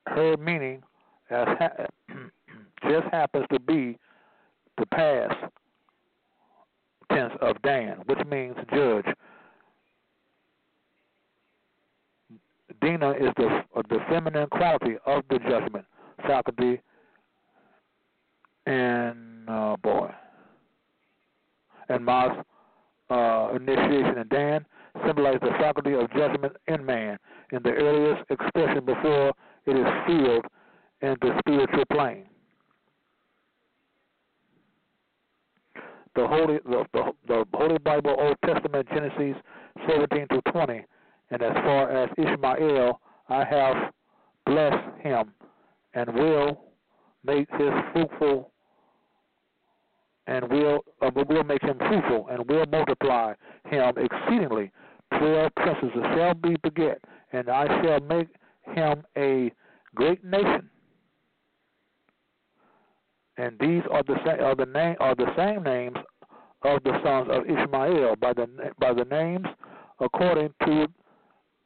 her 0.08 0.38
meaning 0.38 0.84
as 1.30 1.48
ha- 1.60 1.86
just 2.90 3.08
happens 3.12 3.46
to 3.52 3.60
be 3.60 3.98
the 4.78 4.86
past 4.88 5.36
tense 7.12 7.34
of 7.42 7.62
Dan, 7.62 7.98
which 8.06 8.20
means 8.28 8.56
judge. 8.74 9.06
Dina 12.82 13.12
is 13.12 13.30
the 13.36 13.64
the 13.90 14.00
feminine 14.10 14.48
quality 14.48 14.96
of 15.06 15.24
the 15.30 15.40
judgment 15.40 15.86
faculty, 16.26 16.82
and 18.70 19.50
uh, 19.50 19.76
boy, 19.82 20.12
and 21.90 22.06
Ma's 22.06 22.46
uh, 23.10 23.50
initiation 23.56 24.20
and 24.20 24.30
Dan 24.30 24.66
symbolize 25.06 25.40
the 25.41 25.52
faculty 25.60 25.94
of 25.94 26.12
judgment 26.12 26.56
in 26.68 26.86
man 26.86 27.18
in 27.52 27.64
the 27.64 27.72
earliest 27.72 28.30
expression 28.30 28.86
before 28.86 29.34
it 29.66 29.76
is 29.76 29.88
filled 30.06 30.46
in 31.02 31.16
the 31.22 31.36
spiritual 31.40 31.84
plane. 31.91 32.26
The 36.16 36.28
Holy 36.28 36.60
the, 36.66 36.86
the, 36.94 37.14
the 37.28 37.46
Holy 37.54 37.80
Bible 37.80 38.16
Old 38.20 38.38
Testament 38.46 38.88
Genesis 38.94 39.41
17 39.88 40.28
to 40.28 40.41
20, 40.52 40.86
and 41.32 41.41
as 41.41 41.54
far 41.54 41.90
as 41.90 42.10
Ishmael, 42.18 43.00
I 43.30 43.44
have 43.46 43.94
blessed 44.46 45.02
him 45.02 45.32
and 45.96 46.14
will 46.14 46.66
make 47.26 47.50
his 47.52 47.72
fruitful 47.94 48.52
and 50.30 50.48
will 50.50 50.86
uh, 51.02 51.10
will 51.28 51.44
make 51.44 51.62
him 51.64 51.78
fruitful 51.80 52.28
and 52.30 52.48
will 52.48 52.66
multiply 52.72 53.34
him 53.66 53.94
exceedingly. 53.98 54.72
Twelve 55.18 55.54
princes 55.56 55.90
shall 56.16 56.36
be 56.36 56.56
beget, 56.62 57.02
and 57.34 57.50
I 57.50 57.66
shall 57.82 58.00
make 58.00 58.28
him 58.62 59.04
a 59.18 59.52
great 59.96 60.24
nation. 60.24 60.70
And 63.38 63.58
these 63.60 63.82
are 63.92 64.04
the 64.04 64.18
same 64.24 64.40
are 64.40 64.56
the 64.56 64.68
name 64.68 64.96
are 65.00 65.16
the 65.16 65.34
same 65.36 65.64
names 65.64 65.98
of 66.62 66.84
the 66.84 66.94
sons 67.04 67.30
of 67.32 67.50
Ishmael 67.50 68.16
by 68.18 68.34
the 68.34 68.48
by 68.80 68.94
the 68.94 69.06
names 69.06 69.48
according 70.00 70.54
to 70.66 70.88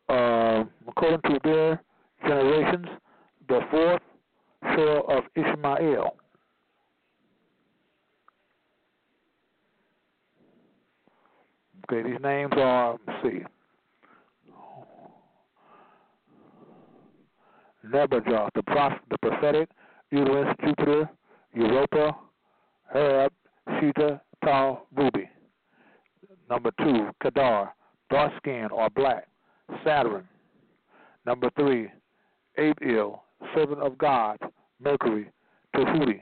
uh, 0.08 0.64
according 0.88 1.22
to 1.24 1.40
their 1.44 1.82
generations, 2.26 2.88
the 3.50 3.60
fourth 3.70 4.02
shore 4.74 5.12
of 5.12 5.26
Ishmael. 5.36 6.16
Okay, 11.92 12.10
these 12.10 12.20
names 12.22 12.52
are 12.56 12.98
let's 13.08 13.24
see. 13.24 13.40
Nebuchadnezzar, 17.84 18.50
the 18.56 18.64
prophet, 18.64 19.00
the 19.10 19.18
prophetic, 19.18 19.70
Uranus, 20.12 20.56
Jupiter, 20.66 21.10
Europa, 21.54 22.16
Herab, 22.96 23.30
Sheta, 23.80 24.22
Tau, 24.44 24.84
Ruby. 24.96 25.30
Number 26.50 26.72
two, 26.80 27.10
Kedar, 27.22 27.74
dark 28.10 28.32
skin 28.38 28.70
or 28.72 28.90
black. 28.90 29.28
Saturn. 29.86 30.28
Number 31.26 31.50
three, 31.58 31.90
Abiel, 32.58 33.20
servant 33.56 33.82
of 33.82 33.98
God, 33.98 34.38
Mercury, 34.80 35.32
Tahuti. 35.76 36.22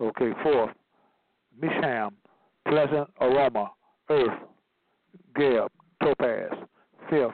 Okay, 0.00 0.30
fourth, 0.42 0.70
Misham, 1.60 2.10
pleasant 2.68 3.08
aroma, 3.20 3.70
earth, 4.12 4.38
Geb, 5.36 5.70
topaz. 6.02 6.52
Fifth, 7.08 7.32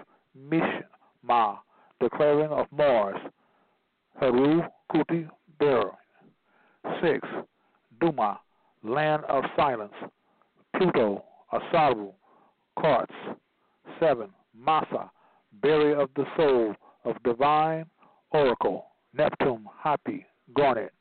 Mishma, 0.50 1.58
declaring 2.00 2.50
of 2.50 2.66
Mars, 2.72 3.16
Heru, 4.20 4.62
Kuti, 4.92 5.28
bearer. 5.58 5.92
Six, 7.02 7.26
Duma, 8.00 8.40
land 8.82 9.24
of 9.28 9.44
silence. 9.56 9.92
Pluto, 10.76 11.24
Asaru, 11.52 12.12
Quartz. 12.76 13.12
Seven, 14.00 14.28
Masa, 14.56 15.10
barrier 15.60 16.00
of 16.00 16.10
the 16.14 16.24
soul 16.36 16.74
of 17.04 17.20
divine 17.24 17.84
oracle. 18.30 18.86
Neptune, 19.16 19.66
Hapi, 19.84 20.24
Garnet. 20.54 20.92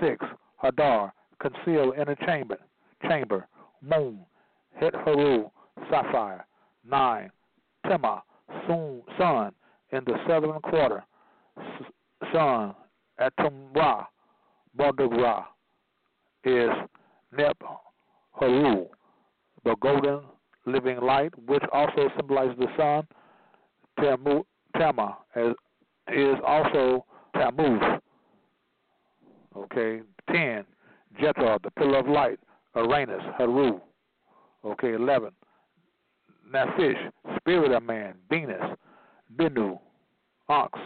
Six, 0.00 0.24
Hadar, 0.62 1.12
concealed 1.40 1.94
a 1.96 2.16
chamber. 2.26 2.58
Chamber, 3.08 3.46
Moon, 3.82 4.20
Het 4.74 4.94
Haru, 4.94 5.50
Sapphire. 5.90 6.44
Nine, 6.84 7.30
Tema, 7.86 8.22
Sun, 8.66 9.52
in 9.90 10.04
the 10.04 10.14
southern 10.26 10.60
quarter. 10.60 11.04
Sun, 12.32 12.74
Atum 13.20 13.74
Ra, 13.74 14.06
Ra 14.76 15.44
is 16.44 16.70
Neb 17.36 17.56
Haru, 18.32 18.86
the 19.64 19.76
golden 19.80 20.20
living 20.66 21.00
light, 21.00 21.32
which 21.46 21.62
also 21.72 22.08
symbolizes 22.16 22.56
the 22.58 22.66
sun. 22.76 23.06
Tamu, 24.00 24.42
Tama 24.76 25.18
is 25.36 26.36
also 26.44 27.04
Tammuz. 27.36 27.82
Okay, 29.56 30.00
10. 30.32 30.64
Jethro, 31.20 31.58
the 31.62 31.70
pillar 31.72 31.98
of 31.98 32.08
light. 32.08 32.40
Uranus, 32.74 33.22
Haru. 33.36 33.80
Okay, 34.64 34.94
11. 34.94 35.30
Naphish, 36.52 37.10
spirit 37.38 37.72
of 37.72 37.82
man. 37.82 38.14
Venus, 38.30 38.62
Binu, 39.36 39.78
ox. 40.48 40.78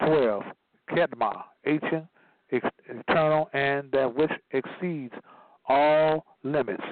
12. 0.00 0.42
Kedma, 0.90 1.44
ancient, 1.64 2.06
eternal, 2.50 3.48
and 3.52 3.90
that 3.92 4.14
which 4.14 4.32
exceeds 4.50 5.14
all 5.68 6.24
limits. 6.42 6.82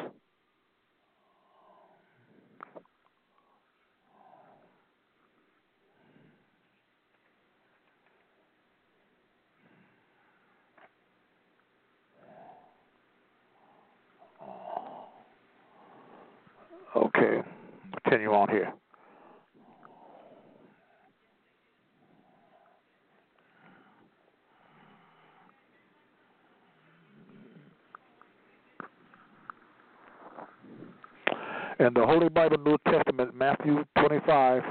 Okay, 16.96 17.40
continue 18.02 18.32
on 18.32 18.48
here. 18.48 18.72
In 31.78 31.94
the 31.94 32.04
Holy 32.04 32.28
Bible 32.28 32.58
New 32.58 32.76
Testament, 32.86 33.34
Matthew 33.34 33.84
25, 33.98 34.62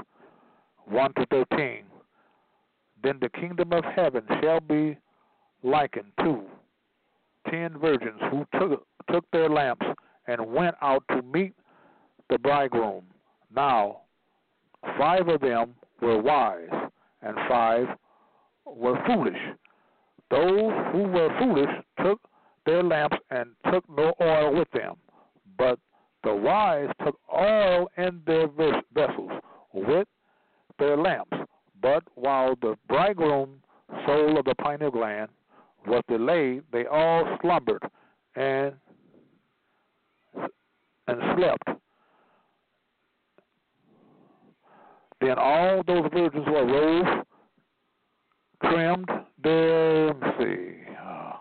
1 0.84 1.14
to 1.14 1.26
13, 1.30 1.82
then 3.02 3.18
the 3.20 3.28
kingdom 3.30 3.72
of 3.72 3.82
heaven 3.84 4.22
shall 4.40 4.60
be 4.60 4.96
likened 5.62 6.12
to 6.20 6.42
ten 7.50 7.78
virgins 7.78 8.20
who 8.30 8.46
took, 8.58 8.86
took 9.10 9.24
their 9.32 9.48
lamps 9.48 9.86
and 10.28 10.46
went 10.46 10.76
out 10.82 11.02
to 11.08 11.22
meet 11.22 11.54
the 12.30 12.38
bridegroom. 12.38 13.04
Now, 13.54 14.02
five 14.98 15.28
of 15.28 15.40
them 15.40 15.74
were 16.00 16.20
wise, 16.20 16.68
and 17.22 17.36
five 17.48 17.86
were 18.64 19.02
foolish. 19.06 19.38
Those 20.30 20.72
who 20.92 21.02
were 21.02 21.36
foolish 21.38 21.70
took 22.04 22.20
their 22.64 22.82
lamps 22.82 23.16
and 23.30 23.50
took 23.72 23.84
no 23.90 24.14
oil 24.20 24.54
with 24.54 24.70
them. 24.70 24.94
But 25.58 25.78
the 26.22 26.34
wise 26.34 26.88
took 27.04 27.18
oil 27.34 27.90
in 27.96 28.20
their 28.26 28.46
vessels 28.46 29.32
with 29.72 30.06
their 30.78 30.96
lamps. 30.96 31.36
But 31.82 32.04
while 32.14 32.54
the 32.60 32.76
bridegroom, 32.88 33.60
soul 34.06 34.38
of 34.38 34.44
the 34.44 34.54
pineal 34.54 34.90
gland, 34.90 35.30
was 35.86 36.02
delayed, 36.08 36.62
they 36.72 36.86
all 36.86 37.38
slumbered 37.40 37.82
and 38.36 38.74
and 41.08 41.20
slept. 41.36 41.80
Then 45.20 45.38
all 45.38 45.82
those 45.86 46.08
virgins 46.12 46.46
were 46.46 46.64
rose, 46.64 47.24
trimmed 48.64 49.10
their, 49.42 50.06
let 50.06 50.20
me 50.20 50.28
see, 50.38 50.92
uh, 50.98 51.32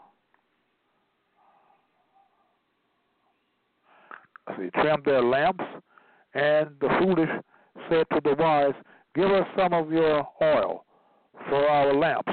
see, 4.57 4.69
trimmed 4.81 5.05
their 5.05 5.23
lamps, 5.23 5.63
and 6.33 6.69
the 6.81 6.89
foolish 6.99 7.29
said 7.89 8.05
to 8.11 8.19
the 8.23 8.35
wise, 8.37 8.73
Give 9.15 9.31
us 9.31 9.47
some 9.57 9.73
of 9.73 9.91
your 9.91 10.27
oil 10.41 10.85
for 11.47 11.67
our 11.67 11.93
lamps. 11.93 12.31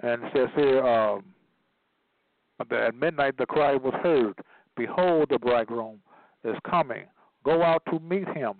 And 0.00 0.24
it 0.24 0.32
says 0.34 0.48
here, 0.54 0.86
um, 0.86 1.24
at 2.60 2.94
midnight 2.94 3.38
the 3.38 3.46
cry 3.46 3.74
was 3.74 3.94
heard, 4.02 4.34
Behold, 4.76 5.28
the 5.30 5.38
bridegroom 5.38 6.00
is 6.44 6.56
coming 6.68 7.04
go 7.44 7.62
out 7.62 7.82
to 7.90 8.00
meet 8.00 8.28
him, 8.28 8.54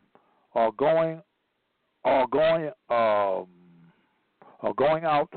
or 0.53 0.73
going, 0.73 1.23
or 2.05 2.27
going, 2.29 2.71
um, 2.91 3.47
or 4.61 4.75
going 4.77 5.05
out 5.05 5.33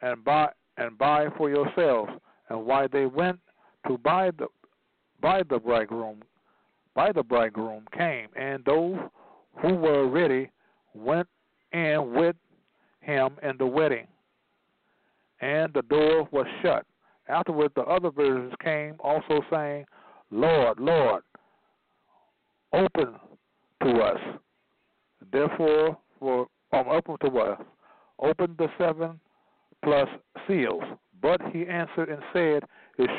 and 0.00 0.24
buy 0.24 0.48
and 0.76 0.96
buy 0.98 1.28
for 1.36 1.50
yourselves. 1.50 2.10
And 2.48 2.66
why 2.66 2.86
they 2.86 3.06
went 3.06 3.38
to 3.86 3.98
buy 3.98 4.30
the 4.38 4.46
buy 5.20 5.42
the 5.48 5.58
bridegroom, 5.58 6.22
buy 6.94 7.12
the 7.12 7.22
bridegroom 7.22 7.84
came, 7.96 8.28
and 8.36 8.64
those 8.64 8.98
who 9.60 9.74
were 9.74 10.08
ready 10.08 10.50
went 10.94 11.28
in 11.72 12.12
with 12.14 12.36
him 13.00 13.36
in 13.42 13.56
the 13.58 13.66
wedding, 13.66 14.06
and 15.40 15.72
the 15.72 15.82
door 15.82 16.28
was 16.30 16.46
shut. 16.62 16.84
Afterward, 17.28 17.72
the 17.74 17.82
other 17.82 18.10
virgins 18.10 18.52
came 18.62 18.96
also 18.98 19.40
saying, 19.50 19.84
Lord, 20.30 20.78
Lord, 20.80 21.22
open 22.72 23.14
to 23.82 23.90
us. 24.00 24.20
Therefore, 25.32 25.96
for 26.18 26.46
um, 26.72 26.88
open 26.88 27.16
to 27.24 27.38
us, 27.38 27.60
open 28.18 28.54
the 28.58 28.68
seven 28.78 29.20
plus 29.84 30.08
seals. 30.46 30.82
But 31.20 31.40
he 31.52 31.66
answered 31.66 32.08
and 32.08 32.22
said, 32.32 32.64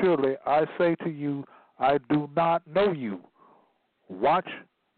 Surely 0.02 0.36
I 0.46 0.66
say 0.78 0.96
to 1.04 1.10
you, 1.10 1.46
I 1.80 1.98
do 2.10 2.30
not 2.36 2.66
know 2.68 2.92
you. 2.92 3.20
Watch 4.10 4.48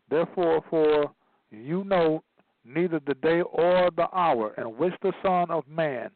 therefore, 0.10 0.64
for 0.70 1.12
you 1.52 1.84
know 1.84 2.24
neither 2.66 3.00
the 3.06 3.14
day 3.16 3.42
or 3.42 3.90
the 3.96 4.08
hour 4.14 4.54
in 4.58 4.66
which 4.78 4.94
the 5.02 5.14
Son 5.24 5.52
of 5.52 5.68
Man. 5.68 6.10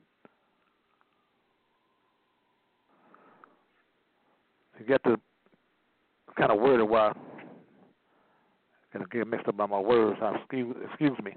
You 4.79 4.85
get 4.85 5.03
the 5.03 5.17
kind 6.37 6.51
of 6.51 6.59
word 6.59 6.79
of 6.79 6.89
why 6.89 7.13
and 8.93 9.09
get 9.09 9.27
mixed 9.27 9.47
up 9.47 9.57
by 9.57 9.65
my 9.65 9.79
words. 9.79 10.19
Excuse, 10.35 10.75
excuse 10.89 11.17
me. 11.23 11.35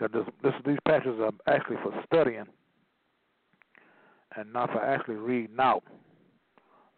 This, 0.00 0.24
this, 0.42 0.54
these 0.64 0.78
passages 0.86 1.20
are 1.20 1.32
actually 1.54 1.76
for 1.82 1.92
studying 2.06 2.46
and 4.36 4.52
not 4.52 4.70
for 4.72 4.82
actually 4.82 5.16
reading 5.16 5.56
out 5.58 5.82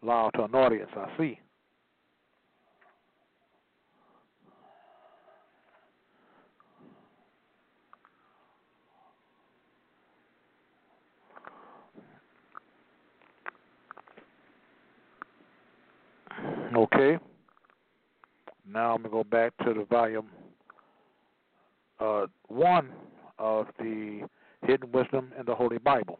loud 0.03 0.31
to 0.35 0.45
an 0.45 0.55
audience. 0.55 0.91
I 0.97 1.09
see. 1.19 1.39
going 19.03 19.25
to 19.25 19.31
go 19.31 19.37
back 19.37 19.53
to 19.65 19.75
the 19.75 19.85
volume 19.85 20.27
uh, 22.01 22.27
one 22.49 22.91
of 23.39 23.67
the 23.79 24.27
Hidden 24.67 24.91
Wisdom 24.93 25.33
in 25.39 25.47
the 25.47 25.55
Holy 25.55 25.79
Bible. 25.79 26.19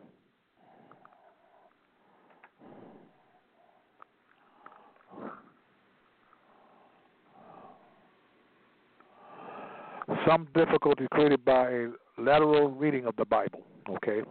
Some 10.27 10.47
difficulty 10.55 11.07
created 11.11 11.45
by 11.45 11.71
a 11.71 11.89
lateral 12.19 12.71
reading 12.71 13.07
of 13.07 13.17
the 13.17 13.25
Bible, 13.25 13.63
okay? 13.91 14.23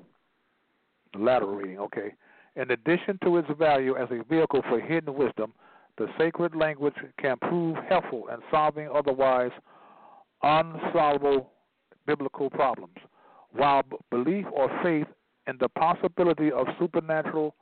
Lateral 1.18 1.56
reading, 1.56 1.80
okay? 1.80 2.14
In 2.56 2.72
addition 2.72 3.20
to 3.24 3.38
its 3.38 3.48
value 3.60 3.98
as 3.98 4.08
a 4.12 4.24
vehicle 4.24 4.62
for 4.70 4.80
hidden 4.80 5.14
wisdom, 5.16 5.54
the 5.98 6.08
sacred 6.18 6.56
language 6.56 6.96
can 7.20 7.38
prove 7.38 7.78
helpful 7.88 8.28
in 8.30 8.40
solving 8.50 8.90
otherwise 8.94 9.52
unsolvable 10.44 11.52
biblical 12.06 12.50
problems. 12.50 12.96
While 13.52 13.84
belief 14.10 14.46
or 14.52 14.70
faith 14.84 15.08
in 15.48 15.58
the 15.60 15.70
possibility 15.70 16.52
of 16.52 16.68
supernatural 16.80 17.56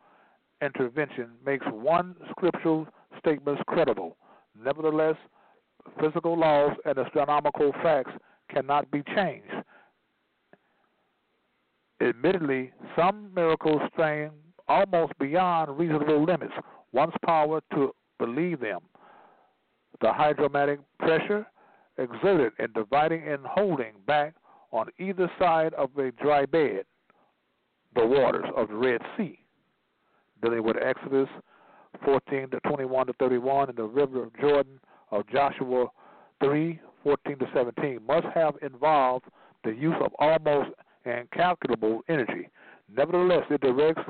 intervention 0.62 1.30
makes 1.46 1.66
one 1.72 2.16
scriptural 2.32 2.88
statement 3.18 3.66
credible, 3.68 4.18
nevertheless, 4.64 5.16
physical 6.00 6.38
laws 6.38 6.76
and 6.86 6.98
astronomical 6.98 7.72
facts 7.82 8.12
cannot 8.50 8.90
be 8.92 9.04
changed. 9.16 9.54
Admittedly, 12.02 12.72
some 12.96 13.34
miracles 13.34 13.82
strain 13.92 14.30
almost 14.68 15.12
beyond 15.20 15.78
reasonable 15.78 16.24
limits 16.24 16.54
one's 16.92 17.14
power 17.26 17.62
to 17.74 17.94
believe 18.20 18.60
them. 18.60 18.80
The 20.02 20.14
hydromatic 20.14 20.80
pressure 21.00 21.48
exerted 21.98 22.54
in 22.60 22.72
dividing 22.74 23.28
and 23.28 23.46
holding 23.46 23.94
back 24.06 24.36
on 24.72 24.88
either 25.00 25.30
side 25.40 25.74
of 25.74 25.90
a 25.98 26.12
dry 26.12 26.46
bed 26.46 26.84
the 27.96 28.06
waters 28.06 28.46
of 28.56 28.68
the 28.68 28.76
Red 28.76 29.02
Sea, 29.18 29.40
dealing 30.44 30.64
with 30.64 30.78
Exodus 30.78 31.28
14 32.06 32.50
to 32.52 32.60
21 32.68 33.08
to 33.08 33.14
31 33.14 33.70
and 33.70 33.78
the 33.78 33.84
river 33.84 34.24
of 34.24 34.40
Jordan 34.40 34.80
of 35.12 35.28
Joshua 35.28 35.88
3 36.44 36.80
14 37.04 37.40
to 37.40 37.46
17 37.54 38.00
must 38.06 38.28
have 38.36 38.56
involved 38.62 39.26
the 39.64 39.72
use 39.72 39.96
of 40.04 40.12
almost 40.20 40.70
incalculable 41.06 42.02
energy. 42.10 42.50
Nevertheless, 42.96 43.44
it 43.50 43.62
directs 43.62 44.02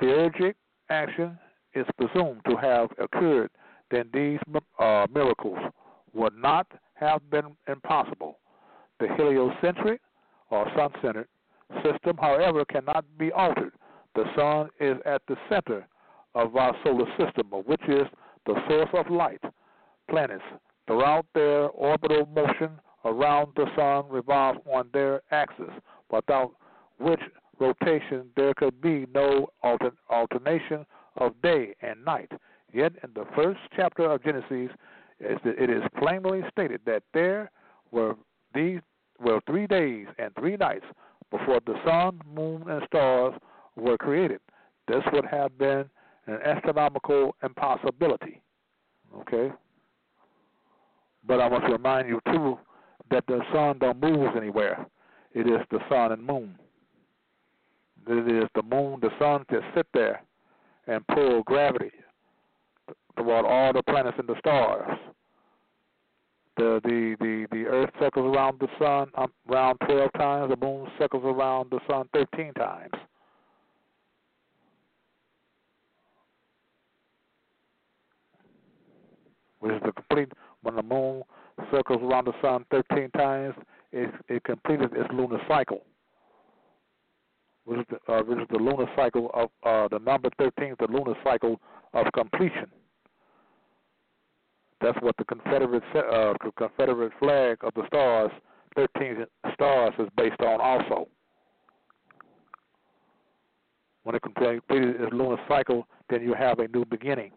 theurgic 0.00 0.54
action 0.90 1.38
is 1.78 1.86
presumed 1.96 2.40
to 2.48 2.56
have 2.56 2.90
occurred, 2.98 3.50
then 3.90 4.08
these 4.12 4.38
uh, 4.78 5.06
miracles 5.12 5.58
would 6.14 6.36
not 6.36 6.66
have 6.94 7.20
been 7.30 7.56
impossible. 7.68 8.38
The 9.00 9.08
heliocentric 9.16 10.00
or 10.50 10.66
sun 10.76 10.90
centered 11.02 11.28
system, 11.84 12.16
however, 12.18 12.64
cannot 12.64 13.04
be 13.18 13.30
altered. 13.32 13.72
The 14.14 14.24
sun 14.36 14.70
is 14.80 14.96
at 15.06 15.22
the 15.28 15.36
center 15.48 15.86
of 16.34 16.56
our 16.56 16.74
solar 16.84 17.06
system, 17.18 17.46
which 17.66 17.82
is 17.88 18.06
the 18.46 18.54
source 18.68 18.90
of 18.94 19.10
light. 19.10 19.42
Planets, 20.10 20.42
throughout 20.86 21.26
their 21.34 21.68
orbital 21.68 22.26
motion 22.34 22.70
around 23.04 23.52
the 23.56 23.66
sun, 23.76 24.10
revolve 24.10 24.56
on 24.66 24.88
their 24.92 25.20
axis, 25.30 25.70
without 26.10 26.52
which 26.98 27.20
rotation 27.60 28.24
there 28.36 28.54
could 28.54 28.80
be 28.80 29.06
no 29.14 29.48
alter- 29.62 29.92
alternation 30.10 30.86
of 31.18 31.40
day 31.42 31.74
and 31.82 32.04
night. 32.04 32.30
Yet 32.72 32.92
in 33.02 33.10
the 33.14 33.24
first 33.34 33.60
chapter 33.74 34.10
of 34.10 34.22
Genesis, 34.22 34.70
it 35.20 35.70
is 35.70 35.82
plainly 35.98 36.42
stated 36.50 36.80
that 36.86 37.02
there 37.12 37.50
were 37.90 38.14
these 38.54 38.80
were 39.20 39.40
three 39.46 39.66
days 39.66 40.06
and 40.18 40.32
three 40.38 40.56
nights 40.56 40.84
before 41.30 41.60
the 41.66 41.74
sun, 41.84 42.20
moon, 42.34 42.62
and 42.68 42.82
stars 42.86 43.34
were 43.76 43.98
created. 43.98 44.40
This 44.86 45.02
would 45.12 45.26
have 45.26 45.56
been 45.58 45.84
an 46.26 46.38
astronomical 46.44 47.34
impossibility. 47.42 48.40
Okay? 49.20 49.52
But 51.26 51.40
I 51.40 51.48
want 51.48 51.64
to 51.66 51.72
remind 51.72 52.08
you 52.08 52.20
too 52.32 52.58
that 53.10 53.26
the 53.26 53.40
sun 53.52 53.78
don't 53.78 54.00
move 54.00 54.36
anywhere. 54.36 54.86
It 55.34 55.46
is 55.46 55.60
the 55.70 55.80
sun 55.90 56.12
and 56.12 56.24
moon. 56.24 56.54
It 58.06 58.44
is 58.44 58.48
the 58.54 58.62
moon, 58.62 59.00
the 59.00 59.10
sun 59.18 59.44
just 59.50 59.66
sit 59.74 59.86
there 59.92 60.22
and 60.88 61.06
pull 61.08 61.42
gravity 61.44 61.92
toward 63.16 63.44
all 63.44 63.72
the 63.72 63.82
planets 63.82 64.16
and 64.18 64.28
the 64.28 64.38
stars. 64.38 64.98
The 66.56 66.80
the 66.82 67.16
the 67.20 67.46
the 67.52 67.66
Earth 67.66 67.90
circles 68.00 68.34
around 68.34 68.58
the 68.58 68.68
sun 68.78 69.10
um, 69.14 69.32
around 69.48 69.78
twelve 69.86 70.12
times. 70.14 70.50
The 70.50 70.66
moon 70.66 70.88
circles 70.98 71.22
around 71.24 71.70
the 71.70 71.78
sun 71.88 72.08
thirteen 72.12 72.52
times. 72.54 72.90
Which 79.60 79.72
is 79.72 79.82
the 79.84 79.92
complete 79.92 80.32
when 80.62 80.74
the 80.74 80.82
moon 80.82 81.22
circles 81.70 82.00
around 82.02 82.26
the 82.26 82.32
sun 82.42 82.64
thirteen 82.70 83.10
times, 83.10 83.54
it 83.92 84.10
it 84.28 84.42
completed 84.42 84.90
its 84.94 85.08
lunar 85.12 85.40
cycle 85.46 85.84
which 87.68 87.80
is 87.80 87.86
the, 87.90 88.12
uh, 88.12 88.20
is 88.22 88.48
the 88.50 88.56
lunar 88.56 88.86
cycle 88.96 89.30
of 89.34 89.50
uh, 89.62 89.88
the 89.88 90.02
number 90.02 90.30
13 90.38 90.70
is 90.70 90.76
the 90.80 90.86
lunar 90.90 91.14
cycle 91.22 91.60
of 91.92 92.06
completion. 92.14 92.66
That's 94.80 94.96
what 95.02 95.14
the 95.18 95.24
Confederate 95.24 95.82
uh, 95.94 96.32
Confederate 96.56 97.12
flag 97.18 97.58
of 97.62 97.74
the 97.74 97.86
stars, 97.86 98.30
13 98.74 99.26
stars, 99.52 99.92
is 99.98 100.08
based 100.16 100.40
on 100.40 100.60
also. 100.62 101.08
When 104.04 104.14
it 104.14 104.22
completes 104.22 104.64
its 104.70 105.12
lunar 105.12 105.36
cycle, 105.46 105.86
then 106.08 106.22
you 106.22 106.32
have 106.32 106.60
a 106.60 106.68
new 106.68 106.86
beginning. 106.86 107.32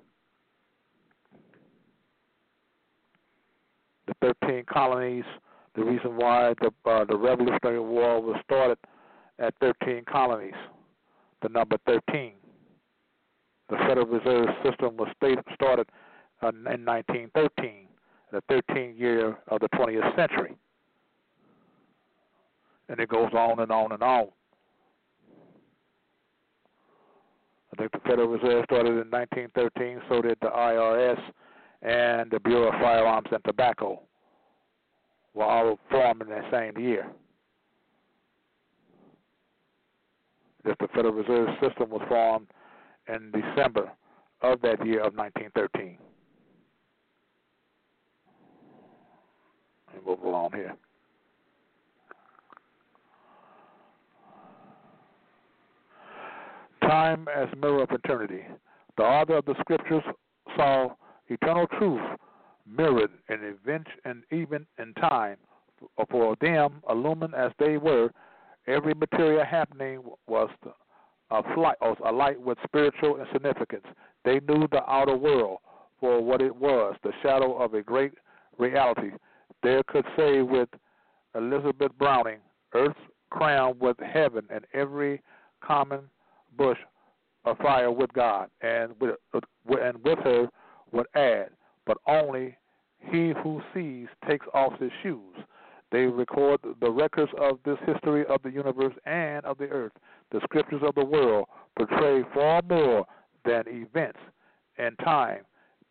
The 4.08 4.34
13 4.42 4.64
colonies, 4.72 5.26
the 5.76 5.84
reason 5.84 6.16
why 6.16 6.54
the 6.62 6.72
uh, 6.90 7.04
the 7.04 7.18
Revolutionary 7.18 7.82
War 7.82 8.22
was 8.22 8.38
started 8.46 8.78
at 9.42 9.54
13 9.60 10.06
colonies, 10.06 10.54
the 11.42 11.50
number 11.50 11.78
13. 11.86 12.34
The 13.70 13.78
Federal 13.88 14.06
Reserve 14.06 14.48
System 14.64 14.98
was 14.98 15.08
started 15.18 15.88
uh, 16.44 16.50
in 16.50 16.86
1913, 16.86 17.88
the 18.32 18.42
13th 18.52 19.00
year 19.00 19.38
of 19.48 19.60
the 19.60 19.70
20th 19.70 20.16
century. 20.16 20.56
And 22.90 23.00
it 23.00 23.10
goes 23.10 23.32
on 23.34 23.60
and 23.60 23.72
on 23.72 23.94
and 23.94 24.04
on. 24.04 24.28
I 27.74 27.78
think 27.78 27.92
the 27.94 28.00
Federal 28.00 28.28
Reserve 28.28 28.66
started 28.66 28.92
in 28.92 29.10
1913, 29.10 30.02
so 30.10 30.22
did 30.22 30.38
the 30.42 30.50
IRS 30.50 31.20
and 31.82 32.30
the 32.30 32.40
Bureau 32.42 32.68
of 32.68 32.80
Firearms 32.82 33.28
and 33.32 33.44
Tobacco 33.46 34.02
were 35.34 35.46
all 35.46 35.80
formed 35.90 36.22
in 36.22 36.30
that 36.30 36.52
same 36.52 36.78
year. 36.78 37.08
That 40.66 40.78
the 40.80 40.88
Federal 40.90 41.14
Reserve 41.14 41.50
System 41.62 41.90
was 41.90 42.02
formed 42.08 42.48
in 43.08 43.32
December 43.32 43.92
of 44.42 44.62
that 44.62 44.86
year 44.86 45.00
of 45.00 45.16
1913. 45.16 45.98
Let 49.88 49.96
me 49.96 50.12
move 50.12 50.24
along 50.24 50.52
here. 50.54 50.76
Time 56.82 57.28
as 57.36 57.48
mirror 57.58 57.84
of 57.84 57.92
eternity. 57.92 58.42
The 58.98 59.04
author 59.04 59.38
of 59.38 59.46
the 59.46 59.56
scriptures 59.62 60.04
saw 60.56 60.90
eternal 61.30 61.68
truth 61.80 62.02
mirrored 62.68 63.12
in 63.30 63.40
events 63.44 63.90
and 64.06 64.24
even 64.32 64.66
in 64.80 64.94
time. 64.96 65.38
For 66.12 66.36
them, 66.42 66.82
illumined 66.90 67.34
as 67.34 67.52
they 67.58 67.78
were, 67.78 68.12
Every 68.68 68.94
material 68.94 69.44
happening 69.44 70.02
was 70.28 70.50
a 71.32 71.54
flight, 71.54 71.78
a 71.82 72.12
light 72.12 72.40
with 72.40 72.58
spiritual 72.64 73.24
significance. 73.32 73.86
They 74.24 74.40
knew 74.48 74.68
the 74.72 74.84
outer 74.88 75.16
world 75.16 75.60
for 76.00 76.22
what 76.22 76.42
it 76.42 76.56
was, 76.56 76.96
the 77.04 77.14
shadow 77.22 77.58
of 77.58 77.74
a 77.74 77.82
great 77.82 78.14
reality. 78.58 79.12
They 79.64 79.82
could 79.88 80.06
say 80.18 80.42
with 80.42 80.70
Elizabeth 81.36 81.92
Browning, 81.98 82.40
Earth's 82.74 83.00
crowned 83.30 83.80
with 83.80 83.98
heaven, 84.00 84.46
and 84.50 84.66
every 84.74 85.22
common 85.62 86.02
bush 86.58 86.78
afire 87.46 87.92
with 87.92 88.12
God, 88.14 88.50
and 88.62 88.94
with, 89.00 89.16
and 89.34 90.04
with 90.04 90.20
her 90.20 90.48
would 90.92 91.08
add, 91.16 91.50
but 91.86 91.98
only 92.08 92.58
he 93.00 93.34
who 93.42 93.62
sees 93.74 94.08
takes 94.28 94.46
off 94.54 94.78
his 94.80 94.92
shoes. 95.02 95.36
They 95.92 96.06
record 96.06 96.62
the 96.80 96.90
records 96.90 97.32
of 97.40 97.60
this 97.66 97.78
history 97.86 98.26
of 98.28 98.42
the 98.44 98.52
universe 98.52 98.94
and 99.06 99.46
of 99.46 99.58
the 99.58 99.68
earth. 99.68 99.92
The 100.32 100.40
scriptures 100.44 100.82
of 100.86 100.96
the 100.96 101.04
world 101.04 101.48
portray 101.78 102.24
far 102.34 102.62
more 102.68 103.06
than 103.44 103.64
events 103.68 104.20
and 104.78 104.98
time. 105.00 105.42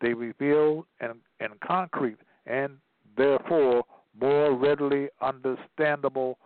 They 0.01 0.13
reveal 0.13 0.87
in, 0.99 1.11
in 1.39 1.49
concrete 1.65 2.17
and 2.47 2.77
therefore 3.15 3.83
more 4.19 4.55
readily 4.55 5.09
understandable 5.21 6.39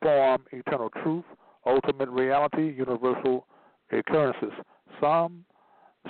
form 0.00 0.44
eternal 0.52 0.90
truth, 1.02 1.24
ultimate 1.66 2.08
reality, 2.08 2.72
universal 2.72 3.46
occurrences. 3.90 4.52
Some 5.00 5.44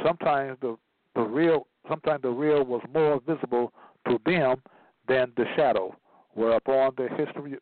sometimes 0.05 0.59
the 0.61 0.77
the 1.15 1.23
real 1.23 1.67
sometimes 1.89 2.23
the 2.23 2.31
real 2.31 2.65
was 2.65 2.83
more 2.93 3.21
visible 3.27 3.73
to 4.07 4.19
them 4.25 4.63
than 5.09 5.33
the 5.37 5.45
shadow 5.57 5.95
whereupon 6.35 6.93
the 6.97 7.09
history, 7.17 7.57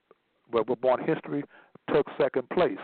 whereupon 0.50 1.04
history 1.04 1.44
took 1.92 2.06
second 2.20 2.48
place. 2.50 2.78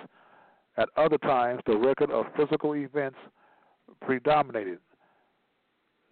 At 0.76 0.88
other 0.96 1.18
times, 1.18 1.60
the 1.66 1.76
record 1.76 2.10
of 2.10 2.26
physical 2.36 2.74
events 2.74 3.18
predominated. 4.00 4.78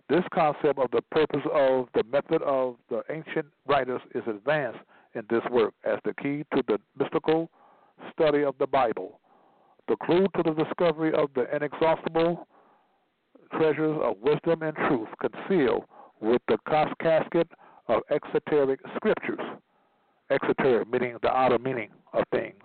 This 0.09 0.23
concept 0.33 0.79
of 0.79 0.91
the 0.91 1.03
purpose 1.11 1.43
of 1.53 1.89
the 1.95 2.05
method 2.05 2.43
of 2.43 2.77
the 2.91 3.03
ancient 3.11 3.47
writers 3.67 4.01
is 4.15 4.23
advanced 4.27 4.81
in 5.15 5.23
this 5.31 5.43
work 5.51 5.75
as 5.85 5.99
the 6.05 6.15
key 6.15 6.45
to 6.55 6.63
the 6.69 6.79
mystical 6.99 7.51
study 8.13 8.45
of 8.45 8.55
the 8.59 8.67
Bible, 8.67 9.21
the 9.89 9.97
clue 9.97 10.27
to 10.37 10.43
the 10.43 10.65
discovery 10.65 11.13
of 11.15 11.31
the 11.35 11.55
inexhaustible 11.55 12.47
treasures 13.57 13.99
of 14.03 14.17
wisdom 14.21 14.63
and 14.63 14.77
truth 14.89 15.09
concealed 15.21 15.85
with 16.21 16.41
the 16.49 16.59
casket 17.01 17.49
of 17.89 18.03
exoteric 18.11 18.81
scriptures. 18.97 19.41
Exoteric 20.31 20.91
meaning 20.91 21.17
the 21.23 21.29
outer 21.29 21.59
meaning 21.59 21.91
of 22.13 22.25
things, 22.33 22.63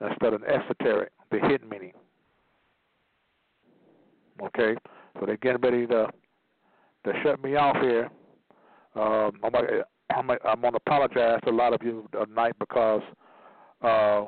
instead 0.00 0.32
of 0.32 0.42
esoteric, 0.44 1.10
the 1.30 1.38
hidden 1.40 1.68
meaning. 1.68 1.92
Okay, 4.42 4.76
so 5.18 5.26
they're 5.26 5.36
getting 5.38 5.60
ready 5.60 5.86
to 5.86 6.08
to 7.04 7.12
shut 7.22 7.42
me 7.42 7.56
off 7.56 7.76
here. 7.80 8.08
Um, 8.94 9.32
I'm, 9.44 9.52
I'm, 10.10 10.38
I'm 10.44 10.62
to 10.62 10.76
apologize 10.76 11.40
to 11.44 11.50
a 11.50 11.52
lot 11.52 11.74
of 11.74 11.82
you 11.82 12.08
tonight 12.12 12.54
because 12.58 13.02
uh, 13.82 14.24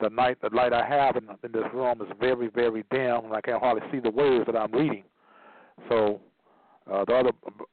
the 0.00 0.08
night 0.10 0.38
the 0.40 0.50
light 0.54 0.72
I 0.72 0.86
have 0.86 1.16
in, 1.16 1.28
in 1.42 1.52
this 1.52 1.64
room 1.72 2.00
is 2.00 2.08
very 2.20 2.48
very 2.48 2.84
dim 2.90 3.24
and 3.24 3.34
I 3.34 3.40
can't 3.40 3.60
hardly 3.60 3.82
see 3.90 4.00
the 4.00 4.10
words 4.10 4.46
that 4.46 4.56
I'm 4.56 4.72
reading. 4.72 5.04
So 5.88 6.20
uh, 6.90 7.04
the 7.04 7.14
other 7.14 7.30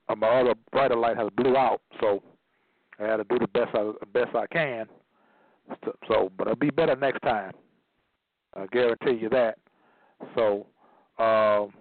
uh, 0.10 0.16
my 0.16 0.28
other 0.28 0.54
brighter 0.72 0.96
light 0.96 1.18
has 1.18 1.30
blew 1.36 1.58
out. 1.58 1.82
So 2.00 2.22
I 3.00 3.04
had 3.04 3.18
to 3.18 3.24
do 3.26 3.40
the 3.40 3.48
best 3.48 3.70
I 3.74 3.92
best 4.14 4.36
I 4.36 4.48
can. 4.48 4.86
So, 5.86 5.96
so 6.08 6.32
but 6.38 6.48
it'll 6.48 6.56
be 6.56 6.70
better 6.70 6.96
next 6.96 7.22
time. 7.22 7.54
I 8.56 8.68
guarantee 8.68 9.18
you 9.22 9.30
that. 9.30 9.58
So. 10.36 10.68
Um, 11.20 11.74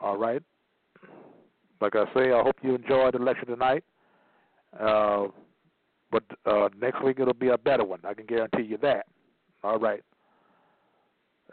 All 0.00 0.16
right. 0.16 0.42
Like 1.80 1.96
I 1.96 2.04
say, 2.14 2.32
I 2.32 2.42
hope 2.42 2.56
you 2.62 2.74
enjoyed 2.74 3.14
the 3.14 3.18
lecture 3.18 3.46
tonight. 3.46 3.84
Uh, 4.78 5.28
but 6.10 6.22
uh, 6.46 6.68
next 6.80 7.02
week 7.02 7.18
it'll 7.20 7.34
be 7.34 7.48
a 7.48 7.58
better 7.58 7.84
one. 7.84 8.00
I 8.04 8.14
can 8.14 8.26
guarantee 8.26 8.62
you 8.62 8.78
that. 8.78 9.06
All 9.62 9.78
right. 9.78 10.02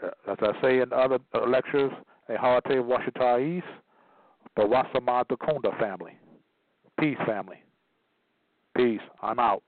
Uh, 0.03 0.31
as 0.31 0.37
I 0.41 0.61
say 0.61 0.79
in 0.79 0.93
other 0.93 1.19
uh, 1.33 1.45
lectures, 1.47 1.91
a 2.29 2.37
Harte 2.37 2.65
Washita 2.65 3.57
East, 3.57 3.67
the 4.55 4.63
Wasama 4.63 5.25
Kunda 5.25 5.77
family. 5.79 6.13
Peace, 6.99 7.17
family. 7.25 7.57
Peace. 8.75 9.01
I'm 9.21 9.39
out. 9.39 9.63